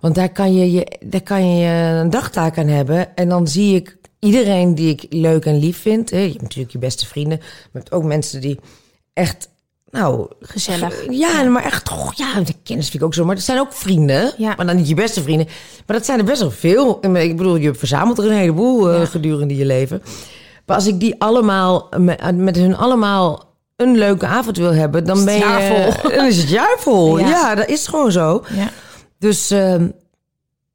Want 0.00 0.14
daar 0.14 0.28
kan 0.28 0.54
je, 0.54 0.72
je, 0.72 0.98
daar 1.00 1.22
kan 1.22 1.56
je 1.56 1.66
een 2.02 2.10
dagtaak 2.10 2.58
aan 2.58 2.66
hebben. 2.66 3.16
En 3.16 3.28
dan 3.28 3.48
zie 3.48 3.74
ik 3.74 3.96
iedereen 4.18 4.74
die 4.74 4.90
ik 4.90 5.06
leuk 5.10 5.44
en 5.44 5.58
lief 5.58 5.78
vind. 5.78 6.10
Hè. 6.10 6.18
Je 6.18 6.28
hebt 6.28 6.42
natuurlijk 6.42 6.72
je 6.72 6.78
beste 6.78 7.06
vrienden. 7.06 7.38
Maar 7.38 7.48
je 7.72 7.78
hebt 7.78 7.92
ook 7.92 8.04
mensen 8.04 8.40
die 8.40 8.58
echt, 9.12 9.48
nou... 9.90 10.28
Gezellig. 10.40 11.04
Ja, 11.10 11.42
maar 11.42 11.64
echt, 11.64 11.84
toch, 11.84 12.14
ja, 12.14 12.40
de 12.40 12.54
kennis 12.62 12.88
vind 12.88 13.02
ik 13.02 13.06
ook 13.08 13.14
zo. 13.14 13.24
Maar 13.24 13.34
dat 13.34 13.44
zijn 13.44 13.60
ook 13.60 13.72
vrienden. 13.72 14.32
Ja. 14.36 14.54
Maar 14.56 14.66
dan 14.66 14.76
niet 14.76 14.88
je 14.88 14.94
beste 14.94 15.22
vrienden. 15.22 15.46
Maar 15.86 15.96
dat 15.96 16.04
zijn 16.06 16.18
er 16.18 16.24
best 16.24 16.40
wel 16.40 16.50
veel. 16.50 16.98
Ik 17.14 17.36
bedoel, 17.36 17.56
je 17.56 17.74
verzamelt 17.74 18.18
er 18.18 18.24
een 18.24 18.36
heleboel 18.36 18.90
eh, 18.90 19.06
gedurende 19.06 19.56
je 19.56 19.66
leven. 19.66 20.02
Maar 20.66 20.76
als 20.76 20.86
ik 20.86 21.00
die 21.00 21.14
allemaal, 21.18 21.88
met, 21.96 22.36
met 22.36 22.56
hun 22.56 22.76
allemaal 22.76 23.44
een 23.76 23.96
leuke 23.96 24.26
avond 24.26 24.56
wil 24.56 24.72
hebben... 24.72 25.04
dan 25.04 25.18
Is 25.18 25.24
ben 25.24 25.38
je... 25.38 25.92
Dan 26.16 26.26
is 26.26 26.36
het 26.36 26.48
jaar 26.48 26.76
vol. 26.78 27.18
Ja. 27.18 27.28
Ja, 27.28 27.54
dat 27.54 27.68
is 27.68 27.86
gewoon 27.86 28.12
zo. 28.12 28.44
Ja. 28.54 28.70
Dus, 29.18 29.50
ehm, 29.50 29.88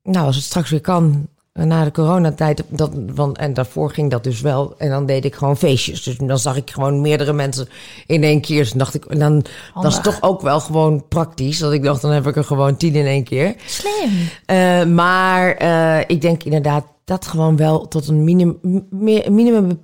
nou, 0.04 0.26
als 0.26 0.36
het 0.36 0.46
straks 0.46 0.70
weer 0.70 0.82
kan, 0.82 1.28
eh, 1.54 1.66
na 1.66 1.84
de 1.84 1.92
coronatijd, 1.92 2.64
dat, 2.68 2.92
want, 3.16 3.38
en 3.38 3.54
daarvoor 3.54 3.92
ging 3.92 4.12
dat 4.12 4.24
dus 4.24 4.42
wel. 4.42 4.76
En 4.78 4.90
dan 4.90 5.06
deed 5.06 5.26
ik 5.26 5.36
gewoon 5.36 5.58
feestjes. 5.58 6.04
Dus 6.04 6.18
dan 6.18 6.40
zag 6.40 6.56
ik 6.56 6.72
gewoon 6.72 7.02
meerdere 7.02 7.34
mensen 7.34 7.68
in 8.08 8.24
één 8.24 8.42
keer. 8.42 8.58
Dus 8.58 8.70
dan 8.70 8.78
dacht 8.78 8.94
ik, 8.94 9.06
en 9.06 9.20
dan 9.20 9.46
dat 9.74 9.92
is 9.92 10.02
toch 10.02 10.22
ook 10.22 10.42
wel 10.42 10.60
gewoon 10.60 11.08
praktisch. 11.08 11.58
Dat 11.58 11.74
ik 11.74 11.84
dacht, 11.84 12.02
dan 12.02 12.12
heb 12.12 12.28
ik 12.28 12.36
er 12.36 12.44
gewoon 12.44 12.78
tien 12.78 12.96
in 12.96 13.06
één 13.06 13.24
keer. 13.24 13.56
Slim. 13.66 14.12
Eh, 14.46 14.86
maar 14.86 15.52
eh, 15.56 16.00
ik 16.08 16.22
denk 16.22 16.44
inderdaad 16.44 16.86
dat 17.04 17.28
gewoon 17.28 17.56
wel 17.56 17.88
tot 17.88 18.08
een 18.08 18.24
minimum, 18.24 18.88
minimum 19.30 19.80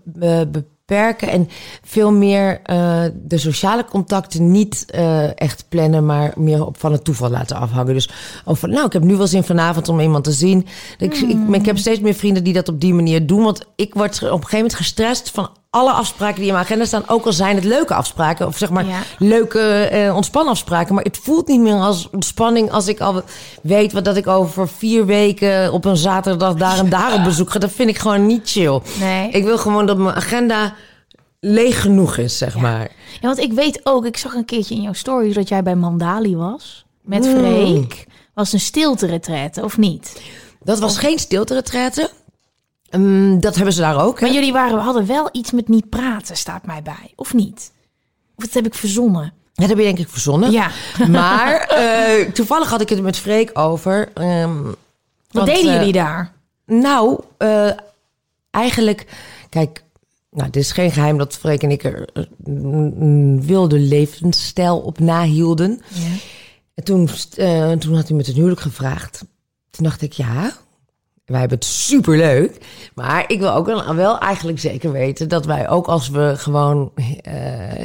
beperken. 0.90 1.30
En 1.30 1.50
veel 1.84 2.12
meer 2.12 2.60
eh, 2.64 3.04
de 3.14 3.38
sociale 3.38 3.86
contacten 3.86 4.52
niet 4.52 4.86
eh, 4.88 5.42
echt 5.42 5.66
plannen, 5.70 6.06
maar 6.06 6.34
meer 6.36 6.66
op 6.66 6.80
van 6.80 6.92
het 6.92 7.04
toeval 7.04 7.30
laten 7.30 7.56
afhangen. 7.56 7.94
Dus 7.94 8.10
over, 8.46 8.70
nou, 8.70 8.86
ik 8.86 8.94
heb 8.94 9.04
nu 9.04 9.16
wel 9.16 9.28
zin 9.28 9.44
vanavond 9.44 9.90
om 9.90 10.00
iemand 10.00 10.24
te 10.24 10.32
zien. 10.32 10.68
Ik, 10.98 11.16
ik, 11.16 11.38
ik 11.52 11.66
heb 11.66 11.78
steeds 11.78 12.00
meer 12.00 12.14
vrienden 12.14 12.44
die 12.44 12.54
dat 12.54 12.68
op 12.70 12.82
die 12.82 12.94
manier 12.94 13.28
doen. 13.28 13.44
Want 13.44 13.66
ik 13.76 13.94
word 13.94 14.16
op 14.16 14.24
een 14.24 14.30
gegeven 14.30 14.58
moment 14.58 14.76
gestrest 14.76 15.30
van 15.30 15.50
alle 15.70 15.92
afspraken 15.92 16.36
die 16.36 16.46
in 16.46 16.52
mijn 16.54 16.66
agenda 16.66 16.86
staan. 16.86 17.04
Ook 17.08 17.26
al 17.26 17.34
zijn 17.34 17.56
het 17.56 17.64
leuke 17.64 17.94
afspraken. 17.94 18.48
Of 18.48 18.58
zeg 18.58 18.70
maar 18.70 18.86
Ja. 18.86 19.00
leuke 19.20 19.60
eh, 19.62 20.16
ontspannafspraken. 20.16 20.96
Maar 20.96 21.04
het 21.04 21.18
voelt 21.18 21.48
niet 21.48 21.60
meer 21.60 21.74
als 21.80 22.10
ontspanning 22.10 22.72
als 22.72 22.88
ik 22.88 23.00
al 23.00 23.22
weet 23.62 23.92
wat 23.94 24.06
dat 24.06 24.16
ik 24.18 24.28
over 24.28 24.68
vier 24.68 25.06
weken 25.06 25.74
op 25.74 25.86
een 25.86 25.98
zaterdag 25.98 26.54
daar 26.54 26.78
en 26.78 26.90
daar 26.90 27.14
op 27.14 27.24
bezoek 27.24 27.50
ga. 27.50 27.60
Dat 27.60 27.72
vind 27.72 27.90
ik 27.90 27.98
gewoon 27.98 28.26
niet 28.26 28.50
chill. 28.50 28.80
Nee. 29.00 29.30
Ik 29.30 29.44
wil 29.44 29.58
gewoon 29.58 29.86
dat 29.86 29.98
mijn 29.98 30.16
agenda 30.16 30.74
leeg 31.40 31.82
genoeg 31.82 32.18
is, 32.18 32.38
zeg 32.38 32.58
maar. 32.58 32.82
Ja, 33.22 33.28
want 33.28 33.38
ik 33.40 33.54
weet 33.54 33.80
ook, 33.84 34.06
ik 34.06 34.18
zag 34.18 34.34
een 34.34 34.46
keertje 34.46 34.76
in 34.76 34.82
jouw 34.82 34.94
story 34.94 35.34
dat 35.34 35.48
jij 35.50 35.64
bij 35.64 35.76
Mandali 35.76 36.36
was. 36.36 36.86
Met 37.02 37.26
Mm. 37.26 37.38
Freek. 37.38 38.06
Was 38.34 38.54
een 38.54 38.60
stilte 38.60 39.06
of 39.64 39.78
niet? 39.78 40.22
Dat 40.64 40.80
was 40.80 40.98
geen 40.98 41.20
stilte 41.20 41.54
Ehm, 42.90 43.40
dat 43.40 43.56
hebben 43.56 43.74
ze 43.74 43.82
daar 43.82 44.02
ook. 44.04 44.20
hè? 44.20 44.26
Maar 44.26 44.36
jullie 44.36 44.54
waren, 44.54 44.80
hadden 44.80 45.06
wel 45.06 45.30
iets 45.32 45.52
met 45.52 45.68
niet 45.68 45.90
praten, 45.90 46.38
staat 46.38 46.66
mij 46.66 46.82
bij. 46.82 47.14
Of 47.16 47.34
niet? 47.34 47.72
Of 48.36 48.44
dat 48.44 48.54
heb 48.54 48.66
ik 48.66 48.74
verzonnen? 48.74 49.34
Dat 49.54 49.70
heb 49.70 49.78
je 49.78 49.84
denk 49.84 50.00
ik 50.00 50.10
verzonnen. 50.10 50.52
Ja. 50.52 50.72
Maar 51.10 51.60
eh, 51.60 52.32
toevallig 52.32 52.70
had 52.70 52.82
ik 52.82 52.90
het 52.90 53.02
met 53.02 53.18
Freek 53.18 53.58
over. 53.58 54.10
ehm, 54.14 54.64
Wat 54.64 54.76
want, 55.32 55.48
deden 55.48 55.72
eh, 55.72 55.78
jullie 55.78 55.94
daar? 55.94 56.34
Nou, 56.66 57.20
eh, 57.38 57.70
eigenlijk, 58.52 59.06
kijk, 59.50 59.84
nou, 60.32 60.46
het 60.46 60.56
is 60.56 60.72
geen 60.72 60.92
geheim 60.92 61.18
dat 61.18 61.38
Freek 61.38 61.64
en 61.64 61.72
ik 61.72 61.84
er 61.84 62.08
een 62.44 63.42
wilde 63.46 63.80
levensstijl 63.80 64.80
op 64.80 65.00
nahielden. 65.00 65.82
Ja. 65.94 66.08
En 66.74 66.84
toen, 66.84 67.10
toen 67.80 67.96
had 67.96 68.08
hij 68.08 68.18
me 68.18 68.24
ten 68.24 68.34
huwelijk 68.34 68.62
gevraagd. 68.62 69.24
Toen 69.70 69.84
dacht 69.84 70.02
ik, 70.02 70.14
ja, 70.14 70.52
wij 71.30 71.40
hebben 71.40 71.58
het 71.58 71.68
superleuk. 71.68 72.58
Maar 72.94 73.24
ik 73.28 73.40
wil 73.40 73.54
ook 73.54 73.66
wel, 73.66 73.96
wel 73.96 74.20
eigenlijk 74.20 74.60
zeker 74.60 74.92
weten 74.92 75.28
dat 75.30 75.46
wij 75.46 75.70
ook 75.70 75.88
als 75.88 76.10
we 76.10 76.34
gewoon 76.38 76.92
eh, 77.22 77.34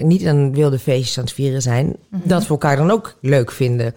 niet 0.02 0.22
een 0.22 0.52
wilde 0.54 0.78
feestjes 0.78 1.18
aan 1.18 1.24
het 1.24 1.32
vieren 1.32 1.62
zijn, 1.62 1.96
dat 2.10 2.42
we 2.42 2.48
elkaar 2.48 2.76
dan 2.76 2.90
ook 2.90 3.16
leuk 3.20 3.50
vinden. 3.50 3.94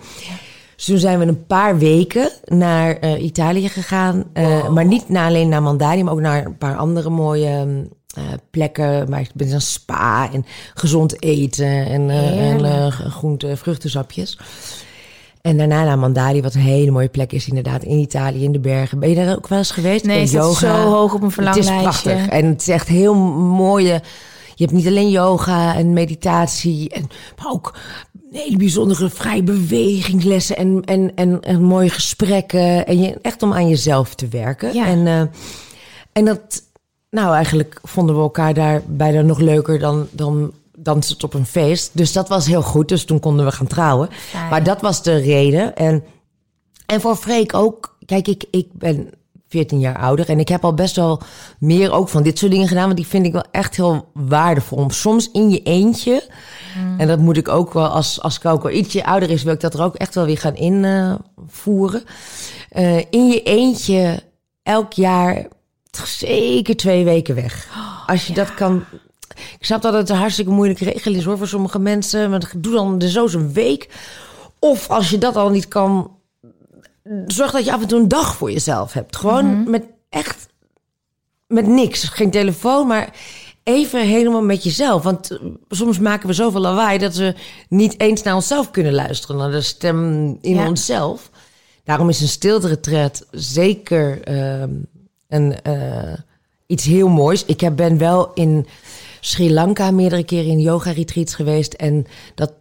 Dus 0.76 0.86
toen 0.86 0.98
zijn 0.98 1.20
we 1.20 1.26
een 1.26 1.46
paar 1.46 1.78
weken 1.78 2.32
naar 2.46 2.98
eh, 2.98 3.24
Italië 3.24 3.70
gegaan. 3.70 4.24
Eh, 4.34 4.70
Maar 4.70 4.86
niet 4.86 5.10
naar, 5.10 5.28
alleen 5.28 5.50
naar 5.50 5.62
Mandali, 5.62 6.04
maar 6.04 6.14
ook 6.14 6.20
naar 6.20 6.46
een 6.46 6.58
paar 6.58 6.76
andere 6.76 7.10
mooie 7.10 7.86
plekken. 8.50 9.10
Maar 9.10 9.28
met 9.34 9.52
een 9.52 9.62
spa 9.62 10.32
en 10.32 10.46
gezond 10.74 11.22
eten 11.24 11.86
en, 11.86 12.10
en 12.10 12.92
groente, 12.92 13.58
vruchtensapjes. 13.58 14.38
En 15.48 15.58
daarna 15.58 15.84
naar 15.84 16.00
Mandali, 16.00 16.42
wat 16.42 16.54
een 16.54 16.62
hele 16.62 16.92
mooie 16.92 17.08
plek 17.08 17.32
is 17.32 17.48
inderdaad 17.48 17.84
in 17.84 17.98
Italië, 17.98 18.44
in 18.44 18.52
de 18.52 18.60
bergen. 18.60 19.00
Ben 19.00 19.10
je 19.10 19.16
daar 19.16 19.36
ook 19.36 19.48
wel 19.48 19.58
eens 19.58 19.72
geweest? 19.72 20.04
Nee, 20.06 20.26
zo 20.26 20.54
hoog 20.66 21.14
op 21.14 21.22
een 21.22 21.28
Het 21.28 21.56
is 21.56 21.66
verlanglijstje. 21.66 21.82
prachtig 21.82 22.28
en 22.28 22.46
het 22.46 22.62
is 22.62 22.68
echt 22.68 22.88
heel 22.88 23.16
mooie... 23.16 24.02
Je 24.56 24.64
hebt 24.64 24.76
niet 24.76 24.88
alleen 24.88 25.10
yoga 25.10 25.76
en 25.76 25.94
meditatie, 25.94 26.90
en, 26.90 27.08
maar 27.38 27.52
ook 27.52 27.74
hele 28.32 28.58
bijzondere 28.58 29.10
vrije 29.10 29.44
bewegingslessen 29.44 30.58
en, 30.58 30.82
en, 30.86 31.12
en, 31.16 31.42
en 31.42 31.64
mooie 31.64 31.90
gesprekken. 31.90 32.86
En 32.86 33.00
je, 33.00 33.18
echt 33.22 33.44
om 33.44 33.54
aan 33.54 33.70
jezelf 33.70 34.16
te 34.16 34.28
werken. 34.28 34.74
Ja. 34.74 34.86
En, 34.86 35.08
eh, 35.08 35.22
en 36.12 36.26
dat, 36.26 36.64
nou 37.10 37.36
eigenlijk 37.36 37.80
vonden 37.84 38.16
we 38.16 38.22
elkaar 38.22 38.54
daar 38.54 38.82
bijna 38.86 39.22
nog 39.22 39.40
leuker 39.40 39.80
dan, 39.80 40.08
dan 40.12 40.52
dansen 40.78 41.14
het 41.14 41.24
op 41.24 41.34
een 41.34 41.46
feest. 41.46 41.92
Dus 41.94 42.14
dat 42.14 42.30
was 42.30 42.46
heel 42.46 42.62
goed. 42.62 42.90
Dus 42.90 43.06
toen 43.06 43.20
konden 43.20 43.46
we 43.46 43.52
gaan 43.52 43.68
trouwen. 43.68 44.10
Fijn. 44.12 44.50
Maar 44.50 44.64
dat 44.64 44.82
was 44.82 45.04
de 45.04 45.16
reden. 45.16 45.76
En, 45.76 46.04
en 46.86 47.02
voor 47.02 47.16
Freek 47.16 47.54
ook. 47.54 47.98
Kijk, 48.06 48.28
ik, 48.28 48.46
ik 48.52 48.68
ben 48.74 49.10
14 49.50 49.80
jaar 49.80 49.98
ouder. 49.98 50.30
En 50.30 50.40
ik 50.40 50.48
heb 50.48 50.64
al 50.64 50.74
best 50.74 50.96
wel 50.96 51.22
meer 51.60 51.92
ook 51.92 52.10
van 52.10 52.24
dit 52.24 52.38
soort 52.38 52.52
dingen 52.52 52.68
gedaan. 52.68 52.86
Want 52.86 52.98
die 52.98 53.08
vind 53.08 53.26
ik 53.26 53.32
wel 53.32 53.46
echt 53.52 53.76
heel 53.76 54.10
waardevol. 54.14 54.78
Om 54.78 54.92
soms 54.92 55.32
in 55.32 55.50
je 55.50 55.64
eentje. 55.64 56.30
En 56.98 57.08
dat 57.08 57.20
moet 57.20 57.38
ik 57.38 57.48
ook 57.48 57.74
wel, 57.74 57.88
als, 57.88 58.22
als 58.22 58.40
Coco 58.40 58.70
ietsje 58.70 59.06
ouder 59.06 59.30
is, 59.30 59.44
wil 59.44 59.54
ik 59.54 59.60
dat 59.60 59.74
er 59.74 59.84
ook 59.84 59.96
echt 59.96 60.16
wel 60.16 60.26
weer 60.26 60.38
gaan 60.38 60.56
invoeren. 60.56 62.04
Eh, 62.70 62.98
in 62.98 63.28
je 63.28 63.44
eentje 63.44 64.24
elk 64.64 64.94
jaar 64.94 65.48
zeker 66.06 66.76
twee 66.76 67.04
weken 67.04 67.36
weg. 67.36 67.68
Als 68.06 68.28
je 68.28 68.34
dat 68.34 68.54
kan. 68.54 68.84
Ik 69.60 69.66
snap 69.66 69.82
dat 69.82 69.94
het 69.94 70.10
een 70.10 70.16
hartstikke 70.16 70.52
moeilijke 70.52 70.84
regel 70.84 71.14
is 71.14 71.24
hoor 71.24 71.38
voor 71.38 71.48
sommige 71.48 71.80
mensen. 71.80 72.30
Maar 72.30 72.52
doe 72.58 72.74
dan 72.74 72.98
de 73.00 73.10
zo 73.10 73.24
eens 73.24 73.34
een 73.34 73.54
week. 73.54 73.90
Of 74.60 74.90
als 74.90 75.10
je 75.10 75.18
dat 75.18 75.36
al 75.36 75.50
niet 75.50 75.68
kan, 75.68 76.12
zorg 77.28 77.52
dat 77.52 77.66
je 77.66 77.74
af 77.74 77.82
en 77.82 77.88
toe 77.88 78.00
een 78.00 78.08
dag 78.08 78.36
voor 78.36 78.52
jezelf 78.52 78.94
hebt. 78.94 79.16
Gewoon 79.16 79.70
met 79.70 79.84
echt 80.10 80.48
met 81.48 81.68
niks. 81.68 82.04
Geen 82.04 82.32
telefoon, 82.32 82.88
maar 82.88 83.10
even 83.64 84.02
helemaal 84.08 84.42
met 84.44 84.64
jezelf. 84.64 85.04
Want 85.04 85.32
eh, 85.32 85.38
soms 85.70 86.00
maken 86.00 86.28
we 86.28 86.34
zoveel 86.34 86.62
lawaai 86.62 86.98
dat 86.98 87.16
we 87.16 87.36
niet 87.70 88.00
eens 88.00 88.24
naar 88.24 88.36
onszelf 88.36 88.72
kunnen 88.72 88.94
luisteren. 88.94 89.38
Naar 89.38 89.52
de 89.52 89.62
stem 89.62 90.28
in 90.42 90.56
Ja. 90.56 90.68
onszelf. 90.68 91.30
Daarom 91.84 92.10
is 92.10 92.22
een 92.22 92.28
stilte-retreat 92.28 93.26
zeker 93.32 94.24
ehm, 94.24 94.70
een, 95.28 95.62
eh, 95.62 96.14
iets 96.66 96.86
heel 96.86 97.08
moois. 97.08 97.46
Ik 97.46 97.76
ben 97.76 97.98
wel 97.98 98.32
in 98.34 98.68
Sri 99.28 99.54
Lanka 99.54 99.92
meerdere 99.92 100.24
keren 100.24 100.52
in 100.52 100.60
yoga-retreats 100.60 101.36
geweest. 101.36 101.74
En 101.74 102.06
dat, 102.36 102.52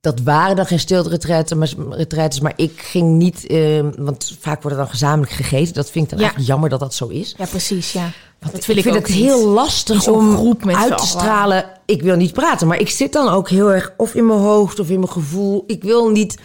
dat 0.00 0.20
waren 0.20 0.56
dan 0.56 0.66
geen 0.66 0.78
stilte-retreats, 0.80 1.54
maar, 1.54 1.72
retreats, 1.90 2.40
maar 2.40 2.52
ik 2.56 2.72
ging 2.80 3.16
niet... 3.18 3.46
eh, 3.46 3.80
want 3.98 4.36
vaak 4.40 4.62
wordt 4.62 4.76
er 4.76 4.82
dan 4.82 4.90
gezamenlijk 4.92 5.32
gegeten. 5.32 5.74
Dat 5.74 5.90
vind 5.90 6.04
ik 6.04 6.10
dan 6.10 6.18
Ja. 6.18 6.24
eigenlijk 6.24 6.48
jammer 6.52 6.70
dat 6.70 6.80
dat 6.80 6.94
zo 6.94 7.06
is. 7.06 7.34
Ja, 7.38 7.46
precies, 7.46 7.92
ja. 7.92 8.10
Dat 8.38 8.52
Want 8.52 8.66
wil 8.66 8.76
ik, 8.76 8.82
vind 8.82 8.94
het 8.94 9.08
niet. 9.08 9.16
heel 9.16 9.46
lastig 9.48 10.08
om 10.08 10.36
groep 10.36 10.64
met 10.64 10.76
uit 10.76 10.98
te 10.98 11.06
stralen. 11.06 11.64
Ik 11.86 12.02
wil 12.02 12.16
niet 12.16 12.32
praten, 12.32 12.66
maar 12.66 12.80
ik 12.80 12.88
zit 12.90 13.12
dan 13.12 13.28
ook 13.28 13.48
heel 13.48 13.72
erg 13.72 13.92
of 13.96 14.14
in 14.14 14.26
mijn 14.26 14.38
hoofd 14.38 14.78
of 14.80 14.88
in 14.90 14.98
mijn 14.98 15.12
gevoel. 15.12 15.64
Ik 15.66 15.82
wil 15.82 16.08
niet. 16.10 16.38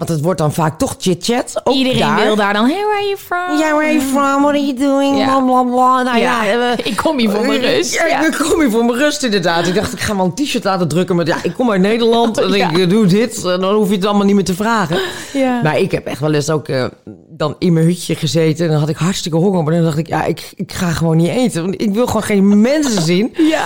Want 0.00 0.12
het 0.12 0.20
wordt 0.20 0.38
dan 0.38 0.52
vaak 0.52 0.78
toch 0.78 0.94
chit-chat. 0.98 1.60
Ook 1.64 1.74
Iedereen 1.74 1.98
daar. 1.98 2.24
wil 2.24 2.36
daar 2.36 2.52
dan, 2.52 2.64
hey, 2.66 2.74
where 2.74 2.92
are 2.96 3.04
you 3.04 3.16
from? 3.16 3.58
Ja, 3.58 3.74
where 3.74 3.84
are 3.84 3.92
you 3.92 4.00
from? 4.00 4.42
What 4.42 4.54
are 4.54 4.64
you 4.66 4.74
doing? 4.74 5.18
Ja. 5.18 5.24
Bla, 5.24 5.40
bla, 5.40 5.62
bla. 5.62 6.02
Nou 6.02 6.18
ja, 6.18 6.44
Ja, 6.44 6.76
ik 6.90 6.96
kom 6.96 7.18
hier 7.18 7.30
voor 7.30 7.46
mijn 7.46 7.60
rust. 7.60 7.94
Ja, 7.94 8.06
Ja. 8.06 8.26
ik 8.26 8.32
kom 8.32 8.60
hier 8.60 8.70
voor 8.70 8.84
mijn 8.84 8.98
rust 8.98 9.22
inderdaad. 9.22 9.66
Ik 9.66 9.74
dacht, 9.74 9.92
ik 9.92 10.00
ga 10.00 10.16
wel 10.16 10.24
een 10.24 10.34
t-shirt 10.34 10.64
laten 10.64 10.88
drukken 10.88 11.16
met... 11.16 11.26
Ja, 11.26 11.36
ik 11.42 11.52
kom 11.54 11.70
uit 11.70 11.80
Nederland 11.80 12.38
en 12.42 12.54
ik 12.54 12.78
eh, 12.78 12.88
doe 12.88 13.06
dit. 13.06 13.44
En 13.44 13.60
dan 13.60 13.74
hoef 13.74 13.88
je 13.88 13.94
het 13.94 14.04
allemaal 14.04 14.26
niet 14.26 14.34
meer 14.34 14.44
te 14.44 14.54
vragen. 14.54 14.98
Ja. 15.32 15.60
Maar 15.62 15.78
ik 15.78 15.90
heb 15.90 16.06
echt 16.06 16.20
wel 16.20 16.32
eens 16.34 16.50
ook 16.50 16.68
eh, 16.68 16.84
dan 17.28 17.54
in 17.58 17.72
mijn 17.72 17.86
hutje 17.86 18.14
gezeten. 18.14 18.64
En 18.64 18.70
dan 18.70 18.80
had 18.80 18.88
ik 18.88 18.96
hartstikke 18.96 19.36
honger. 19.38 19.62
Maar 19.64 19.74
dan 19.74 19.82
dacht 19.82 19.98
ik, 19.98 20.06
ja, 20.06 20.24
ik, 20.24 20.52
ik 20.56 20.72
ga 20.72 20.90
gewoon 20.90 21.16
niet 21.16 21.28
eten. 21.30 21.62
Want 21.62 21.80
ik 21.80 21.90
wil 21.94 22.06
gewoon 22.06 22.22
geen 22.22 22.60
mensen 22.70 23.02
zien. 23.02 23.34
Ja. 23.36 23.64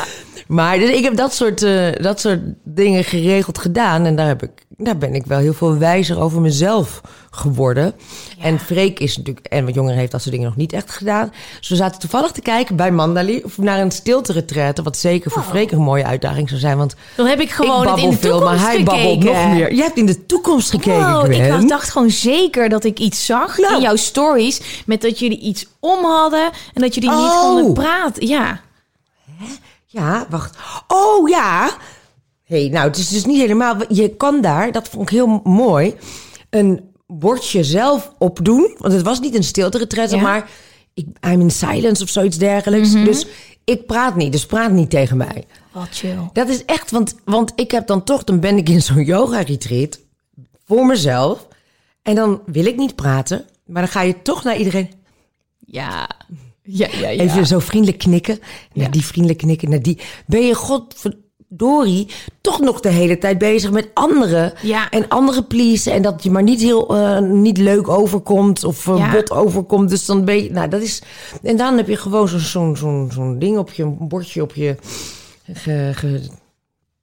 Maar 0.49 0.79
dus 0.79 0.91
ik 0.91 1.05
heb 1.05 1.17
dat 1.17 1.35
soort, 1.35 1.63
eh, 1.63 1.87
dat 2.01 2.21
soort 2.21 2.41
dingen 2.65 3.05
geregeld 3.05 3.59
gedaan. 3.59 4.05
En 4.07 4.17
daar, 4.17 4.27
heb 4.27 4.43
ik, 4.43 4.51
daar 4.77 4.99
ben 4.99 5.15
ik 5.15 5.27
wel 5.27 5.39
heel 5.39 5.55
veel 5.55 5.79
wijzer 5.79 6.21
over 6.21 6.41
mezelf 6.41 7.01
geworden. 7.31 7.93
En 8.41 8.59
Freek 8.61 8.99
is 9.01 9.17
natuurlijk, 9.17 9.47
en 9.47 9.65
wat 9.65 9.75
jonger 9.75 9.95
heeft 9.95 10.11
dat 10.13 10.21
soort 10.21 10.33
dingen 10.33 10.49
nog 10.49 10.57
niet 10.57 10.73
echt 10.73 10.91
gedaan. 10.91 11.33
Dus 11.59 11.69
we 11.69 11.77
zaten 11.77 12.01
toevallig 12.01 12.31
te 12.31 12.41
kijken 12.41 12.77
bij 12.77 12.91
Mandali 12.91 13.43
of 13.45 13.59
naar 13.59 13.81
een 13.81 13.91
stilte 13.91 14.33
Wat 14.85 14.97
zeker 14.97 15.31
voor 15.31 15.43
Freek 15.43 15.71
een 15.71 15.81
mooie 15.81 16.05
uitdaging 16.05 16.49
zou 16.49 16.61
zijn. 16.61 16.77
Want 16.79 16.95
Dan 17.17 17.27
heb 17.27 17.41
ik 17.41 17.45
ik 17.49 17.51
gewoon 17.55 17.77
het 17.77 17.85
babbel 17.85 18.05
in 18.05 18.11
de 18.11 18.17
veel, 18.17 18.31
toekomst 18.39 18.57
maar 18.63 18.67
hij 18.71 18.77
gekeken. 18.79 19.03
babbelt 19.03 19.25
nog 19.25 19.53
meer. 19.53 19.75
Jij 19.75 19.85
hebt 19.85 19.97
in 19.99 20.07
de 20.07 20.27
toekomst 20.27 20.71
gekeken, 20.71 21.13
Wow, 21.13 21.33
ik 21.33 21.49
dacht- 21.69 21.91
gewoon 21.91 22.11
zeker 22.11 22.69
dat 22.69 22.85
ik 22.85 22.99
iets 22.99 23.25
zag 23.27 23.59
Nou. 23.59 23.75
in 23.75 23.81
jouw 23.81 23.97
stories. 23.97 24.61
Met 24.87 25.03
dat 25.03 25.19
jullie 25.19 25.39
iets 25.41 25.67
om 25.81 26.05
hadden 26.05 26.51
en 26.75 26.81
dat 26.83 26.95
jullie 26.95 27.11
niet 27.11 27.19
Oh. 27.19 27.41
konden 27.41 27.73
praten. 27.73 28.27
Ja. 28.27 28.61
Ja, 29.87 30.27
wacht. 30.31 30.57
Oh 30.89 31.29
ja. 31.29 31.71
Hey, 32.45 32.69
nou, 32.69 32.87
het 32.87 32.97
is 32.97 33.09
dus 33.09 33.25
niet 33.25 33.41
helemaal. 33.41 33.77
Je 33.89 34.17
kan 34.17 34.41
daar, 34.41 34.73
dat 34.73 34.89
vond 34.89 35.03
ik 35.03 35.17
heel 35.17 35.41
mooi, 35.45 35.95
een 36.51 36.81
bordje 37.07 37.65
zelf 37.65 38.13
opdoen. 38.19 38.75
Want 38.79 38.93
het 38.93 39.03
was 39.03 39.21
niet 39.21 39.35
een 39.35 39.45
stilte 39.45 39.87
Ja. 40.11 40.21
maar 40.21 40.51
ik, 40.95 41.07
I'm 41.27 41.41
in 41.41 41.51
silence 41.51 42.03
of 42.03 42.09
zoiets 42.09 42.39
dergelijks. 42.39 42.93
Dus 42.93 43.27
ik 43.65 43.87
praat 43.87 44.17
niet, 44.17 44.33
dus 44.33 44.47
praat 44.47 44.73
niet 44.73 44.91
tegen 44.91 45.17
mij. 45.17 45.45
Wat 45.73 45.89
chill. 45.91 46.19
Dat 46.33 46.49
is 46.49 46.65
echt, 46.65 46.91
want, 46.91 47.15
want 47.25 47.53
ik 47.55 47.71
heb 47.71 47.87
dan 47.87 48.05
toch, 48.05 48.25
dan 48.25 48.41
ben 48.41 48.57
ik 48.57 48.69
in 48.69 48.83
zo'n 48.83 49.05
yoga-retreat 49.05 50.01
voor 50.67 50.87
mezelf. 50.87 51.49
En 52.03 52.15
dan 52.15 52.43
wil 52.47 52.65
ik 52.65 52.77
niet 52.77 52.95
praten, 52.95 53.45
maar 53.67 53.83
dan 53.83 53.91
ga 53.91 54.01
je 54.01 54.23
toch 54.23 54.45
naar 54.45 54.57
iedereen. 54.57 54.91
Ja. 55.67 56.09
Ja, 56.63 56.89
ja, 57.01 57.09
ja. 57.09 57.23
Even 57.23 57.47
zo 57.47 57.59
vriendelijk 57.59 57.99
knikken. 57.99 58.39
Naar 58.73 58.91
die 58.91 59.05
vriendelijk 59.05 59.39
knikken. 59.39 59.71
Naar 59.71 59.83
die. 59.83 59.99
Ben 60.27 60.47
je 60.47 60.55
godverdorie 61.57 62.09
toch 62.41 62.61
nog 62.61 62.81
de 62.81 62.89
hele 62.89 63.19
tijd 63.19 63.39
bezig 63.39 63.71
met 63.71 63.89
anderen. 63.95 64.53
Ja. 64.63 64.91
En 64.91 65.09
anderen 65.09 65.47
pleasen. 65.47 65.93
En 65.93 66.03
dat 66.03 66.23
je 66.23 66.31
maar 66.31 66.43
niet 66.43 66.61
heel 66.61 66.97
eh, 66.97 67.19
niet 67.19 67.59
leuk 67.59 67.89
overkomt. 67.89 68.65
Of 68.65 68.87
uh, 68.87 68.97
Ja. 68.97 69.11
bot 69.13 69.31
overkomt. 69.31 69.89
Dus 69.89 70.07
dan 70.07 70.25
ben 70.25 70.43
je. 70.43 70.51
Nou, 70.51 70.69
dat 70.69 70.83
is. 70.83 71.03
En 71.43 71.57
dan 71.57 71.77
heb 71.77 71.89
je 71.89 71.97
gewoon 71.97 72.29
zo'n 72.29 72.39
zo'n 72.41 72.77
zo'n 72.77 73.11
zo'n 73.13 73.39
ding 73.39 73.59
op 73.59 73.73
je 73.73 73.83
een 73.83 73.97
bordje 74.01 74.43
op 74.43 74.55
je. 74.55 74.77
Ge, 75.53 76.21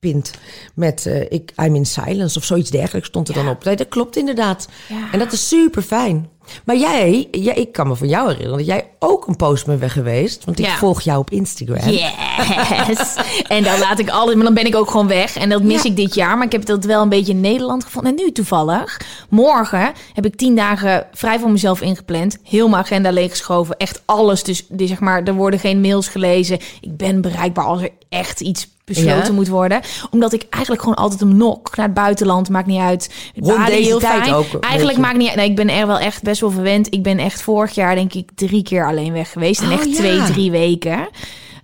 gepint 0.04 0.32
met 0.74 1.06
eh, 1.06 1.22
ik, 1.32 1.52
I'm 1.64 1.76
in 1.76 1.86
silence 1.86 2.38
of 2.38 2.44
zoiets 2.44 2.70
dergelijks 2.70 3.08
stond 3.08 3.28
er 3.28 3.34
dan 3.34 3.50
op. 3.50 3.64
Nee, 3.64 3.76
dat 3.76 3.88
klopt 3.88 4.16
inderdaad. 4.16 4.68
Ja. 4.90 5.08
En 5.12 5.20
dat 5.20 5.32
is 5.32 5.48
super 5.48 5.82
fijn. 5.82 6.30
Maar 6.66 6.78
jij, 6.78 7.28
jij, 7.32 7.54
ik 7.56 7.72
kan 7.72 7.88
me 7.88 7.96
van 7.96 8.08
jou 8.08 8.28
herinneren 8.28 8.58
dat 8.58 8.68
jij 8.68 8.90
ook 9.00 9.28
een 9.28 9.36
post 9.36 9.66
bent 9.66 9.80
weg 9.80 9.94
geweest. 9.94 10.46
Want 10.46 10.60
ik 10.60 10.66
Ja. 10.66 10.78
volg 10.78 11.02
jou 11.02 11.20
op 11.20 11.30
Instagram. 11.30 11.90
Yes. 11.90 13.16
en 13.48 13.64
dan 13.64 13.80
laat 13.80 14.00
ik 14.00 14.10
alles, 14.10 14.36
maar 14.36 14.44
dan 14.44 14.54
ben 14.54 14.66
ik 14.66 14.76
ook 14.76 14.90
gewoon 14.92 15.08
weg. 15.08 15.36
En 15.38 15.50
dat 15.50 15.64
mis 15.64 15.84
Ja. 15.84 15.90
ik 15.90 15.96
dit 15.96 16.16
jaar. 16.16 16.38
Maar 16.38 16.46
ik 16.46 16.52
heb 16.52 16.66
dat 16.66 16.86
wel 16.86 17.02
een 17.02 17.10
beetje 17.10 17.32
in 17.34 17.42
Nederland 17.42 17.84
gevonden. 17.84 18.18
En 18.18 18.24
nu 18.26 18.32
toevallig, 18.32 19.00
morgen 19.30 19.92
heb 20.14 20.26
ik 20.26 20.36
tien 20.36 20.56
dagen 20.56 21.08
vrij 21.14 21.40
voor 21.40 21.52
mezelf 21.52 21.82
ingepland. 21.82 22.38
Heel 22.44 22.68
mijn 22.70 22.84
agenda 22.84 23.12
leeggeschoven. 23.12 23.78
Echt 23.78 24.02
alles. 24.06 24.44
Dus, 24.44 24.66
dus 24.70 24.90
zeg 24.90 25.00
maar, 25.00 25.24
er 25.24 25.34
worden 25.34 25.60
geen 25.60 25.82
mails 25.82 26.08
gelezen. 26.08 26.60
Ik 26.82 26.98
ben 26.98 27.22
bereikbaar 27.22 27.66
als 27.66 27.82
er 27.82 27.90
echt 28.10 28.42
iets 28.42 28.68
besloten 28.94 29.26
Ja. 29.26 29.32
moet 29.32 29.48
worden. 29.48 29.82
Omdat 30.12 30.34
ik 30.34 30.46
eigenlijk 30.50 30.84
gewoon 30.84 30.98
altijd 30.98 31.22
een 31.22 31.38
nok 31.38 31.76
naar 31.76 31.86
het 31.86 31.96
buitenland. 31.96 32.50
Maakt 32.50 32.68
niet 32.68 32.80
uit. 32.80 33.14
Rond 33.36 33.66
deze 33.66 33.82
heel 33.82 34.00
tijd 34.00 34.22
fijn. 34.24 34.34
ook, 34.34 34.46
Eigenlijk 34.60 34.98
maakt 34.98 35.18
niet 35.18 35.28
uit. 35.28 35.36
Nee, 35.38 35.50
ik 35.50 35.56
ben 35.56 35.70
er 35.70 35.88
wel 35.88 36.00
echt 36.00 36.24
best 36.24 36.42
wel 36.42 36.52
verwend. 36.52 36.94
Ik 36.94 37.04
ben 37.04 37.18
echt 37.18 37.42
vorig 37.42 37.72
jaar 37.76 37.96
denk 37.96 38.14
ik 38.14 38.30
drie 38.36 38.64
keer 38.64 38.88
alleen 38.88 39.14
weg 39.14 39.32
geweest. 39.32 39.62
En 39.62 39.68
Oh, 39.68 39.74
echt 39.74 39.86
ja. 39.90 39.94
twee, 39.96 40.22
drie 40.24 40.52
weken. 40.52 41.08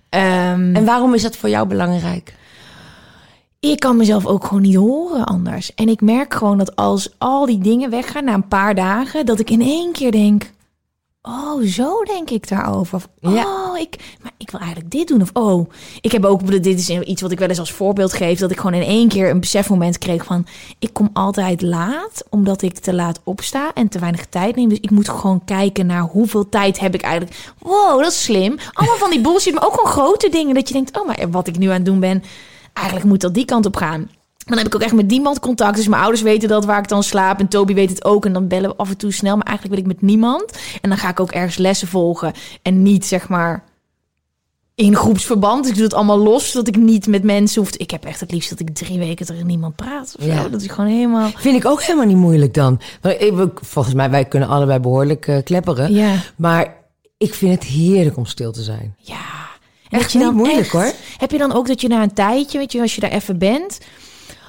Ehm, 0.08 0.74
En 0.76 0.84
waarom 0.84 1.14
is 1.14 1.22
dat 1.22 1.36
voor 1.36 1.48
jou 1.48 1.66
belangrijk? 1.68 2.36
ik 3.60 3.80
kan 3.80 3.96
mezelf 3.96 4.26
ook 4.26 4.44
gewoon 4.44 4.62
niet 4.62 4.74
horen 4.74 5.24
anders. 5.24 5.74
En 5.74 5.88
ik 5.88 6.00
merk 6.00 6.34
gewoon 6.34 6.58
dat 6.58 6.76
als 6.76 7.08
al 7.18 7.46
die 7.46 7.58
dingen 7.58 7.90
weggaan 7.90 8.24
na 8.24 8.34
een 8.34 8.48
paar 8.48 8.74
dagen, 8.74 9.26
dat 9.26 9.38
ik 9.40 9.50
in 9.50 9.60
één 9.60 9.92
keer 9.92 10.10
denk. 10.12 10.50
Oh, 11.30 11.62
zo 11.62 12.02
denk 12.02 12.30
ik 12.30 12.48
daarover. 12.48 12.94
Of, 12.94 13.08
Ja. 13.20 13.44
oh, 13.44 13.78
ik, 13.78 14.16
maar 14.22 14.32
ik 14.36 14.50
wil 14.50 14.60
eigenlijk 14.60 14.90
dit 14.90 15.08
doen. 15.08 15.22
Of, 15.22 15.30
oh, 15.32 15.70
ik 16.00 16.12
heb 16.12 16.24
ook, 16.24 16.62
dit 16.62 16.66
is 16.78 16.88
iets 16.90 17.22
wat 17.22 17.30
ik 17.30 17.38
wel 17.38 17.48
eens 17.48 17.58
als 17.58 17.72
voorbeeld 17.72 18.12
geef, 18.12 18.38
dat 18.38 18.50
ik 18.50 18.56
gewoon 18.56 18.74
in 18.74 18.86
één 18.86 19.08
keer 19.08 19.30
een 19.30 19.40
besefmoment 19.40 19.98
kreeg 19.98 20.24
van, 20.24 20.46
ik 20.78 20.92
kom 20.92 21.10
altijd 21.12 21.62
laat, 21.62 22.24
omdat 22.30 22.62
ik 22.62 22.78
te 22.78 22.94
laat 22.94 23.20
opsta 23.24 23.70
en 23.74 23.88
te 23.88 23.98
weinig 23.98 24.26
tijd 24.26 24.56
neem. 24.56 24.68
Dus 24.68 24.80
ik 24.80 24.90
moet 24.90 25.08
gewoon 25.08 25.44
kijken 25.44 25.86
naar 25.86 26.02
hoeveel 26.02 26.48
tijd 26.48 26.78
heb 26.80 26.94
ik 26.94 27.02
eigenlijk. 27.02 27.52
Wow, 27.58 28.00
dat 28.02 28.12
is 28.12 28.22
slim. 28.22 28.56
Allemaal 28.72 28.96
van 28.96 29.10
die 29.10 29.20
bullshit, 29.26 29.54
maar 29.54 29.66
ook 29.66 29.74
gewoon 29.74 29.92
grote 29.92 30.28
dingen, 30.28 30.54
dat 30.54 30.68
je 30.68 30.74
denkt, 30.74 30.98
oh, 30.98 31.06
maar 31.06 31.30
wat 31.30 31.46
ik 31.46 31.58
nu 31.58 31.66
aan 31.66 31.72
het 31.72 31.84
doen 31.84 32.00
ben, 32.00 32.22
eigenlijk 32.72 33.06
moet 33.06 33.20
dat 33.20 33.34
die 33.34 33.44
kant 33.44 33.66
op 33.66 33.76
gaan. 33.76 34.10
Dan 34.48 34.58
heb 34.58 34.66
ik 34.66 34.74
ook 34.74 34.80
echt 34.80 34.94
met 34.94 35.06
niemand 35.06 35.40
contact. 35.40 35.76
Dus 35.76 35.88
mijn 35.88 36.02
ouders 36.02 36.22
weten 36.22 36.48
dat 36.48 36.64
waar 36.64 36.78
ik 36.78 36.88
dan 36.88 37.02
slaap. 37.02 37.38
En 37.38 37.48
Toby 37.48 37.74
weet 37.74 37.90
het 37.90 38.04
ook. 38.04 38.24
En 38.26 38.32
dan 38.32 38.48
bellen 38.48 38.70
we 38.70 38.76
af 38.76 38.88
en 38.88 38.96
toe 38.96 39.12
snel. 39.12 39.36
Maar 39.36 39.46
eigenlijk 39.46 39.76
wil 39.76 39.84
ik 39.84 39.92
met 39.92 40.02
niemand. 40.10 40.58
En 40.80 40.88
dan 40.88 40.98
ga 40.98 41.08
ik 41.08 41.20
ook 41.20 41.30
ergens 41.30 41.56
lessen 41.56 41.88
volgen. 41.88 42.32
En 42.62 42.82
niet 42.82 43.06
zeg 43.06 43.28
maar 43.28 43.64
in 44.74 44.96
groepsverband. 44.96 45.68
Ik 45.68 45.74
doe 45.74 45.84
het 45.84 45.94
allemaal 45.94 46.18
los. 46.18 46.50
Zodat 46.50 46.68
ik 46.68 46.76
niet 46.76 47.06
met 47.06 47.22
mensen 47.22 47.62
hoef. 47.62 47.76
Ik 47.76 47.90
heb 47.90 48.04
echt 48.04 48.20
het 48.20 48.32
liefst 48.32 48.50
dat 48.50 48.60
ik 48.60 48.74
drie 48.74 48.98
weken 48.98 49.26
tegen 49.26 49.46
niemand 49.46 49.76
praat. 49.76 50.14
Of 50.18 50.24
zo. 50.24 50.30
Ja. 50.30 50.48
Dat 50.48 50.62
is 50.62 50.68
gewoon 50.68 50.90
helemaal... 50.90 51.30
Vind 51.36 51.56
ik 51.56 51.66
ook 51.66 51.82
helemaal 51.82 52.06
niet 52.06 52.16
moeilijk 52.16 52.54
dan. 52.54 52.80
Volgens 53.54 53.94
mij, 53.94 54.10
wij 54.10 54.24
kunnen 54.24 54.48
allebei 54.48 54.78
behoorlijk 54.78 55.26
eh, 55.26 55.42
klepperen. 55.44 55.94
Ja. 55.94 56.14
Maar 56.36 56.76
ik 57.18 57.34
vind 57.34 57.54
het 57.54 57.64
heerlijk 57.64 58.16
om 58.16 58.26
stil 58.26 58.52
te 58.52 58.62
zijn. 58.62 58.94
Ja. 58.98 59.46
En 59.88 59.98
Echt 59.98 60.14
niet 60.14 60.32
moeilijk, 60.32 60.68
hoor. 60.68 60.92
Heb 61.18 61.30
je 61.30 61.38
dan 61.38 61.52
ook 61.52 61.66
dat 61.66 61.80
je 61.80 61.88
na 61.88 62.02
een 62.02 62.14
tijdje, 62.14 62.58
weet 62.58 62.72
je, 62.72 62.80
als 62.80 62.94
je 62.94 63.00
daar 63.00 63.10
even 63.10 63.38
bent, 63.38 63.78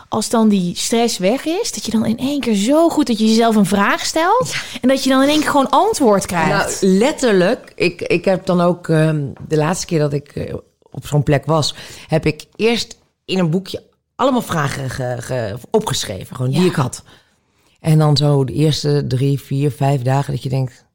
als 0.09 0.29
dan 0.29 0.49
die 0.49 0.75
stress 0.75 1.17
weg 1.17 1.45
is, 1.45 1.71
dat 1.71 1.85
je 1.85 1.91
dan 1.91 2.05
in 2.05 2.17
één 2.17 2.39
keer 2.39 2.55
zo 2.55 2.89
goed 2.89 3.07
dat 3.07 3.19
je 3.19 3.25
jezelf 3.27 3.55
een 3.55 3.65
vraag 3.65 4.05
stelt 4.05 4.53
en 4.81 4.87
dat 4.87 5.03
je 5.03 5.09
dan 5.09 5.21
in 5.21 5.29
één 5.29 5.39
keer 5.39 5.49
gewoon 5.49 5.69
antwoord 5.69 6.25
krijgt. 6.25 6.81
Nou, 6.81 6.93
letterlijk. 6.97 7.71
Ik, 7.75 8.01
ik 8.01 8.25
heb 8.25 8.45
dan 8.45 8.61
ook 8.61 8.89
ehm, 8.89 9.25
de 9.47 9.57
laatste 9.57 9.85
keer 9.85 9.99
dat 9.99 10.13
ik 10.13 10.35
eh, 10.35 10.53
op 10.91 11.07
zo'n 11.07 11.23
plek 11.23 11.45
was, 11.45 11.75
heb 12.07 12.25
ik 12.25 12.45
eerst 12.55 12.97
in 13.25 13.39
een 13.39 13.49
boekje 13.49 13.83
allemaal 14.15 14.41
vragen 14.41 14.89
ge- 14.89 15.15
ge- 15.19 15.57
opgeschreven, 15.71 16.35
gewoon 16.35 16.51
die 16.51 16.65
ik 16.65 16.75
had. 16.75 17.03
En 17.79 17.97
dan 17.97 18.17
zo 18.17 18.43
de 18.43 18.53
eerste 18.53 19.03
drie, 19.07 19.39
vier, 19.39 19.71
vijf 19.71 20.01
dagen 20.01 20.33
dat 20.33 20.43
je 20.43 20.49
denkt, 20.49 20.85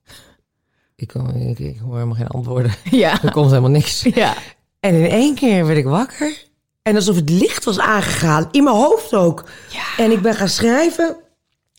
ik, 0.96 1.12
ik, 1.34 1.58
ik 1.58 1.78
hoor 1.78 1.94
helemaal 1.94 2.14
geen 2.16 2.26
antwoorden. 2.28 2.74
ja. 2.90 3.18
Er 3.22 3.32
komt 3.32 3.48
helemaal 3.48 3.70
niks. 3.70 4.02
Ja. 4.14 4.34
En 4.80 4.94
in 4.94 5.10
één 5.10 5.34
keer 5.34 5.66
werd 5.66 5.78
ik 5.78 5.84
wakker. 5.84 6.44
En 6.84 6.94
alsof 6.94 7.16
het 7.16 7.30
licht 7.30 7.64
was 7.64 7.78
aangegaan. 7.78 8.48
In 8.50 8.64
mijn 8.64 8.76
hoofd 8.76 9.14
ook. 9.14 9.44
En 9.96 10.10
ik 10.10 10.22
ben 10.22 10.34
gaan 10.34 10.48
schrijven. 10.48 11.16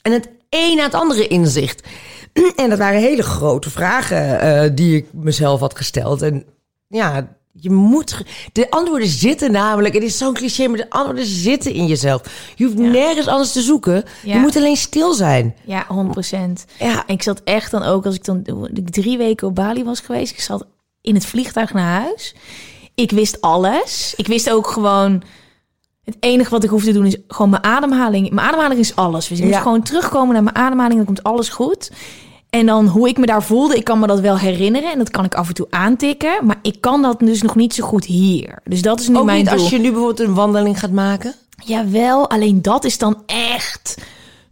En 0.01 0.11
het 0.11 0.29
een 0.49 0.75
na 0.75 0.83
het 0.83 0.93
andere 0.93 1.27
inzicht. 1.27 1.87
En 2.55 2.69
dat 2.69 2.77
waren 2.77 2.99
hele 2.99 3.23
grote 3.23 3.69
vragen 3.69 4.39
eh, 4.39 4.69
die 4.73 4.95
ik 4.95 5.05
mezelf 5.13 5.59
had 5.59 5.77
gesteld. 5.77 6.21
En 6.21 6.45
ja, 6.87 7.27
je 7.51 7.71
moet... 7.71 8.23
De 8.51 8.69
antwoorden 8.69 9.07
zitten 9.07 9.51
namelijk... 9.51 9.93
Het 9.93 10.03
is 10.03 10.17
zo'n 10.17 10.33
cliché, 10.33 10.67
maar 10.67 10.77
de 10.77 10.89
antwoorden 10.89 11.25
zitten 11.25 11.73
in 11.73 11.85
jezelf. 11.85 12.51
Je 12.55 12.65
hoeft 12.65 12.77
nergens 12.77 13.27
anders 13.27 13.51
te 13.51 13.61
zoeken. 13.61 14.03
Ja. 14.23 14.33
Je 14.33 14.39
moet 14.39 14.55
alleen 14.55 14.77
stil 14.77 15.13
zijn. 15.13 15.55
Ja, 15.65 15.85
100% 15.85 15.89
Ja. 16.79 17.03
Ik 17.07 17.23
zat 17.23 17.41
echt 17.43 17.71
dan 17.71 17.83
ook, 17.83 18.05
als 18.05 18.15
ik 18.15 18.25
dan 18.25 18.43
drie 18.83 19.17
weken 19.17 19.47
op 19.47 19.55
Bali 19.55 19.83
was 19.83 19.99
geweest, 19.99 20.31
ik 20.31 20.41
zat 20.41 20.65
in 21.01 21.15
het 21.15 21.25
vliegtuig 21.25 21.73
naar 21.73 22.01
huis. 22.01 22.35
Ik 22.95 23.11
wist 23.11 23.41
alles. 23.41 24.13
Ik 24.17 24.27
wist 24.27 24.49
ook 24.49 24.67
gewoon. 24.67 25.21
Het 26.03 26.17
enige 26.19 26.49
wat 26.49 26.63
ik 26.63 26.69
hoef 26.69 26.83
te 26.83 26.93
doen 26.93 27.05
is 27.05 27.17
gewoon 27.27 27.49
mijn 27.49 27.63
ademhaling. 27.63 28.29
Mijn 28.31 28.47
ademhaling 28.47 28.79
is 28.79 28.95
alles. 28.95 29.27
Dus 29.27 29.39
ik 29.39 29.45
moet 29.45 29.55
gewoon 29.55 29.81
terugkomen 29.83 30.33
naar 30.33 30.43
mijn 30.43 30.55
ademhaling. 30.55 30.95
Dan 30.95 31.05
komt 31.05 31.23
alles 31.23 31.49
goed. 31.49 31.91
En 32.49 32.65
dan 32.65 32.87
hoe 32.87 33.07
ik 33.07 33.17
me 33.17 33.25
daar 33.25 33.43
voelde, 33.43 33.75
ik 33.75 33.83
kan 33.83 33.99
me 33.99 34.07
dat 34.07 34.19
wel 34.19 34.37
herinneren. 34.37 34.91
En 34.91 34.97
dat 34.97 35.09
kan 35.09 35.25
ik 35.25 35.35
af 35.35 35.47
en 35.47 35.53
toe 35.53 35.67
aantikken. 35.69 36.45
Maar 36.45 36.59
ik 36.61 36.81
kan 36.81 37.01
dat 37.01 37.19
dus 37.19 37.41
nog 37.41 37.55
niet 37.55 37.73
zo 37.73 37.83
goed 37.85 38.05
hier. 38.05 38.59
Dus 38.63 38.81
dat 38.81 38.99
is 38.99 39.07
nu 39.07 39.17
Ook 39.17 39.25
mijn 39.25 39.37
niet 39.37 39.49
doel. 39.49 39.59
als 39.59 39.69
je 39.69 39.77
nu 39.77 39.91
bijvoorbeeld 39.91 40.19
een 40.27 40.33
wandeling 40.33 40.79
gaat 40.79 40.91
maken. 40.91 41.33
Jawel, 41.63 42.29
alleen 42.29 42.61
dat 42.61 42.83
is 42.83 42.97
dan 42.97 43.23
echt 43.25 43.97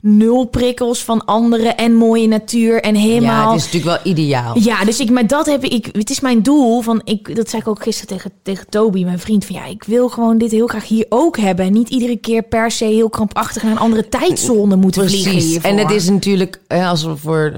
nul 0.06 0.46
prikkels 0.46 1.04
van 1.04 1.26
anderen 1.26 1.78
en 1.78 1.94
mooie 1.96 2.28
natuur 2.28 2.82
en 2.82 2.96
Ja, 2.96 3.02
helemaal. 3.02 3.52
het 3.52 3.60
is 3.60 3.66
natuurlijk 3.72 4.04
wel 4.04 4.14
ideaal. 4.14 4.58
Ja, 4.60 4.84
dus 4.86 5.00
ik, 5.00 5.10
maar 5.10 5.28
dat 5.28 5.46
heb 5.46 5.64
ik, 5.64 5.90
het 5.92 6.10
is 6.10 6.20
mijn 6.20 6.42
doel. 6.42 6.82
Van 6.82 7.02
ik, 7.04 7.36
dat 7.36 7.50
zei 7.50 7.62
ik 7.62 7.68
ook 7.68 7.84
gisteren 7.84 8.08
tegen, 8.16 8.32
tegen 8.44 8.70
Toby, 8.70 9.04
mijn 9.04 9.20
vriend. 9.20 9.46
Van 9.46 9.56
ja, 9.56 9.66
ik 9.66 9.84
wil 9.84 10.10
gewoon 10.10 10.38
dit 10.38 10.52
heel 10.52 10.68
graag 10.68 10.88
hier 10.88 11.06
ook 11.10 11.38
hebben. 11.38 11.66
En 11.66 11.74
niet 11.74 11.90
iedere 11.90 12.16
keer 12.18 12.42
per 12.44 12.72
se 12.72 12.86
heel 12.86 13.10
krampachtig 13.10 13.64
naar 13.64 13.72
een 13.72 13.78
andere 13.78 14.10
tijdzone 14.10 14.76
moeten 14.76 15.10
vliegen. 15.10 15.32
Hiervoor. 15.32 15.70
En 15.72 15.78
het 15.78 15.92
is 15.92 16.10
natuurlijk, 16.10 16.60
als 16.68 17.04
we 17.04 17.18
voor, 17.18 17.54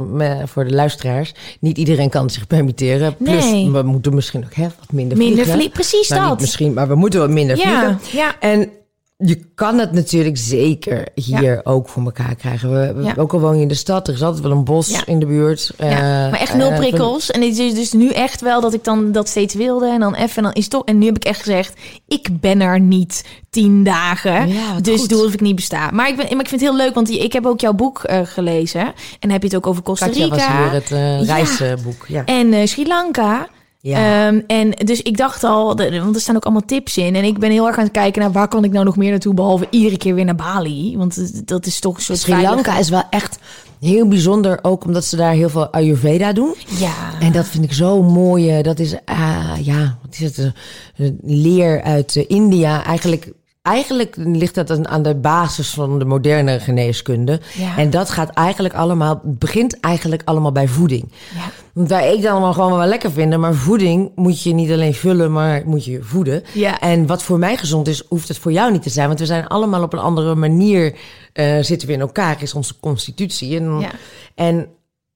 voor 0.45 0.65
de 0.65 0.73
luisteraars, 0.73 1.33
niet 1.59 1.77
iedereen 1.77 2.09
kan 2.09 2.29
zich 2.29 2.47
permitteren. 2.47 3.15
Plus, 3.17 3.45
Nee. 3.51 3.71
we 3.71 3.81
moeten 3.83 4.13
misschien 4.15 4.43
ook 4.45 4.53
hè, 4.53 4.63
wat 4.63 4.91
minder 4.91 5.17
Minder 5.17 5.35
vliegen. 5.37 5.59
vlie- 5.59 5.69
precies 5.69 6.09
Nou, 6.09 6.21
niet 6.21 6.29
dat. 6.29 6.39
misschien, 6.39 6.73
maar 6.73 6.87
we 6.87 6.95
moeten 6.95 7.19
wat 7.19 7.29
minder 7.29 7.57
Ja, 7.57 7.63
vliegen. 7.63 8.17
ja. 8.19 8.39
En 8.39 8.69
je 9.17 9.39
kan 9.55 9.77
het 9.79 9.91
natuurlijk 9.91 10.37
zeker 10.37 11.07
hier 11.13 11.61
ook 11.63 11.89
voor 11.89 12.03
elkaar 12.03 12.35
krijgen. 12.35 12.71
We, 12.71 12.93
we- 12.93 13.03
Ja. 13.03 13.13
Ook 13.17 13.33
al 13.33 13.39
woon 13.39 13.55
je 13.55 13.61
in 13.61 13.67
de 13.67 13.73
stad, 13.73 14.07
er 14.07 14.13
is 14.13 14.21
altijd 14.23 14.43
wel 14.43 14.51
een 14.51 14.63
bos 14.63 14.89
Ja. 14.89 15.05
in 15.05 15.19
de 15.19 15.25
buurt. 15.25 15.71
Ja, 15.77 15.85
Eh, 15.85 16.31
maar 16.31 16.39
echt 16.39 16.53
nul 16.55 16.69
eh, 16.69 16.77
prikkels. 16.77 17.31
En 17.31 17.41
het 17.41 17.57
is 17.57 17.73
dus 17.73 17.91
nu 17.91 18.09
echt 18.09 18.41
wel 18.41 18.61
dat 18.61 18.73
ik 18.73 18.83
dan 18.83 19.11
dat 19.11 19.27
steeds 19.29 19.53
wilde. 19.53 19.87
En 19.89 19.99
dan 19.99 20.15
even, 20.15 20.35
en 20.37 20.43
dan 20.43 20.53
is 20.53 20.67
toch. 20.67 20.83
En 20.85 20.97
nu 20.97 21.05
heb 21.05 21.15
ik 21.15 21.23
echt 21.25 21.39
gezegd, 21.39 21.73
ik 22.07 22.27
ben 22.39 22.61
er 22.61 22.79
niet 22.79 23.25
tien 23.49 23.83
dagen. 23.83 24.49
Dus 24.81 24.99
goed. 24.99 25.09
doe 25.09 25.17
alsof 25.17 25.33
ik 25.33 25.41
niet 25.41 25.55
besta. 25.55 25.89
Maar 25.91 26.09
ik, 26.09 26.15
ben, 26.15 26.25
maar 26.29 26.39
ik 26.43 26.47
vind 26.49 26.61
het 26.61 26.69
heel 26.69 26.75
leuk, 26.79 26.93
want 26.93 27.09
ik 27.09 27.33
heb 27.33 27.45
ook 27.45 27.59
jouw 27.61 27.73
boek 27.73 28.03
eh, 28.03 28.19
gelezen. 28.23 28.93
En 29.19 29.31
heb 29.31 29.41
je 29.41 29.47
het 29.47 29.57
ook 29.57 29.67
over 29.67 29.83
Costa 29.83 30.05
Katja 30.05 30.23
Rica. 30.23 30.35
was 30.35 30.45
hier 30.47 30.71
het 31.19 31.27
reisboek. 31.27 32.05
Ja. 32.07 32.25
En 32.25 32.67
Sri 32.67 32.87
Lanka. 32.87 33.47
Ja. 33.87 34.27
Ehm, 34.27 34.41
en 34.47 34.71
dus 34.71 35.01
ik 35.01 35.17
dacht 35.17 35.43
al, 35.43 35.65
want 35.75 36.15
er 36.15 36.21
staan 36.21 36.35
ook 36.35 36.43
allemaal 36.43 36.65
tips 36.65 36.97
in. 36.97 37.15
En 37.15 37.23
ik 37.23 37.39
ben 37.39 37.51
heel 37.51 37.67
erg 37.67 37.77
aan 37.77 37.83
het 37.83 37.91
kijken 37.93 38.21
naar 38.21 38.31
waar 38.31 38.47
kan 38.47 38.63
ik 38.63 38.71
nou 38.71 38.85
nog 38.85 38.97
meer 38.97 39.09
naartoe, 39.09 39.33
behalve 39.33 39.67
iedere 39.69 39.97
keer 39.97 40.15
weer 40.15 40.25
naar 40.25 40.35
Bali. 40.35 40.97
Want 40.97 41.47
dat 41.47 41.65
is 41.65 41.79
toch 41.79 41.95
een 41.95 42.01
soort 42.01 42.19
Sri 42.19 42.41
Lanka 42.41 42.77
is 42.77 42.89
wel 42.89 43.03
echt 43.09 43.37
heel 43.79 44.07
bijzonder, 44.07 44.59
ook 44.61 44.85
omdat 44.85 45.05
ze 45.05 45.15
daar 45.15 45.33
heel 45.33 45.49
veel 45.49 45.67
Ayurveda 45.67 46.33
doen. 46.33 46.53
Ja. 46.79 46.93
En 47.19 47.31
dat 47.31 47.45
vind 47.47 47.63
ik 47.63 47.73
zo 47.73 48.03
mooi. 48.03 48.57
eh, 48.57 48.63
Dat 48.63 48.79
is, 48.79 48.95
ah, 49.05 49.51
ja, 49.61 49.97
wat 50.01 50.13
is 50.13 50.19
het? 50.19 50.37
Een, 50.37 50.53
een 50.95 51.17
leer 51.23 51.81
uit 51.83 52.15
eh, 52.15 52.23
India. 52.27 52.83
Eigenlijk, 52.85 53.31
eigenlijk 53.65 54.15
ligt 54.17 54.55
dat 54.55 54.85
aan- 54.87 55.03
de 55.03 55.15
basis 55.15 55.69
van 55.69 55.99
de 55.99 56.05
moderne 56.05 56.59
geneeskunde. 56.59 57.39
Ja. 57.53 57.77
En 57.77 57.89
dat 57.89 58.09
gaat 58.09 58.29
eigenlijk 58.29 58.73
allemaal, 58.73 59.21
begint 59.23 59.79
eigenlijk 59.79 60.21
allemaal 60.25 60.51
bij 60.51 60.67
voeding. 60.67 61.11
Ja. 61.35 61.51
Want 61.73 61.89
wij 61.89 62.09
eten 62.11 62.31
allemaal 62.31 62.53
gewoon 62.53 62.77
wel 62.77 62.87
lekker 62.87 63.11
vinden, 63.11 63.39
maar 63.39 63.53
voeding 63.53 64.11
moet 64.15 64.41
je 64.41 64.53
niet 64.53 64.71
alleen 64.71 64.93
vullen, 64.93 65.31
maar 65.31 65.61
moet 65.65 65.85
je 65.85 66.03
voeden. 66.03 66.43
Ja. 66.53 66.79
En 66.79 67.07
wat 67.07 67.23
voor 67.23 67.39
mij 67.39 67.57
gezond 67.57 67.87
is, 67.87 68.03
hoeft 68.07 68.27
het 68.27 68.37
voor 68.37 68.51
jou 68.51 68.71
niet 68.71 68.81
te 68.81 68.89
zijn. 68.89 69.07
Want 69.07 69.19
we 69.19 69.25
zijn 69.25 69.47
allemaal 69.47 69.83
op 69.83 69.93
een 69.93 69.99
andere 69.99 70.35
manier, 70.35 70.95
eh, 71.33 71.57
zitten 71.61 71.87
we 71.87 71.93
in 71.93 71.99
elkaar, 71.99 72.41
is 72.41 72.53
onze 72.53 72.79
constitutie. 72.79 73.57
En, 73.59 73.79
Ja. 73.79 73.91
en 74.35 74.67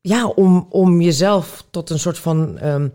ja, 0.02 0.28
om, 0.28 0.66
om 0.70 1.02
jezelf 1.02 1.64
tot 1.72 1.90
een 1.90 2.00
soort 2.00 2.20
van 2.20 2.58
ehm, 2.58 2.88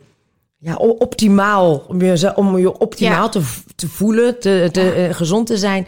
ja, 0.65 0.75
optimaal, 0.77 1.85
om 1.89 2.01
je, 2.03 2.37
om 2.37 2.59
je 2.59 2.79
optimaal 2.79 3.23
Ja. 3.23 3.29
te, 3.29 3.43
te 3.75 3.89
voelen, 3.89 4.41
te, 4.41 4.69
te, 4.73 4.91
eh, 4.93 5.15
gezond 5.15 5.47
te 5.47 5.57
zijn, 5.59 5.87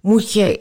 moet 0.00 0.32
je, 0.32 0.60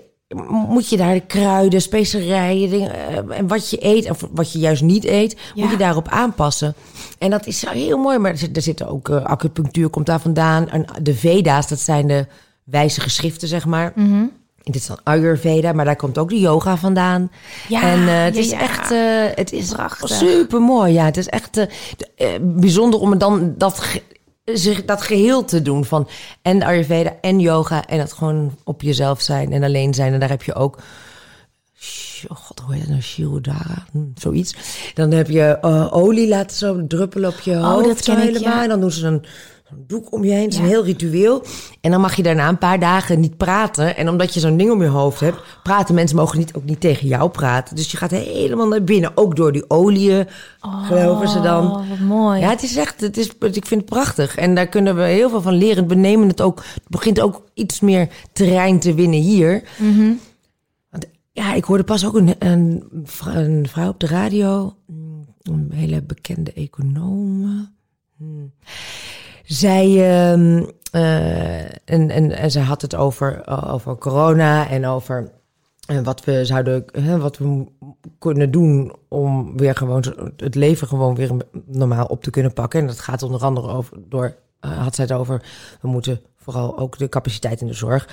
moet 0.68 0.90
je 0.90 0.98
daar 0.98 1.14
de 1.14 1.26
kruiden, 1.26 1.82
specerijen 1.82 2.70
dingen, 2.70 2.94
eh, 2.94 3.38
en 3.38 3.48
wat 3.48 3.70
je 3.70 3.86
eet, 3.86 4.10
of 4.10 4.28
wat 4.32 4.52
je 4.52 4.60
juist 4.60 4.82
niet 4.84 5.06
eet, 5.06 5.32
Ja. 5.54 5.62
moet 5.62 5.72
je 5.72 5.78
daarop 5.78 6.08
aanpassen. 6.08 6.74
En 7.20 7.30
dat 7.30 7.46
is 7.48 7.66
heel 7.70 7.98
mooi, 7.98 8.18
maar 8.18 8.32
er, 8.32 8.38
zit- 8.38 8.56
er 8.56 8.62
zitten 8.62 8.88
ook 8.88 9.10
eh, 9.10 9.24
acupunctuur 9.26 9.90
komt 9.90 10.06
daar 10.06 10.22
vandaan. 10.22 10.70
En 10.70 10.86
de 11.02 11.14
Veda's, 11.14 11.68
dat 11.68 11.80
zijn 11.80 12.08
de 12.08 12.26
wijze 12.64 13.02
geschriften, 13.02 13.48
zeg 13.48 13.66
maar. 13.66 13.92
Mhm. 13.96 14.24
Dit 14.64 14.76
is 14.76 14.88
dan 14.88 15.00
Ayurveda, 15.04 15.74
maar 15.74 15.86
daar 15.86 15.96
komt 15.96 16.18
ook 16.18 16.30
de 16.30 16.40
yoga 16.40 16.78
vandaan. 16.78 17.32
Ja, 17.68 17.82
en 17.82 18.08
eh, 18.08 18.24
het 18.24 18.36
ja, 18.36 18.42
is 18.42 18.50
ja. 18.50 18.60
echt, 18.60 18.92
eh, 18.92 19.00
het 19.36 19.52
is 19.52 19.70
Prachtig. 19.70 20.10
super 20.10 20.62
mooi. 20.62 20.94
Ja, 20.94 21.06
het 21.06 21.18
is 21.18 21.28
echt 21.28 21.58
eh, 21.58 21.66
eh, 22.16 22.42
bijzonder 22.42 23.00
om 23.00 23.12
het 23.12 23.20
dan 23.20 23.54
dat, 23.58 24.02
zich, 24.46 24.86
dat 24.86 25.02
geheel 25.02 25.46
te 25.46 25.62
doen 25.62 25.86
van 25.86 26.08
en 26.42 26.64
Ayurveda 26.64 27.16
en 27.22 27.40
yoga 27.40 27.86
en 27.88 27.98
dat 27.98 28.14
gewoon 28.14 28.58
op 28.64 28.82
jezelf 28.82 29.22
zijn 29.22 29.52
en 29.54 29.64
alleen 29.64 29.94
zijn. 29.94 30.14
En 30.14 30.20
daar 30.20 30.30
heb 30.30 30.44
je 30.44 30.54
ook. 30.54 30.78
Oh 32.28 32.38
god, 32.38 32.60
hoe 32.60 32.74
heet 32.74 32.82
het 32.82 32.90
nou? 32.90 33.02
Shirodara? 33.02 33.86
Hm, 33.92 33.98
zoiets. 34.16 34.56
Dan 34.94 35.12
heb 35.12 35.30
je 35.30 35.58
eh, 35.62 35.88
olie 35.94 36.28
laten 36.28 36.58
zo 36.58 36.88
druppelen 36.88 37.30
op 37.30 37.40
je 37.40 37.56
hoofd. 37.56 37.82
Oh, 37.82 37.88
dat 37.88 38.04
zo 38.04 38.14
ken 38.14 38.22
ik, 38.22 38.34
helemaal. 38.34 38.56
ja. 38.56 38.64
En 38.64 38.70
dan 38.70 38.80
doen 38.80 38.92
ze 38.92 39.08
een, 39.08 39.26
zo'n 39.72 39.84
doek 39.88 40.12
om 40.14 40.24
je 40.24 40.32
heen. 40.32 40.44
Het 40.44 40.52
is 40.52 40.58
Ja. 40.58 40.64
een 40.64 40.70
heel 40.70 40.84
ritueel. 40.84 41.44
En 41.82 41.92
dan 41.92 42.02
mag 42.02 42.16
je 42.16 42.24
daarna 42.24 42.48
een 42.50 42.58
paar 42.58 42.80
dagen 42.80 43.20
niet 43.20 43.38
praten. 43.38 43.98
En 43.98 44.10
omdat 44.10 44.34
je 44.34 44.40
zo'n 44.40 44.58
ding 44.58 44.72
om 44.72 44.82
je 44.82 44.88
hoofd 44.88 45.20
hebt, 45.20 45.38
praten 45.64 45.96
mensen 45.96 46.16
mogen 46.18 46.38
niet, 46.38 46.54
ook 46.54 46.64
niet 46.64 46.80
tegen 46.80 47.08
jou 47.08 47.30
praten. 47.30 47.76
Dus 47.76 47.92
je 47.92 47.98
gaat 47.98 48.12
helemaal 48.12 48.68
naar 48.68 48.84
binnen. 48.84 49.12
Ook 49.18 49.36
door 49.36 49.52
die 49.52 49.70
oliën, 49.70 50.28
geloven 50.60 51.28
ze 51.30 51.42
dan. 51.42 51.66
Oh, 51.72 51.90
wat 51.90 52.00
mooi. 52.00 52.40
Ja, 52.40 52.50
het 52.50 52.64
is 52.64 52.76
echt, 52.76 53.02
het 53.02 53.18
is, 53.18 53.28
ik 53.28 53.66
vind 53.66 53.82
het 53.82 53.86
prachtig. 53.86 54.36
En 54.36 54.56
daar 54.56 54.68
kunnen 54.68 54.96
we 54.96 55.02
heel 55.04 55.30
veel 55.30 55.42
van 55.42 55.54
leren. 55.54 55.88
We 55.88 55.96
nemen 55.96 56.28
het 56.28 56.42
ook, 56.42 56.64
het 56.74 56.88
begint 56.90 57.20
ook 57.22 57.44
iets 57.54 57.80
meer 57.80 58.08
terrein 58.34 58.80
te 58.80 58.94
winnen 58.94 59.20
hier. 59.20 59.64
Mhm. 59.78 60.12
Want, 60.90 61.06
ja, 61.32 61.54
ik 61.54 61.64
hoorde 61.64 61.84
pas 61.84 62.06
ook 62.06 62.16
een, 62.16 62.36
een, 62.40 62.84
een 63.26 63.68
vrouw 63.70 63.90
op 63.90 64.00
de 64.00 64.08
radio, 64.08 64.76
mm, 64.88 65.26
een 65.42 65.72
hele 65.74 66.02
bekende 66.02 66.54
econoom. 66.54 67.70
Hmm. 68.18 68.52
Zij, 69.52 69.86
ehm, 69.86 70.64
eh, 70.92 71.60
en, 71.64 72.10
en, 72.10 72.32
en 72.32 72.52
zij 72.52 72.62
had 72.62 72.82
het 72.82 72.96
over, 72.96 73.48
over 73.68 73.98
corona 73.98 74.70
en 74.70 74.86
over 74.86 75.32
eh, 75.86 76.00
wat 76.00 76.24
we 76.24 76.46
zouden, 76.46 76.86
hè, 76.92 77.18
wat 77.20 77.38
we 77.38 77.66
kunnen 78.20 78.52
doen 78.52 78.96
om 79.08 79.58
weer 79.58 79.76
gewoon 79.76 80.04
het 80.38 80.56
leven 80.56 80.88
gewoon 80.88 81.16
weer 81.16 81.32
normaal 81.66 82.06
op 82.06 82.24
te 82.24 82.30
kunnen 82.30 82.54
pakken. 82.54 82.80
En 82.80 82.88
dat 82.88 83.00
gaat 83.00 83.24
onder 83.24 83.42
andere 83.42 83.68
over, 83.68 83.98
door, 84.08 84.36
eh, 84.60 84.78
had 84.78 84.96
zij 84.96 85.06
het 85.06 85.14
over, 85.14 85.44
we 85.82 85.88
moeten 85.88 86.22
vooral 86.36 86.78
ook 86.78 86.98
de 86.98 87.10
capaciteit 87.10 87.62
in 87.62 87.68
de 87.68 87.74
zorg 87.74 88.10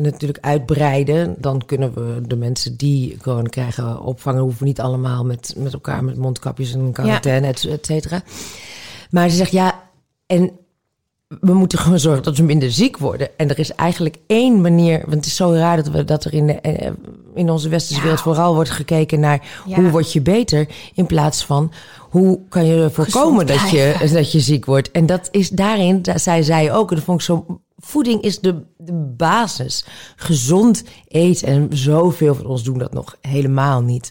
natuurlijk 0.00 0.38
uitbreiden. 0.44 1.34
Dan 1.38 1.64
kunnen 1.64 1.94
we 1.94 2.26
de 2.26 2.36
mensen 2.36 2.76
die 2.76 3.16
corona 3.16 3.48
krijgen 3.48 4.00
opvangen. 4.00 4.42
Hoeven 4.42 4.60
we 4.60 4.66
niet 4.66 4.80
allemaal 4.80 5.24
met, 5.24 5.54
met 5.56 5.72
elkaar 5.72 6.04
met 6.04 6.16
mondkapjes 6.16 6.74
en 6.74 6.92
quarantaine, 6.92 7.46
et, 7.46 7.64
et 7.64 7.86
cetera. 7.86 8.22
Maar 9.10 9.28
ze 9.28 9.36
zegt 9.36 9.50
ja, 9.50 9.87
en 10.28 10.50
we 11.28 11.52
moeten 11.54 11.78
gewoon 11.78 11.98
zorgen 11.98 12.22
dat 12.22 12.36
we 12.36 12.42
minder 12.42 12.70
ziek 12.70 12.98
worden. 12.98 13.28
En 13.36 13.48
er 13.48 13.58
is 13.58 13.72
eigenlijk 13.72 14.16
één 14.26 14.60
manier, 14.60 14.98
want 14.98 15.14
het 15.14 15.26
is 15.26 15.36
zo 15.36 15.52
raar 15.52 15.76
dat, 15.76 15.88
we, 15.88 16.04
dat 16.04 16.24
er 16.24 16.34
in, 16.34 16.46
de, 16.46 16.52
eh, 16.52 16.90
in 17.34 17.50
onze 17.50 17.68
westerse 17.68 18.02
wereld 18.02 18.20
vooral 18.20 18.54
wordt 18.54 18.70
gekeken 18.70 19.20
naar 19.20 19.62
Ja. 19.66 19.76
hoe 19.76 19.90
word 19.90 20.12
je 20.12 20.20
beter, 20.20 20.68
in 20.94 21.06
plaats 21.06 21.44
van 21.44 21.72
hoe 21.98 22.40
kan 22.48 22.66
je 22.66 22.90
voorkomen 22.90 23.46
dat 23.46 23.70
je, 23.70 23.94
dat 24.12 24.32
je 24.32 24.40
ziek 24.40 24.64
wordt. 24.64 24.90
En 24.90 25.06
dat 25.06 25.28
is 25.30 25.48
daarin, 25.48 26.02
daar 26.02 26.20
zei 26.20 26.42
zij 26.42 26.72
ook, 26.72 26.90
en 26.90 26.96
dat 26.96 27.04
vond 27.04 27.20
ik 27.20 27.26
zo, 27.26 27.60
voeding 27.78 28.22
is 28.22 28.40
de, 28.40 28.62
de 28.76 29.12
basis. 29.16 29.84
Gezond 30.16 30.84
eten, 31.08 31.48
en 31.48 31.68
zoveel 31.70 32.34
van 32.34 32.46
ons 32.46 32.62
doen 32.62 32.78
dat 32.78 32.92
nog 32.92 33.16
helemaal 33.20 33.80
niet. 33.80 34.10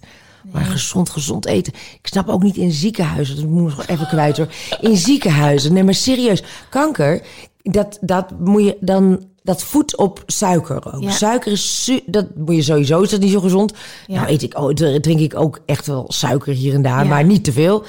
Maar 0.51 0.65
gezond, 0.65 1.09
gezond 1.09 1.45
eten. 1.45 1.73
Ik 1.73 2.07
snap 2.07 2.27
ook 2.27 2.43
niet 2.43 2.57
in 2.57 2.71
ziekenhuizen. 2.71 3.35
Dat 3.35 3.45
moet 3.45 3.71
ik 3.71 3.77
nog 3.77 3.87
even 3.87 4.07
kwijt 4.07 4.37
hoor. 4.37 4.47
In 4.81 4.97
ziekenhuizen. 4.97 5.73
Nee, 5.73 5.83
maar 5.83 5.93
serieus. 5.93 6.43
Kanker, 6.69 7.21
dat, 7.61 7.97
dat 8.01 8.39
moet 8.39 8.63
je 8.63 8.77
dan. 8.79 9.23
Dat 9.43 9.63
voedt 9.63 9.97
op 9.97 10.23
suiker 10.25 10.93
ook. 10.93 11.01
Ja. 11.03 11.11
Suiker 11.11 11.51
is. 11.51 11.83
su- 11.83 11.99
Dat 12.05 12.25
moet 12.35 12.55
je 12.55 12.61
sowieso. 12.61 13.01
Is 13.01 13.09
dat 13.09 13.19
niet 13.19 13.31
zo 13.31 13.39
gezond? 13.39 13.73
Ja. 14.07 14.15
Nou, 14.15 14.31
eet 14.31 14.43
ik, 14.43 14.57
oh, 14.59 14.73
drink 14.73 15.19
ik 15.19 15.35
ook 15.35 15.59
echt 15.65 15.87
wel 15.87 16.05
suiker 16.07 16.53
hier 16.53 16.73
en 16.73 16.81
daar, 16.81 17.03
Ja. 17.03 17.09
maar 17.09 17.23
niet 17.23 17.43
te 17.43 17.51
veel. 17.51 17.83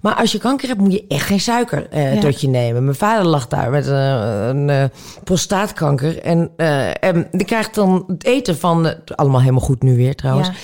Maar 0.00 0.14
als 0.14 0.32
je 0.32 0.38
kanker 0.38 0.68
hebt, 0.68 0.80
moet 0.80 0.92
je 0.92 1.04
echt 1.08 1.26
geen 1.26 1.40
suiker 1.40 1.88
eh, 1.90 2.14
Ja. 2.14 2.20
tot 2.20 2.40
je 2.40 2.48
nemen. 2.48 2.84
Mijn 2.84 2.96
vader 2.96 3.26
lag 3.26 3.48
daar 3.48 3.70
met 3.70 3.88
eh, 3.88 4.46
een 4.48 4.70
eh, 4.70 4.84
prostaatkanker. 5.24 6.22
En, 6.22 6.50
en 7.00 7.28
die 7.30 7.46
krijgt 7.46 7.74
dan 7.74 8.04
het 8.06 8.24
eten 8.24 8.58
van... 8.58 8.94
allemaal 9.14 9.40
helemaal 9.40 9.60
goed 9.60 9.82
nu 9.82 9.96
weer 9.96 10.14
trouwens. 10.14 10.48
Ja. 10.48 10.54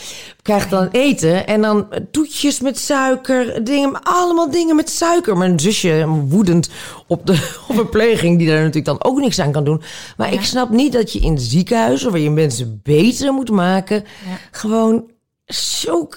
Krijgt 0.43 0.71
dan 0.71 0.89
eten 0.91 1.47
en 1.47 1.63
dan 1.63 1.89
toetjes 2.11 2.61
met 2.61 2.79
suiker. 2.79 3.65
Dingen, 3.65 4.03
allemaal 4.03 4.51
dingen 4.51 4.77
met 4.77 4.91
suiker. 4.91 5.37
Mijn 5.37 5.61
zusje 5.61 6.07
woedend 6.09 6.71
op 7.07 7.27
de 7.27 7.33
op 7.69 7.75
verpleging... 7.75 8.39
die 8.39 8.47
daar 8.47 8.57
natuurlijk 8.57 8.87
dan 8.87 9.05
ook 9.05 9.19
niks 9.19 9.41
aan 9.41 9.53
kan 9.53 9.65
doen. 9.65 9.83
Maar 10.17 10.33
ik 10.33 10.43
snap 10.43 10.71
niet 10.71 10.93
dat 10.93 11.13
je 11.13 11.21
in 11.21 11.39
ziekenhuizen... 11.39 12.11
waar 12.11 12.21
je 12.21 12.31
mensen 12.31 12.81
beter 12.83 13.33
moet 13.33 13.51
maken... 13.51 14.05
gewoon 14.51 15.05
zo 15.47 16.09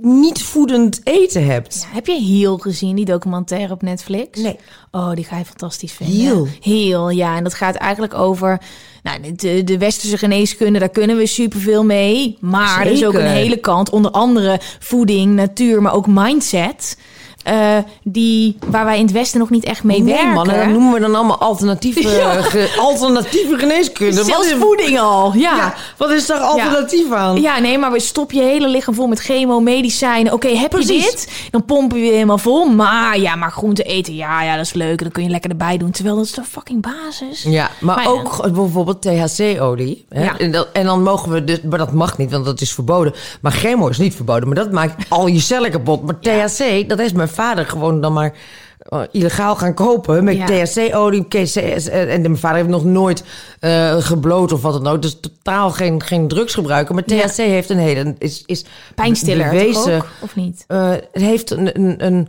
niet 0.00 0.42
voedend 0.42 1.00
eten 1.04 1.46
hebt. 1.46 1.86
Ja, 1.88 1.94
heb 1.94 2.06
je 2.06 2.20
Heel 2.20 2.58
gezien, 2.58 2.96
die 2.96 3.04
documentaire 3.04 3.72
op 3.72 3.82
Netflix? 3.82 4.40
Nee. 4.40 4.58
Oh, 4.90 5.12
die 5.12 5.24
ga 5.24 5.38
je 5.38 5.44
fantastisch 5.44 5.92
vinden. 5.92 6.16
Heel? 6.16 6.48
Heel, 6.60 7.10
ja. 7.10 7.36
En 7.36 7.44
dat 7.44 7.54
gaat 7.54 7.74
eigenlijk 7.74 8.14
over... 8.14 8.60
Nou, 9.02 9.34
de, 9.34 9.64
de 9.64 9.78
westerse 9.78 10.18
geneeskunde, 10.18 10.78
daar 10.78 10.88
kunnen 10.88 11.16
we 11.16 11.26
superveel 11.26 11.84
mee. 11.84 12.36
Maar 12.40 12.86
er 12.86 12.92
is 12.92 13.04
ook 13.04 13.14
een 13.14 13.26
hele 13.26 13.56
kant, 13.56 13.90
onder 13.90 14.10
andere 14.10 14.60
voeding, 14.78 15.34
natuur, 15.34 15.82
maar 15.82 15.94
ook 15.94 16.06
mindset. 16.06 16.96
Eh, 17.44 17.76
die, 18.02 18.56
waar 18.66 18.84
wij 18.84 18.96
in 18.98 19.04
het 19.04 19.12
Westen 19.12 19.38
nog 19.40 19.50
niet 19.50 19.64
echt 19.64 19.82
mee 19.84 20.02
nee, 20.02 20.14
werken. 20.14 20.32
man, 20.32 20.50
en 20.50 20.58
dat 20.58 20.68
noemen 20.68 20.92
we 20.92 21.00
dan 21.00 21.14
allemaal 21.14 21.38
alternatieve, 21.38 22.08
Ja. 22.16 22.42
ge- 22.42 22.76
alternatieve 22.80 23.58
geneeskunde. 23.58 24.24
Zelfs 24.24 24.52
voeding 24.52 24.98
al, 25.00 25.32
ja. 25.34 25.56
ja, 25.56 25.74
wat 25.96 26.10
is 26.10 26.26
daar 26.26 26.38
alternatief 26.38 27.12
aan? 27.12 27.40
Ja, 27.40 27.58
nee, 27.58 27.78
maar 27.78 27.92
we 27.92 28.00
stop 28.00 28.32
je 28.32 28.42
hele 28.42 28.68
lichaam 28.68 28.94
vol 28.94 29.06
met 29.06 29.20
chemo, 29.20 29.60
medicijnen. 29.60 30.32
Oké, 30.32 30.48
heb 30.48 30.60
je 30.72 30.78
Precies. 30.84 31.10
dit? 31.10 31.48
Dan 31.50 31.64
pompen 31.64 31.98
we 31.98 32.04
je 32.04 32.12
helemaal 32.12 32.38
vol. 32.38 32.64
Maar 32.66 33.18
ja, 33.18 33.34
maar 33.34 33.50
groente 33.52 33.82
eten, 33.82 34.14
ja, 34.14 34.42
ja, 34.42 34.56
dat 34.56 34.64
is 34.64 34.72
leuk. 34.72 35.02
Dat 35.02 35.12
kun 35.12 35.22
je 35.22 35.28
lekker 35.28 35.50
erbij 35.50 35.76
doen. 35.76 35.90
Terwijl 35.90 36.16
dat 36.16 36.24
is 36.24 36.32
de 36.32 36.42
fucking 36.44 36.82
basis. 36.82 37.42
Ja, 37.42 37.70
maar, 37.80 37.96
Maar 37.96 38.06
ook 38.08 38.52
bijvoorbeeld 38.52 39.02
THC-olie. 39.02 40.04
En, 40.08 40.66
en 40.72 40.84
dan 40.84 41.02
mogen 41.02 41.30
we 41.32 41.44
dus, 41.44 41.60
maar 41.62 41.78
dat 41.78 41.92
mag 41.92 42.18
niet, 42.18 42.30
want 42.30 42.44
dat 42.44 42.60
is 42.60 42.72
verboden. 42.72 43.12
Maar 43.40 43.52
chemo 43.52 43.88
is 43.88 43.98
niet 43.98 44.14
verboden, 44.14 44.46
maar 44.48 44.56
dat 44.56 44.72
maakt 44.72 45.04
al 45.08 45.26
je 45.26 45.40
cellen 45.40 45.70
kapot. 45.70 46.02
Maar 46.02 46.18
THC, 46.20 46.88
dat 46.88 46.98
is 46.98 47.12
mijn 47.12 47.28
vader 47.34 47.66
gewoon 47.66 48.00
dan 48.00 48.12
maar 48.12 48.32
eh, 48.78 49.00
illegaal 49.10 49.56
gaan 49.56 49.74
kopen 49.74 50.24
met 50.24 50.36
Ja. 50.36 50.46
THC-olie. 50.46 51.28
KCS, 51.28 51.88
en, 51.88 52.08
en 52.08 52.20
mijn 52.20 52.36
vader 52.38 52.56
heeft 52.56 52.68
nog 52.68 52.84
nooit 52.84 53.24
eh 53.60 53.96
gebloot 53.96 54.52
of 54.52 54.62
wat 54.62 54.72
dan 54.82 54.92
ook. 54.92 55.02
Dus 55.02 55.20
totaal 55.20 55.70
geen, 55.70 56.02
geen 56.02 56.28
drugs 56.28 56.54
gebruiken. 56.54 56.94
Maar 56.94 57.02
Ja. 57.06 57.26
THC 57.26 57.36
heeft 57.36 57.70
een 57.70 57.78
hele 57.78 58.14
is, 58.18 58.42
is 58.46 58.64
Pijnstiller, 58.94 59.50
bewezen. 59.50 59.96
ook? 59.96 60.06
Of 60.20 60.36
niet? 60.36 60.64
Eh, 60.66 60.90
het 60.90 61.22
heeft 61.22 61.50
een, 61.50 61.78
een, 61.80 62.04
een, 62.06 62.28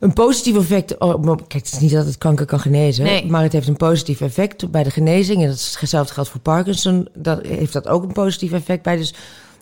een 0.00 0.12
positief 0.12 0.56
effect. 0.56 0.98
Oh, 0.98 1.24
kijk, 1.36 1.52
het 1.52 1.72
is 1.72 1.78
niet 1.78 1.92
dat 1.92 2.06
het 2.06 2.18
kanker 2.18 2.46
kan 2.46 2.60
genezen. 2.60 3.04
Nee. 3.04 3.26
Maar 3.26 3.42
het 3.42 3.52
heeft 3.52 3.68
een 3.68 3.76
positief 3.76 4.20
effect 4.20 4.70
bij 4.70 4.82
de 4.82 4.90
genezing. 4.90 5.42
En 5.42 5.46
dat 5.48 5.56
is 5.56 5.76
hetzelfde 5.80 6.14
geldt 6.14 6.28
voor 6.30 6.40
Parkinson. 6.40 7.08
Dat 7.14 7.46
heeft 7.46 7.72
dat 7.72 7.88
ook 7.88 8.02
een 8.02 8.12
positief 8.12 8.52
effect 8.52 8.82
bij. 8.82 8.96
Dus 8.96 9.14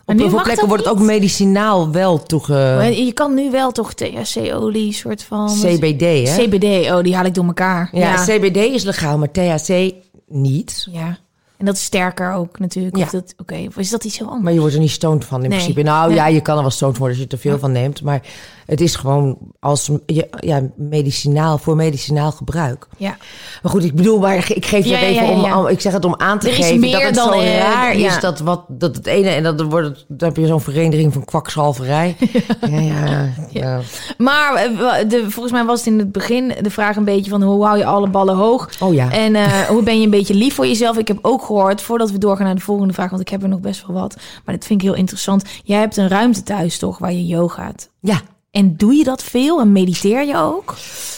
op 0.05 0.17
heel 0.17 0.29
veel 0.29 0.41
plekken 0.43 0.67
wordt 0.67 0.83
het 0.85 0.93
ook 0.93 0.99
medicinaal 0.99 1.91
wel 1.91 2.23
toege... 2.23 2.51
Maar 2.53 2.91
je 2.91 3.13
kan 3.13 3.33
nu 3.33 3.51
wel 3.51 3.71
toch 3.71 3.93
THC-olie, 3.93 4.93
soort 4.93 5.23
van... 5.23 5.47
CBD, 5.61 6.01
hè? 6.29 6.37
CBD, 6.45 6.91
oh, 6.91 7.01
die 7.03 7.15
haal 7.15 7.25
ik 7.25 7.33
door 7.33 7.45
elkaar. 7.45 7.89
ja, 7.91 7.99
ja. 7.99 8.23
CBD 8.25 8.57
is 8.57 8.83
legaal, 8.83 9.17
maar 9.17 9.31
THC 9.31 9.91
niet. 10.27 10.87
Ja. 10.91 11.17
En 11.57 11.65
dat 11.65 11.75
is 11.77 11.83
sterker 11.83 12.33
ook 12.33 12.59
natuurlijk. 12.59 12.97
Ja. 12.97 13.03
Of 13.03 13.09
dat- 13.09 13.33
Oké, 13.37 13.65
of 13.67 13.77
is 13.77 13.89
dat 13.89 14.03
iets 14.03 14.17
heel 14.17 14.25
anders? 14.27 14.43
Maar 14.43 14.53
je 14.53 14.59
wordt 14.59 14.73
er 14.73 14.79
niet 14.81 14.91
stoned 14.91 15.25
van 15.25 15.43
in 15.43 15.49
Nee. 15.49 15.57
principe. 15.57 15.81
Nou 15.83 16.07
Nee. 16.07 16.15
ja, 16.17 16.27
je 16.27 16.41
kan 16.41 16.55
er 16.55 16.61
wel 16.61 16.71
stoned 16.71 16.97
worden 16.97 17.17
als 17.17 17.25
je 17.25 17.31
er 17.31 17.37
te 17.39 17.47
veel 17.47 17.59
van 17.59 17.71
neemt. 17.71 18.01
Maar 18.01 18.21
het 18.65 18.81
is 18.81 18.95
gewoon 18.95 19.37
als 19.59 19.89
je- 20.05 20.27
ja, 20.39 20.61
medicinaal, 20.75 21.57
voor 21.57 21.75
medicinaal 21.75 22.31
gebruik. 22.31 22.87
Ja. 22.97 23.17
Maar 23.61 23.71
goed, 23.71 23.83
ik 23.83 23.95
bedoel, 23.95 24.19
maar 24.19 24.35
ik 24.35 24.65
geef 24.65 24.69
het 24.83 24.85
ja, 24.85 24.99
even 24.99 25.41
ja, 25.41 25.59
om, 25.59 25.67
ik 25.67 25.81
zeg 25.81 25.93
het 25.93 26.05
om 26.05 26.15
aan 26.17 26.39
te 26.39 26.47
Er 26.49 26.55
geven 26.55 26.91
dat 26.91 27.01
het 27.01 27.15
dan, 27.15 27.33
zo 27.33 27.39
raar 27.39 27.95
is 27.95 28.19
dat 28.19 28.39
wat 28.39 28.63
dat 28.67 28.95
het 28.95 29.05
ene 29.07 29.29
en 29.29 29.43
dat 29.43 29.59
er 29.59 29.65
wordt 29.65 29.87
het- 29.87 30.05
dan 30.07 30.27
heb 30.27 30.37
je 30.37 30.47
zo'n 30.47 30.61
vereniging 30.61 31.13
van 31.13 31.25
kwakzalverij. 31.25 32.15
Ja, 32.69 32.79
ja, 32.79 33.29
ja. 33.49 33.79
Maar 34.17 34.53
eh, 34.55 35.09
de, 35.09 35.25
volgens 35.29 35.53
mij 35.53 35.63
was 35.65 35.77
het 35.77 35.87
in 35.87 35.99
het 35.99 36.11
begin 36.11 36.53
de 36.61 36.69
vraag 36.69 36.95
een 36.95 37.03
beetje 37.03 37.29
van 37.31 37.43
hoe 37.43 37.65
hou 37.65 37.77
je 37.77 37.85
alle 37.85 38.07
ballen 38.09 38.35
hoog? 38.35 38.69
Oh 38.79 38.93
ja. 38.93 39.11
En 39.11 39.35
eh, 39.35 39.45
hoe 39.61 39.83
ben 39.83 39.97
je 39.97 40.03
een 40.03 40.09
beetje 40.09 40.33
lief 40.33 40.55
voor 40.55 40.67
jezelf? 40.67 40.97
Ik 40.97 41.07
heb 41.07 41.17
ook 41.21 41.43
gehoord, 41.45 41.81
voordat 41.81 42.11
we 42.11 42.17
doorgaan 42.17 42.45
naar 42.45 42.55
de 42.55 42.61
volgende 42.61 42.93
vraag, 42.93 43.09
want 43.09 43.21
ik 43.21 43.29
heb 43.29 43.43
er 43.43 43.49
nog 43.49 43.59
best 43.59 43.87
wel 43.87 43.95
wat. 43.95 44.15
Maar 44.45 44.55
dat 44.55 44.65
vind 44.65 44.81
ik 44.81 44.87
heel 44.87 44.97
interessant. 44.97 45.43
Jij 45.63 45.79
hebt 45.79 45.97
een 45.97 46.07
ruimte 46.07 46.43
thuis 46.43 46.77
toch, 46.77 46.97
waar 46.97 47.13
je 47.13 47.25
yogaat. 47.27 47.89
Ja. 47.99 48.21
En 48.53 48.75
doe 48.77 48.93
je 48.93 49.03
dat 49.03 49.23
veel 49.23 49.59
en 49.59 49.71
mediteer 49.71 50.25
je 50.25 50.37
ook? 50.37 50.75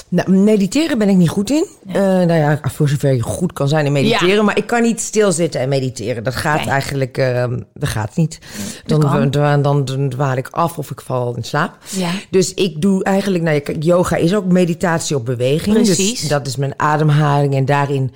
Nou, 0.10 0.32
mediteren 0.32 0.98
ben 0.98 1.10
ik 1.10 1.16
niet 1.16 1.30
goed 1.30 1.50
in. 1.50 1.68
Eh, 1.88 1.94
nou 2.02 2.34
ja, 2.34 2.60
voor 2.64 2.90
zover 2.90 3.14
je 3.14 3.22
goed 3.22 3.54
kan 3.54 3.68
zijn 3.68 3.86
in 3.86 3.92
mediteren. 3.92 4.36
Ja. 4.36 4.42
Maar 4.42 4.58
ik 4.58 4.68
kan 4.68 4.82
niet 4.82 5.02
stilzitten 5.02 5.62
en 5.62 5.70
mediteren. 5.70 6.24
Dat 6.24 6.36
gaat 6.36 6.68
eigenlijk 6.68 7.18
eh, 7.18 7.46
dat 7.74 7.90
gaat 7.90 8.16
niet. 8.16 8.40
dat 8.86 9.02
Dan, 9.02 9.32
dan, 9.32 9.62
dan, 9.62 9.86
dan 9.86 10.10
dwaal 10.10 10.36
ik 10.36 10.48
af 10.48 10.78
of 10.78 10.92
ik 10.92 11.02
val 11.02 11.36
in 11.36 11.44
slaap. 11.44 11.78
Ja. 11.90 12.10
Dus 12.30 12.54
ik 12.54 12.82
doe 12.82 13.04
eigenlijk, 13.04 13.44
nou 13.44 13.80
yoga 13.80 14.16
is 14.16 14.36
ook 14.36 14.46
meditatie 14.46 15.16
op 15.16 15.26
beweging. 15.26 15.76
Precies. 15.76 16.20
Dus 16.20 16.30
dat 16.30 16.48
is 16.48 16.56
mijn 16.56 16.74
ademhaling. 16.78 17.56
En 17.56 17.66
daarin 17.66 18.12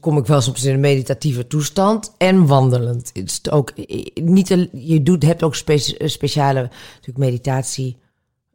kom 0.00 0.18
ik 0.18 0.26
wel 0.26 0.40
soms 0.40 0.64
in 0.64 0.74
een 0.74 0.80
meditatieve 0.80 1.46
toestand. 1.46 2.12
En 2.18 2.46
wandelend. 2.46 3.10
Het 3.12 3.30
is 3.30 3.50
ook 3.50 3.70
eh, 3.70 4.06
niet, 4.14 4.68
je 4.72 5.02
doet, 5.02 5.22
hebt 5.22 5.42
ook 5.42 5.54
spe- 5.54 6.08
speciale 6.08 6.70
natuurlijk 6.92 7.18
meditatie. 7.18 8.02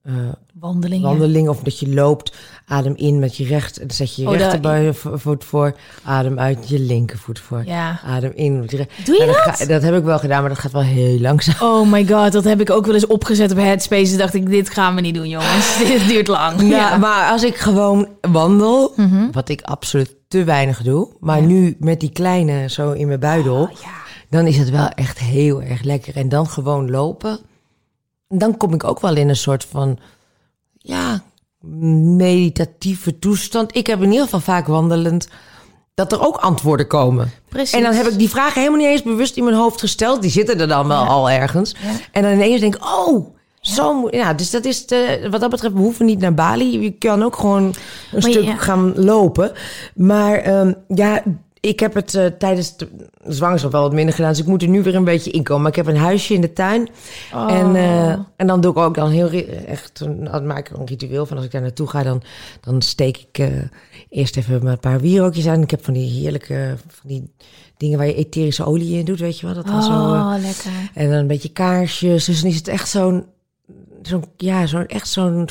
Eh, 0.04 0.14
Wandelingen. 0.60 1.04
wandeling 1.10 1.50
of 1.50 1.60
dat 1.60 1.80
je 1.80 1.94
loopt. 1.94 2.36
Adem 2.66 2.94
in 2.96 3.20
met 3.20 3.38
je 3.38 3.46
recht. 3.46 3.78
En 3.80 3.88
dan 3.88 3.96
zet 3.96 4.16
je 4.16 4.22
je 4.22 4.28
Oh, 4.28 4.36
rechtervoet 4.36 5.44
voor. 5.44 5.76
Adem 6.04 6.40
uit 6.40 6.70
je 6.70 6.80
linkervoet 6.80 7.40
voor. 7.40 7.64
Ja. 7.66 8.00
Adem 8.06 8.32
in 8.36 8.60
met 8.60 8.72
je. 8.72 8.88
Doe 9.06 9.16
je 9.16 9.26
Nou, 9.26 9.46
dat? 9.46 9.56
ga- 9.56 9.66
dat 9.66 9.82
heb 9.82 9.96
ik 9.96 10.04
wel 10.04 10.20
gedaan, 10.20 10.40
maar 10.42 10.50
dat 10.50 10.60
gaat 10.60 10.72
wel 10.72 10.82
heel 10.82 11.20
langzaam. 11.20 11.56
Oh 11.70 11.92
my 11.92 12.08
god, 12.08 12.32
dat 12.32 12.44
heb 12.44 12.62
ik 12.62 12.70
ook 12.70 12.86
wel 12.86 12.94
eens 12.96 13.08
opgezet 13.08 13.52
op 13.52 13.58
Headspace. 13.58 14.18
Dacht 14.18 14.34
ik, 14.34 14.50
dit 14.50 14.70
gaan 14.70 14.96
we 14.96 15.02
niet 15.02 15.16
doen, 15.16 15.28
jongens. 15.30 15.78
dit 15.88 16.08
duurt 16.08 16.28
lang. 16.28 16.70
Ja, 16.70 16.98
maar 16.98 17.32
als 17.32 17.44
ik 17.44 17.56
gewoon 17.58 18.08
wandel, 18.22 18.94
Mhm. 18.96 19.32
wat 19.32 19.50
ik 19.50 19.62
absoluut 19.62 20.16
te 20.28 20.44
weinig 20.44 20.82
doe, 20.82 21.10
maar 21.20 21.42
nu 21.42 21.76
met 21.80 22.00
die 22.00 22.12
kleine 22.12 22.70
zo 22.70 22.92
in 22.92 23.08
mijn 23.08 23.20
buidel, 23.20 23.62
Oh, 23.62 23.72
ja. 23.82 23.90
dan 24.30 24.46
is 24.48 24.58
het 24.58 24.70
wel 24.70 24.88
echt 24.90 25.20
heel 25.20 25.62
erg 25.62 25.82
lekker. 25.84 26.16
En 26.16 26.30
dan 26.30 26.48
gewoon 26.48 26.90
lopen, 26.92 27.40
dan 28.30 28.58
kom 28.58 28.74
ik 28.74 28.84
ook 28.84 29.00
wel 29.00 29.16
in 29.16 29.30
een 29.30 29.36
soort 29.36 29.66
van, 29.66 30.00
ja, 30.78 31.24
meditatieve 32.16 33.20
toestand. 33.20 33.76
Ik 33.76 33.88
heb 33.88 34.02
in 34.02 34.10
ieder 34.12 34.24
geval 34.24 34.40
vaak 34.40 34.68
wandelend 34.68 35.28
dat 35.94 36.12
er 36.12 36.26
ook 36.28 36.38
antwoorden 36.38 36.88
komen. 36.88 37.32
Precies. 37.50 37.74
En 37.74 37.84
dan 37.84 37.94
heb 37.94 38.06
ik 38.06 38.18
die 38.18 38.30
vragen 38.30 38.62
helemaal 38.62 38.80
niet 38.80 38.90
eens 38.90 39.04
bewust 39.04 39.38
in 39.38 39.44
mijn 39.44 39.56
hoofd 39.56 39.80
gesteld. 39.80 40.22
Die 40.22 40.32
zitten 40.32 40.60
er 40.60 40.68
dan 40.68 40.88
wel 40.88 41.06
al 41.06 41.30
ergens. 41.30 41.76
En 42.12 42.24
dan 42.24 42.32
ineens 42.32 42.62
denk 42.62 42.76
ik, 42.76 42.86
oh, 42.86 43.36
zo 43.62 43.94
moet... 44.00 44.14
Ja, 44.14 44.34
dus 44.34 44.50
dat 44.50 44.66
is 44.66 44.86
de, 44.86 45.28
wat 45.32 45.42
dat 45.42 45.50
betreft, 45.50 45.74
we 45.74 45.80
hoeven 45.80 46.06
niet 46.06 46.20
naar 46.20 46.34
Bali. 46.34 46.82
Je 46.82 46.92
kan 46.92 47.24
ook 47.24 47.36
gewoon 47.36 47.64
een 47.64 47.74
Maar 48.12 48.22
stuk 48.22 48.44
ja. 48.44 48.56
gaan 48.56 48.94
lopen. 48.96 49.52
Maar 49.96 50.38
ehm, 50.38 50.74
ja, 50.88 51.24
ik 51.62 51.80
heb 51.80 51.94
het 51.94 52.16
eh, 52.16 52.26
tijdens 52.26 52.78
de 52.78 52.88
zwangerschap 53.28 53.72
wel 53.72 53.82
wat 53.82 53.94
minder 53.94 54.14
gedaan. 54.14 54.30
Dus 54.30 54.40
ik 54.40 54.46
moet 54.48 54.62
er 54.62 54.68
nu 54.68 54.84
weer 54.84 54.96
een 54.96 55.04
beetje 55.04 55.32
inkomen. 55.32 55.62
Maar 55.62 55.72
ik 55.72 55.78
heb 55.78 55.88
een 55.88 55.98
huisje 55.98 56.34
in 56.34 56.42
de 56.42 56.54
tuin. 56.54 56.90
Oh. 57.34 57.52
En, 57.52 57.76
eh, 57.76 58.10
en 58.36 58.48
dan 58.48 58.62
doe 58.62 58.72
ik 58.72 58.78
ook 58.78 58.96
dan 58.96 59.10
heel 59.10 59.30
echt 59.68 60.00
een, 60.00 60.24
dan 60.24 60.48
maak 60.48 60.70
ik 60.70 60.78
een 60.78 60.86
ritueel 60.86 61.26
van. 61.26 61.38
Als 61.38 61.46
ik 61.46 61.52
daar 61.52 61.62
naartoe 61.62 61.88
ga, 61.88 62.04
dan, 62.04 62.22
dan 62.62 62.82
steek 62.82 63.18
ik 63.18 63.38
eh, 63.38 63.48
eerst 64.10 64.38
even 64.38 64.66
een 64.66 64.80
paar 64.80 65.00
wierookjes 65.00 65.48
aan. 65.48 65.62
Ik 65.62 65.72
heb 65.72 65.84
van 65.84 65.94
die 65.94 66.22
heerlijke 66.22 66.76
van 66.88 67.10
die 67.10 67.32
dingen 67.78 67.98
waar 67.98 68.08
je 68.08 68.16
etherische 68.16 68.66
olie 68.66 68.98
in 68.98 69.06
doet, 69.06 69.20
weet 69.20 69.40
je 69.40 69.46
wel? 69.46 69.56
Dat 69.56 69.68
dan 69.68 69.84
zo, 69.84 69.92
Oh, 69.92 70.34
lekker. 70.42 70.72
en 70.94 71.10
dan 71.10 71.18
een 71.18 71.28
beetje 71.28 71.50
kaarsjes. 71.50 72.26
Dus 72.26 72.42
dan 72.42 72.50
is 72.50 72.56
het 72.56 72.68
echt 72.68 72.90
zo'n, 72.90 73.26
zo'n 74.02 74.24
ja, 74.38 74.66
zo'n 74.66 74.88
echt 74.88 75.08
zo'n, 75.08 75.50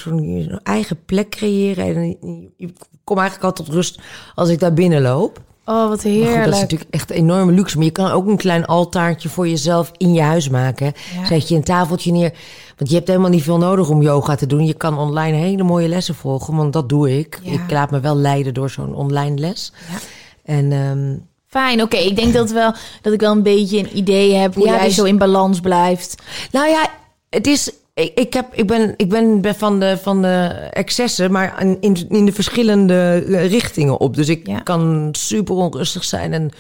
eigen 0.63 1.05
plek 1.05 1.29
creëren. 1.31 1.85
En 1.85 2.09
je, 2.09 2.51
je 2.57 2.73
komt 3.05 3.21
eigenlijk 3.21 3.49
al 3.49 3.65
tot 3.65 3.75
rust 3.75 4.01
als 4.35 4.49
ik 4.49 4.59
daar 4.59 4.75
binnen 4.75 5.03
loop. 5.03 5.47
Oh, 5.69 5.89
wat 5.89 6.03
heerlijk. 6.03 6.35
goed, 6.35 6.45
dat 6.45 6.55
is 6.55 6.61
natuurlijk 6.61 6.91
echt 6.91 7.11
enorme 7.11 7.53
luxe. 7.53 7.77
Maar 7.77 7.87
je 7.87 7.93
kan 7.93 8.11
ook 8.11 8.27
een 8.27 8.37
klein 8.37 8.67
altaartje 8.67 9.29
voor 9.29 9.49
jezelf 9.49 9.91
in 9.97 10.15
je 10.15 10.21
huis 10.21 10.49
maken. 10.49 10.93
Ja. 11.15 11.27
Zet 11.27 11.49
je 11.49 11.55
een 11.55 11.65
tafeltje 11.65 12.13
neer. 12.13 12.33
Want 12.77 12.91
je 12.91 12.97
hebt 12.97 13.09
helemaal 13.09 13.31
niet 13.31 13.43
veel 13.43 13.59
nodig 13.59 13.89
om 13.89 14.03
yoga 14.03 14.35
te 14.35 14.47
doen. 14.47 14.67
Je 14.67 14.75
kan 14.75 14.99
online 14.99 15.37
hele 15.37 15.63
mooie 15.63 15.89
lessen 15.89 16.15
volgen. 16.15 16.57
Want 16.57 16.73
dat 16.73 16.89
doe 16.89 17.19
ik. 17.19 17.41
Ja. 17.43 17.53
Ik 17.53 17.71
laat 17.71 17.91
me 17.91 18.01
wel 18.01 18.17
leiden 18.17 18.55
door 18.55 18.71
zo'n 18.71 18.95
online 18.95 19.37
les. 19.37 19.73
Ja. 19.91 19.99
En 20.45 20.73
ehm, 20.73 21.17
Fijn, 21.47 21.83
oké. 21.83 21.97
Ik 21.97 22.17
denk 22.17 22.33
dat, 22.33 22.51
wel, 22.51 22.75
dat 23.03 23.13
ik 23.13 23.21
wel 23.21 23.33
een 23.33 23.43
beetje 23.43 23.79
een 23.79 23.97
idee 23.97 24.35
heb 24.35 24.55
hoe 24.55 24.67
jij 24.67 24.85
dus- 24.85 24.95
zo 24.95 25.05
in 25.05 25.19
balans 25.19 25.61
blijft. 25.61 26.23
Nou 26.51 26.69
ja, 26.69 26.91
het 27.31 27.47
is. 27.47 27.73
Ik, 27.99 28.13
ik, 28.15 28.33
heb, 28.33 28.55
ik, 28.55 28.67
ben, 28.67 28.95
ik 28.97 29.09
ben 29.09 29.55
van 29.55 29.81
de, 29.81 29.99
van 30.03 30.23
de 30.23 30.45
excessen, 30.71 31.31
maar 31.33 31.63
in, 31.81 32.07
in, 32.09 32.25
de 32.25 32.33
verschillende 32.33 33.25
eh, 33.29 33.51
richtingen 33.51 33.99
op. 34.01 34.15
Dus 34.15 34.29
ik 34.29 34.47
Ja. 34.47 34.61
kan 34.61 35.09
super 35.13 35.55
onrustig 35.55 36.05
zijn 36.05 36.33
en 36.33 36.51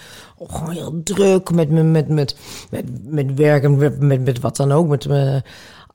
gewoon 0.46 0.70
heel 0.70 1.00
druk 1.04 1.50
met, 1.50 1.70
me- 1.70 1.82
met, 1.82 2.08
met, 2.08 2.36
met, 2.70 2.84
met 3.04 3.34
werk 3.34 3.62
en 3.62 3.76
met, 3.76 4.00
met, 4.00 4.24
met 4.24 4.40
wat 4.40 4.56
dan 4.56 4.72
ook. 4.72 4.86
Met 4.88 5.08
me, 5.08 5.42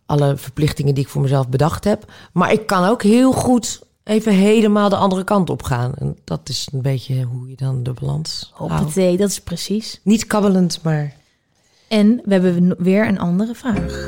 alle 0.05 0.37
verplichtingen 0.37 0.93
die 0.95 1.03
ik 1.03 1.09
voor 1.09 1.21
mezelf 1.21 1.47
bedacht 1.49 1.83
heb. 1.83 2.11
Maar 2.33 2.51
ik 2.51 2.65
kan 2.65 2.87
ook 2.87 3.03
heel 3.03 3.31
goed 3.31 3.81
even 4.03 4.33
helemaal 4.33 4.89
de 4.89 4.95
andere 4.95 5.23
kant 5.23 5.49
op 5.49 5.63
gaan. 5.63 5.91
En 5.97 6.17
dat 6.23 6.49
is 6.49 6.67
een 6.73 6.81
beetje 6.81 7.23
hoe 7.23 7.49
je 7.49 7.55
dan 7.55 7.83
de 7.83 7.93
balans 8.01 8.51
houdt. 8.53 8.95
Dat 9.17 9.29
is 9.29 9.39
precies. 9.41 9.99
Niet 10.03 10.27
kabbelend, 10.27 10.79
maar... 10.83 11.13
En 11.87 12.21
we 12.25 12.33
hebben 12.33 12.75
weer 12.77 13.07
een 13.07 13.19
andere 13.19 13.55
vraag. 13.55 14.07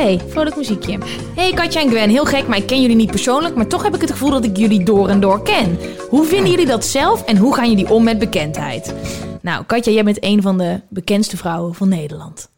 Hey, 0.00 0.20
vrolijk 0.28 0.56
muziekje. 0.56 0.98
Hey 1.34 1.52
Katja 1.52 1.80
en 1.80 1.88
Gwen, 1.88 2.10
heel 2.10 2.24
gek, 2.24 2.46
maar 2.46 2.58
ik 2.58 2.66
ken 2.66 2.80
jullie 2.80 2.96
niet 2.96 3.10
persoonlijk, 3.10 3.54
maar 3.54 3.66
toch 3.66 3.82
heb 3.82 3.94
ik 3.94 4.00
het 4.00 4.10
gevoel 4.10 4.30
dat 4.30 4.44
ik 4.44 4.56
jullie 4.56 4.84
door 4.84 5.08
en 5.08 5.20
door 5.20 5.42
ken. 5.42 5.78
Hoe 6.08 6.24
vinden 6.26 6.50
jullie 6.50 6.66
dat 6.66 6.84
zelf 6.84 7.24
en 7.24 7.36
hoe 7.36 7.54
gaan 7.54 7.68
jullie 7.68 7.90
om 7.90 8.04
met 8.04 8.18
bekendheid? 8.18 8.94
Nou, 9.42 9.64
Katja, 9.64 9.92
jij 9.92 10.04
bent 10.04 10.24
een 10.24 10.42
van 10.42 10.58
de 10.58 10.80
bekendste 10.88 11.36
vrouwen 11.36 11.74
van 11.74 11.88
Nederland. 11.88 12.48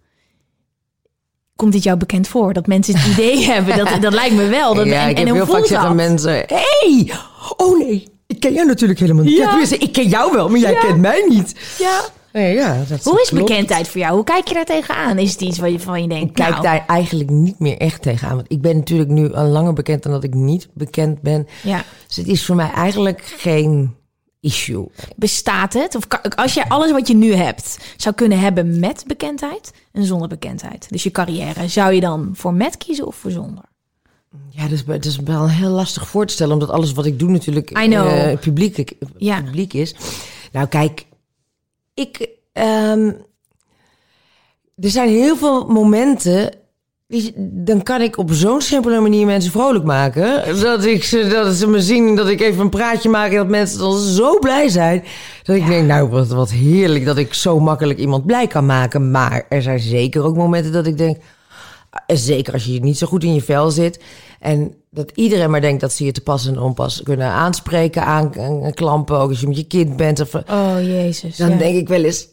Komt 1.56 1.72
dit 1.72 1.82
jou 1.82 1.96
bekend 1.96 2.28
voor? 2.28 2.52
Dat 2.52 2.66
mensen 2.66 2.96
het 2.96 3.12
idee 3.12 3.44
hebben? 3.52 3.76
Dat, 3.76 3.88
dat 4.00 4.12
lijkt 4.12 4.34
me 4.34 4.46
wel. 4.48 4.74
Dat, 4.74 4.86
ja, 4.86 5.02
en, 5.02 5.10
ik 5.10 5.16
heb 5.16 5.28
heel 5.34 5.46
vaak 5.46 5.66
zeggen 5.66 5.94
mensen... 5.96 6.44
hey, 6.46 7.12
oh 7.56 7.78
nee, 7.78 8.08
ik 8.26 8.40
ken 8.40 8.52
jou 8.52 8.66
natuurlijk 8.66 9.00
helemaal 9.00 9.24
niet. 9.24 9.36
Ja. 9.36 9.60
Ik 9.78 9.92
ken 9.92 10.08
jou 10.08 10.32
wel, 10.32 10.48
maar 10.48 10.58
jij 10.60 10.72
Ja. 10.72 10.80
kent 10.80 11.00
mij 11.00 11.24
niet. 11.28 11.54
Ja. 11.78 12.00
Nee, 12.32 12.54
ja, 12.54 12.84
dat 12.88 13.04
Hoe 13.04 13.20
is 13.20 13.28
klopt. 13.28 13.44
bekendheid 13.48 13.88
voor 13.88 14.00
jou? 14.00 14.14
Hoe 14.14 14.24
kijk 14.24 14.48
je 14.48 14.54
daar 14.54 14.64
tegenaan? 14.64 15.18
Is 15.18 15.32
het 15.32 15.40
iets 15.40 15.58
waar 15.58 15.70
je, 15.70 15.80
van 15.80 16.02
je 16.02 16.08
denkt, 16.08 16.28
Ik 16.28 16.34
kijk 16.34 16.50
nou, 16.50 16.62
daar 16.62 16.84
eigenlijk 16.86 17.30
niet 17.30 17.58
meer 17.58 17.76
echt 17.78 18.02
tegenaan. 18.02 18.34
Want 18.36 18.52
ik 18.52 18.60
ben 18.60 18.76
natuurlijk 18.76 19.10
nu 19.10 19.32
al 19.34 19.44
langer 19.46 19.72
bekend 19.72 20.02
dan 20.02 20.12
dat 20.12 20.24
ik 20.24 20.34
niet 20.34 20.68
bekend 20.74 21.20
ben. 21.20 21.46
ja, 21.62 21.84
Dus 22.06 22.16
het 22.16 22.26
is 22.26 22.44
voor 22.44 22.56
mij 22.56 22.70
eigenlijk 22.70 23.34
geen 23.38 23.94
issue. 24.40 24.86
bestaat 25.16 25.72
het? 25.72 25.94
Of 25.94 26.06
als 26.36 26.54
jij 26.54 26.64
alles 26.68 26.90
wat 26.92 27.08
je 27.08 27.14
nu 27.14 27.32
hebt 27.34 27.78
zou 27.96 28.14
kunnen 28.14 28.38
hebben 28.40 28.80
met 28.80 29.04
bekendheid 29.06 29.72
en 29.92 30.04
zonder 30.04 30.28
bekendheid, 30.28 30.86
dus 30.90 31.02
je 31.02 31.10
carrière, 31.10 31.68
zou 31.68 31.92
je 31.92 32.00
dan 32.00 32.30
voor 32.34 32.54
met 32.54 32.76
kiezen 32.76 33.06
of 33.06 33.16
voor 33.16 33.30
zonder? 33.30 33.64
Ja, 34.50 34.62
dat 34.62 34.70
is, 34.72 34.84
dat 34.84 35.04
is 35.04 35.16
wel 35.16 35.48
heel 35.48 35.70
lastig 35.70 36.08
voor 36.08 36.26
te 36.26 36.32
stellen. 36.32 36.52
Omdat 36.52 36.70
alles 36.70 36.92
wat 36.92 37.06
ik 37.06 37.18
doe 37.18 37.30
natuurlijk 37.30 37.70
eh, 37.70 38.38
publiek, 38.38 38.92
Ja. 39.16 39.42
publiek 39.42 39.72
is. 39.72 39.94
Nou 40.52 40.66
kijk, 40.66 41.04
ik... 41.94 42.28
ehm, 42.52 43.06
er 44.78 44.90
zijn 44.90 45.08
heel 45.08 45.36
veel 45.36 45.66
momenten... 45.66 46.60
Die, 47.08 47.32
dan 47.36 47.82
kan 47.82 48.00
ik 48.00 48.16
op 48.16 48.30
zo'n 48.32 48.60
simpele 48.60 49.00
manier 49.00 49.26
mensen 49.26 49.52
vrolijk 49.52 49.84
maken. 49.84 50.60
Dat, 50.60 50.84
ik, 50.84 51.04
ze- 51.04 51.26
dat 51.28 51.54
ze 51.54 51.66
me 51.68 51.80
zien, 51.80 52.16
dat 52.16 52.28
ik 52.28 52.40
even 52.40 52.60
een 52.60 52.68
praatje 52.70 53.08
maak... 53.08 53.30
en 53.30 53.36
dat 53.36 53.48
mensen 53.48 53.78
dan 53.78 53.98
zo 53.98 54.38
blij 54.38 54.68
zijn. 54.68 55.04
Dat 55.42 55.56
ik 55.56 55.66
denk, 55.66 55.86
nou, 55.86 56.08
wat, 56.08 56.28
wat 56.28 56.50
heerlijk 56.50 57.04
dat 57.04 57.16
ik 57.16 57.34
zo 57.34 57.60
makkelijk 57.60 57.98
iemand 57.98 58.26
blij 58.26 58.46
kan 58.46 58.66
maken. 58.66 59.10
Maar 59.10 59.46
er 59.48 59.62
zijn 59.62 59.78
zeker 59.80 60.22
ook 60.24 60.36
momenten 60.36 60.72
dat 60.72 60.86
ik 60.86 60.98
denk... 60.98 61.16
En 62.06 62.18
Zeker 62.18 62.52
als 62.52 62.64
je 62.64 62.80
niet 62.80 62.98
zo 62.98 63.06
goed 63.06 63.24
in 63.24 63.34
je 63.34 63.42
vel 63.42 63.70
zit. 63.70 64.00
En 64.40 64.74
dat 64.90 65.10
iedereen 65.14 65.50
maar 65.50 65.60
denkt 65.60 65.80
dat 65.80 65.92
ze 65.92 66.04
je 66.04 66.12
te 66.12 66.20
pas 66.20 66.46
en 66.46 66.58
onpas 66.58 67.02
kunnen 67.02 67.26
aanspreken, 67.26 68.04
aan, 68.04 68.40
aan- 68.40 68.74
klampen. 68.74 69.18
Ook 69.18 69.28
als 69.28 69.40
je 69.40 69.46
met 69.46 69.56
je 69.56 69.66
kind 69.66 69.96
bent. 69.96 70.20
Of, 70.20 70.34
Oh 70.34 70.76
jezus. 70.80 71.36
dan 71.36 71.50
ja. 71.50 71.56
denk 71.56 71.76
ik 71.76 71.88
wel 71.88 72.04
eens, 72.04 72.28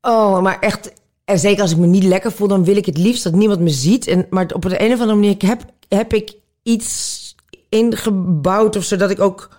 oh, 0.00 0.40
maar 0.42 0.58
echt. 0.60 0.92
En 1.24 1.38
zeker 1.38 1.62
als 1.62 1.70
ik 1.70 1.76
me 1.76 1.86
niet 1.86 2.04
lekker 2.04 2.32
voel, 2.32 2.48
dan 2.48 2.64
wil 2.64 2.76
ik 2.76 2.86
het 2.86 2.98
liefst 2.98 3.24
dat 3.24 3.32
niemand 3.32 3.60
me 3.60 3.70
ziet. 3.70 4.06
En, 4.06 4.26
maar 4.30 4.50
op 4.54 4.62
de 4.62 4.82
een 4.82 4.92
of 4.92 5.00
andere 5.00 5.18
manier 5.18 5.34
heb, 5.38 5.64
heb 5.88 6.12
ik 6.12 6.34
iets 6.62 7.34
ingebouwd 7.68 8.76
of 8.76 8.84
zodat 8.84 9.10
ik 9.10 9.20
ook. 9.20 9.56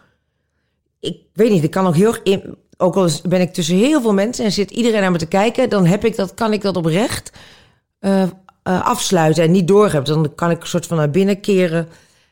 Ik 0.99 1.17
weet 1.33 1.51
niet, 1.51 1.63
ik 1.63 1.71
kan 1.71 1.87
ook 1.87 1.95
heel 1.95 2.07
erg 2.07 2.21
in. 2.23 2.55
Ook 2.77 2.95
al 2.95 3.09
ben 3.29 3.41
ik 3.41 3.53
tussen 3.53 3.75
heel 3.75 4.01
veel 4.01 4.13
mensen 4.13 4.45
en 4.45 4.51
zit 4.51 4.71
iedereen 4.71 5.01
naar 5.01 5.11
me 5.11 5.17
te 5.17 5.25
kijken, 5.25 5.69
dan 5.69 5.85
heb 5.85 6.05
ik 6.05 6.15
dat, 6.15 6.33
kan 6.33 6.53
ik 6.53 6.61
dat 6.61 6.75
oprecht 6.77 7.31
eh, 7.99 8.23
eh, 8.69 8.85
afsluiten 8.85 9.43
en 9.43 9.51
niet 9.51 9.67
doorhebben. 9.67 10.13
Dan 10.13 10.35
kan 10.35 10.51
ik 10.51 10.61
een 10.61 10.67
soort 10.67 10.85
van 10.85 10.97
naar 10.97 11.09
binnen 11.09 11.39
keren. 11.39 11.89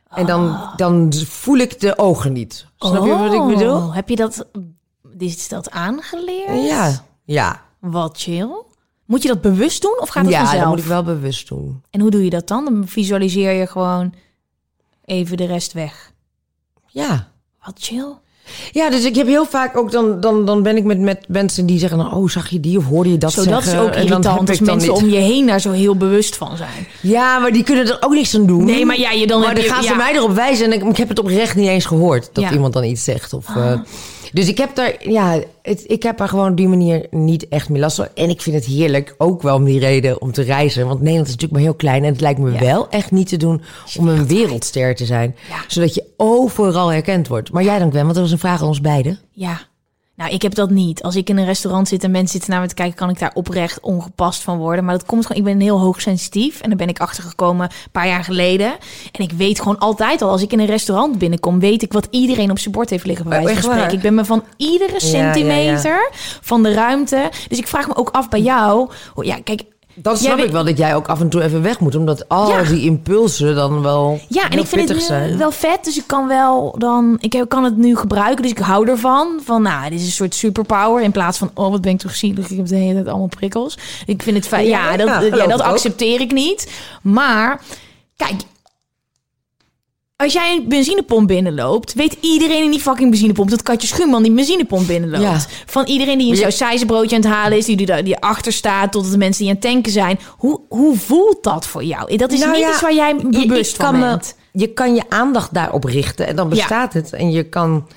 En 0.10 0.26
dan, 0.26 0.70
dan 0.76 1.14
voel 1.14 1.58
ik 1.58 1.80
de 1.80 1.98
ogen 1.98 2.34
niet. 2.34 2.66
Snap 2.78 3.06
je 3.06 3.18
wat 3.18 3.34
ik 3.34 3.56
bedoel? 3.56 3.76
Oh, 3.76 3.96
Heb 3.96 4.10
je 4.10 4.16
dat, 4.16 4.46
is 5.18 5.48
dat 5.48 5.72
aangeleerd? 5.72 6.68
Ja, 6.68 7.04
ja. 7.24 7.62
Wat 7.80 8.18
chill. 8.18 8.64
Moet 9.06 9.22
je 9.22 9.28
dat 9.28 9.42
bewust 9.42 9.82
doen 9.82 9.98
of 10.00 10.10
gaat 10.10 10.24
het 10.24 10.32
ja, 10.32 10.40
vanzelf? 10.40 10.62
dat 10.62 10.70
moet 10.70 10.80
ik 10.80 10.86
wel 10.86 11.04
bewust 11.04 11.48
doen. 11.48 11.84
En 11.90 12.02
hoe 12.02 12.12
doe 12.12 12.24
je 12.24 12.30
dat 12.30 12.48
dan? 12.48 12.66
Dan 12.66 12.88
visualiseer 12.88 13.52
je 13.52 13.68
gewoon 13.68 14.14
even 15.06 15.38
de 15.38 15.46
rest 15.46 15.74
weg. 15.74 16.12
Ja. 16.88 17.32
Wat 17.66 17.80
chill. 17.80 18.14
Ja, 18.72 18.90
dus 18.90 19.04
ik 19.06 19.16
heb 19.16 19.28
heel 19.28 19.46
vaak 19.46 19.78
ook 19.78 19.92
dan, 19.92 20.20
dan, 20.20 20.46
dan 20.46 20.64
ben 20.64 20.78
ik 20.78 20.84
met, 20.84 21.00
met 21.00 21.26
mensen 21.28 21.66
die 21.66 21.80
zeggen, 21.80 21.98
nou, 21.98 22.16
oh, 22.16 22.30
zag 22.30 22.50
je 22.50 22.60
die 22.60 22.78
of 22.78 22.86
hoorde 22.86 23.12
je 23.12 23.18
dat 23.18 23.32
Zo, 23.34 23.44
dat 23.44 23.60
is 23.60 23.66
zeggen? 23.66 23.84
ook 23.84 23.94
dan 23.94 24.02
irritant 24.04 24.50
als 24.50 24.60
mensen 24.60 24.78
niet- 24.94 25.02
om 25.04 25.10
je 25.10 25.18
heen 25.18 25.46
daar 25.48 25.62
zo 25.62 25.72
heel 25.72 25.96
bewust 25.96 26.36
van 26.36 26.58
zijn. 26.58 26.88
Ja, 27.02 27.40
maar 27.40 27.52
die 27.52 27.64
kunnen 27.64 27.88
er 27.88 27.98
ook 28.00 28.14
niks 28.14 28.36
aan 28.36 28.46
doen. 28.46 28.66
Nee, 28.66 28.86
maar 28.86 29.00
ja, 29.00 29.12
je 29.12 29.28
dan 29.28 29.40
maar 29.42 29.56
dan 29.56 29.64
je- 29.64 29.70
gaan 29.70 29.84
ze 29.84 29.90
ja. 29.90 29.96
mij 29.96 30.14
erop 30.14 30.32
wijzen 30.36 30.66
en 30.66 30.74
ik, 30.74 30.84
ik 30.90 30.98
heb 30.98 31.10
het 31.10 31.20
oprecht 31.20 31.56
niet 31.56 31.68
eens 31.68 31.86
gehoord 31.86 32.30
dat 32.34 32.44
Ja. 32.44 32.50
Ah. 32.50 32.56
iemand 32.56 32.74
dan 32.74 32.84
iets 32.84 33.04
zegt. 33.04 33.34
Of, 33.34 33.46
eh, 33.56 33.74
dus 34.34 34.48
ik 34.48 34.58
heb 34.58 34.76
daar, 34.76 35.10
ja, 35.10 35.40
het, 35.62 35.84
ik 35.88 36.04
heb 36.04 36.18
daar 36.18 36.28
gewoon 36.30 36.50
op 36.52 36.58
die 36.58 36.68
manier 36.68 37.06
niet 37.12 37.48
echt 37.48 37.70
meer 37.70 37.80
last 37.82 37.96
van. 37.96 38.08
En 38.16 38.30
ik 38.30 38.42
vind 38.42 38.56
het 38.56 38.66
heerlijk, 38.66 39.16
ook 39.18 39.42
wel 39.42 39.56
om 39.56 39.64
die 39.64 39.80
reden 39.80 40.22
om 40.22 40.32
te 40.32 40.42
reizen. 40.42 40.88
Want 40.88 41.00
Nederland 41.00 41.28
is 41.28 41.34
natuurlijk 41.34 41.60
maar 41.62 41.70
heel 41.70 41.80
klein 41.80 42.04
en 42.04 42.12
het 42.12 42.22
lijkt 42.22 42.40
me 42.40 42.52
Ja. 42.52 42.60
wel 42.60 42.90
echt 42.90 43.12
niet 43.12 43.28
te 43.28 43.38
doen 43.38 43.62
om 43.98 44.08
een 44.08 44.28
wereldster 44.28 44.96
te 44.96 45.06
zijn. 45.06 45.36
Ja. 45.50 45.56
Zodat 45.68 45.94
je 45.94 46.04
overal 46.18 46.92
herkend 46.92 47.28
wordt. 47.28 47.52
Maar 47.52 47.64
jij 47.64 47.80
dan, 47.80 47.90
Gwen, 47.90 48.02
want 48.04 48.14
dat 48.14 48.24
was 48.24 48.32
een 48.32 48.40
vraag 48.40 48.62
aan 48.62 48.68
ons 48.68 48.82
beiden. 48.82 49.20
Ja. 49.32 49.60
Nou, 50.18 50.32
ik 50.32 50.42
heb 50.42 50.56
dat 50.56 50.70
niet. 50.70 51.04
Als 51.04 51.16
ik 51.16 51.30
in 51.30 51.38
een 51.38 51.46
restaurant 51.46 51.88
zit 51.88 52.04
en 52.04 52.12
mensen 52.12 52.30
zitten 52.32 52.50
naar 52.52 52.62
me 52.62 52.68
te 52.68 52.74
kijken, 52.74 52.96
kan 52.96 53.10
ik 53.10 53.20
daar 53.20 53.32
oprecht 53.34 53.80
ongepast 53.80 54.42
van 54.44 54.58
worden. 54.58 54.86
Maar 54.86 54.98
dat 54.98 55.06
komt 55.06 55.26
gewoon, 55.26 55.38
ik 55.38 55.44
ben 55.44 55.60
heel 55.60 55.80
hoogsensitief. 55.80 56.62
En 56.62 56.70
daar 56.70 56.78
ben 56.78 56.88
ik 56.90 57.00
achter 57.00 57.24
gekomen 57.24 57.66
een 57.70 57.92
paar 57.92 58.08
jaar 58.08 58.24
geleden. 58.24 58.72
En 59.12 59.24
ik 59.24 59.32
weet 59.32 59.60
gewoon 59.60 59.78
altijd 59.78 60.22
al, 60.22 60.30
als 60.30 60.42
ik 60.42 60.52
in 60.52 60.60
een 60.60 60.66
restaurant 60.66 61.18
binnenkom, 61.18 61.60
weet 61.60 61.82
ik 61.82 61.94
wat 61.94 62.08
iedereen 62.10 62.52
op 62.52 62.60
zijn 62.60 62.74
bord 62.74 62.90
heeft 62.90 63.06
liggen. 63.06 63.30
Bij 63.30 63.38
Oh, 63.38 63.44
wijze 63.44 63.62
van 63.62 63.72
spreken. 63.72 63.96
Ik 63.96 64.02
ben 64.02 64.14
me 64.16 64.26
van 64.26 64.44
iedere 64.58 64.94
ja, 64.94 65.00
centimeter 65.00 66.10
van 66.42 66.64
de 66.64 66.74
ruimte. 66.74 67.30
Dus 67.48 67.58
ik 67.58 67.68
vraag 67.68 67.88
me 67.88 67.96
ook 67.96 68.10
af 68.10 68.30
bij 68.30 68.42
jou. 68.42 68.90
hoe- 69.14 69.26
Ja, 69.26 69.38
kijk. 69.44 69.62
Dan 70.02 70.14
jij 70.14 70.22
snap 70.22 70.36
weet- 70.36 70.46
ik 70.46 70.52
wel 70.52 70.64
dat 70.66 70.78
jij 70.78 70.96
ook 70.96 71.08
af 71.08 71.20
en 71.20 71.30
toe 71.30 71.44
even 71.44 71.62
weg 71.62 71.80
moet. 71.80 71.96
Omdat 71.96 72.30
al 72.30 72.50
Ja. 72.50 72.64
die 72.64 72.82
impulsen 72.82 73.56
dan 73.56 73.82
wel 73.82 74.20
Ja, 74.28 74.50
en 74.50 74.60
ik 74.60 74.66
vind 74.66 74.90
het 74.90 75.04
zijn. 75.04 75.38
wel 75.38 75.52
vet. 75.52 75.84
Dus 75.84 75.98
ik 75.98 76.04
kan 76.08 76.28
wel 76.28 76.76
dan. 76.78 77.18
Ik 77.20 77.46
kan 77.48 77.64
het 77.64 77.78
nu 77.78 77.96
gebruiken. 77.96 78.42
Dus 78.42 78.52
ik 78.52 78.58
hou 78.58 78.88
ervan. 78.90 79.40
Van 79.44 79.62
nou, 79.62 79.90
dit 79.90 80.00
is 80.00 80.06
een 80.06 80.12
soort 80.12 80.36
superpower. 80.36 81.04
In 81.04 81.12
plaats 81.12 81.38
van. 81.38 81.52
Oh, 81.54 81.72
wat 81.72 81.82
ben 81.82 81.92
ik 81.92 82.00
toch 82.00 82.16
zielig. 82.16 82.50
Ik 82.50 82.58
heb 82.58 82.68
de 82.68 82.76
hele 82.76 82.94
tijd 82.94 83.08
allemaal 83.08 83.28
prikkels. 83.28 83.78
Ik 84.06 84.24
vind 84.24 84.36
het 84.38 84.48
fijn. 84.48 84.66
Ja, 84.68 84.92
Ja, 84.92 84.98
dat, 84.98 85.38
ja, 85.40 85.48
dat 85.48 85.62
accepteer 85.62 86.22
ik 86.22 86.32
niet. 86.32 86.72
Maar 87.02 87.62
kijk. 88.16 88.34
Als 90.24 90.34
jij 90.34 90.56
een 90.56 90.68
benzinepomp 90.70 91.28
binnenloopt, 91.28 91.94
weet 91.94 92.18
iedereen 92.22 92.64
in 92.64 92.72
die 92.72 92.80
fucking 92.80 93.10
benzinepomp 93.10 93.50
dat 93.50 93.62
Katje 93.62 93.88
Schuurman 93.88 94.24
die 94.24 94.32
benzinepomp 94.32 94.88
binnenloopt. 94.88 95.24
Ja. 95.24 95.40
Van 95.66 95.86
iedereen 95.86 96.18
die 96.18 96.28
een 96.30 96.36
je- 96.36 96.42
sausijzenbroodje 96.42 97.16
aan 97.16 97.22
het 97.22 97.32
halen 97.32 97.58
is, 97.58 97.66
die, 97.66 97.76
die, 97.76 98.04
die 98.04 98.18
achter 98.18 98.52
staat, 98.54 98.92
tot 98.92 99.12
de 99.12 99.18
mensen 99.18 99.42
die 99.44 99.50
aan 99.54 99.60
het 99.62 99.72
tanken 99.72 99.92
zijn. 99.92 100.20
Hoe, 100.38 100.62
hoe 100.70 100.98
voelt 100.98 101.44
dat 101.44 101.68
voor 101.68 101.84
jou? 101.84 102.18
Dat 102.18 102.32
is 102.32 102.40
Nou 102.40 102.52
niet 102.52 102.62
ja, 102.62 102.70
iets 102.70 102.82
waar 102.82 102.94
jij 102.94 103.16
Je- 103.30 103.46
bewust 103.48 103.76
ik 103.76 103.82
van 103.82 104.00
me- 104.00 104.06
bent. 104.06 104.36
je 104.52 104.68
kan 104.74 104.96
je 104.96 105.04
aandacht 105.10 105.54
daarop 105.54 105.84
richten 105.84 106.28
en 106.28 106.36
dan 106.36 106.50
bestaat 106.50 106.94
het. 106.94 107.14
En 107.14 107.32
je 107.32 107.44
kan 107.44 107.88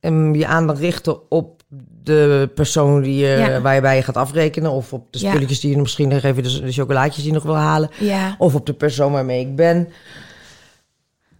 ehm, 0.00 0.34
je 0.34 0.46
aandacht 0.46 0.78
richten 0.78 1.30
op 1.30 1.62
de 2.02 2.50
persoon 2.54 3.02
die 3.02 3.16
je, 3.16 3.26
Ja. 3.48 3.60
waar 3.60 3.74
je 3.74 3.80
bij 3.80 3.96
je 3.96 4.02
gaat 4.02 4.16
afrekenen. 4.16 4.70
Of 4.70 4.92
op 4.92 5.06
de 5.12 5.18
Ja. 5.18 5.28
spulletjes 5.30 5.60
die 5.60 5.70
je 5.70 5.76
misschien 5.80 6.08
nog 6.08 6.22
even, 6.22 6.42
de, 6.42 6.60
de 6.62 6.72
chocolaatjes 6.72 7.16
die 7.16 7.26
je 7.26 7.32
nog 7.32 7.42
wil 7.46 7.56
halen. 7.56 7.90
Ja. 7.98 8.34
Of 8.38 8.54
op 8.54 8.66
de 8.66 8.72
persoon 8.74 9.12
waarmee 9.12 9.40
ik 9.40 9.56
ben. 9.56 9.88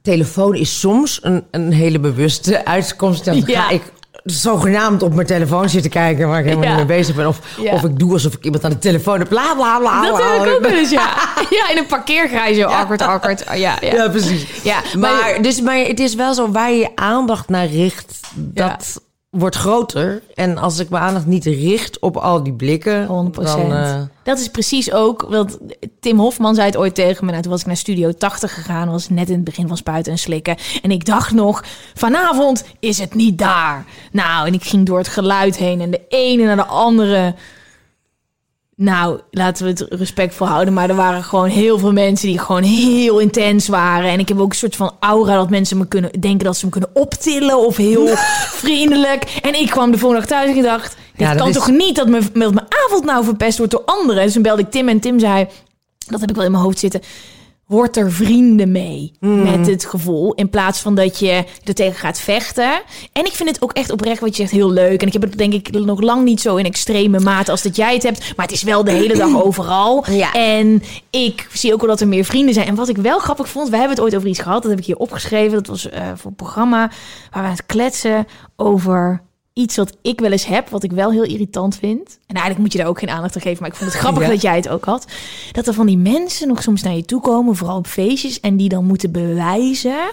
Telefoon 0.04 0.54
is 0.54 0.80
soms 0.80 1.18
een, 1.22 1.44
een 1.50 1.72
hele 1.72 1.98
bewuste 1.98 2.64
uitkomst. 2.64 3.24
Dan 3.24 3.42
Ja. 3.46 3.60
ga 3.62 3.70
ik 3.70 3.82
zogenaamd 4.24 5.02
op 5.02 5.14
mijn 5.14 5.26
telefoon 5.26 5.68
zitten 5.68 5.90
kijken 5.90 6.28
waar 6.28 6.38
ik 6.38 6.44
helemaal 6.44 6.64
Ja. 6.68 6.76
niet 6.76 6.86
mee 6.86 6.96
bezig 6.96 7.14
ben. 7.14 7.26
Of, 7.26 7.38
Ja. 7.60 7.72
of 7.72 7.82
ik 7.84 7.98
doe 7.98 8.12
alsof 8.12 8.34
ik 8.34 8.44
iemand 8.44 8.64
aan 8.64 8.70
de 8.70 8.78
telefoon 8.78 9.18
heb. 9.18 9.28
Bla 9.28 9.54
bla 9.54 9.78
bla. 9.78 10.02
Dat 10.02 10.16
bla. 10.16 10.32
heb 10.32 10.46
ik 10.46 10.52
ook 10.54 10.60
wel 10.60 10.70
eens, 10.78 10.90
ja. 10.90 11.08
Ja, 11.50 11.70
in 11.70 11.76
een 11.78 11.86
parkeergarage, 11.86 12.66
akkerd. 12.66 13.02
Ah, 13.46 13.56
Ja, 13.58 13.76
ja. 13.80 13.92
Ja, 13.94 14.08
precies. 14.08 14.46
Ja, 14.62 14.76
Maar, 14.98 15.38
dus, 15.42 15.60
maar 15.60 15.76
het 15.78 16.00
is 16.00 16.14
wel 16.14 16.34
zo, 16.34 16.50
waar 16.50 16.70
je 16.70 16.78
je 16.78 16.88
aandacht 16.94 17.48
naar 17.48 17.66
richt, 17.66 18.20
dat 18.34 19.00
wordt 19.34 19.56
groter. 19.56 20.22
En 20.34 20.58
als 20.58 20.78
ik 20.78 20.88
mijn 20.88 21.02
aandacht 21.02 21.26
niet 21.26 21.44
richt 21.44 21.98
op 21.98 22.16
al 22.16 22.42
die 22.42 22.52
blikken, 22.52 23.06
100 23.06 23.46
dan... 23.46 23.72
eh, 23.72 24.00
Dat 24.22 24.38
is 24.38 24.48
precies 24.48 24.92
ook, 24.92 25.26
want 25.28 25.58
Tim 26.00 26.18
Hofman 26.18 26.54
zei 26.54 26.66
het 26.66 26.76
ooit 26.76 26.94
tegen 26.94 27.24
me. 27.24 27.30
Nou, 27.30 27.42
toen 27.42 27.52
was 27.52 27.60
ik 27.60 27.66
naar 27.66 27.76
Studio 27.76 28.12
80 28.12 28.54
gegaan, 28.54 28.90
was 28.90 29.08
net 29.08 29.28
in 29.28 29.34
het 29.34 29.44
begin 29.44 29.68
van 29.68 29.76
spuiten 29.76 30.12
en 30.12 30.18
slikken. 30.18 30.56
En 30.82 30.90
ik 30.90 31.04
dacht 31.04 31.32
nog, 31.32 31.64
vanavond 31.94 32.64
is 32.80 32.98
het 32.98 33.14
niet 33.14 33.38
daar. 33.38 33.84
Nou, 34.12 34.46
en 34.46 34.54
ik 34.54 34.64
ging 34.64 34.86
door 34.86 34.98
het 34.98 35.08
geluid 35.08 35.56
heen 35.56 35.80
en 35.80 35.90
de 35.90 36.00
ene 36.08 36.44
naar 36.44 36.56
de 36.56 36.64
andere. 36.66 37.34
Nou, 38.76 39.20
laten 39.30 39.64
we 39.64 39.70
het 39.70 39.86
respectvol 39.90 40.46
houden. 40.46 40.74
Maar 40.74 40.88
er 40.90 40.94
waren 40.96 41.22
gewoon 41.24 41.48
heel 41.48 41.78
veel 41.78 41.92
mensen 41.92 42.28
die 42.28 42.38
gewoon 42.38 42.62
heel 42.62 43.18
intens 43.18 43.68
waren. 43.68 44.10
En 44.10 44.18
ik 44.18 44.28
heb 44.28 44.38
ook 44.38 44.50
een 44.50 44.56
soort 44.58 44.76
van 44.76 44.92
aura 45.00 45.34
dat 45.36 45.50
mensen 45.50 45.78
me 45.78 45.86
kunnen 45.88 46.20
denken 46.20 46.44
dat 46.44 46.56
ze 46.56 46.64
me 46.64 46.70
kunnen 46.70 46.90
optillen. 46.92 47.58
Of 47.66 47.76
heel 47.76 48.06
vriendelijk. 48.64 49.38
En 49.42 49.60
ik 49.60 49.70
kwam 49.70 49.90
de 49.90 49.98
volgende 49.98 50.26
dag 50.26 50.38
thuis 50.38 50.50
en 50.50 50.56
ik 50.56 50.62
dacht... 50.62 50.96
Dit 51.16 51.26
Ja, 51.26 51.34
kan 51.34 51.48
is- 51.48 51.54
toch 51.54 51.70
niet 51.70 51.96
dat 51.96 52.08
mijn, 52.08 52.22
dat 52.32 52.54
mijn 52.54 52.66
avond 52.86 53.04
nou 53.04 53.24
verpest 53.24 53.56
wordt 53.58 53.72
door 53.72 53.82
anderen. 53.84 54.22
Dus 54.24 54.32
toen 54.32 54.42
belde 54.42 54.62
ik 54.62 54.70
Tim 54.70 54.88
en 54.88 55.00
Tim 55.00 55.18
zei... 55.18 55.46
Dat 56.06 56.20
heb 56.20 56.28
ik 56.30 56.36
wel 56.36 56.44
in 56.44 56.50
mijn 56.50 56.62
hoofd 56.62 56.78
zitten. 56.78 57.00
Word 57.66 57.96
er 57.96 58.12
vrienden 58.12 58.72
mee 58.72 59.12
met 59.20 59.66
het 59.66 59.84
gevoel. 59.84 60.34
In 60.34 60.50
plaats 60.50 60.80
van 60.80 60.94
dat 60.94 61.18
je 61.18 61.44
er 61.64 61.74
tegen 61.74 61.94
gaat 61.94 62.18
vechten. 62.18 62.82
En 63.12 63.24
ik 63.24 63.32
vind 63.32 63.48
het 63.48 63.62
ook 63.62 63.72
echt 63.72 63.90
oprecht 63.90 64.20
wat 64.20 64.36
je 64.36 64.42
zegt 64.42 64.50
heel 64.50 64.70
leuk. 64.70 65.00
En 65.00 65.06
ik 65.06 65.12
heb 65.12 65.22
het 65.22 65.38
denk 65.38 65.52
ik 65.52 65.70
nog 65.70 66.00
lang 66.00 66.24
niet 66.24 66.40
zo 66.40 66.56
in 66.56 66.64
extreme 66.64 67.20
mate 67.20 67.50
als 67.50 67.62
dat 67.62 67.76
jij 67.76 67.94
het 67.94 68.02
hebt. 68.02 68.36
Maar 68.36 68.46
het 68.46 68.54
is 68.54 68.62
wel 68.62 68.84
de 68.84 68.90
hele 68.90 69.16
dag 69.16 69.42
overal. 69.44 70.04
Ja. 70.10 70.32
En 70.32 70.82
ik 71.10 71.48
zie 71.52 71.72
ook 71.72 71.80
wel 71.80 71.88
dat 71.88 72.00
er 72.00 72.08
meer 72.08 72.24
vrienden 72.24 72.54
zijn. 72.54 72.66
En 72.66 72.74
wat 72.74 72.88
ik 72.88 72.96
wel 72.96 73.18
grappig 73.18 73.48
vond, 73.48 73.68
we 73.68 73.76
hebben 73.76 73.96
het 73.96 74.04
ooit 74.04 74.16
over 74.16 74.28
iets 74.28 74.40
gehad. 74.40 74.62
Dat 74.62 74.70
heb 74.70 74.80
ik 74.80 74.86
hier 74.86 74.96
opgeschreven. 74.96 75.52
Dat 75.52 75.66
was 75.66 75.88
eh, 75.88 76.06
voor 76.14 76.30
een 76.30 76.36
programma 76.36 76.90
waar 77.30 77.42
we 77.42 77.48
aan 77.48 77.50
het 77.50 77.66
kletsen 77.66 78.26
over 78.56 79.22
iets 79.54 79.76
wat 79.76 79.96
ik 80.02 80.20
wel 80.20 80.32
eens 80.32 80.46
heb, 80.46 80.68
wat 80.68 80.82
ik 80.82 80.92
wel 80.92 81.10
heel 81.10 81.22
irritant 81.24 81.76
vind. 81.76 82.18
En 82.26 82.34
eigenlijk 82.34 82.58
moet 82.58 82.72
je 82.72 82.78
daar 82.78 82.86
ook 82.86 82.98
geen 82.98 83.10
aandacht 83.10 83.34
aan 83.36 83.42
geven, 83.42 83.58
maar 83.62 83.70
ik 83.70 83.76
vond 83.76 83.90
het 83.90 84.00
grappig 84.00 84.22
Ja. 84.22 84.28
dat 84.28 84.42
jij 84.42 84.56
het 84.56 84.68
ook 84.68 84.84
had. 84.84 85.06
Dat 85.52 85.66
er 85.66 85.74
van 85.74 85.86
die 85.86 85.98
mensen 85.98 86.48
nog 86.48 86.62
soms 86.62 86.82
naar 86.82 86.94
je 86.94 87.04
toe 87.04 87.20
komen, 87.20 87.56
vooral 87.56 87.76
op 87.76 87.86
feestjes, 87.86 88.40
en 88.40 88.56
die 88.56 88.68
dan 88.68 88.84
moeten 88.84 89.12
bewijzen. 89.12 90.10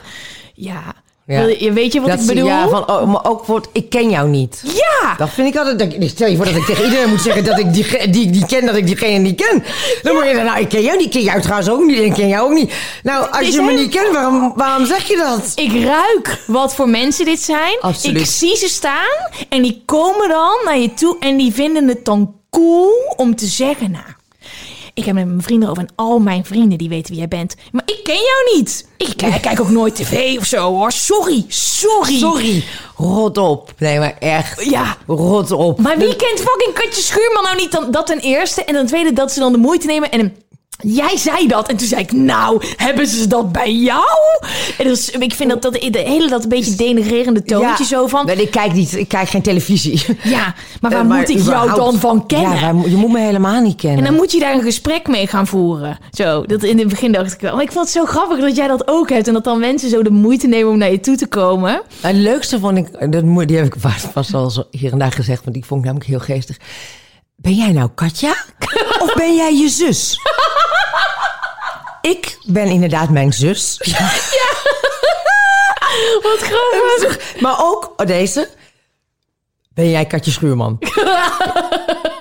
Ja, 0.53 0.95
Wil 1.39 1.47
je- 1.47 1.71
Weet 1.73 1.93
je 1.93 1.99
wat 2.01 2.09
Dat 2.09 2.19
ik 2.19 2.25
bedoel? 2.27 2.45
Ja, 2.45 2.67
van, 2.69 2.89
oh, 2.89 3.11
maar 3.11 3.25
ook 3.25 3.45
wordt, 3.45 3.67
ik 3.71 3.89
ken 3.89 4.09
jou 4.09 4.27
niet. 4.29 4.61
Ja! 4.63 5.15
Dat 5.17 5.29
vind 5.29 5.47
ik 5.47 5.55
altijd. 5.59 5.79
dat- 5.79 6.09
Stel 6.09 6.27
je 6.27 6.35
voor 6.35 6.45
dat 6.45 6.55
ik 6.55 6.65
tegen 6.65 6.83
iedereen 6.83 7.09
moet 7.09 7.21
zeggen 7.21 7.43
dat 7.43 7.59
ik 7.59 7.73
die, 7.73 8.09
die, 8.09 8.29
die 8.29 8.45
ken, 8.45 8.65
dat 8.65 8.75
ik 8.75 8.85
diegene 8.85 9.17
niet 9.17 9.35
ken. 9.41 9.63
Dan 10.01 10.13
moet 10.13 10.23
je 10.23 10.29
zeggen, 10.29 10.45
nou, 10.45 10.59
ik 10.59 10.69
ken 10.69 10.81
jou 10.81 10.97
niet, 10.97 11.05
ik 11.05 11.11
ken 11.11 11.21
jou 11.21 11.41
trouwens 11.41 11.69
ook 11.69 11.83
niet, 11.83 11.97
en 11.97 12.03
ik 12.05 12.13
ken 12.13 12.27
jou 12.27 12.45
ook 12.49 12.53
niet. 12.57 12.73
Nou, 13.03 13.31
als 13.31 13.47
je 13.47 13.61
me 13.61 13.71
niet 13.71 13.89
kent, 13.91 14.13
waarom, 14.13 14.53
waarom 14.55 14.85
zeg 14.85 15.07
je 15.07 15.17
dat? 15.17 15.51
Ik 15.55 15.83
ruik 15.83 16.43
wat 16.47 16.75
voor 16.75 16.89
mensen 16.89 17.25
dit 17.25 17.39
zijn. 17.41 17.77
Absoluut. 17.81 18.19
Ik 18.21 18.25
zie 18.27 18.55
ze 18.57 18.67
staan 18.67 19.29
en 19.49 19.61
die 19.61 19.81
komen 19.85 20.29
dan 20.29 20.57
naar 20.65 20.77
je 20.77 20.93
toe 20.93 21.15
en 21.19 21.37
die 21.37 21.53
vinden 21.53 21.87
het 21.87 22.05
dan 22.05 22.33
cool 22.49 23.13
om 23.15 23.35
te 23.35 23.45
zeggen, 23.45 23.91
nou, 23.91 24.03
ik 24.93 25.05
heb 25.05 25.15
met 25.15 25.25
mijn 25.27 25.41
vrienden 25.41 25.69
over 25.69 25.83
en 25.83 25.93
al 25.95 26.19
mijn 26.19 26.45
vrienden 26.45 26.77
die 26.77 26.89
weten 26.89 27.09
wie 27.09 27.19
jij 27.19 27.27
bent. 27.27 27.55
Maar 27.71 27.83
ik 27.85 27.99
ken 28.03 28.15
jou 28.15 28.55
niet. 28.55 28.87
Ik 28.97 29.13
kijk, 29.17 29.41
kijk 29.41 29.59
ook 29.59 29.69
nooit 29.69 29.95
tv 29.95 30.37
of 30.37 30.45
zo 30.45 30.71
hoor. 30.71 30.91
Sorry, 30.91 31.45
sorry. 31.47 32.17
Sorry, 32.17 32.63
rot 32.95 33.37
op. 33.37 33.73
Nee, 33.77 33.99
maar 33.99 34.17
echt. 34.19 34.63
Ja. 34.69 34.97
Rot 35.07 35.51
op. 35.51 35.79
Maar 35.79 35.97
wie 35.97 36.15
kent 36.15 36.39
fucking 36.39 36.73
Katje 36.73 37.01
Schuurman 37.01 37.43
nou 37.43 37.55
niet 37.55 37.71
dan, 37.71 37.91
dat 37.91 38.05
ten 38.05 38.19
eerste? 38.19 38.63
En 38.63 38.73
ten 38.73 38.85
tweede 38.85 39.13
dat 39.13 39.31
ze 39.31 39.39
dan 39.39 39.51
de 39.51 39.57
moeite 39.57 39.87
nemen 39.87 40.11
en 40.11 40.19
hem... 40.19 40.33
Jij 40.83 41.17
zei 41.17 41.47
dat. 41.47 41.67
En 41.69 41.77
toen 41.77 41.87
zei 41.87 42.01
ik, 42.01 42.11
nou, 42.11 42.61
hebben 42.75 43.07
ze 43.07 43.27
dat 43.27 43.51
bij 43.51 43.73
jou? 43.73 44.03
En 44.77 44.83
dus, 44.87 45.09
ik 45.09 45.33
vind 45.33 45.49
dat, 45.49 45.61
dat 45.61 45.73
de 45.73 45.99
hele 46.05 46.29
dat 46.29 46.43
een 46.43 46.49
beetje 46.49 46.75
denigrerende 46.75 47.43
toontje 47.43 47.85
zo 47.85 48.07
van... 48.07 48.29
Ik 48.29 48.51
kijk 48.51 48.73
niet, 48.73 48.95
ik 48.95 49.07
kijk 49.07 49.29
geen 49.29 49.41
televisie. 49.41 50.03
Ja, 50.23 50.55
maar 50.81 50.91
waar 50.91 51.01
Eh, 51.01 51.07
maar 51.07 51.17
moet 51.19 51.29
ik 51.29 51.39
jou 51.45 51.75
dan 51.75 51.95
van 51.99 52.25
kennen? 52.25 52.55
Ja, 52.55 52.73
waar- 52.73 52.89
je 52.89 52.95
moet 52.95 53.11
me 53.11 53.19
helemaal 53.19 53.61
niet 53.61 53.75
kennen. 53.75 53.97
en 53.99 54.03
dan 54.05 54.13
moet 54.15 54.31
je 54.31 54.39
daar 54.39 54.53
een 54.53 54.61
gesprek 54.61 55.07
mee 55.07 55.27
gaan 55.27 55.47
voeren. 55.47 55.97
Zo, 56.11 56.45
dat 56.45 56.63
in 56.63 56.79
het 56.79 56.87
begin 56.87 57.11
dacht 57.11 57.33
ik 57.33 57.39
wel. 57.39 57.53
Maar 57.53 57.63
ik 57.63 57.71
vond 57.71 57.85
het 57.85 57.93
zo 57.93 58.05
grappig 58.05 58.39
dat 58.39 58.55
jij 58.55 58.67
dat 58.67 58.87
ook 58.87 59.09
hebt. 59.09 59.27
En 59.27 59.33
dat 59.33 59.43
dan 59.43 59.59
mensen 59.59 59.89
zo 59.89 60.03
de 60.03 60.09
moeite 60.11 60.47
nemen 60.47 60.71
om 60.71 60.77
naar 60.77 60.91
je 60.91 60.99
toe 60.99 61.15
te 61.15 61.27
komen. 61.27 61.81
Het 62.01 62.15
leukste 62.15 62.59
vond 62.59 62.77
ik, 62.77 63.11
dat, 63.11 63.23
moet- 63.23 63.47
die 63.47 63.57
heb 63.57 63.65
ik 63.65 63.75
vast, 64.13 64.33
al 64.33 64.49
zo 64.49 64.63
hier 64.71 64.91
en 64.91 64.97
daar 64.99 65.11
gezegd, 65.11 65.43
want 65.43 65.55
die 65.55 65.65
vond 65.65 65.79
ik 65.79 65.85
namelijk 65.85 66.09
heel 66.09 66.19
geestig. 66.19 66.57
Ben 67.35 67.53
jij 67.53 67.71
nou 67.71 67.89
Katja? 67.95 68.35
of 69.03 69.13
ben 69.13 69.35
jij 69.35 69.53
je 69.55 69.69
zus? 69.69 70.17
Ik 72.01 72.37
ben 72.45 72.67
inderdaad 72.67 73.09
mijn 73.09 73.33
zus. 73.33 73.77
Wat 76.23 76.39
grappig. 76.39 77.41
Maar 77.41 77.55
ook 77.59 77.93
oh, 77.97 78.05
deze. 78.05 78.49
Ben 79.73 79.89
jij 79.89 80.05
Katje 80.05 80.31
Schuurman? 80.31 80.77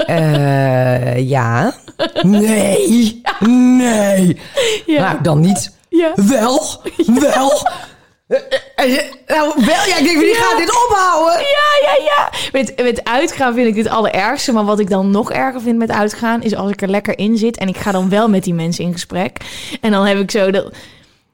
Eh, 0.06 1.28
ja. 1.28 1.74
Nee. 2.22 3.22
Nee. 3.48 4.40
Ja. 4.86 5.00
Nou, 5.00 5.22
dan 5.22 5.40
niet. 5.40 5.76
Ja. 5.88 6.12
Wel. 6.14 6.82
Wel. 7.06 7.66
Eh, 8.30 8.38
eh, 8.76 8.96
eh, 8.96 9.04
nou, 9.26 9.52
wel. 9.56 9.86
Ja, 9.86 9.96
ik 9.96 10.04
denk, 10.04 10.18
wie 10.18 10.34
gaat 10.34 10.58
dit 10.58 10.86
ophouden? 10.86 11.40
Ja, 11.40 11.68
ja, 11.82 12.04
ja. 12.04 12.30
Met, 12.52 12.82
met 12.82 13.04
uitgaan 13.04 13.54
vind 13.54 13.66
ik 13.66 13.76
het 13.76 13.88
allerergste. 13.88 14.52
Maar 14.52 14.64
wat 14.64 14.78
ik 14.78 14.90
dan 14.90 15.10
nog 15.10 15.32
erger 15.32 15.60
vind 15.60 15.78
met 15.78 15.90
uitgaan... 15.90 16.42
is 16.42 16.54
als 16.54 16.70
ik 16.70 16.82
er 16.82 16.88
lekker 16.88 17.18
in 17.18 17.36
zit... 17.36 17.56
en 17.56 17.68
ik 17.68 17.76
ga 17.76 17.92
dan 17.92 18.08
wel 18.08 18.28
met 18.28 18.44
die 18.44 18.54
mensen 18.54 18.84
in 18.84 18.92
gesprek. 18.92 19.36
En 19.80 19.90
dan 19.90 20.06
heb 20.06 20.18
ik 20.18 20.30
zo 20.30 20.50
dat... 20.50 20.72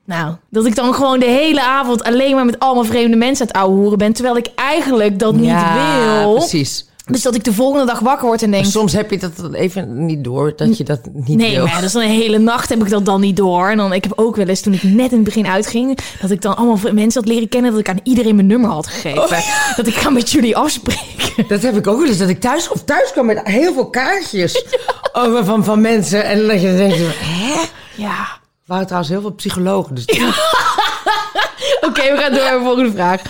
Nou, 0.04 0.34
dat 0.50 0.66
ik 0.66 0.74
dan 0.74 0.94
gewoon 0.94 1.18
de 1.18 1.26
hele 1.26 1.62
avond... 1.62 2.02
alleen 2.02 2.34
maar 2.34 2.44
met 2.44 2.58
allemaal 2.58 2.84
vreemde 2.84 3.16
mensen 3.16 3.40
aan 3.40 3.52
het 3.52 3.56
ouwe 3.56 3.76
hoeren 3.76 3.98
ben... 3.98 4.12
terwijl 4.12 4.36
ik 4.36 4.48
eigenlijk 4.54 5.18
dat 5.18 5.34
niet 5.34 5.54
wil. 5.74 6.34
precies. 6.34 6.85
Dus 7.10 7.22
dat 7.22 7.34
ik 7.34 7.44
de 7.44 7.52
volgende 7.52 7.86
dag 7.86 7.98
wakker 7.98 8.26
word 8.26 8.42
en 8.42 8.50
denk... 8.50 8.64
Soms 8.64 8.92
heb 8.92 9.10
je 9.10 9.18
dat 9.18 9.52
even 9.52 10.06
niet 10.06 10.24
door, 10.24 10.52
dat 10.56 10.76
je 10.76 10.84
dat 10.84 11.00
niet 11.12 11.36
Nee, 11.38 11.50
wil. 11.54 11.64
maar 11.64 11.74
ja, 11.74 11.80
dus 11.80 11.92
dan 11.92 12.02
een 12.02 12.08
hele 12.08 12.38
nacht 12.38 12.68
heb 12.68 12.82
ik 12.82 12.90
dat 12.90 13.04
dan 13.04 13.20
niet 13.20 13.36
door. 13.36 13.68
En 13.68 13.76
dan, 13.76 13.92
ik 13.92 14.02
heb 14.04 14.12
ook 14.16 14.36
wel 14.36 14.46
eens, 14.46 14.60
toen 14.60 14.72
ik 14.72 14.82
net 14.82 15.10
in 15.10 15.16
het 15.16 15.24
begin 15.24 15.46
uitging... 15.46 15.98
dat 16.20 16.30
ik 16.30 16.42
dan 16.42 16.56
allemaal 16.56 16.92
mensen 16.92 17.20
had 17.22 17.30
leren 17.32 17.48
kennen... 17.48 17.70
dat 17.70 17.80
ik 17.80 17.88
aan 17.88 18.00
iedereen 18.02 18.34
mijn 18.34 18.46
nummer 18.46 18.70
had 18.70 18.86
gegeven. 18.86 19.22
Oh, 19.22 19.76
Dat 19.76 19.86
ik 19.86 19.94
ga 19.94 20.10
met 20.10 20.30
jullie 20.30 20.56
afspreken. 20.56 21.44
Dat 21.48 21.62
heb 21.62 21.76
ik 21.76 21.86
ook 21.86 21.98
wel 21.98 22.08
eens, 22.08 22.18
dat 22.18 22.28
ik 22.28 22.40
thuis, 22.40 22.68
of 22.68 22.82
thuis 22.84 23.12
kwam 23.12 23.26
met 23.26 23.40
heel 23.44 23.72
veel 23.72 23.90
kaartjes 23.90 24.64
over 25.12 25.44
van, 25.44 25.64
van 25.64 25.80
mensen. 25.80 26.24
En 26.24 26.46
dat 26.46 26.60
je 26.62 26.76
denkt, 26.76 26.96
hè? 27.18 27.60
Ja. 27.94 28.18
Er 28.18 28.72
waren 28.72 28.84
trouwens 28.86 29.12
heel 29.12 29.20
veel 29.20 29.32
psychologen. 29.34 29.94
Dus 29.94 30.04
Oké, 31.88 32.02
we 32.12 32.16
gaan 32.18 32.32
door 32.32 32.42
naar 32.42 32.58
de 32.58 32.64
volgende 32.64 32.92
vraag. 32.92 33.22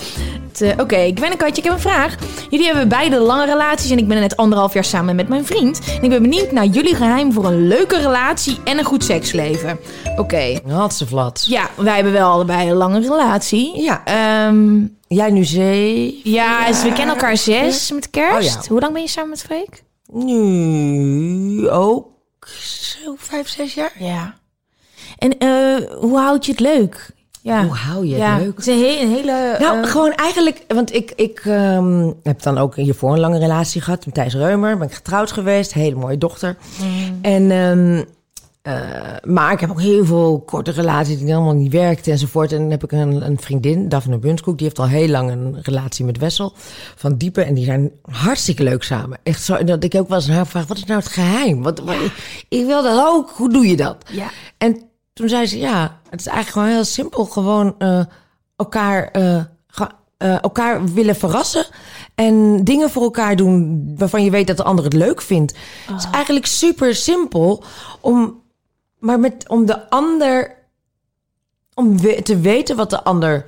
Eh, 0.61 0.71
Oké, 0.79 0.97
ik 0.97 1.15
ben 1.21 1.31
een 1.31 1.37
katje, 1.37 1.57
ik 1.57 1.65
heb 1.65 1.73
een 1.73 1.81
vraag. 1.81 2.15
Jullie 2.51 2.67
hebben 2.67 2.89
beide 2.89 3.19
lange 3.19 3.45
relaties 3.47 3.91
en 3.91 3.99
ik 3.99 4.09
ben 4.09 4.21
net 4.21 4.37
anderhalf 4.37 4.73
jaar 4.73 4.85
samen 4.85 5.17
met 5.17 5.29
mijn 5.29 5.47
vriend. 5.47 5.81
En 5.97 6.03
ik 6.03 6.11
ben 6.11 6.23
benieuwd 6.23 6.53
naar 6.53 6.65
jullie 6.65 6.95
geheim 6.95 7.33
voor 7.33 7.45
een 7.47 7.67
leuke 7.69 7.97
relatie 7.97 8.59
en 8.65 8.79
een 8.79 8.85
goed 8.85 9.05
seksleven. 9.05 9.79
Oké. 10.17 10.61
ze 10.93 11.07
vlat. 11.07 11.45
Ja, 11.49 11.71
wij 11.77 11.95
hebben 11.95 12.13
wel 12.13 12.31
allebei 12.31 12.71
een 12.71 12.77
lange 12.77 13.01
relatie. 13.01 13.83
Ja. 13.83 14.03
Ehm, 14.05 14.85
Jij 15.09 15.31
nu 15.31 15.45
zee? 15.45 16.21
ja, 16.25 16.67
dus 16.67 16.83
we 16.83 16.93
kennen 16.93 17.15
elkaar 17.15 17.37
zes 17.37 17.91
met 17.91 18.11
kerst. 18.11 18.57
Oh 18.57 18.63
ja. 18.63 18.69
Hoe 18.69 18.81
lang 18.81 18.93
ben 18.93 19.03
je 19.03 19.09
samen 19.09 19.31
met 19.31 19.43
Freek? 19.43 19.83
Nu 20.13 21.69
ook 21.71 22.09
zo 22.49 23.15
vijf, 23.17 23.49
zes 23.49 23.75
jaar. 23.75 23.93
Ja. 23.99 24.35
En 25.19 25.39
eh, 25.39 25.91
hoe 26.01 26.19
houd 26.19 26.45
je 26.47 26.51
het 26.53 26.61
leuk? 26.61 27.11
Ja. 27.47 27.65
Hoe 27.65 27.75
hou 27.75 28.05
je 28.07 28.13
het 28.13 28.23
ja. 28.23 28.39
leuk? 28.39 28.57
Het 28.57 28.67
is 28.67 28.75
een, 28.75 28.81
he- 28.81 29.01
een 29.03 29.11
hele... 29.11 29.57
Nou, 29.59 29.83
eh, 29.83 29.91
gewoon 29.91 30.13
eigenlijk, 30.13 30.65
want 30.69 30.95
ik, 30.95 31.13
ik 31.17 31.41
ehm, 31.45 32.13
heb 32.23 32.43
dan 32.43 32.59
ook 32.59 32.77
hiervoor 32.77 33.13
een 33.13 33.21
lange 33.21 33.39
relatie 33.39 33.81
gehad 33.81 34.05
met 34.07 34.15
Thijs 34.15 34.35
Reumer. 34.35 34.79
Ben 34.79 34.87
ik 34.89 34.95
getrouwd 34.95 35.33
geweest, 35.33 35.73
hele 35.73 35.97
mooie 35.97 36.19
dochter. 36.19 36.57
En, 37.23 37.51
ehm, 37.51 38.03
eh, 38.63 38.75
maar 39.25 39.53
ik 39.53 39.61
heb 39.61 39.71
ook 39.71 39.81
heel 39.81 40.05
veel 40.05 40.43
korte 40.47 40.71
relaties 40.71 41.19
die 41.19 41.35
allemaal 41.35 41.55
niet 41.55 41.73
werkten 41.73 42.13
enzovoort. 42.13 42.53
En 42.53 42.59
dan 42.59 42.71
heb 42.71 42.85
ik 42.85 42.93
een, 42.93 43.27
een 43.27 43.39
vriendin, 43.41 43.89
Daphne 43.89 44.19
Bunskoek, 44.19 44.57
die 44.59 44.67
heeft 44.67 44.79
al 44.79 44.87
heel 44.89 45.09
lang 45.09 45.31
een 45.31 45.57
relatie 45.63 46.05
met 46.05 46.19
Wessel 46.19 46.53
van 46.97 47.17
Diepe. 47.17 47.43
En 47.43 47.55
die 47.55 47.65
zijn 47.65 47.91
hartstikke 48.03 48.63
leuk 48.63 48.83
samen. 48.83 49.19
Echt 49.23 49.43
zo, 49.43 49.65
dat 49.65 49.85
ik 49.85 49.95
ook 49.95 50.09
wel 50.09 50.19
eens 50.19 50.29
aan 50.29 50.35
haar 50.35 50.47
vraag, 50.47 50.67
wat 50.67 50.77
is 50.77 50.85
nou 50.85 50.99
het 51.01 51.09
geheim? 51.09 51.63
Wat, 51.63 51.79
wat- 51.79 51.97
ik 52.49 52.67
wil 52.67 52.83
dat 52.83 53.03
ook, 53.07 53.31
hoe 53.31 53.53
doe 53.53 53.67
je 53.67 53.77
dat? 53.77 53.97
Ja. 54.11 54.27
En 54.59 54.81
toen 55.17 55.29
zei 55.29 55.47
ze, 55.47 55.59
ja, 55.59 55.99
het 56.11 56.21
is 56.21 56.27
eigenlijk 56.27 56.57
gewoon 56.59 56.75
heel 56.77 56.85
simpel. 56.85 57.25
Gewoon 57.25 57.75
eh, 57.79 58.05
elkaar, 58.57 59.11
eh, 59.11 59.45
ga- 59.67 59.99
eh, 60.17 60.43
elkaar 60.43 60.85
willen 60.93 61.17
verrassen. 61.17 61.67
En 62.15 62.65
dingen 62.65 62.91
voor 62.91 63.03
elkaar 63.03 63.37
doen 63.37 63.85
waarvan 63.99 64.25
je 64.25 64.31
weet 64.31 64.47
dat 64.47 64.57
de 64.57 64.63
ander 64.63 64.85
het 64.85 64.93
leuk 64.93 65.23
vindt. 65.23 65.57
Het 65.87 65.99
is 65.99 66.11
eigenlijk 66.11 66.47
super 66.47 66.95
simpel. 66.95 67.65
Om, 68.01 68.43
maar 68.99 69.21
met, 69.21 69.49
om 69.49 69.67
de 69.67 69.91
ander... 69.91 70.55
Om 71.75 72.01
we- 72.01 72.23
te 72.23 72.41
weten 72.41 72.77
wat 72.77 72.91
de 72.91 73.05
ander 73.05 73.47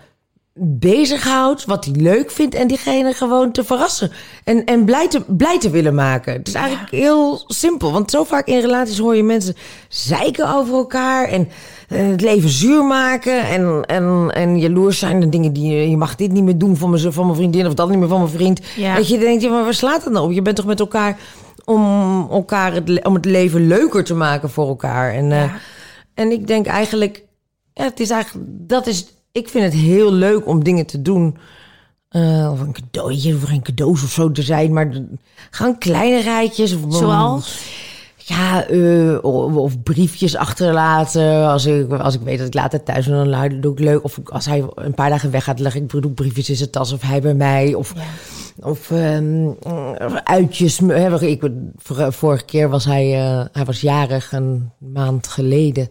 bezighoudt, 0.60 1.64
wat 1.64 1.84
hij 1.84 1.94
leuk 1.94 2.30
vindt... 2.30 2.54
en 2.54 2.66
diegene 2.66 3.12
gewoon 3.12 3.52
te 3.52 3.64
verrassen. 3.64 4.10
En, 4.44 4.64
en 4.64 4.84
blij, 4.84 5.08
te, 5.08 5.22
blij 5.26 5.58
te 5.58 5.70
willen 5.70 5.94
maken. 5.94 6.32
Het 6.32 6.48
is 6.48 6.54
eigenlijk 6.54 6.90
heel 6.90 7.44
simpel. 7.46 7.92
Want 7.92 8.10
zo 8.10 8.24
vaak 8.24 8.46
in 8.46 8.60
relaties 8.60 8.98
hoor 8.98 9.16
je 9.16 9.22
mensen 9.22 9.56
zeiken 9.88 10.54
over 10.54 10.74
elkaar... 10.74 11.28
en 11.28 11.48
eh, 11.88 12.06
het 12.06 12.20
leven 12.20 12.48
zuur 12.48 12.84
maken 12.84 13.48
en, 13.48 13.84
en, 13.84 14.30
en 14.34 14.58
jaloers 14.58 14.98
zijn. 14.98 15.20
De 15.20 15.28
dingen 15.28 15.52
die 15.52 15.72
je, 15.72 15.90
je 15.90 15.96
mag 15.96 16.14
dit 16.14 16.32
niet 16.32 16.44
meer 16.44 16.58
doen 16.58 16.76
van 16.76 16.90
mijn, 16.90 17.12
van 17.12 17.24
mijn 17.24 17.36
vriendin... 17.36 17.66
of 17.66 17.74
dat 17.74 17.88
niet 17.88 17.98
meer 17.98 18.08
van 18.08 18.20
mijn 18.20 18.32
vriend. 18.32 18.60
Ja. 18.76 18.96
Dat 18.96 19.08
je 19.08 19.18
denkt, 19.18 19.42
ja, 19.42 19.50
maar 19.50 19.64
waar 19.64 19.74
slaat 19.74 20.04
het 20.04 20.12
nou 20.12 20.26
op? 20.26 20.32
Je 20.32 20.42
bent 20.42 20.56
toch 20.56 20.66
met 20.66 20.80
elkaar 20.80 21.18
om, 21.68 22.26
elkaar 22.30 22.72
het, 22.72 23.04
om 23.04 23.14
het 23.14 23.24
leven 23.24 23.66
leuker 23.66 24.04
te 24.04 24.14
maken 24.14 24.50
voor 24.50 24.68
elkaar. 24.68 25.14
En, 25.14 25.32
eh, 25.32 25.52
en 26.14 26.32
ik 26.32 26.46
denk 26.46 26.66
eigenlijk, 26.66 27.24
ja, 27.72 27.84
het 27.84 28.00
is 28.00 28.10
eigenlijk, 28.10 28.46
dat 28.50 28.86
is, 28.86 29.06
ik 29.38 29.48
vind 29.48 29.64
het 29.64 29.72
heel 29.72 30.12
leuk 30.12 30.46
om 30.46 30.64
dingen 30.64 30.86
te 30.86 31.02
doen. 31.02 31.36
Eh, 32.08 32.50
of 32.52 32.60
een 32.60 32.72
cadeautje, 32.72 33.34
of 33.34 33.42
geen 33.42 33.62
cadeaus 33.62 34.02
of 34.02 34.10
zo 34.10 34.30
te 34.30 34.42
zijn, 34.42 34.72
maar 34.72 35.02
gewoon 35.50 35.78
kleine 35.78 36.20
rijtjes. 36.20 36.74
Of, 36.74 36.94
Zoals? 36.94 37.58
Ja, 38.16 38.66
eh, 38.66 39.24
of, 39.24 39.54
of 39.54 39.82
briefjes 39.82 40.36
achterlaten. 40.36 41.48
Als 41.48 41.66
ik, 41.66 41.92
als 41.92 42.14
ik 42.14 42.20
weet 42.20 42.38
dat 42.38 42.46
ik 42.46 42.54
later 42.54 42.82
thuis 42.82 43.06
ben, 43.06 43.30
dan 43.30 43.60
doe 43.60 43.72
ik 43.72 43.78
leuk. 43.78 44.04
Of 44.04 44.18
als 44.24 44.46
hij 44.46 44.64
een 44.74 44.94
paar 44.94 45.10
dagen 45.10 45.30
weg 45.30 45.44
gaat, 45.44 45.60
leg 45.60 45.74
ik 45.74 46.14
briefjes 46.14 46.48
in 46.48 46.56
zijn 46.56 46.70
tas. 46.70 46.92
Of 46.92 47.02
hij 47.02 47.20
bij 47.20 47.34
mij. 47.34 47.74
Of, 47.74 47.92
of 48.60 48.90
ehm, 48.90 49.50
uitjes. 50.24 50.80
Ik, 51.20 51.50
vor- 51.76 52.12
vorige 52.12 52.44
keer 52.44 52.68
was 52.68 52.84
hij, 52.84 53.14
eh, 53.14 53.44
hij 53.52 53.64
was 53.64 53.80
jarig, 53.80 54.32
een 54.32 54.70
maand 54.78 55.26
geleden. 55.26 55.88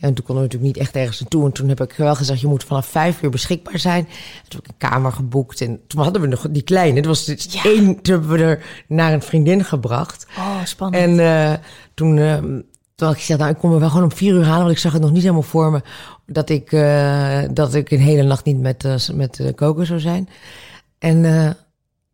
En 0.00 0.14
toen 0.14 0.24
konden 0.24 0.34
we 0.34 0.40
natuurlijk 0.50 0.62
niet 0.62 0.76
echt 0.76 0.96
ergens 0.96 1.20
naartoe. 1.20 1.44
En 1.44 1.52
toen 1.52 1.68
heb 1.68 1.80
ik 1.80 1.92
wel 1.92 2.14
gezegd, 2.14 2.40
je 2.40 2.46
moet 2.46 2.64
vanaf 2.64 2.86
vijf 2.86 3.22
uur 3.22 3.30
beschikbaar 3.30 3.78
zijn. 3.78 4.04
En 4.04 4.48
toen 4.48 4.60
heb 4.62 4.74
ik 4.74 4.82
een 4.82 4.88
kamer 4.90 5.12
geboekt. 5.12 5.60
En 5.60 5.80
toen 5.86 6.02
hadden 6.02 6.22
we 6.22 6.28
nog 6.28 6.46
die 6.50 6.62
kleine. 6.62 6.96
Het 6.96 7.06
was 7.06 7.24
dus 7.24 7.60
één, 7.64 8.02
toen 8.02 8.14
hebben 8.14 8.30
we 8.38 8.44
er 8.44 8.84
naar 8.88 9.12
een 9.12 9.22
vriendin 9.22 9.64
gebracht. 9.64 10.26
Oh, 10.38 10.64
spannend. 10.64 11.02
En 11.04 11.20
eh, 11.20 11.58
toen, 11.94 12.18
eh, 12.18 12.36
toen 12.94 13.06
had 13.08 13.12
ik 13.12 13.18
gezegd, 13.20 13.38
nou, 13.38 13.52
ik 13.52 13.58
kom 13.58 13.70
me 13.70 13.78
wel 13.78 13.88
gewoon 13.88 14.04
om 14.04 14.12
vier 14.12 14.34
uur 14.34 14.44
halen, 14.44 14.60
want 14.62 14.72
ik 14.72 14.78
zag 14.78 14.92
het 14.92 15.02
nog 15.02 15.12
niet 15.12 15.22
helemaal 15.22 15.42
voor 15.42 15.70
me 15.70 15.82
dat 16.26 16.48
ik, 16.50 16.72
eh, 16.72 17.42
dat 17.52 17.74
ik 17.74 17.90
een 17.90 18.00
hele 18.00 18.22
nacht 18.22 18.44
niet 18.44 18.60
met, 18.60 18.84
eh, 18.84 18.94
met 19.14 19.52
koken 19.54 19.86
zou 19.86 20.00
zijn. 20.00 20.28
En 20.98 21.24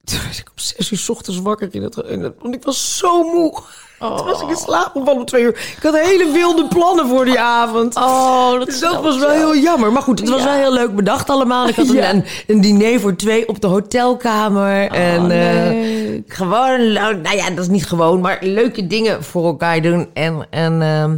toen 0.04 0.18
was 0.28 0.38
ik 0.38 0.46
om 0.48 0.52
zes 0.54 0.90
uur 0.90 0.98
's 0.98 1.08
ochtends 1.08 1.40
wakker 1.40 1.68
in 1.70 1.82
het, 1.82 1.96
in 1.96 2.22
het- 2.22 2.34
want 2.42 2.54
ik 2.54 2.62
was 2.64 2.96
zo 2.98 3.22
moe. 3.22 3.62
Toen 3.98 4.24
was 4.24 4.42
ik 4.42 4.48
in 4.48 4.56
slaap 4.56 4.90
gevallen 4.92 5.20
om 5.20 5.24
twee 5.24 5.42
uur. 5.42 5.74
Ik 5.76 5.82
had 5.82 5.98
hele 5.98 6.30
wilde 6.32 6.68
plannen 6.68 7.08
voor 7.08 7.24
die 7.24 7.40
avond. 7.40 7.96
Oh, 7.96 8.52
dat, 8.58 8.66
Dus 8.66 8.80
dat 8.80 9.02
was 9.02 9.18
wel 9.18 9.30
heel 9.30 9.56
jammer. 9.56 9.92
Maar 9.92 10.02
goed, 10.02 10.18
het 10.20 10.28
was 10.28 10.44
wel 10.44 10.52
heel 10.52 10.72
leuk 10.72 10.94
bedacht 10.96 11.30
allemaal. 11.30 11.68
Ik 11.68 11.74
had 11.74 11.88
een, 11.88 11.94
Ja. 11.94 12.10
een, 12.12 12.24
een 12.46 12.60
diner 12.60 13.00
voor 13.00 13.16
twee 13.16 13.48
op 13.48 13.60
de 13.60 13.66
hotelkamer. 13.66 14.90
en 14.90 15.30
eh, 15.30 16.22
gewoon, 16.26 16.92
nou 16.92 17.36
ja, 17.36 17.50
dat 17.50 17.58
is 17.64 17.68
niet 17.68 17.86
gewoon, 17.86 18.20
maar 18.20 18.38
leuke 18.40 18.86
dingen 18.86 19.24
voor 19.24 19.44
elkaar 19.44 19.82
doen. 19.82 20.08
En, 20.12 20.46
en, 20.50 20.82
ehm, 20.82 21.16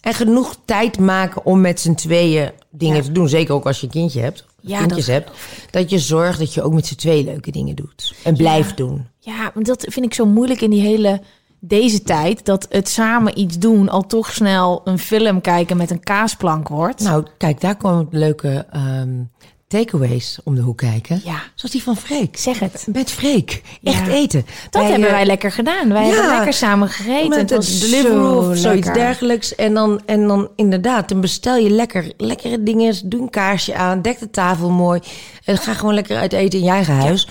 en 0.00 0.14
genoeg 0.14 0.54
tijd 0.64 0.98
maken 0.98 1.44
om 1.44 1.60
met 1.60 1.80
z'n 1.80 1.94
tweeën 1.94 2.50
dingen 2.70 2.96
Ja. 2.96 3.02
te 3.02 3.12
doen. 3.12 3.28
Zeker 3.28 3.54
ook 3.54 3.66
als 3.66 3.80
je 3.80 3.86
een 3.86 3.92
kindje 3.92 4.20
hebt. 4.20 4.44
Ja, 4.60 4.86
dat 4.86 5.06
hebt. 5.06 5.30
Dat 5.70 5.90
je 5.90 5.98
zorgt 5.98 6.38
dat 6.38 6.54
je 6.54 6.62
ook 6.62 6.72
met 6.72 6.86
z'n 6.86 6.94
tweeën 6.94 7.24
leuke 7.24 7.50
dingen 7.50 7.76
doet. 7.76 8.14
En 8.24 8.36
blijft 8.36 8.76
doen. 8.76 9.06
Ja, 9.18 9.50
want 9.54 9.66
dat 9.66 9.86
vind 9.88 10.06
ik 10.06 10.14
zo 10.14 10.26
moeilijk 10.26 10.60
in 10.60 10.70
die 10.70 10.80
hele 10.80 11.20
deze 11.60 12.02
tijd. 12.02 12.44
Dat 12.44 12.66
het 12.70 12.88
samen 12.88 13.38
iets 13.38 13.58
doen 13.58 13.88
al 13.88 14.06
toch 14.06 14.32
snel 14.32 14.80
een 14.84 14.98
film 14.98 15.40
kijken 15.40 15.76
met 15.76 15.90
een 15.90 16.00
kaasplank 16.00 16.68
wordt. 16.68 17.02
Nou, 17.02 17.26
kijk, 17.36 17.60
daar 17.60 17.76
komen 17.76 18.08
leuke 18.10 18.66
ehm, 18.70 19.22
takeaways 19.68 20.38
om 20.44 20.54
de 20.54 20.60
hoek 20.60 20.76
kijken. 20.76 21.20
Ja. 21.24 21.40
Zoals 21.54 21.72
die 21.72 21.82
van 21.82 21.96
Freek. 21.96 22.36
zeg 22.36 22.58
het. 22.58 22.86
Met 22.92 23.10
Freek. 23.10 23.62
Echt 23.82 24.06
Ja. 24.06 24.12
eten. 24.12 24.46
Dat 24.70 24.82
hebben 24.82 25.08
eh, 25.08 25.14
wij 25.14 25.26
lekker 25.26 25.52
gedaan. 25.52 25.88
Wij 25.92 26.06
ja. 26.06 26.12
hebben 26.12 26.30
lekker 26.34 26.52
samen 26.52 26.88
gegeten. 26.88 27.28
Met 27.28 27.50
het 27.50 27.64
zo 27.64 28.34
of 28.34 28.44
zoiets 28.56 28.64
lekker. 28.64 28.94
dergelijks. 28.94 29.54
En 29.54 29.74
dan, 29.74 30.00
en 30.06 30.26
dan 30.26 30.48
inderdaad, 30.56 31.08
dan 31.08 31.20
bestel 31.20 31.56
je 31.56 31.70
lekker, 31.70 32.12
lekkere 32.16 32.62
dingen. 32.62 32.94
Doe 33.04 33.20
een 33.20 33.30
kaarsje 33.30 33.74
aan, 33.74 34.02
dek 34.02 34.18
de 34.18 34.30
tafel 34.30 34.70
mooi. 34.70 35.00
En 35.44 35.58
ga 35.58 35.74
gewoon 35.74 35.94
lekker 35.94 36.16
uit 36.16 36.32
eten 36.32 36.58
in 36.58 36.64
je 36.64 36.70
eigen 36.70 36.94
huis. 36.94 37.28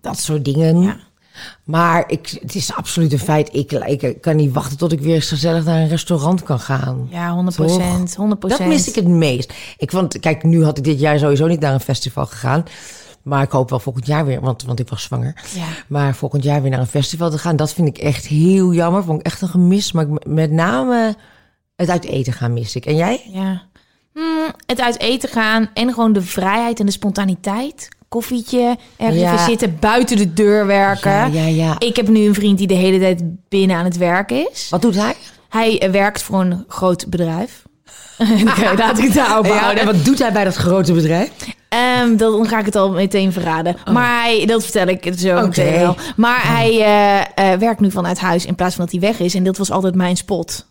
Dat 0.00 0.18
soort 0.18 0.44
dingen. 0.44 1.00
Maar 1.64 2.04
ik, 2.06 2.38
het 2.42 2.54
is 2.54 2.74
absoluut 2.74 3.12
een 3.12 3.18
feit. 3.18 3.48
Ik, 3.54 3.72
ik 3.72 4.20
kan 4.20 4.36
niet 4.36 4.52
wachten 4.52 4.78
tot 4.78 4.92
ik 4.92 5.00
weer 5.00 5.14
eens 5.14 5.28
gezellig 5.28 5.64
naar 5.64 5.80
een 5.80 5.88
restaurant 5.88 6.42
kan 6.42 6.60
gaan. 6.60 7.06
Ja, 7.10 7.32
100 7.32 7.56
procent. 7.56 8.14
100 8.14 8.40
Dat 8.40 8.58
mis 8.68 8.88
ik 8.88 8.94
het 8.94 9.06
meest. 9.06 9.52
Ik 9.78 9.90
vond, 9.90 10.20
kijk, 10.20 10.42
nu 10.42 10.64
had 10.64 10.78
ik 10.78 10.84
dit 10.84 11.00
jaar 11.00 11.18
sowieso 11.18 11.46
niet 11.46 11.60
naar 11.60 11.72
een 11.74 11.80
festival 11.80 12.26
gegaan. 12.26 12.64
Maar 13.22 13.42
ik 13.42 13.50
hoop 13.50 13.70
wel 13.70 13.78
volgend 13.80 14.06
jaar 14.06 14.24
weer, 14.26 14.40
want, 14.40 14.62
want 14.62 14.80
ik 14.80 14.88
was 14.88 15.02
zwanger. 15.02 15.34
Ja. 15.54 15.64
Maar 15.86 16.14
volgend 16.14 16.42
jaar 16.44 16.62
weer 16.62 16.70
naar 16.70 16.80
een 16.80 16.86
festival 16.86 17.30
te 17.30 17.38
gaan, 17.38 17.56
dat 17.56 17.72
vind 17.72 17.88
ik 17.88 17.98
echt 17.98 18.26
heel 18.26 18.72
jammer. 18.72 19.04
Vond 19.04 19.20
ik 19.20 19.26
echt 19.26 19.40
een 19.42 19.48
gemis. 19.48 19.92
Maar 19.92 20.06
ik- 20.08 20.26
met 20.26 20.50
name 20.50 21.14
het 21.76 21.88
uit 21.90 22.04
eten 22.04 22.32
gaan 22.32 22.52
mis 22.52 22.76
ik. 22.76 22.86
En 22.86 22.96
jij? 22.96 23.20
Ja. 23.32 23.62
Hmm, 24.12 24.52
het 24.66 24.80
uit 24.80 24.98
eten 25.00 25.28
gaan 25.28 25.68
en 25.74 25.92
gewoon 25.92 26.12
de 26.12 26.22
vrijheid 26.22 26.80
en 26.80 26.86
de 26.86 26.92
spontaniteit. 26.92 27.88
Koffietje, 28.08 28.76
ergens 28.96 29.20
Ja. 29.20 29.44
zitten, 29.44 29.76
buiten 29.80 30.16
de 30.16 30.32
deur 30.32 30.66
werken. 30.66 31.10
Ja, 31.10 31.26
ja, 31.26 31.46
ja. 31.46 31.74
Ik 31.78 31.96
heb 31.96 32.08
nu 32.08 32.26
een 32.26 32.34
vriend 32.34 32.58
die 32.58 32.66
de 32.66 32.74
hele 32.74 32.98
tijd 32.98 33.22
binnen 33.48 33.76
aan 33.76 33.84
het 33.84 33.96
werken 33.96 34.50
is. 34.52 34.66
Wat 34.70 34.82
doet 34.82 34.94
hij? 34.96 35.14
Hij 35.48 35.80
eh, 35.80 35.90
werkt 35.90 36.22
voor 36.22 36.40
een 36.40 36.64
groot 36.68 37.06
bedrijf. 37.08 37.62
Oké, 38.48 38.72
laat 38.76 38.98
ik 38.98 39.04
het 39.04 39.14
daarop 39.14 39.46
Ja, 39.46 39.56
houden. 39.58 39.80
en 39.80 39.86
wat 39.86 40.04
doet 40.04 40.18
hij 40.18 40.32
bij 40.32 40.44
dat 40.44 40.54
grote 40.54 40.92
bedrijf? 40.92 41.30
Ehm, 41.68 42.16
dan 42.16 42.48
ga 42.48 42.58
ik 42.58 42.64
het 42.64 42.76
al 42.76 42.90
meteen 42.90 43.32
verraden. 43.32 43.76
Maar 43.92 44.22
hij, 44.22 44.46
dat 44.46 44.62
vertel 44.62 44.86
ik 44.86 45.12
zo 45.18 45.36
Oh. 45.36 45.42
Meteen 45.42 45.72
wel. 45.72 45.96
Maar 46.16 46.40
hij 46.46 46.70
eh, 46.80 47.52
eh, 47.52 47.58
werkt 47.58 47.80
nu 47.80 47.90
vanuit 47.90 48.18
huis 48.18 48.44
in 48.46 48.54
plaats 48.54 48.74
van 48.74 48.84
dat 48.84 48.92
hij 48.92 49.00
weg 49.10 49.18
is. 49.20 49.34
En 49.34 49.44
dat 49.44 49.56
was 49.56 49.70
altijd 49.70 49.94
mijn 49.94 50.16
spot. 50.16 50.66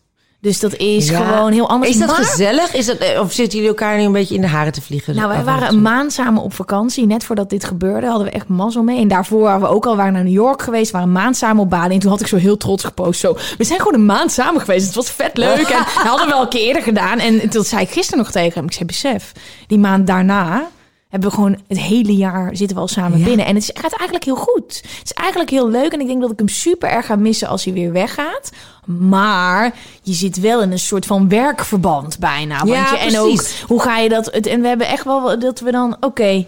Dus 0.46 0.60
dat 0.60 0.76
is 0.76 1.10
Ja. 1.10 1.20
gewoon 1.20 1.52
heel 1.52 1.70
anders. 1.70 1.92
Is 1.92 1.98
dat 2.00 2.08
Maar- 2.08 2.16
gezellig? 2.26 2.74
Is 2.74 2.86
dat, 2.86 2.98
eh, 2.98 3.20
of 3.20 3.32
zitten 3.32 3.54
jullie 3.60 3.68
elkaar 3.74 3.98
nu 3.98 4.04
een 4.04 4.12
beetje 4.12 4.36
in 4.36 4.42
de 4.42 4.48
haren 4.48 4.72
te 4.74 4.82
vliegen? 4.82 5.16
Nou, 5.16 5.28
wij 5.28 5.44
waren 5.44 5.68
een 5.68 5.82
maand 5.82 6.14
samen 6.14 6.42
op 6.42 6.54
vakantie. 6.54 7.06
Net 7.06 7.24
voordat 7.24 7.50
dit 7.50 7.64
gebeurde 7.64 8.08
hadden 8.08 8.26
we 8.28 8.32
echt 8.34 8.48
mazzel 8.48 8.84
mee. 8.84 9.00
En 9.00 9.08
daarvoor 9.08 9.40
waren 9.42 9.62
we 9.62 9.68
ook 9.68 9.86
al 9.86 9.96
waren 9.96 10.14
naar 10.14 10.24
New 10.24 10.34
York 10.34 10.62
geweest. 10.62 10.92
waren 10.92 11.08
een 11.08 11.14
maand 11.14 11.38
samen 11.38 11.64
op 11.64 11.70
Bali. 11.70 11.94
En 11.94 12.00
toen 12.00 12.10
had 12.12 12.20
ik 12.22 12.28
zo 12.28 12.36
heel 12.38 12.58
trots 12.58 12.84
gepost. 12.84 13.20
Zo, 13.20 13.38
we 13.58 13.64
zijn 13.64 13.80
gewoon 13.80 13.94
een 13.94 14.06
maand 14.06 14.32
samen 14.32 14.62
geweest. 14.62 14.86
Het 14.86 14.96
was 14.96 15.10
vet 15.12 15.38
leuk. 15.38 15.58
En 15.70 15.78
dat 15.78 15.86
hadden 15.88 16.26
we 16.26 16.32
wel 16.32 16.42
een 16.42 16.50
keer 16.50 16.62
eerder 16.68 16.84
gedaan. 16.84 17.20
En 17.20 17.50
toen 17.50 17.64
zei 17.64 17.82
ik 17.82 17.90
gisteren 17.90 18.18
nog 18.20 18.32
tegen 18.32 18.54
hem. 18.54 18.66
Ik 18.66 18.74
zei, 18.74 18.86
besef, 18.86 19.32
die 19.68 19.78
maand 19.80 20.08
daarna 20.08 20.68
hebben 21.10 21.30
we 21.30 21.36
gewoon 21.36 21.58
het 21.68 21.80
hele 21.80 22.16
jaar 22.16 22.50
zitten 22.56 22.76
we 22.76 22.82
al 22.82 22.88
samen 22.88 23.20
Ja. 23.20 23.26
binnen. 23.26 23.46
En 23.46 23.56
het 23.56 23.64
is- 23.64 23.82
gaat 23.82 23.92
eigenlijk 23.94 24.24
heel 24.24 24.36
goed. 24.36 24.76
Het 24.82 25.02
is 25.04 25.14
eigenlijk 25.14 25.50
heel 25.50 25.70
leuk. 25.70 25.92
En 25.94 26.00
ik 26.02 26.08
denk 26.08 26.22
dat 26.22 26.32
ik 26.32 26.38
hem 26.38 26.48
super 26.48 26.90
erg 26.90 27.06
ga 27.06 27.16
missen 27.16 27.48
als 27.48 27.64
hij 27.64 27.74
weer 27.74 27.92
weggaat. 27.92 28.50
Maar 28.86 29.74
je 30.02 30.14
zit 30.14 30.40
wel 30.40 30.62
in 30.62 30.72
een 30.72 30.80
soort 30.80 31.06
van 31.06 31.30
werkverband 31.30 32.20
bijna. 32.20 32.58
Want 32.58 32.70
Ja, 32.70 32.92
je, 32.92 32.98
en 32.98 33.20
ook, 33.20 33.42
hoe 33.68 33.82
ga 33.82 33.98
je 33.98 34.10
dat? 34.10 34.26
het- 34.32 34.48
En 34.48 34.62
we 34.62 34.68
hebben 34.68 34.88
echt 34.88 35.04
wel 35.04 35.40
dat 35.40 35.60
we 35.60 35.72
dan, 35.72 35.98
oké, 36.00 36.46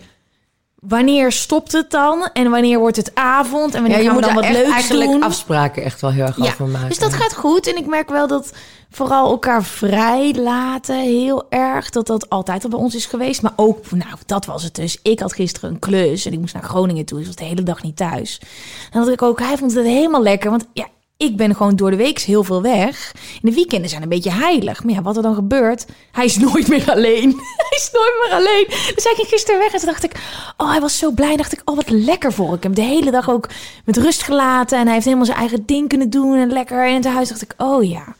wanneer 0.79 1.31
stopt 1.31 1.71
het 1.71 1.91
dan? 1.91 2.29
En 2.33 2.49
wanneer 2.49 2.79
wordt 2.79 2.95
het 2.97 3.11
avond? 3.15 3.73
En 3.75 3.81
Ja, 3.83 3.87
wanneer 3.87 3.97
je 3.97 4.03
gaan 4.09 4.15
we 4.15 4.19
moet 4.21 4.23
dan 4.23 4.35
wat 4.35 4.43
echt 4.43 4.53
leuks 4.53 4.71
eigenlijk 4.73 5.11
doen? 5.11 5.23
afspraken 5.23 5.83
echt 5.83 6.01
wel 6.01 6.11
heel 6.11 6.25
erg 6.25 6.37
Ja, 6.37 6.43
over 6.43 6.67
maken. 6.67 6.87
dus 6.89 6.99
dat 6.99 7.13
gaat 7.13 7.33
goed. 7.35 7.67
En 7.67 7.77
ik 7.77 7.85
merk 7.85 8.09
wel 8.09 8.27
dat 8.27 8.53
vooral 8.91 9.29
elkaar 9.29 9.63
vrij 9.63 10.33
laten 10.35 10.99
heel 10.99 11.45
erg. 11.49 11.89
Dat 11.89 12.07
dat 12.07 12.29
altijd 12.29 12.63
al 12.63 12.69
bij 12.69 12.79
ons 12.79 12.95
is 12.95 13.05
geweest. 13.05 13.41
Maar 13.41 13.53
ook, 13.55 13.91
nou, 13.91 14.11
dat 14.25 14.45
was 14.45 14.63
het 14.63 14.75
dus. 14.75 14.99
Ik 15.01 15.19
had 15.19 15.33
gisteren 15.33 15.69
een 15.69 15.79
klus 15.79 16.25
en 16.25 16.33
ik 16.33 16.39
moest 16.39 16.53
naar 16.53 16.63
Groningen 16.63 17.05
toe. 17.05 17.17
Dus 17.17 17.27
was 17.27 17.35
de 17.35 17.43
hele 17.43 17.63
dag 17.63 17.83
niet 17.83 17.95
thuis. 17.97 18.41
En 18.91 18.99
dat 18.99 19.09
ik 19.09 19.21
ook, 19.21 19.39
hij 19.39 19.57
vond 19.57 19.73
het 19.73 19.85
helemaal 19.85 20.23
lekker. 20.23 20.49
Want 20.49 20.65
ja, 20.73 20.85
ik 21.17 21.37
ben 21.37 21.55
gewoon 21.55 21.75
door 21.75 21.91
de 21.91 21.97
week 21.97 22.19
heel 22.19 22.43
veel 22.43 22.61
weg. 22.61 23.11
In 23.41 23.49
de 23.49 23.55
weekenden 23.55 23.89
zijn 23.89 24.01
een 24.01 24.09
beetje 24.09 24.31
heilig. 24.31 24.83
Maar 24.83 24.93
ja, 24.93 25.01
wat 25.01 25.15
er 25.17 25.21
dan 25.21 25.35
gebeurt, 25.35 25.85
hij 26.11 26.25
is 26.25 26.37
nooit 26.47 26.67
meer 26.67 26.91
alleen. 26.91 27.29
hij 27.57 27.77
is 27.77 27.89
nooit 27.93 28.13
meer 28.21 28.31
alleen. 28.31 28.65
Dus 28.95 29.03
hij 29.03 29.13
ging 29.15 29.27
gisteren 29.27 29.59
weg 29.59 29.73
en 29.73 29.79
toen 29.79 29.89
dacht 29.89 30.03
ik, 30.03 30.11
oh, 30.57 30.69
hij 30.69 30.79
was 30.79 30.97
zo 30.97 31.11
blij. 31.11 31.35
dacht 31.35 31.53
ik, 31.53 31.61
oh, 31.65 31.75
wat 31.75 31.89
lekker 31.89 32.33
voor 32.33 32.53
ik 32.53 32.63
hem. 32.63 32.75
De 32.75 32.81
hele 32.81 33.11
dag 33.11 33.29
ook 33.29 33.49
met 33.85 33.97
rust 33.97 34.23
gelaten. 34.23 34.77
En 34.77 34.83
hij 34.83 34.93
heeft 34.93 35.05
helemaal 35.05 35.25
zijn 35.25 35.37
eigen 35.37 35.65
ding 35.65 35.89
kunnen 35.89 36.09
doen 36.09 36.37
en 36.37 36.51
lekker. 36.51 36.87
In 36.87 36.95
het 36.95 37.05
huis 37.05 37.29
dacht 37.29 37.41
ik, 37.41 37.53
oh 37.57 37.83
ja, 37.83 38.15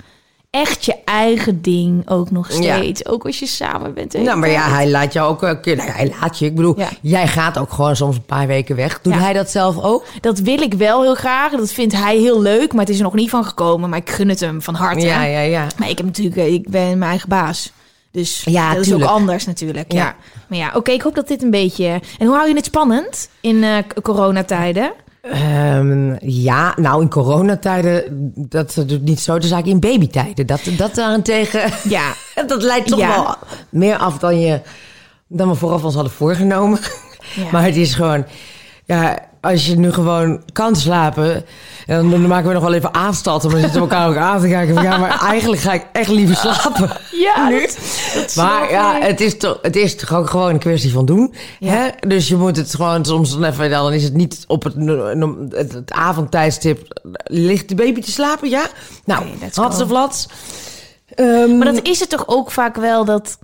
echt 0.49 0.86
je 0.86 0.95
eigen 1.06 1.61
ding 1.61 2.10
ook 2.10 2.32
nog 2.32 2.48
Ja. 2.52 2.56
steeds. 2.76 3.06
Ook 3.06 3.26
als 3.26 3.40
je 3.40 3.45
samen 3.45 3.94
bent. 3.94 4.14
Nou, 4.14 4.38
maar 4.40 4.49
ja, 4.49 4.69
hij 4.69 4.90
laat 4.90 5.14
jou 5.14 5.30
ook 5.30 5.61
keer. 5.61 5.76
Nou, 5.76 5.90
hij 5.90 6.14
laat 6.19 6.40
je. 6.40 6.45
Ik 6.45 6.56
bedoel, 6.56 6.80
Ja. 6.80 6.90
jij 7.02 7.28
gaat 7.28 7.57
ook 7.57 7.72
gewoon 7.72 7.95
soms 7.95 8.15
een 8.15 8.26
paar 8.26 8.48
weken 8.48 8.76
weg. 8.76 9.02
Doet 9.02 9.14
Ja. 9.14 9.19
hij 9.19 9.34
dat 9.34 9.49
zelf 9.49 9.84
ook? 9.84 10.06
Dat 10.22 10.40
wil 10.40 10.61
ik 10.61 10.74
wel 10.74 11.02
heel 11.02 11.15
graag. 11.15 11.52
Dat 11.52 11.72
vindt 11.72 11.94
hij 11.94 12.18
heel 12.18 12.41
leuk. 12.41 12.72
Maar 12.72 12.82
het 12.82 12.90
is 12.90 12.98
er 12.98 13.03
nog 13.03 13.14
niet 13.14 13.30
van 13.30 13.45
gekomen. 13.45 13.90
Maar 13.90 13.99
ik 13.99 14.10
gun 14.10 14.30
het 14.30 14.40
hem 14.40 14.61
van 14.61 14.74
harte. 14.76 15.06
Ja, 15.06 15.24
ja, 15.24 15.40
ja. 15.40 15.68
Maar 15.78 15.90
ik 15.90 15.98
heb 15.98 16.06
natuurlijk, 16.06 16.36
eh, 16.38 16.53
ik 16.53 16.69
ben 16.69 16.98
mijn 16.98 17.10
eigen 17.10 17.30
baas. 17.30 17.72
Dus 18.11 18.41
Ja, 18.45 18.74
dat 18.74 18.86
is 18.86 18.94
ook 18.94 19.03
anders 19.03 19.45
natuurlijk. 19.45 19.91
Ja. 19.91 19.98
Ja. 19.99 20.15
Maar 20.48 20.57
ja, 20.57 20.72
oké, 20.74 20.91
ik 20.91 21.02
hoop 21.02 21.15
dat 21.15 21.28
dit 21.28 21.44
een 21.44 21.52
beetje. 21.52 22.02
En 22.18 22.28
hoe 22.28 22.36
hou 22.36 22.48
je 22.48 22.56
het 22.56 22.65
spannend 22.65 23.30
in 23.41 23.64
eh, 23.64 23.78
k- 23.88 24.02
coronatijden? 24.02 24.91
Ehm, 25.32 26.16
ja, 26.30 26.74
nou 26.76 27.02
in 27.02 27.10
coronatijden, 27.10 28.04
dat 28.36 28.84
doet 28.86 29.04
niet 29.04 29.20
zo 29.20 29.38
de 29.40 29.48
zaak 29.48 29.66
in 29.66 29.80
babytijden. 29.80 30.45
Dat, 30.48 30.62
dat 30.78 30.95
daarentegen, 30.95 31.72
Ja, 31.90 32.14
dat 32.48 32.62
leidt 32.64 32.88
toch 32.88 32.99
Ja. 32.99 33.08
wel 33.24 33.36
meer 33.70 33.98
af 33.98 34.18
dan, 34.18 34.40
je, 34.40 34.62
dan 35.28 35.49
we 35.49 35.56
vooraf 35.56 35.84
ons 35.84 35.94
hadden 35.94 36.14
voorgenomen. 36.14 36.80
Ja. 37.36 37.52
Maar 37.52 37.64
het 37.64 37.76
is 37.76 37.94
gewoon, 37.94 38.26
ja, 38.86 39.20
als 39.52 39.65
je 39.65 39.78
nu 39.78 39.91
gewoon 39.91 40.41
kan 40.53 40.76
slapen, 40.76 41.45
dan, 41.86 42.10
dan 42.10 42.28
maken 42.28 42.48
we 42.48 42.53
nog 42.53 42.64
wel 42.64 42.74
even 42.74 42.94
aanstalten. 42.94 43.49
Maar 43.52 43.61
dan 43.61 43.69
zitten 43.69 43.88
we 43.90 43.95
elkaar 43.95 44.10
ook 44.10 44.15
aan 44.15 44.41
te 44.41 44.48
kijken. 44.48 44.74
Van, 44.74 44.84
ja, 44.84 44.98
maar 44.98 45.19
eigenlijk 45.22 45.61
ga 45.61 45.74
ik 45.74 45.86
echt 45.91 46.10
liever 46.10 46.36
slapen. 46.36 46.90
ja 47.11 47.48
nu. 47.49 47.60
dat- 47.61 47.78
dat 48.15 48.32
snap 48.32 48.45
Maar 48.45 48.72
ja, 48.72 48.99
het 48.99 49.22
is 49.22 49.38
toch, 49.38 49.60
het 49.61 49.76
is 49.76 49.95
toch 49.95 50.14
ook 50.14 50.30
gewoon 50.30 50.49
een 50.49 50.60
kwestie 50.60 50.91
van 50.91 51.06
doen. 51.06 51.34
Hè? 51.60 51.88
Dus 52.07 52.28
je 52.28 52.36
moet 52.36 52.57
het 52.57 52.76
gewoon 52.76 53.06
soms 53.06 53.32
dan 53.32 53.44
even, 53.44 53.69
dan 53.69 53.94
is 53.94 54.03
het 54.03 54.14
niet 54.14 54.44
op 54.48 54.64
het, 54.64 54.74
het, 55.49 55.74
het 55.74 55.91
avondtijdstip. 55.91 57.02
Ligt 57.24 57.69
de 57.69 57.76
baby 57.76 58.02
te 58.02 58.11
slapen? 58.11 58.49
Ja. 58.49 58.68
Nou, 59.06 59.24
had 59.53 59.76
ze 59.78 59.88
flats. 59.88 60.28
Ehm, 61.15 61.57
Maar 61.57 61.74
dat 61.74 61.84
is 61.88 61.99
het 61.99 62.10
toch 62.10 62.24
ook 62.28 62.52
vaak 62.52 62.76
wel 62.76 63.06
dat 63.06 63.38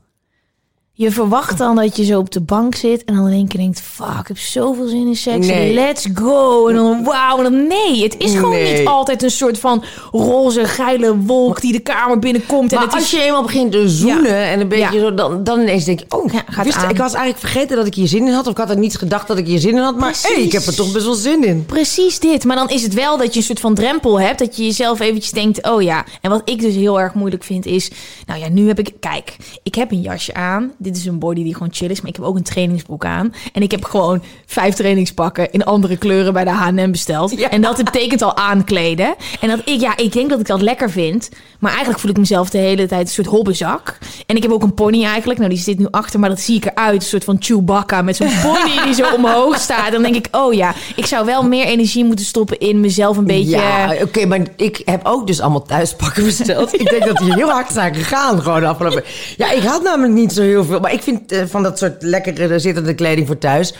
je 0.96 1.12
verwacht 1.12 1.58
dan 1.58 1.76
dat 1.76 1.96
je 1.98 2.06
zo 2.06 2.20
op 2.20 2.32
de 2.32 2.42
bank 2.42 2.76
zit 2.76 3.04
en 3.06 3.16
dan 3.16 3.28
in 3.28 3.34
één 3.34 3.48
keer 3.48 3.60
denkt: 3.60 3.82
fuck, 3.82 4.20
ik 4.20 4.28
heb 4.28 4.38
zoveel 4.38 4.88
zin 4.88 5.08
in 5.08 5.16
seks. 5.16 5.48
Nee. 5.48 5.74
Let's 5.74 6.08
go. 6.14 6.68
En 6.68 6.76
dan 6.76 7.04
wauw. 7.04 7.38
En 7.38 7.44
dan 7.44 7.68
nee, 7.68 8.04
het 8.04 8.16
is 8.18 8.34
gewoon 8.34 8.50
Nee. 8.50 8.78
niet 8.80 8.88
altijd 8.88 9.24
een 9.24 9.32
soort 9.32 9.60
van 9.60 9.84
roze, 10.12 10.66
geile 10.66 11.18
wolk 11.18 11.62
die 11.62 11.72
de 11.72 11.80
kamer 11.80 12.20
binnenkomt. 12.20 12.72
En 12.72 12.78
maar 12.78 12.86
het 12.88 12.96
als 12.96 13.04
is 13.04 13.12
je 13.12 13.22
eenmaal 13.22 13.42
begint 13.44 13.72
te 13.72 13.90
zoenen 13.90 14.36
en 14.36 14.60
een 14.60 14.68
beetje 14.68 14.84
Ja. 15.00 15.00
zo, 15.00 15.14
dan, 15.14 15.44
dan 15.44 15.60
ineens 15.60 15.84
denk 15.84 16.02
ik, 16.02 16.14
oh, 16.16 16.32
Ja, 16.34 16.44
gaat 16.50 16.66
wist- 16.66 16.78
aan. 16.78 16.90
ik 16.90 16.98
was 16.98 17.14
eigenlijk 17.14 17.40
vergeten 17.40 17.78
dat 17.78 17.88
ik 17.88 17.94
hier 17.96 18.08
zin 18.08 18.28
in 18.28 18.34
had. 18.34 18.46
Of 18.46 18.52
ik 18.52 18.58
had 18.58 18.70
er 18.70 18.78
niet 18.78 18.98
gedacht 18.98 19.28
dat 19.28 19.38
ik 19.38 19.46
hier 19.48 19.60
zin 19.60 19.72
in 19.76 19.78
had. 19.84 19.98
Maar 19.98 20.16
hey, 20.22 20.42
ik 20.44 20.52
heb 20.52 20.64
er 20.66 20.76
toch 20.76 20.92
best 20.92 21.06
wel 21.06 21.14
zin 21.14 21.44
in. 21.44 21.66
Precies 21.66 22.20
dit. 22.20 22.44
Maar 22.44 22.56
dan 22.56 22.70
is 22.70 22.84
het 22.84 22.94
wel 22.94 23.18
dat 23.18 23.34
je 23.34 23.40
een 23.40 23.46
soort 23.46 23.60
van 23.60 23.74
drempel 23.76 24.20
hebt. 24.20 24.40
Dat 24.40 24.58
je 24.58 24.64
jezelf 24.64 25.00
eventjes 25.00 25.32
denkt, 25.32 25.68
oh 25.70 25.82
ja. 25.82 26.06
En 26.22 26.30
wat 26.30 26.42
ik 26.46 26.62
dus 26.62 26.76
heel 26.76 27.00
erg 27.00 27.14
moeilijk 27.14 27.44
vind 27.44 27.66
is... 27.66 27.92
Nou 28.26 28.40
ja, 28.40 28.50
nu 28.50 28.68
heb 28.68 28.80
ik... 28.80 28.92
Kijk, 29.00 29.36
ik 29.64 29.76
heb 29.76 29.92
een 29.92 30.02
jasje 30.02 30.34
aan. 30.34 30.72
Dit 30.84 30.98
is 30.98 31.06
een 31.06 31.20
body 31.20 31.44
die 31.44 31.54
gewoon 31.54 31.74
chill 31.74 31.90
is. 31.90 32.02
Maar 32.02 32.10
ik 32.10 32.16
heb 32.16 32.26
ook 32.26 32.36
een 32.36 32.44
trainingsbroek 32.44 33.06
aan. 33.06 33.34
En 33.54 33.62
ik 33.62 33.72
heb 33.72 33.84
gewoon 33.84 34.24
vijf 34.46 34.76
trainingspakken 34.76 35.52
in 35.52 35.64
andere 35.64 35.98
kleuren 35.98 36.34
bij 36.34 36.44
de 36.44 36.50
H&M 36.50 36.92
besteld. 36.92 37.38
Ja. 37.38 37.50
En 37.50 37.62
dat 37.62 37.84
betekent 37.84 38.22
al 38.22 38.38
aankleden. 38.38 39.16
En 39.40 39.50
dat 39.50 39.60
ik, 39.66 39.80
ja, 39.80 39.98
ik 39.98 40.14
denk 40.14 40.30
dat 40.30 40.40
ik 40.40 40.48
dat 40.48 40.62
lekker 40.62 40.92
vind. 40.92 41.30
Maar 41.60 41.72
eigenlijk 41.72 42.00
voel 42.00 42.12
ik 42.12 42.18
mezelf 42.18 42.50
de 42.50 42.58
hele 42.58 42.88
tijd 42.88 43.02
een 43.02 43.14
soort 43.14 43.28
hobbezak. 43.28 43.98
En 44.26 44.36
ik 44.36 44.42
heb 44.42 44.52
ook 44.52 44.64
een 44.64 44.74
pony 44.74 45.04
eigenlijk. 45.04 45.40
Nou, 45.40 45.52
die 45.52 45.60
zit 45.60 45.80
nu 45.80 45.88
achter, 45.92 46.20
maar 46.20 46.30
dat 46.30 46.40
zie 46.40 46.56
ik 46.56 46.66
eruit. 46.66 47.02
Een 47.02 47.08
soort 47.08 47.24
van 47.24 47.38
Chewbacca 47.40 48.02
met 48.02 48.16
zo'n 48.16 48.32
pony 48.44 48.84
die 48.84 48.94
zo 48.94 49.14
omhoog 49.16 49.58
staat. 49.60 49.92
Dan 49.92 50.02
denk 50.02 50.16
ik, 50.16 50.28
oh 50.32 50.54
ja, 50.54 50.74
ik 50.96 51.06
zou 51.06 51.26
wel 51.26 51.44
meer 51.44 51.66
energie 51.66 52.06
moeten 52.06 52.26
stoppen 52.26 52.60
in 52.60 52.80
mezelf 52.80 53.18
een 53.18 53.26
beetje... 53.26 53.58
Ja, 53.58 53.96
oké, 54.02 54.26
maar 54.26 54.40
ik 54.56 54.82
heb 54.86 55.06
ook 55.06 55.28
dus 55.28 55.42
allemaal 55.42 55.62
thuispakken 55.64 56.24
besteld. 56.24 56.74
ik 56.74 56.90
denk 56.90 57.06
dat 57.06 57.18
die 57.18 57.34
heel 57.34 57.50
hard 57.50 57.72
zijn 57.72 57.96
gegaan 57.96 58.42
gewoon 58.42 58.66
afgelopen... 58.66 59.04
Ja, 59.38 59.52
ik 59.52 59.64
had 59.64 59.84
namelijk 59.84 60.14
niet 60.14 60.32
zo 60.34 60.42
heel 60.42 60.66
veel. 60.66 60.73
Maar 60.82 60.94
ik 60.94 61.02
vind 61.02 61.32
eh, 61.32 61.44
van 61.46 61.64
dat 61.64 61.78
soort 61.78 62.02
lekkere 62.02 62.60
zittende 62.60 62.94
kleding 62.96 63.28
voor 63.28 63.38
thuis... 63.38 63.74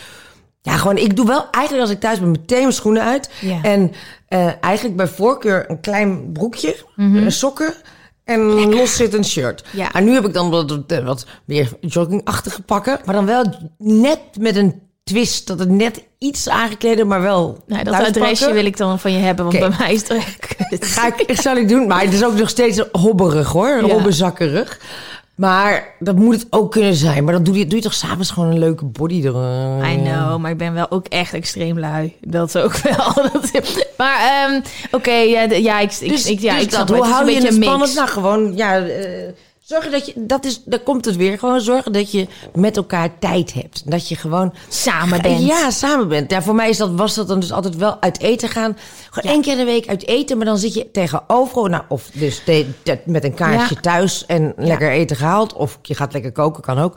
Ja, 0.62 0.76
gewoon, 0.76 0.96
ik 0.96 1.16
doe 1.16 1.26
wel 1.26 1.50
eigenlijk 1.50 1.84
als 1.86 1.94
ik 1.94 2.00
thuis 2.00 2.18
ben 2.20 2.30
meteen 2.30 2.60
mijn 2.60 2.72
schoenen 2.72 3.02
uit. 3.02 3.30
Ja. 3.40 3.58
En 3.62 3.92
eh, 4.28 4.48
eigenlijk 4.60 4.96
bij 4.96 5.06
voorkeur 5.06 5.70
een 5.70 5.80
klein 5.80 6.32
broekje, 6.32 6.76
Mhm. 6.96 7.16
eh, 7.16 7.30
sokken 7.30 7.74
en 8.24 8.40
een 8.40 8.74
loszittend 8.74 9.26
shirt. 9.26 9.64
Ja. 9.70 9.92
En 9.92 10.04
nu 10.04 10.12
heb 10.12 10.24
ik 10.24 10.32
dan 10.32 10.50
wat, 10.50 10.78
wat, 11.04 11.26
meer 11.44 11.72
joggingachtige 11.80 12.62
pakken. 12.62 13.00
Maar 13.04 13.14
dan 13.14 13.26
wel 13.26 13.44
net 13.78 14.18
met 14.38 14.56
een 14.56 14.82
twist 15.04 15.46
dat 15.46 15.58
het 15.58 15.68
net 15.70 16.04
iets 16.18 16.48
aangekleden, 16.48 17.06
maar 17.06 17.20
wel 17.22 17.62
Nou, 17.66 17.84
dat 17.84 17.94
adresje 17.94 18.52
wil 18.52 18.64
ik 18.64 18.76
dan 18.76 18.98
van 18.98 19.12
je 19.12 19.18
hebben, 19.18 19.44
want 19.44 19.58
bij 19.58 19.74
mij 19.78 19.92
is 19.92 20.08
het. 20.08 20.24
Ga 20.80 21.06
ik, 21.16 21.40
zal 21.40 21.56
ik 21.56 21.68
doen. 21.68 21.86
Maar 21.86 22.02
het 22.02 22.12
is 22.12 22.24
ook 22.24 22.34
nog 22.34 22.48
steeds 22.48 22.82
hobberig 22.92 23.52
hoor. 23.52 23.86
Ja. 23.86 23.92
Hobbezakkerig. 23.92 24.80
Maar 25.34 25.94
dat 25.98 26.16
moet 26.16 26.34
het 26.34 26.46
ook 26.50 26.70
kunnen 26.70 26.94
zijn. 26.94 27.24
Maar 27.24 27.32
dan 27.34 27.42
doe 27.42 27.58
je, 27.58 27.66
doe 27.66 27.76
je 27.76 27.84
toch 27.84 27.94
s'avonds 27.94 28.30
gewoon 28.30 28.50
een 28.50 28.58
leuke 28.58 28.84
body 28.84 29.26
er. 29.26 29.34
I 29.90 29.96
know, 30.02 30.38
maar 30.38 30.50
ik 30.50 30.56
ben 30.56 30.74
wel 30.74 30.90
ook 30.90 31.06
echt 31.06 31.32
extreem 31.32 31.78
lui. 31.78 32.16
Dat 32.20 32.48
is 32.48 32.56
ook 32.56 32.76
wel. 32.96 33.30
Maar 33.96 34.18
ehm, 34.20 34.60
oké, 34.90 35.12
ja, 35.12 35.42
ja, 35.42 35.78
ik, 35.78 35.98
Dus, 36.00 36.26
ik, 36.26 36.40
ja, 36.40 36.54
dus 36.54 36.62
ik 36.62 36.70
dat, 36.70 36.88
hoe 36.88 37.04
hou 37.04 37.26
een 37.26 37.32
je 37.32 37.40
het 37.40 37.54
spannend? 37.54 37.94
Nou, 37.94 38.08
gewoon, 38.08 38.56
ja, 38.56 38.78
eh, 38.78 39.28
zorgen 39.64 39.90
dat 39.90 40.06
je, 40.06 40.12
dat 40.16 40.44
is, 40.44 40.62
daar 40.64 40.78
komt 40.80 41.04
het 41.04 41.16
weer. 41.16 41.38
Gewoon 41.38 41.60
zorgen 41.60 41.92
dat 41.92 42.10
je 42.12 42.26
met 42.54 42.76
elkaar 42.76 43.18
tijd 43.18 43.52
hebt. 43.54 43.90
Dat 43.90 44.08
je 44.08 44.16
gewoon 44.16 44.54
Samen 44.68 45.22
bent. 45.22 45.46
Ja, 45.46 45.70
samen 45.70 46.08
bent. 46.08 46.30
Ja, 46.30 46.42
voor 46.42 46.54
mij 46.54 46.68
is 46.68 46.76
dat, 46.76 46.90
was 46.90 47.14
dat 47.14 47.28
dan 47.28 47.40
dus 47.40 47.52
altijd 47.52 47.76
wel 47.76 48.00
uit 48.00 48.20
eten 48.20 48.48
gaan. 48.48 48.76
Gewoon 49.10 49.32
één 49.32 49.42
keer 49.42 49.52
in 49.52 49.58
de 49.58 49.64
week 49.64 49.88
uit 49.88 50.06
eten, 50.06 50.36
maar 50.36 50.46
dan 50.46 50.58
zit 50.58 50.74
je 50.74 50.90
tegenover. 50.90 51.70
Nou, 51.70 51.82
of 51.88 52.10
dus 52.12 52.42
te- 52.44 52.66
te- 52.82 52.98
met 53.04 53.24
een 53.24 53.34
kaartje 53.34 53.80
thuis 53.80 54.26
en 54.26 54.52
lekker 54.56 54.90
eten 54.90 55.16
gehaald. 55.16 55.52
Of 55.52 55.78
je 55.82 55.94
gaat 55.94 56.12
lekker 56.12 56.32
koken, 56.32 56.62
kan 56.62 56.78
ook. 56.78 56.96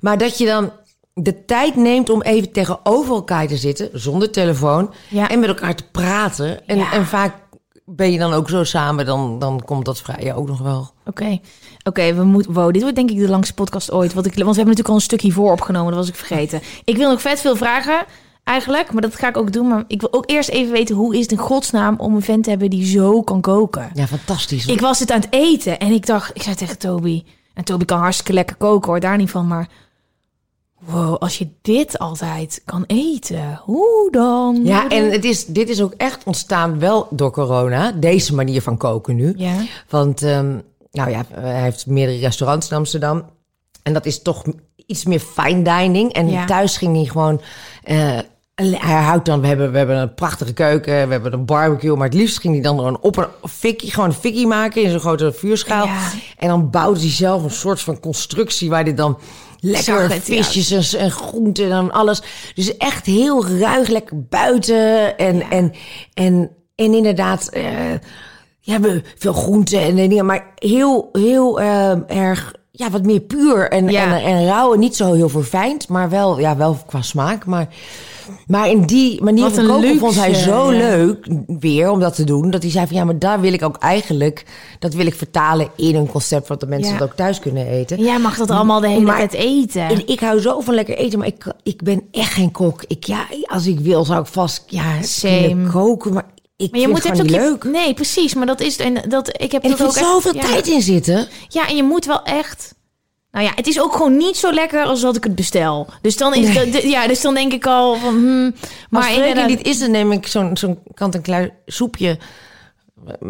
Maar 0.00 0.18
dat 0.18 0.38
je 0.38 0.46
dan 0.46 0.70
de 1.14 1.44
tijd 1.44 1.76
neemt 1.76 2.10
om 2.10 2.22
even 2.22 2.52
tegenover 2.52 3.14
elkaar 3.14 3.46
te 3.46 3.56
zitten, 3.56 3.88
zonder 3.92 4.30
telefoon. 4.30 4.94
Ja. 5.08 5.28
En 5.28 5.38
met 5.38 5.48
elkaar 5.48 5.74
te 5.74 5.84
praten. 5.92 6.66
En, 6.66 6.76
Ja. 6.78 6.92
en 6.92 7.06
vaak 7.06 7.34
ben 7.96 8.12
je 8.12 8.18
dan 8.18 8.32
ook 8.32 8.48
zo 8.48 8.64
samen, 8.64 9.06
dan, 9.06 9.38
dan 9.38 9.62
komt 9.64 9.84
dat 9.84 10.00
vrije 10.00 10.34
ook 10.34 10.46
nog 10.46 10.58
wel. 10.58 10.90
Oké, 11.06 11.38
oké, 11.82 12.14
we 12.14 12.24
moeten. 12.24 12.52
Wow, 12.52 12.72
dit 12.72 12.82
wordt 12.82 12.96
denk 12.96 13.10
ik 13.10 13.18
de 13.18 13.28
langste 13.28 13.54
podcast 13.54 13.92
ooit. 13.92 14.14
Want, 14.14 14.26
ik, 14.26 14.34
want 14.34 14.46
we 14.48 14.62
hebben 14.62 14.64
natuurlijk 14.64 14.88
al 14.88 14.94
een 14.94 15.00
stuk 15.00 15.20
hiervoor 15.20 15.52
opgenomen, 15.52 15.92
dat 15.92 16.00
was 16.00 16.08
ik 16.08 16.14
vergeten. 16.14 16.60
Ik 16.84 16.96
wil 16.96 17.10
nog 17.10 17.20
vet 17.20 17.40
veel 17.40 17.56
vragen, 17.56 18.04
eigenlijk, 18.44 18.92
maar 18.92 19.02
dat 19.02 19.16
ga 19.16 19.28
ik 19.28 19.36
ook 19.36 19.52
doen. 19.52 19.68
Maar 19.68 19.84
ik 19.86 20.00
wil 20.00 20.12
ook 20.12 20.30
eerst 20.30 20.48
even 20.48 20.72
weten 20.72 20.96
hoe 20.96 21.14
is 21.14 21.22
het 21.22 21.32
in 21.32 21.38
godsnaam 21.38 21.94
om 21.98 22.14
een 22.14 22.22
vent 22.22 22.44
te 22.44 22.50
hebben 22.50 22.70
die 22.70 22.86
zo 22.86 23.22
kan 23.22 23.40
koken. 23.40 23.90
Ja, 23.94 24.06
fantastisch. 24.06 24.66
Ik 24.66 24.80
was 24.80 24.98
het 24.98 25.10
aan 25.10 25.20
het 25.20 25.32
eten 25.32 25.78
en 25.78 25.92
ik 25.92 26.06
dacht, 26.06 26.30
ik 26.34 26.42
zei 26.42 26.54
tegen 26.54 26.78
Toby, 26.78 27.24
en 27.54 27.64
Toby 27.64 27.84
kan 27.84 27.98
hartstikke 27.98 28.32
lekker 28.32 28.56
koken 28.56 28.90
hoor, 28.90 29.00
daar 29.00 29.16
niet 29.16 29.30
van, 29.30 29.46
maar 29.46 29.68
wow, 30.80 31.16
als 31.18 31.38
je 31.38 31.48
dit 31.62 31.98
altijd 31.98 32.62
kan 32.64 32.84
eten, 32.86 33.60
hoe 33.64 34.08
dan? 34.10 34.60
Ja, 34.64 34.88
en 34.88 35.10
het 35.10 35.24
is, 35.24 35.46
dit 35.46 35.68
is 35.68 35.82
ook 35.82 35.92
echt 35.96 36.24
ontstaan 36.24 36.78
wel 36.78 37.06
door 37.10 37.30
corona. 37.30 37.92
Deze 37.92 38.34
manier 38.34 38.62
van 38.62 38.76
koken 38.76 39.16
nu. 39.16 39.34
Ja. 39.36 39.54
Want, 39.88 40.22
ehm, 40.22 40.56
nou 40.92 41.10
ja, 41.10 41.22
hij 41.30 41.62
heeft 41.62 41.86
meerdere 41.86 42.18
restaurants 42.18 42.70
in 42.70 42.76
Amsterdam. 42.76 43.24
En 43.82 43.92
dat 43.92 44.06
is 44.06 44.22
toch 44.22 44.44
iets 44.86 45.04
meer 45.04 45.20
fine 45.20 45.62
dining. 45.62 46.12
En 46.12 46.28
Ja. 46.30 46.44
thuis 46.44 46.76
ging 46.76 46.96
hij 46.96 47.04
gewoon... 47.04 47.40
eh, 47.82 48.18
hij 48.54 49.02
houdt 49.02 49.24
dan, 49.26 49.40
we 49.40 49.46
hebben, 49.46 49.72
we 49.72 49.78
hebben 49.78 49.96
een 49.96 50.14
prachtige 50.14 50.52
keuken, 50.52 50.92
we 51.06 51.12
hebben 51.12 51.32
een 51.32 51.44
barbecue. 51.44 51.96
Maar 51.96 52.06
het 52.08 52.14
liefst 52.16 52.38
ging 52.40 52.54
hij 52.54 52.62
dan 52.62 52.76
gewoon 52.76 52.98
op 53.00 53.16
een 53.16 53.26
fikkie, 53.48 53.90
gewoon 53.92 54.08
een 54.08 54.14
fikkie 54.14 54.46
maken 54.46 54.82
in 54.82 54.90
zo'n 54.90 55.00
grote 55.00 55.32
vuurschaal. 55.32 55.86
Ja. 55.86 56.10
En 56.36 56.48
dan 56.48 56.70
bouwde 56.70 57.00
hij 57.00 57.10
zelf 57.10 57.42
een 57.42 57.50
soort 57.50 57.80
van 57.80 58.00
constructie 58.00 58.70
waar 58.70 58.82
hij 58.82 58.94
dan 58.94 59.18
lekker 59.60 60.10
het, 60.12 60.22
visjes 60.22 60.92
en, 60.94 61.00
en 61.00 61.10
groenten 61.10 61.70
en 61.72 61.92
alles. 61.92 62.22
Dus 62.54 62.76
echt 62.76 63.06
heel 63.06 63.46
ruig, 63.46 63.88
lekker 63.88 64.26
buiten. 64.28 65.18
En, 65.18 65.50
en, 65.50 65.72
en, 66.14 66.50
en 66.74 66.94
inderdaad, 66.94 67.48
eh, 67.48 67.92
ja, 68.60 68.80
we 68.80 69.02
veel 69.18 69.32
groenten 69.32 69.80
en 69.80 69.96
dingen, 69.96 70.26
maar 70.26 70.52
heel, 70.54 71.08
heel 71.12 71.60
eh, 71.60 71.92
erg, 72.06 72.54
ja, 72.70 72.90
wat 72.90 73.04
meer 73.04 73.20
puur 73.20 73.70
en, 73.70 73.88
Ja. 73.88 74.18
en, 74.18 74.24
en 74.24 74.46
rauw. 74.46 74.72
En 74.72 74.80
niet 74.80 74.96
zo 74.96 75.12
heel 75.12 75.28
verfijnd, 75.28 75.88
maar 75.88 76.10
wel, 76.10 76.38
ja, 76.38 76.56
wel 76.56 76.78
qua 76.86 77.02
smaak. 77.02 77.44
Maar, 77.46 77.68
maar 78.46 78.68
in 78.70 78.82
die 78.86 79.22
manier 79.22 79.50
van 79.50 79.66
koken 79.66 79.98
vond 79.98 80.14
hij 80.14 80.34
zo 80.34 80.72
ja. 80.72 80.78
leuk 80.78 81.26
weer 81.60 81.90
om 81.90 82.00
dat 82.00 82.14
te 82.14 82.24
doen. 82.24 82.50
Dat 82.50 82.62
hij 82.62 82.70
zei 82.70 82.86
van 82.86 82.96
ja, 82.96 83.04
maar 83.04 83.18
daar 83.18 83.40
wil 83.40 83.52
ik 83.52 83.62
ook 83.62 83.76
eigenlijk, 83.76 84.44
dat 84.78 84.94
wil 84.94 85.06
ik 85.06 85.14
vertalen 85.14 85.68
in 85.76 85.94
een 85.94 86.06
concept 86.10 86.48
wat 86.48 86.60
de 86.60 86.66
mensen 86.66 86.92
Ja. 86.92 86.98
dat 86.98 87.08
ook 87.08 87.16
thuis 87.16 87.38
kunnen 87.38 87.66
eten. 87.66 87.98
Jij 87.98 88.18
mag 88.18 88.36
dat 88.36 88.50
allemaal 88.50 88.80
de 88.80 88.88
hele 88.88 89.00
Maar- 89.04 89.16
tijd 89.16 89.32
eten. 89.32 89.82
En 89.82 90.06
ik 90.08 90.20
hou 90.20 90.40
zo 90.40 90.60
van 90.60 90.74
lekker 90.74 90.96
eten, 90.96 91.18
maar 91.18 91.28
ik, 91.28 91.52
ik 91.62 91.82
ben 91.82 92.02
echt 92.10 92.32
geen 92.32 92.50
kok. 92.50 92.82
Ik, 92.86 93.04
ja, 93.04 93.26
als 93.42 93.66
ik 93.66 93.80
wil, 93.80 94.04
zou 94.04 94.20
ik 94.20 94.26
vast 94.26 94.62
ja, 94.66 94.94
kunnen 95.20 95.70
koken, 95.70 96.12
maar 96.12 96.26
ik 96.56 96.70
maar 96.70 96.80
je 96.80 96.88
moet 96.88 97.08
het 97.08 97.20
ook 97.20 97.26
je- 97.28 97.36
leuk. 97.36 97.64
Nee, 97.64 97.94
precies. 97.94 98.34
Maar 98.34 98.46
dat 98.46 98.60
is 98.60 98.76
en 98.76 98.94
dat 99.08 99.28
ik 99.42 99.52
heb 99.52 99.62
En 99.62 99.68
vind 99.76 99.82
ook 99.88 99.96
echt- 99.96 100.06
zoveel 100.06 100.34
ja. 100.34 100.40
tijd 100.40 100.66
in 100.66 100.82
zitten. 100.82 101.28
Ja, 101.48 101.68
en 101.68 101.76
je 101.76 101.82
moet 101.82 102.04
wel 102.06 102.22
echt. 102.22 102.74
Nou 103.32 103.44
ja, 103.44 103.52
het 103.54 103.66
is 103.66 103.80
ook 103.80 103.92
gewoon 103.92 104.16
niet 104.16 104.36
zo 104.36 104.52
lekker 104.52 104.84
als 104.84 105.00
dat 105.00 105.16
ik 105.16 105.24
het 105.24 105.34
bestel. 105.34 105.86
Dus 106.02 106.16
dan 106.16 106.34
is 106.34 106.54
Nee. 106.54 106.70
dat, 106.70 106.82
ja, 106.82 107.06
dus 107.06 107.20
dan 107.20 107.34
denk 107.34 107.52
ik 107.52 107.66
al 107.66 107.96
van, 107.96 108.14
hmm, 108.14 108.54
Maar 108.90 109.12
maar 109.12 109.34
als 109.36 109.46
niet 109.46 109.66
is, 109.66 109.78
dan 109.78 109.90
neem 109.90 110.12
ik 110.12 110.26
zo'n 110.26 110.56
zo'n 110.56 110.78
kant-en-klaar 110.94 111.50
soepje 111.66 112.18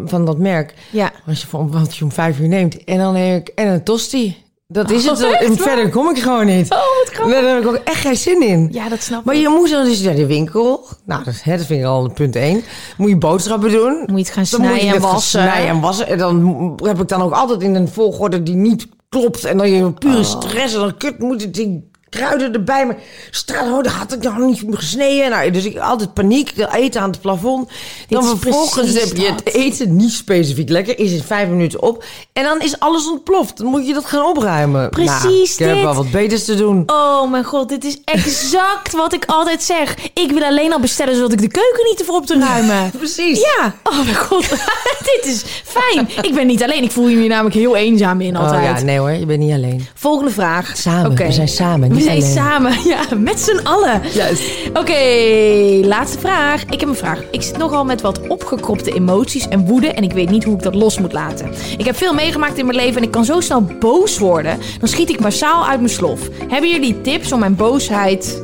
van 0.05 0.25
dat 0.25 0.37
merk. 0.37 0.73
Ja. 0.89 1.11
Als 1.27 1.41
je 1.41 1.47
van 1.47 1.71
wat 1.71 1.95
je 1.97 2.03
om 2.03 2.11
vijf 2.11 2.39
uur 2.39 2.47
neemt. 2.47 2.83
En 2.83 2.97
dan 2.97 3.13
neem 3.13 3.35
ik 3.35 3.47
en 3.47 3.67
een 3.67 3.83
tosti. 3.83 4.37
Dat 4.67 4.89
is 4.89 5.09
Oh, 5.09 5.17
het. 5.17 5.23
echt 5.31 5.43
En 5.43 5.57
verder 5.57 5.89
kom 5.89 6.09
ik 6.09 6.21
gewoon 6.21 6.45
niet. 6.45 6.71
Oh, 6.71 6.77
wat 6.77 7.13
grappig. 7.13 7.33
Daar 7.41 7.53
heb 7.53 7.63
ik 7.63 7.67
ook 7.69 7.75
echt 7.75 8.01
geen 8.01 8.15
zin 8.15 8.41
in. 8.47 8.69
Ja, 8.71 8.89
dat 8.89 9.01
snap 9.01 9.23
Maar 9.25 9.35
ik. 9.35 9.41
je 9.41 9.49
moet 9.49 9.69
dan 9.69 9.83
dus 9.85 10.01
naar 10.01 10.15
de 10.15 10.25
winkel. 10.25 10.87
Nou, 11.05 11.23
dat, 11.23 11.41
hè, 11.43 11.57
dat 11.57 11.65
vind 11.65 11.79
ik 11.79 11.85
al 11.85 12.11
punt 12.13 12.35
één. 12.35 12.63
Moet 12.97 13.09
je 13.09 13.17
boodschappen 13.17 13.71
doen. 13.71 13.97
Moet 14.05 14.07
je 14.19 14.25
het 14.25 14.29
gaan 14.33 14.45
snijden 14.45 14.93
en 14.95 15.01
wassen. 15.01 15.41
snijden 15.41 15.67
en 15.69 15.79
wassen. 15.79 16.07
En 16.07 16.17
dan 16.17 16.79
heb 16.83 17.01
ik 17.01 17.07
dan 17.07 17.21
ook 17.21 17.31
altijd 17.33 17.61
in 17.61 17.75
een 17.75 17.87
volgorde 17.87 18.43
die 18.43 18.55
niet 18.55 18.87
klopt. 19.19 19.43
En 19.43 19.57
dan 19.57 19.69
je 19.69 19.93
pure 19.93 20.23
stress. 20.23 20.73
En 20.73 20.79
dan 20.79 20.97
kut 20.97 21.19
moet 21.19 21.41
het 21.41 21.53
die 21.53 21.90
kruiden 22.11 22.53
erbij. 22.53 22.85
Maar 22.85 22.97
straat, 23.31 23.65
oh, 23.65 23.83
dat 23.83 23.91
had 23.91 24.13
ik 24.13 24.23
nog 24.23 24.37
niet 24.37 24.63
gesneden. 24.69 25.29
Nou, 25.29 25.51
dus 25.51 25.65
ik 25.65 25.77
altijd 25.77 26.13
paniek. 26.13 26.53
Eten 26.71 27.01
aan 27.01 27.09
het 27.09 27.21
plafond. 27.21 27.69
dan 28.07 28.25
vervolgens 28.25 28.93
heb 28.93 29.17
je 29.17 29.25
het 29.25 29.53
eten 29.53 29.95
niet 29.95 30.11
specifiek 30.11 30.69
lekker. 30.69 30.99
Is 30.99 31.11
in 31.11 31.23
vijf 31.23 31.49
minuten 31.49 31.81
op. 31.81 32.03
En 32.33 32.43
dan 32.43 32.61
is 32.61 32.79
alles 32.79 33.09
ontploft. 33.09 33.57
Dan 33.57 33.67
moet 33.67 33.87
je 33.87 33.93
dat 33.93 34.05
gaan 34.05 34.25
opruimen. 34.25 34.89
Precies 34.89 35.57
nou, 35.57 35.71
ik 35.71 35.75
heb 35.75 35.83
wel 35.83 35.93
wat 35.93 36.11
beters 36.11 36.45
te 36.45 36.55
doen. 36.55 36.83
Oh 36.85 37.31
mijn 37.31 37.43
god, 37.43 37.69
dit 37.69 37.83
is 37.83 37.97
exact 38.03 38.91
wat 38.91 39.13
ik 39.13 39.25
altijd 39.25 39.63
zeg. 39.63 39.95
Ik 40.13 40.31
wil 40.31 40.43
alleen 40.43 40.73
al 40.73 40.79
bestellen 40.79 41.15
zodat 41.15 41.31
ik 41.31 41.41
de 41.41 41.47
keuken 41.47 41.85
niet 41.89 41.99
ervoor 41.99 42.15
op 42.15 42.25
te 42.25 42.39
ruimen. 42.39 42.91
Precies. 42.91 43.39
Ja, 43.39 43.75
oh 43.83 44.03
mijn 44.03 44.15
god, 44.15 44.49
dit 45.13 45.21
is 45.25 45.43
fijn. 45.63 46.09
Ik 46.21 46.33
ben 46.33 46.47
niet 46.47 46.63
alleen, 46.63 46.83
ik 46.83 46.91
voel 46.91 47.07
je 47.07 47.17
hier 47.17 47.29
namelijk 47.29 47.55
heel 47.55 47.75
eenzaam 47.75 48.21
in 48.21 48.35
altijd. 48.35 48.71
Oh 48.71 48.77
ja, 48.77 48.83
nee 48.83 48.99
hoor, 48.99 49.11
je 49.11 49.25
bent 49.25 49.39
niet 49.39 49.53
alleen. 49.53 49.87
Volgende 49.93 50.31
vraag. 50.31 50.77
Samen, 50.77 51.15
we 51.15 51.31
zijn 51.31 51.47
samen, 51.47 52.00
alleen. 52.07 52.21
samen, 52.21 52.83
ja, 52.93 53.05
met 53.17 53.39
z'n 53.39 53.59
allen. 53.63 54.01
Juist. 54.13 54.69
Oké, 54.73 55.01
laatste 55.87 56.19
vraag. 56.19 56.65
Ik 56.65 56.79
heb 56.79 56.89
een 56.89 56.95
vraag. 56.95 57.23
Ik 57.31 57.41
zit 57.41 57.57
nogal 57.57 57.85
met 57.85 58.01
wat 58.01 58.27
opgekropte 58.27 58.93
emoties 58.93 59.47
en 59.47 59.65
woede 59.65 59.87
en 59.87 60.03
ik 60.03 60.11
weet 60.11 60.29
niet 60.29 60.43
hoe 60.43 60.55
ik 60.55 60.63
dat 60.63 60.75
los 60.75 60.99
moet 60.99 61.13
laten. 61.13 61.51
Ik 61.77 61.85
heb 61.85 61.95
veel 61.95 62.13
meegemaakt 62.13 62.57
in 62.57 62.65
mijn 62.65 62.77
leven 62.77 62.97
en 62.97 63.03
ik 63.03 63.11
kan 63.11 63.25
zo 63.25 63.39
snel 63.39 63.63
boos 63.79 64.17
worden. 64.17 64.59
Dan 64.79 64.87
schiet 64.87 65.09
ik 65.09 65.19
massaal 65.19 65.67
uit 65.67 65.79
mijn 65.79 65.93
slof. 65.93 66.29
Hebben 66.47 66.69
jullie 66.69 67.01
tips 67.01 67.31
om 67.31 67.39
mijn 67.39 67.55
boosheid 67.55 68.41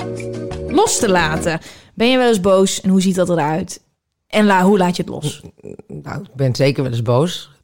los 0.67 0.99
te 0.99 1.09
laten? 1.09 1.59
Ben 1.93 2.09
je 2.09 2.17
wel 2.17 2.27
eens 2.27 2.41
boos 2.41 2.81
en 2.81 2.89
hoe 2.89 3.01
ziet 3.01 3.15
dat 3.15 3.29
eruit? 3.29 3.81
En 4.27 4.45
la, 4.45 4.63
hoe 4.63 4.77
laat 4.77 4.95
je 4.95 5.01
het 5.01 5.11
los? 5.11 5.41
Nou, 5.87 6.21
ik 6.21 6.35
ben 6.35 6.55
zeker 6.55 6.83
wel 6.83 6.91
eens 6.91 7.01
boos. 7.01 7.55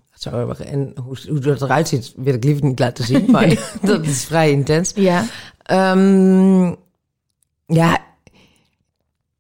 En 0.66 0.94
hoe, 1.04 1.18
hoe 1.28 1.40
dat 1.40 1.62
eruit 1.62 1.88
ziet, 1.88 2.14
wil 2.16 2.34
ik 2.34 2.44
liever 2.44 2.66
niet 2.66 2.80
laten 2.80 3.06
zien. 3.06 3.26
Maar 3.32 3.72
dat 3.82 4.06
is 4.06 4.26
vrij 4.26 4.52
intens. 4.52 4.92
Ja. 4.96 5.26
Ehm, 5.64 6.74
ja, 7.66 7.98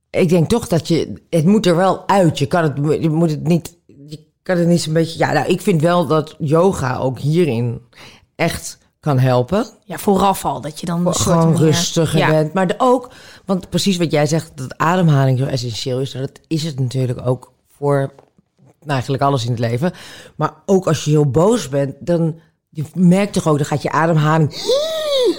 ik 0.09 0.29
denk 0.29 0.49
toch 0.49 0.67
dat 0.67 0.87
je... 0.87 1.13
Het 1.29 1.45
moet 1.45 1.65
er 1.65 1.75
wel 1.75 2.07
uit. 2.07 2.39
Je 2.39 2.45
kan 2.45 2.63
het, 2.63 3.01
je 3.01 3.09
moet 3.09 3.29
het 3.29 3.47
niet... 3.47 3.77
Je 3.85 4.19
kan 4.43 4.57
het 4.57 4.67
niet 4.67 4.81
zo'n 4.81 4.93
beetje... 4.93 5.17
Ja, 5.19 5.31
nou, 5.31 5.47
ik 5.47 5.61
vind 5.61 5.81
wel 5.81 6.07
dat 6.07 6.35
yoga 6.39 6.97
ook 6.97 7.19
hierin 7.19 7.81
echt 8.35 8.77
kan 8.99 9.19
helpen. 9.19 9.65
Ja, 9.83 9.97
vooraf 9.97 10.45
al. 10.45 10.61
Dat 10.61 10.79
je 10.79 10.85
dan 10.85 11.07
een 11.07 11.15
Gewoon 11.15 11.57
rustiger 11.57 12.19
ja. 12.19 12.29
bent. 12.29 12.53
Maar 12.53 12.67
de- 12.67 12.75
ook, 12.77 13.11
want 13.45 13.69
precies 13.69 13.97
wat 13.97 14.11
jij 14.11 14.25
zegt, 14.25 14.51
dat 14.55 14.77
ademhaling 14.77 15.39
zo 15.39 15.45
essentieel 15.45 15.99
is. 15.99 16.11
Dat 16.11 16.39
is 16.47 16.63
het 16.63 16.79
natuurlijk 16.79 17.27
ook 17.27 17.51
voor 17.67 18.13
eigenlijk 18.85 19.23
alles 19.23 19.43
in 19.43 19.51
het 19.51 19.59
leven. 19.59 19.91
Maar 20.35 20.53
ook 20.65 20.87
als 20.87 21.03
je 21.03 21.11
heel 21.11 21.31
boos 21.31 21.69
bent, 21.69 21.95
dan 21.99 22.39
je 22.69 22.83
merkt 22.93 23.33
toch 23.33 23.47
ook, 23.47 23.57
dan 23.57 23.65
gaat 23.65 23.81
je 23.81 23.91
ademhaling... 23.91 24.53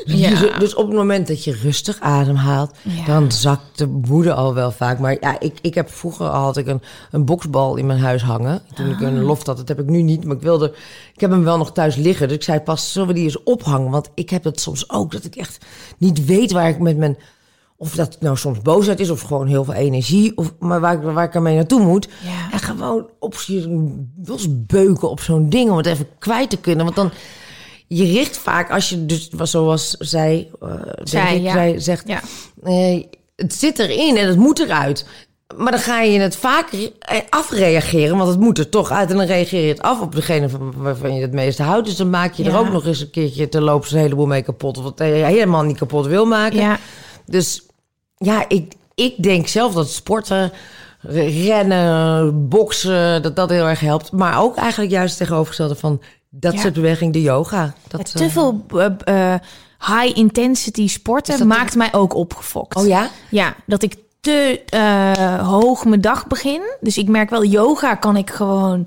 Ja. 0.04 0.58
Dus 0.58 0.74
op 0.74 0.86
het 0.86 0.96
moment 0.96 1.26
dat 1.28 1.44
je 1.44 1.52
rustig 1.62 2.00
ademhaalt, 2.00 2.70
Ja. 2.82 3.04
dan 3.04 3.32
zakt 3.32 3.78
de 3.78 3.88
woede 4.02 4.32
al 4.34 4.54
wel 4.54 4.70
vaak. 4.70 4.98
Maar 4.98 5.16
ja, 5.20 5.40
ik, 5.40 5.58
ik 5.62 5.74
heb 5.74 5.90
vroeger 5.90 6.28
al 6.28 6.42
had 6.42 6.56
ik 6.56 6.66
een, 6.66 6.82
een 7.10 7.24
boksbal 7.24 7.76
in 7.76 7.86
mijn 7.86 8.00
huis 8.00 8.22
hangen. 8.22 8.62
Toen 8.74 8.86
ik 8.90 8.94
Ah. 8.96 9.00
een 9.02 9.22
loft 9.22 9.46
had, 9.46 9.56
dat 9.56 9.68
heb 9.68 9.78
ik 9.80 9.86
nu 9.86 10.02
niet. 10.02 10.24
Maar 10.24 10.36
ik 10.36 10.42
wilde, 10.42 10.74
ik 11.14 11.20
heb 11.20 11.30
hem 11.30 11.44
wel 11.44 11.56
nog 11.58 11.72
thuis 11.72 11.96
liggen. 11.96 12.28
Dus 12.28 12.36
ik 12.36 12.42
zei 12.42 12.60
pas, 12.60 12.92
zullen 12.92 13.08
we 13.08 13.14
die 13.14 13.24
eens 13.24 13.42
ophangen? 13.42 13.90
Want 13.90 14.10
ik 14.14 14.30
heb 14.30 14.42
dat 14.42 14.60
soms 14.60 14.90
ook, 14.90 15.12
dat 15.12 15.24
ik 15.24 15.34
echt 15.36 15.64
niet 15.98 16.24
weet 16.24 16.52
waar 16.52 16.68
ik 16.68 16.78
met 16.78 16.96
mijn... 16.96 17.16
Of 17.76 17.94
dat 17.94 18.16
nou 18.20 18.36
soms 18.36 18.60
boosheid 18.62 19.00
is, 19.00 19.10
of 19.10 19.20
gewoon 19.20 19.46
heel 19.46 19.64
veel 19.64 19.74
energie. 19.74 20.36
Of, 20.36 20.52
maar 20.58 20.80
waar, 20.80 20.94
ik- 20.94 21.02
waar 21.14 21.24
ik 21.24 21.34
ermee 21.34 21.54
naartoe 21.54 21.80
moet. 21.80 22.08
Ja. 22.24 22.52
En 22.52 22.58
gewoon 22.58 23.06
op 23.18 23.34
je 23.34 24.64
beuken 24.66 25.10
op 25.10 25.20
zo'n 25.20 25.48
ding 25.48 25.70
om 25.70 25.76
het 25.76 25.86
even 25.86 26.06
kwijt 26.18 26.50
te 26.50 26.56
kunnen. 26.56 26.84
Want 26.84 26.96
dan, 26.96 27.10
je 27.96 28.04
richt 28.12 28.36
vaak, 28.38 28.70
als 28.70 28.88
je 28.88 29.06
dus, 29.06 29.28
zoals 29.28 29.90
zij, 29.90 30.50
eh, 30.60 30.68
denk 30.68 31.08
Zij, 31.08 31.36
ik, 31.36 31.42
ja. 31.42 31.52
zij 31.52 31.78
zegt, 31.80 32.08
Ja. 32.08 32.20
eh, 32.62 33.02
het 33.36 33.54
zit 33.54 33.78
erin 33.78 34.16
en 34.16 34.26
het 34.28 34.36
moet 34.36 34.58
eruit. 34.58 35.06
Maar 35.56 35.70
dan 35.72 35.80
ga 35.80 36.00
je 36.00 36.18
het 36.20 36.36
vaak 36.36 36.70
eh, 36.72 37.18
afreageren, 37.30 38.16
want 38.16 38.28
het 38.30 38.40
moet 38.40 38.58
er 38.58 38.68
toch 38.68 38.90
uit. 38.90 39.10
En 39.10 39.16
dan 39.16 39.26
reageer 39.26 39.62
je 39.62 39.68
het 39.68 39.82
af 39.82 40.00
op 40.00 40.14
degene 40.14 40.48
van- 40.48 40.72
waarvan 40.76 41.14
je 41.14 41.20
het 41.22 41.32
meeste 41.32 41.62
houdt. 41.62 41.86
Dus 41.86 41.96
dan 41.96 42.10
maak 42.10 42.32
je 42.34 42.44
er 42.44 42.56
ook 42.58 42.70
nog 42.70 42.86
eens 42.86 43.00
een 43.00 43.10
keertje 43.10 43.48
te 43.48 43.60
lopen 43.60 43.92
een 43.92 43.98
heleboel 43.98 44.26
mee 44.26 44.42
kapot. 44.42 44.76
Wat 44.76 44.98
je 44.98 45.04
helemaal 45.04 45.62
niet 45.62 45.78
kapot 45.78 46.06
wil 46.06 46.26
maken. 46.26 46.58
Ja. 46.60 46.78
Dus 47.26 47.66
ja, 48.16 48.44
ik, 48.48 48.72
ik 48.94 49.22
denk 49.22 49.46
zelf 49.48 49.74
dat 49.74 49.90
sporten, 49.90 50.52
rennen, 51.00 52.48
boksen, 52.48 53.22
dat 53.22 53.36
dat 53.36 53.50
heel 53.50 53.66
erg 53.68 53.80
helpt. 53.80 54.12
Maar 54.12 54.40
ook 54.42 54.56
eigenlijk 54.56 54.90
juist 54.90 55.16
tegenovergestelde 55.16 55.74
van 55.74 56.00
dat 56.40 56.58
soort 56.58 56.74
beweging, 56.74 57.12
de 57.12 57.22
yoga. 57.22 57.74
Dat, 57.88 58.16
te 58.16 58.24
eh, 58.24 58.30
veel 58.30 58.64
eh, 58.68 59.32
eh, 59.32 59.40
high 59.78 60.18
intensity 60.18 60.88
sporten 60.88 61.46
maakt 61.46 61.74
mij 61.74 61.92
ook 61.92 62.14
opgefokt. 62.14 62.76
Oh 62.76 62.86
ja? 62.86 63.10
Ja, 63.30 63.54
dat 63.66 63.82
ik 63.82 63.96
te 64.20 64.62
eh, 64.66 65.48
hoog 65.48 65.84
mijn 65.84 66.00
dag 66.00 66.26
begin. 66.26 66.62
Dus 66.80 66.98
ik 66.98 67.08
merk 67.08 67.30
wel, 67.30 67.44
yoga 67.44 67.94
kan 67.94 68.16
ik 68.16 68.30
gewoon... 68.30 68.86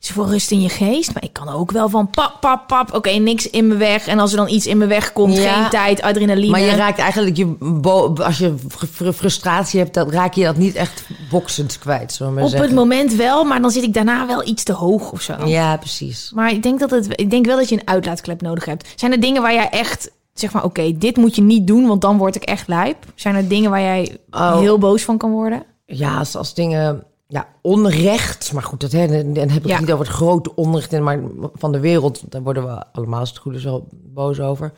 is 0.00 0.10
voor 0.10 0.26
rust 0.26 0.50
in 0.50 0.60
je 0.60 0.68
geest. 0.68 1.14
Maar 1.14 1.22
ik 1.24 1.32
kan 1.32 1.48
ook 1.48 1.70
wel 1.72 1.88
van 1.88 2.10
pap, 2.10 2.36
pap, 2.40 2.66
pap. 2.66 2.94
Oké, 2.94 3.10
niks 3.10 3.50
in 3.50 3.66
mijn 3.66 3.78
weg. 3.78 4.06
En 4.06 4.18
als 4.18 4.30
er 4.30 4.36
dan 4.36 4.48
iets 4.48 4.66
in 4.66 4.76
mijn 4.78 4.88
weg 4.90 5.12
komt, 5.12 5.36
Ja. 5.36 5.60
geen 5.60 5.70
tijd, 5.70 6.02
adrenaline. 6.02 6.50
Maar 6.50 6.60
je 6.60 6.70
raakt 6.74 6.98
eigenlijk 6.98 7.36
je 7.36 7.46
bo- 7.60 8.14
als 8.14 8.38
je 8.38 8.54
fr- 8.68 9.10
frustratie 9.10 9.80
hebt, 9.80 9.94
dan 9.94 10.10
raak 10.10 10.34
je 10.34 10.44
dat 10.44 10.56
niet 10.56 10.74
echt 10.74 11.04
boksend 11.30 11.78
kwijt, 11.78 12.18
we 12.18 12.24
maar 12.24 12.32
Op 12.34 12.40
het 12.40 12.50
zeggen. 12.50 12.74
moment 12.74 13.14
wel, 13.14 13.44
maar 13.44 13.60
dan 13.60 13.70
zit 13.70 13.82
ik 13.82 13.94
daarna 13.94 14.26
wel 14.26 14.46
iets 14.46 14.62
te 14.62 14.72
hoog 14.72 15.12
of 15.12 15.20
zo. 15.22 15.34
Ja, 15.44 15.76
precies. 15.76 16.30
Maar 16.34 16.50
ik 16.52 16.62
denk, 16.62 16.78
dat 16.80 16.90
het, 16.90 17.06
ik 17.10 17.30
denk 17.30 17.46
wel 17.46 17.56
dat 17.56 17.68
je 17.68 17.74
een 17.74 17.88
uitlaatklep 17.88 18.40
nodig 18.42 18.64
hebt. 18.64 18.88
Zijn 18.96 19.12
er 19.12 19.20
dingen 19.20 19.42
waar 19.42 19.54
jij 19.54 19.68
echt, 19.70 20.10
zeg 20.34 20.52
maar, 20.52 20.64
oké, 20.64 20.92
dit 20.98 21.16
moet 21.16 21.34
je 21.36 21.42
niet 21.42 21.66
doen, 21.66 21.86
want 21.86 22.00
dan 22.00 22.16
word 22.18 22.36
ik 22.36 22.42
echt 22.42 22.68
lijp? 22.68 22.96
Zijn 23.14 23.34
er 23.34 23.48
dingen 23.48 23.70
waar 23.70 23.80
jij 23.80 24.16
Oh. 24.30 24.58
heel 24.58 24.78
boos 24.78 25.02
van 25.02 25.18
kan 25.18 25.30
worden? 25.30 25.62
Ja, 25.86 26.18
als, 26.18 26.36
als 26.36 26.54
dingen 26.54 27.04
ja, 27.30 27.48
onrecht, 27.62 28.52
maar 28.52 28.62
goed, 28.62 28.80
dat, 28.80 28.92
hè, 28.92 29.06
dan 29.32 29.48
heb 29.48 29.60
ik 29.62 29.66
Ja. 29.66 29.72
het 29.72 29.80
niet 29.80 29.92
over 29.92 30.06
het 30.06 30.14
grote 30.14 30.54
onrecht, 30.54 31.00
maar 31.00 31.20
van 31.54 31.72
de 31.72 31.80
wereld, 31.80 32.22
daar 32.28 32.42
worden 32.42 32.66
we 32.66 32.84
allemaal 32.92 33.20
als 33.20 33.28
het 33.28 33.38
goed 33.38 33.54
is 33.54 33.64
wel 33.64 33.88
boos 33.92 34.40
over. 34.40 34.72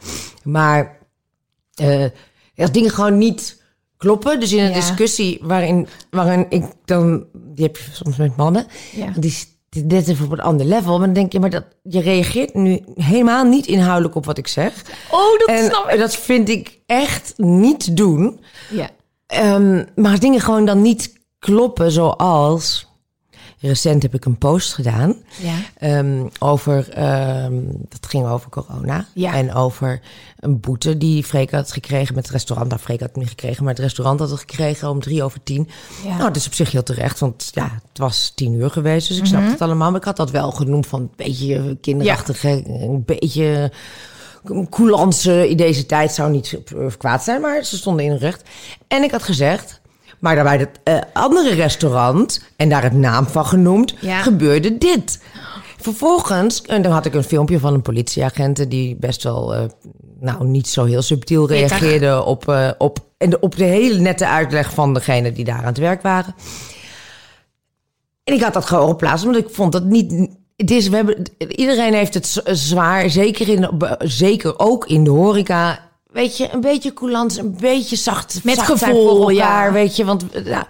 Maar 0.45 0.99
eh, 1.75 2.05
als 2.57 2.73
dingen 2.73 2.91
gewoon 2.91 3.19
niet 3.19 3.63
kloppen, 3.97 4.41
dus 4.41 4.53
in 4.53 4.59
een 4.59 4.69
Ja. 4.69 4.75
discussie 4.75 5.39
waarin, 5.43 5.87
waarin 6.11 6.47
ik 6.49 6.65
dan, 6.85 7.25
die 7.33 7.65
heb 7.65 7.77
je 7.77 7.85
soms 7.93 8.17
met 8.17 8.37
mannen, 8.37 8.67
Ja. 8.93 9.13
die 9.17 9.31
is 9.31 9.47
dit 9.71 10.09
even 10.09 10.25
op 10.25 10.33
een 10.33 10.41
ander 10.41 10.67
level, 10.67 10.97
maar 10.99 11.07
dan 11.07 11.15
denk 11.15 11.33
je, 11.33 11.41
maar 11.41 11.51
dat, 11.51 11.65
je 11.83 12.01
reageert 12.01 12.55
nu 12.55 12.81
helemaal 12.95 13.45
niet 13.45 13.67
inhoudelijk 13.67 14.15
op 14.15 14.25
wat 14.25 14.39
ik 14.39 14.47
zeg. 14.49 14.85
Oh, 15.11 15.39
dat 15.39 15.49
En 15.49 15.65
snap 15.65 15.91
ik. 15.91 15.99
dat 15.99 16.17
vind 16.17 16.49
ik 16.49 16.81
echt 16.87 17.33
niet 17.37 17.97
doen. 17.97 18.41
Ja. 18.71 18.91
Ehm, 19.27 19.85
maar 19.95 20.19
dingen 20.21 20.41
gewoon 20.41 20.65
dan 20.65 20.83
niet 20.83 21.19
kloppen, 21.51 21.91
zoals. 21.93 22.89
Recent 23.63 24.03
heb 24.03 24.15
ik 24.15 24.25
een 24.25 24.39
post 24.39 24.75
gedaan 24.75 25.17
Ja. 25.41 25.55
ehm, 25.79 26.27
over. 26.39 26.89
ehm, 26.91 27.55
dat 27.89 28.07
ging 28.07 28.27
over 28.27 28.51
corona. 28.51 29.07
Ja. 29.15 29.35
En 29.35 29.55
over 29.55 30.01
een 30.39 30.61
boete 30.61 30.97
die 30.99 31.25
Freek 31.25 31.51
had 31.51 31.73
gekregen 31.73 32.15
met 32.15 32.23
het 32.25 32.33
restaurant. 32.33 32.69
Nou, 32.71 32.81
Freek 32.81 33.01
had 33.01 33.09
het 33.09 33.19
niet 33.19 33.29
gekregen, 33.29 33.65
maar 33.65 33.73
het 33.73 33.83
restaurant 33.83 34.21
had 34.21 34.31
het 34.31 34.39
gekregen 34.41 34.89
om 34.91 35.01
drie 35.01 35.23
over 35.23 35.43
tien. 35.43 35.69
Ja. 36.05 36.11
Nou, 36.11 36.23
dat 36.23 36.37
is 36.37 36.47
op 36.47 36.55
zich 36.55 36.71
heel 36.73 36.83
terecht, 36.83 37.19
want 37.19 37.49
ja, 37.53 37.65
het 37.89 37.99
was 37.99 38.33
tien 38.35 38.53
uur 38.55 38.71
geweest. 38.71 39.09
Dus 39.09 39.19
ik 39.19 39.27
snap 39.27 39.41
Mhm. 39.43 39.51
het 39.51 39.61
allemaal. 39.61 39.91
Maar 39.91 40.01
ik 40.01 40.07
had 40.07 40.17
dat 40.17 40.31
wel 40.31 40.51
genoemd 40.51 40.87
van 40.87 41.01
een 41.01 41.11
beetje 41.17 41.77
kinderachtig, 41.81 42.45
een 42.45 43.03
beetje 43.07 43.73
coulance 44.71 45.49
in 45.49 45.57
deze 45.57 45.87
tijd 45.87 46.13
zou 46.13 46.31
niet 46.31 46.59
eh, 46.77 46.87
kwaad 46.99 47.23
zijn, 47.23 47.41
maar 47.41 47.65
ze 47.65 47.77
stonden 47.77 48.05
in 48.05 48.11
hun 48.11 48.19
recht. 48.21 48.43
En 48.89 49.03
ik 49.03 49.11
had 49.11 49.23
gezegd, 49.23 49.80
maar 50.21 50.35
daarbij 50.35 50.59
het 50.59 50.69
eh, 50.83 50.99
andere 51.13 51.55
restaurant, 51.55 52.45
en 52.57 52.69
daar 52.69 52.83
het 52.83 52.93
naam 52.93 53.27
van 53.27 53.47
genoemd, 53.47 53.95
Ja. 54.01 54.23
gebeurde 54.23 54.79
dit. 54.79 55.21
Vervolgens, 55.77 56.63
en 56.63 56.83
dan 56.83 56.93
had 56.93 57.07
ik 57.07 57.15
een 57.15 57.25
filmpje 57.25 57.59
van 57.59 57.75
een 57.75 57.83
politieagent 57.83 58.71
die 58.71 58.97
best 58.97 59.23
wel, 59.23 59.55
eh, 59.55 59.63
nou 60.21 60.47
niet 60.47 60.69
zo 60.69 60.85
heel 60.85 61.03
subtiel 61.03 61.49
reageerde 61.49 62.25
op, 62.25 62.49
eh, 62.49 62.71
op, 62.79 62.99
en 63.19 63.31
de, 63.31 63.41
op 63.41 63.57
de 63.57 63.65
hele 63.65 63.99
nette 63.99 64.27
uitleg 64.27 64.75
van 64.75 64.95
degene 64.95 65.33
die 65.33 65.45
daar 65.45 65.59
aan 65.59 65.65
het 65.65 65.79
werk 65.79 66.03
waren. 66.03 66.35
En 68.25 68.35
ik 68.35 68.43
had 68.43 68.53
dat 68.55 68.65
gewoon 68.67 68.89
geplaatst, 68.89 69.25
omdat 69.27 69.41
ik 69.43 69.55
vond 69.55 69.73
dat 69.73 69.85
niet. 69.85 70.29
Het 70.57 70.71
is, 70.71 70.89
we 70.89 70.97
hebben, 70.97 71.23
iedereen 71.39 71.95
heeft 71.95 72.15
het 72.15 72.43
zwaar, 72.45 73.11
zeker, 73.11 73.49
in, 73.49 73.69
zeker 73.99 74.59
ook 74.59 74.87
in 74.87 75.05
de 75.05 75.11
horeca. 75.11 75.90
Weet 76.13 76.37
je, 76.37 76.53
een 76.53 76.61
beetje 76.61 76.93
coulant, 76.93 77.39
een 77.39 77.57
beetje 77.61 77.97
zacht. 77.97 78.41
Met 78.45 78.55
zacht 78.55 78.71
gevoel, 78.71 79.17
voor 79.17 79.31
elkaar, 79.31 79.67
ja. 79.67 79.73
weet 79.73 79.97
je. 79.97 80.05
Want, 80.05 80.31
eh, 80.31 80.47
ja. 80.47 80.67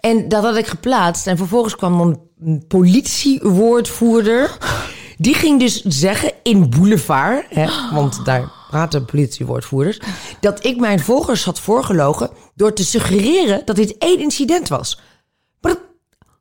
En 0.00 0.28
dat 0.28 0.42
had 0.42 0.56
ik 0.56 0.66
geplaatst. 0.66 1.26
En 1.26 1.36
vervolgens 1.36 1.76
kwam 1.76 1.98
dan 1.98 2.20
een 2.44 2.64
politiewoordvoerder. 2.68 4.56
Die 5.16 5.34
ging 5.34 5.60
dus 5.60 5.82
zeggen 5.82 6.32
in 6.42 6.70
Boulevard, 6.70 7.44
hè, 7.48 7.66
want 7.92 8.24
daar 8.24 8.52
praten 8.70 9.04
politiewoordvoerders, 9.04 10.00
dat 10.40 10.64
ik 10.64 10.80
mijn 10.80 11.00
volgers 11.00 11.44
had 11.44 11.60
voorgelogen 11.60 12.30
door 12.54 12.72
te 12.72 12.84
suggereren 12.84 13.62
dat 13.64 13.76
dit 13.76 13.98
één 13.98 14.18
incident 14.18 14.68
was. 14.68 15.00
Maar 15.60 15.72
dat 15.72 15.80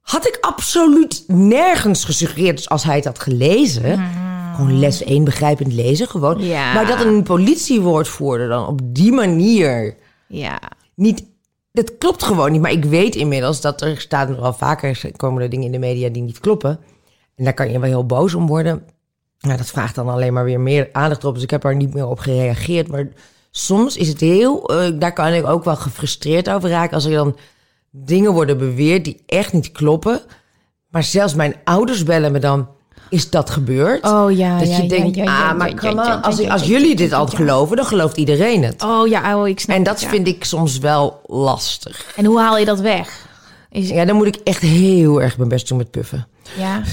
had 0.02 0.28
ik 0.28 0.38
absoluut 0.42 1.24
nergens 1.28 2.04
gesuggereerd. 2.04 2.58
Dus 2.58 2.70
als 2.70 2.84
hij 2.84 2.96
het 2.96 3.06
had 3.06 3.20
gelezen, 3.20 4.10
gewoon 4.58 4.80
les 4.80 5.04
1 5.04 5.24
begrijpend 5.24 5.74
lezen 5.74 6.08
gewoon. 6.08 6.44
Ja. 6.44 6.74
Maar 6.74 6.88
dat 6.88 7.02
een 7.06 7.24
politiewoordvoerder 7.24 8.48
dan 8.48 8.68
op 8.68 8.80
die 8.84 9.12
manier 9.12 9.96
Ja. 10.28 10.60
niet. 10.96 11.24
Dat 11.72 11.98
klopt 11.98 12.24
gewoon 12.24 12.52
niet. 12.52 12.62
Maar 12.62 12.72
ik 12.72 12.86
weet 12.86 13.16
inmiddels 13.16 13.62
dat 13.62 13.82
er 13.82 14.00
staan 14.00 14.30
er 14.30 14.42
al 14.42 14.54
vaker 14.54 15.12
komen 15.16 15.42
er 15.44 15.50
dingen 15.50 15.66
in 15.66 15.72
de 15.72 15.80
media 15.80 16.10
die 16.10 16.22
niet 16.22 16.40
kloppen. 16.40 16.80
En 17.36 17.44
daar 17.44 17.54
kan 17.54 17.72
je 17.72 17.80
wel 17.80 17.90
heel 17.90 18.06
boos 18.06 18.34
om 18.34 18.48
worden. 18.48 18.84
Nou, 19.40 19.58
dat 19.58 19.68
vraagt 19.68 19.96
dan 19.96 20.10
alleen 20.10 20.34
maar 20.34 20.44
weer 20.44 20.60
meer 20.60 20.90
aandacht 20.92 21.24
op. 21.26 21.34
Dus 21.34 21.44
ik 21.44 21.50
heb 21.50 21.64
er 21.64 21.76
niet 21.76 21.94
meer 21.94 22.08
op 22.08 22.20
gereageerd. 22.20 22.88
Maar 22.88 23.08
soms 23.52 23.98
is 23.98 24.08
het 24.08 24.20
heel. 24.20 24.70
eh, 24.70 24.92
daar 25.00 25.14
kan 25.14 25.34
ik 25.34 25.46
ook 25.46 25.64
wel 25.64 25.76
gefrustreerd 25.76 26.50
over 26.50 26.70
raken. 26.70 26.94
Als 26.96 27.06
er 27.06 27.12
dan 27.12 27.38
dingen 27.92 28.34
worden 28.34 28.58
beweerd 28.58 29.04
die 29.06 29.24
echt 29.26 29.54
niet 29.54 29.72
kloppen. 29.72 30.22
Maar 30.90 31.04
zelfs 31.04 31.34
mijn 31.36 31.56
ouders 31.64 32.04
bellen 32.04 32.32
me 32.32 32.40
dan. 32.40 32.68
Is 33.10 33.30
dat 33.30 33.50
gebeurd? 33.50 34.04
Oh 34.06 34.32
ja. 34.32 34.60
dat 34.60 34.68
ja, 34.68 34.76
je 34.76 34.84
ja, 34.84 34.90
denkt, 34.90 35.16
ja, 35.16 35.50
ah, 35.50 35.58
maar 35.58 35.74
come 35.74 36.02
on, 36.06 36.22
als, 36.22 36.50
als 36.50 36.64
jullie 36.64 36.96
dit 36.96 37.14
al 37.14 37.28
geloven, 37.28 37.76
dan 37.76 37.86
gelooft 37.86 38.18
iedereen 38.18 38.64
het. 38.64 38.84
Oh 38.84 39.08
ja, 39.08 39.40
oh, 39.40 39.48
ik 39.48 39.60
snap 39.60 39.76
En 39.78 39.84
dat 39.84 40.00
vind 40.04 40.28
ik 40.28 40.44
soms 40.44 40.78
wel 40.78 41.22
lastig. 41.26 42.06
En 42.16 42.26
hoe 42.26 42.40
haal 42.40 42.58
je 42.58 42.66
dat 42.66 42.80
weg? 42.80 43.26
Is, 43.72 43.90
Ja, 43.90 44.06
dan 44.06 44.16
moet 44.16 44.28
ik 44.28 44.36
echt 44.44 44.62
heel 44.62 45.22
erg 45.22 45.38
mijn 45.38 45.50
best 45.50 45.68
doen 45.68 45.78
met 45.78 45.92
puffen. 45.92 46.28
ja. 46.58 46.82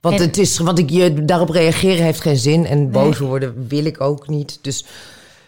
Want 0.00 0.20
En- 0.20 0.26
het 0.26 0.38
is, 0.38 0.58
want 0.58 0.78
ik 0.78 0.90
je 0.90 1.24
daarop 1.24 1.50
reageren 1.50 2.04
heeft 2.04 2.20
geen 2.20 2.36
zin 2.36 2.66
en 2.66 2.90
boos 2.90 3.18
worden 3.18 3.66
wil 3.68 3.84
ik 3.84 4.00
ook 4.00 4.28
niet. 4.28 4.58
Dus 4.62 4.84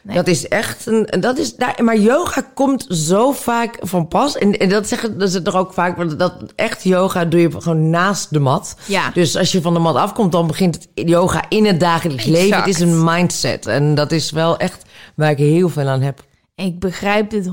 dat 0.02 0.27
is 0.27 0.48
echt 0.48 0.86
een, 0.86 1.06
en 1.06 1.20
dat 1.20 1.39
is 1.39 1.55
daar. 1.56 1.81
Maar 1.82 1.98
yoga 1.98 2.43
komt 2.55 2.86
zo 2.89 3.32
vaak 3.32 3.77
van 3.81 4.09
pas 4.09 4.36
en, 4.39 4.59
en 4.59 4.68
dat 4.68 4.89
zeggen 4.89 5.18
dat 5.18 5.31
ze 5.31 5.43
toch 5.43 5.55
ook 5.56 5.72
vaak, 5.72 5.97
want 5.97 6.18
dat 6.18 6.35
echt 6.56 6.82
yoga 6.85 7.24
doe 7.24 7.40
je 7.40 7.51
gewoon 7.60 7.90
naast 7.90 8.32
de 8.32 8.39
mat. 8.39 8.77
Ja. 8.86 9.10
Dus 9.14 9.36
als 9.36 9.52
je 9.52 9.60
van 9.60 9.74
de 9.74 9.81
mat 9.81 9.94
afkomt, 9.97 10.32
dan 10.32 10.47
begint 10.47 10.74
het 10.74 11.09
yoga 11.09 11.44
in 11.48 11.66
het 11.66 11.81
dagelijks 11.81 12.24
leven. 12.24 12.56
Het 12.59 12.66
is 12.66 12.81
een 12.81 13.05
mindset 13.05 13.66
en 13.66 13.94
dat 13.94 14.12
is 14.12 14.31
wel 14.31 14.56
echt 14.59 14.82
waar 15.16 15.31
ik 15.31 15.39
heel 15.39 15.68
veel 15.68 15.89
aan 15.89 16.02
heb. 16.02 16.28
Ik 16.55 16.78
begrijp 16.81 17.31
dit 17.31 17.47
100% 17.47 17.51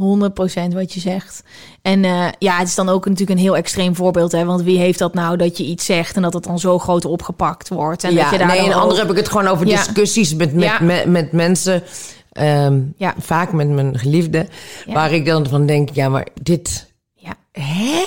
wat 0.73 0.93
je 0.93 0.99
zegt. 0.99 1.43
En 1.81 2.03
eh, 2.05 2.25
ja, 2.39 2.57
het 2.57 2.67
is 2.67 2.75
dan 2.75 2.89
ook 2.89 3.03
natuurlijk 3.05 3.39
een 3.39 3.45
heel 3.45 3.55
extreem 3.57 3.95
voorbeeld. 3.95 4.31
Hè? 4.31 4.45
Want 4.45 4.61
wie 4.61 4.77
heeft 4.77 4.99
dat 4.99 5.13
nou 5.13 5.37
dat 5.37 5.57
je 5.57 5.63
iets 5.63 5.85
zegt 5.85 6.15
en 6.15 6.21
dat 6.21 6.33
het 6.33 6.43
dan 6.43 6.59
zo 6.59 6.79
groot 6.79 7.05
opgepakt 7.05 7.69
wordt? 7.69 8.03
En 8.03 8.13
ja, 8.13 8.21
dat 8.21 8.31
je 8.31 8.37
daar 8.37 8.47
nee, 8.47 8.59
en 8.59 8.73
ook- 8.73 8.81
andere 8.81 8.99
heb 9.01 9.09
ik 9.11 9.17
het 9.17 9.29
gewoon 9.29 9.47
over 9.47 9.67
Ja. 9.67 9.75
discussies 9.77 10.35
met, 10.35 10.53
met, 10.53 10.63
Ja. 10.63 10.79
met, 10.81 11.05
met 11.05 11.31
mensen. 11.31 11.83
Ehm, 12.37 12.79
Ja. 12.97 13.13
Vaak 13.17 13.51
met 13.51 13.69
mijn 13.69 13.99
geliefde. 13.99 14.47
Ja. 14.85 14.93
Waar 14.93 15.11
ik 15.11 15.25
dan 15.25 15.47
van 15.47 15.65
denk, 15.65 15.89
ja, 15.89 16.09
maar 16.09 16.27
dit... 16.41 16.91
Ja. 17.13 17.33
Hè? 17.51 18.05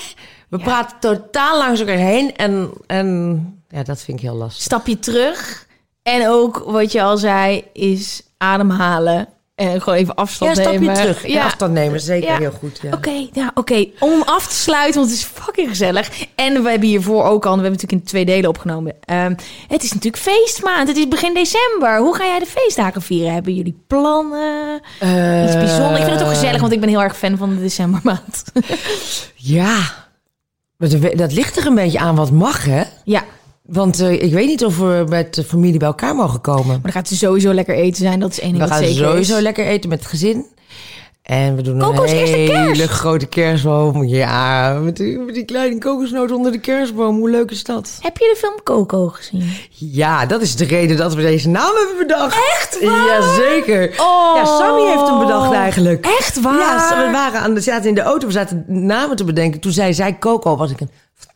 We 0.49 0.57
Ja. 0.57 0.63
praten 0.63 0.99
totaal 0.99 1.57
langs 1.57 1.79
elkaar 1.79 1.95
heen. 1.97 2.35
En, 2.35 2.69
en 2.87 3.61
ja, 3.69 3.83
dat 3.83 4.01
vind 4.01 4.17
ik 4.17 4.23
heel 4.23 4.35
lastig. 4.35 4.63
Stapje 4.63 4.99
terug. 4.99 5.67
En 6.03 6.27
ook 6.27 6.63
wat 6.65 6.91
je 6.91 7.01
al 7.01 7.17
zei, 7.17 7.63
is 7.73 8.21
ademhalen. 8.37 9.27
En 9.55 9.81
gewoon 9.81 9.99
even 9.99 10.13
Ja, 10.15 10.21
afstand 10.21 10.57
stapje 10.57 10.79
nemen. 10.79 10.93
terug. 10.95 11.27
Ja. 11.27 11.43
Afstand 11.45 11.73
nemen, 11.73 11.99
zeker 11.99 12.29
Ja. 12.29 12.37
heel 12.37 12.51
goed. 12.51 12.79
Ja. 12.81 12.91
Oké, 12.93 13.27
ja, 13.33 13.51
oké. 13.53 13.85
Om 13.99 14.21
af 14.25 14.47
te 14.47 14.55
sluiten, 14.55 14.99
want 14.99 15.11
het 15.11 15.19
is 15.19 15.25
fucking 15.25 15.69
gezellig. 15.69 16.09
En 16.35 16.63
we 16.63 16.69
hebben 16.69 16.87
hiervoor 16.89 17.23
ook 17.23 17.45
al, 17.45 17.55
we 17.55 17.61
hebben 17.61 17.71
natuurlijk 17.71 18.01
in 18.01 18.03
twee 18.07 18.25
delen 18.25 18.49
opgenomen. 18.49 18.93
Ehm, 19.05 19.33
het 19.67 19.83
is 19.83 19.93
natuurlijk 19.93 20.23
feestmaand. 20.23 20.87
Het 20.87 20.97
is 20.97 21.07
begin 21.07 21.33
december. 21.33 21.97
Hoe 21.99 22.15
ga 22.15 22.25
jij 22.25 22.39
de 22.39 22.45
feestdagen 22.45 23.01
vieren? 23.01 23.33
Hebben 23.33 23.53
jullie 23.55 23.83
plannen? 23.87 24.75
Iets 25.43 25.53
bijzonders? 25.53 25.99
Ik 25.99 26.05
vind 26.05 26.19
het 26.19 26.23
ook 26.23 26.33
gezellig, 26.33 26.61
want 26.61 26.73
ik 26.73 26.79
ben 26.79 26.89
heel 26.89 27.01
erg 27.03 27.17
fan 27.17 27.37
van 27.37 27.49
de 27.49 27.61
decembermaand. 27.61 28.43
Ja, 29.35 29.77
dat 31.15 31.31
ligt 31.33 31.57
er 31.57 31.65
een 31.65 31.75
beetje 31.75 31.99
aan 31.99 32.15
wat 32.15 32.31
mag, 32.31 32.65
hè? 32.65 32.83
ja, 33.03 33.23
Want 33.65 33.99
eh, 33.99 34.11
ik 34.23 34.31
weet 34.33 34.47
niet 34.47 34.65
of 34.65 34.77
we 34.77 35.05
met 35.09 35.33
de 35.35 35.43
familie 35.43 35.79
bij 35.79 35.87
elkaar 35.87 36.15
mogen 36.15 36.41
komen. 36.41 36.67
maar 36.67 36.79
dan 36.81 36.91
gaat 36.91 37.09
het 37.09 37.17
sowieso 37.17 37.53
lekker 37.53 37.75
eten 37.75 38.03
zijn. 38.03 38.19
Dat 38.19 38.31
is 38.31 38.39
één 38.39 38.51
ding 38.51 38.63
We 38.63 38.69
wat 38.69 38.77
gaan 38.77 38.87
zeker 38.87 39.05
sowieso 39.05 39.35
is. 39.35 39.41
lekker 39.41 39.65
eten 39.65 39.89
met 39.89 39.99
het 39.99 40.07
gezin. 40.07 40.45
En 41.21 41.55
we 41.55 41.61
doen 41.61 41.79
Coco's 41.79 42.11
een 42.11 42.17
hele 42.17 42.73
kerst. 42.75 42.91
grote 42.91 43.25
kerstboom. 43.25 44.05
Ja, 44.05 44.73
met 44.73 44.97
die, 44.97 45.17
met 45.19 45.33
die 45.35 45.45
kleine 45.45 45.77
kokosnoot 45.77 46.31
onder 46.31 46.51
de 46.51 46.59
kerstboom. 46.59 47.17
Hoe 47.17 47.29
leuk 47.29 47.51
is 47.51 47.63
dat? 47.63 47.97
Heb 48.01 48.17
je 48.17 48.29
de 48.33 48.39
film 48.39 48.63
Coco 48.63 49.07
gezien? 49.07 49.49
Ja, 49.69 50.25
dat 50.25 50.41
is 50.41 50.55
de 50.55 50.65
reden 50.65 50.97
dat 50.97 51.13
we 51.15 51.21
deze 51.21 51.49
naam 51.49 51.71
hebben 51.75 52.07
bedacht. 52.07 52.35
Echt 52.59 52.83
waar? 52.85 53.07
Jazeker. 53.07 53.89
Oh. 53.97 54.35
Ja, 54.35 54.45
Sammy 54.45 54.81
heeft 54.81 55.07
hem 55.07 55.19
bedacht 55.19 55.53
eigenlijk. 55.53 56.05
Echt 56.05 56.41
waar? 56.41 56.59
Ja, 56.59 57.05
we 57.05 57.11
waren 57.11 57.39
aan 57.39 57.53
de, 57.53 57.61
zaten 57.61 57.89
in 57.89 57.95
de 57.95 58.01
auto, 58.01 58.25
we 58.27 58.33
zaten 58.33 58.63
namen 58.67 59.15
te 59.15 59.23
bedenken. 59.23 59.59
Toen 59.59 59.71
zei 59.71 59.93
zij 59.93 60.17
Coco, 60.19 60.57
wat 60.57 60.69
ik 60.69 60.79
een 60.79 60.89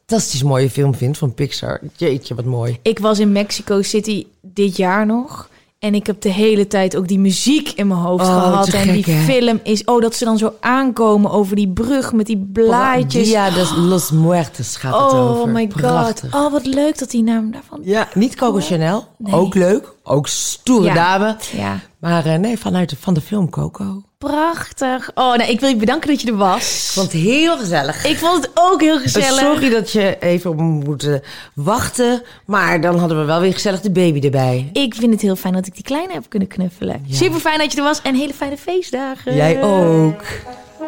fantastisch 0.06 0.44
mooie 0.44 0.70
film 0.70 0.96
vind 0.96 1.18
van 1.18 1.34
Pixar. 1.34 1.80
Jeetje, 1.96 2.36
wat 2.36 2.46
mooi. 2.46 2.80
Ik 2.82 3.00
was 3.00 3.20
in 3.20 3.32
Mexico 3.32 3.82
City 3.82 4.26
dit 4.42 4.78
jaar 4.78 5.06
nog. 5.06 5.50
En 5.80 5.96
ik 5.96 6.08
heb 6.08 6.22
de 6.22 6.30
hele 6.32 6.68
tijd 6.68 6.96
ook 6.98 7.08
die 7.08 7.20
muziek 7.20 7.70
in 7.70 7.88
mijn 7.88 8.00
hoofd 8.00 8.24
Oh, 8.26 8.44
gehad. 8.44 8.68
en 8.68 8.92
die 8.92 9.04
hè? 9.04 9.24
film 9.24 9.60
is... 9.64 9.84
Oh, 9.84 10.02
dat 10.02 10.16
ze 10.16 10.26
dan 10.26 10.38
zo 10.38 10.54
aankomen 10.60 11.32
over 11.32 11.56
die 11.56 11.68
brug 11.70 12.14
met 12.14 12.26
die 12.26 12.38
blaadjes. 12.54 13.28
Dia 13.28 13.50
de 13.50 13.74
los 13.80 14.12
Muertos 14.12 14.76
gaat 14.76 14.94
het 15.04 15.12
oh 15.12 15.30
over. 15.30 15.50
my 15.50 15.66
god. 15.72 15.82
Prachtig. 15.82 16.36
Oh, 16.36 16.52
wat 16.52 16.66
leuk 16.66 16.98
dat 17.00 17.10
die 17.12 17.24
naam 17.24 17.52
daarvan... 17.52 17.80
Ja, 17.84 18.08
niet 18.14 18.36
Coco 18.36 18.60
Chanel. 18.60 19.08
Nee. 19.18 19.34
Ook 19.34 19.54
leuk. 19.56 19.94
Ook 20.04 20.28
stoere 20.28 20.86
Ja. 20.86 20.94
dame. 20.94 21.38
Ja, 21.56 21.80
Maar 22.00 22.26
eh, 22.26 22.40
nee, 22.40 22.58
vanuit 22.60 22.90
de, 22.90 22.96
van 23.00 23.14
de 23.14 23.22
film 23.22 23.50
Coco. 23.50 24.04
Prachtig. 24.18 25.12
Oh, 25.14 25.36
nee, 25.36 25.50
ik 25.50 25.60
wil 25.60 25.70
je 25.70 25.76
bedanken 25.76 26.10
dat 26.10 26.22
je 26.22 26.28
er 26.28 26.38
was. 26.38 26.86
Ik 26.86 26.94
vond 26.94 27.12
het 27.12 27.22
heel 27.22 27.58
gezellig. 27.58 28.06
Ik 28.06 28.18
vond 28.18 28.44
het 28.44 28.52
ook 28.54 28.82
heel 28.82 29.00
gezellig. 29.00 29.40
Sorry 29.40 29.70
dat 29.70 29.92
je 29.92 30.18
even 30.20 30.50
op 30.50 30.58
moeten 30.58 31.22
wachten. 31.54 32.22
Maar 32.46 32.82
dan 32.82 32.98
hadden 33.00 33.20
we 33.20 33.26
wel 33.26 33.40
weer 33.40 33.54
gezellig 33.54 33.82
de 33.82 33.92
baby 33.92 34.20
erbij. 34.20 34.70
Ik 34.74 34.96
vind 34.96 35.12
het 35.12 35.22
heel 35.22 35.36
fijn 35.36 35.54
dat 35.54 35.68
ik 35.68 35.74
die 35.74 35.84
kleine 35.84 36.14
heb 36.14 36.30
kunnen 36.30 36.48
knuffelen. 36.48 37.06
Super 37.10 37.40
fijn 37.40 37.60
dat 37.60 37.72
je 37.72 37.78
er 37.78 37.84
was 37.84 38.02
en 38.02 38.16
hele 38.16 38.34
fijne 38.34 38.58
feestdagen. 38.58 39.36
Jij 39.36 39.64
ook. 39.64 40.22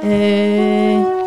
Eh, 0.01 1.26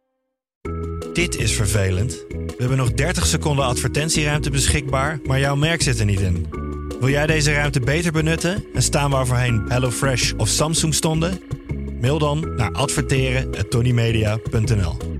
Dit 1.13 1.37
is 1.37 1.53
vervelend. 1.53 2.25
We 2.29 2.55
hebben 2.57 2.77
nog 2.77 2.91
30 2.91 3.25
seconden 3.25 3.65
advertentieruimte 3.65 4.49
beschikbaar, 4.49 5.19
maar 5.25 5.39
jouw 5.39 5.55
merk 5.55 5.81
zit 5.81 5.99
er 5.99 6.05
niet 6.05 6.19
in. 6.19 6.47
Wil 6.99 7.09
jij 7.09 7.27
deze 7.27 7.53
ruimte 7.53 7.79
beter 7.79 8.11
benutten 8.11 8.65
en 8.73 8.83
staan 8.83 9.11
waar 9.11 9.27
voorheen 9.27 9.65
HelloFresh 9.67 10.33
of 10.37 10.47
Samsung 10.47 10.93
stonden? 10.93 11.41
Mail 12.01 12.19
dan 12.19 12.53
naar 12.55 12.71
adverteren@tonymedia.nl. 12.71 15.19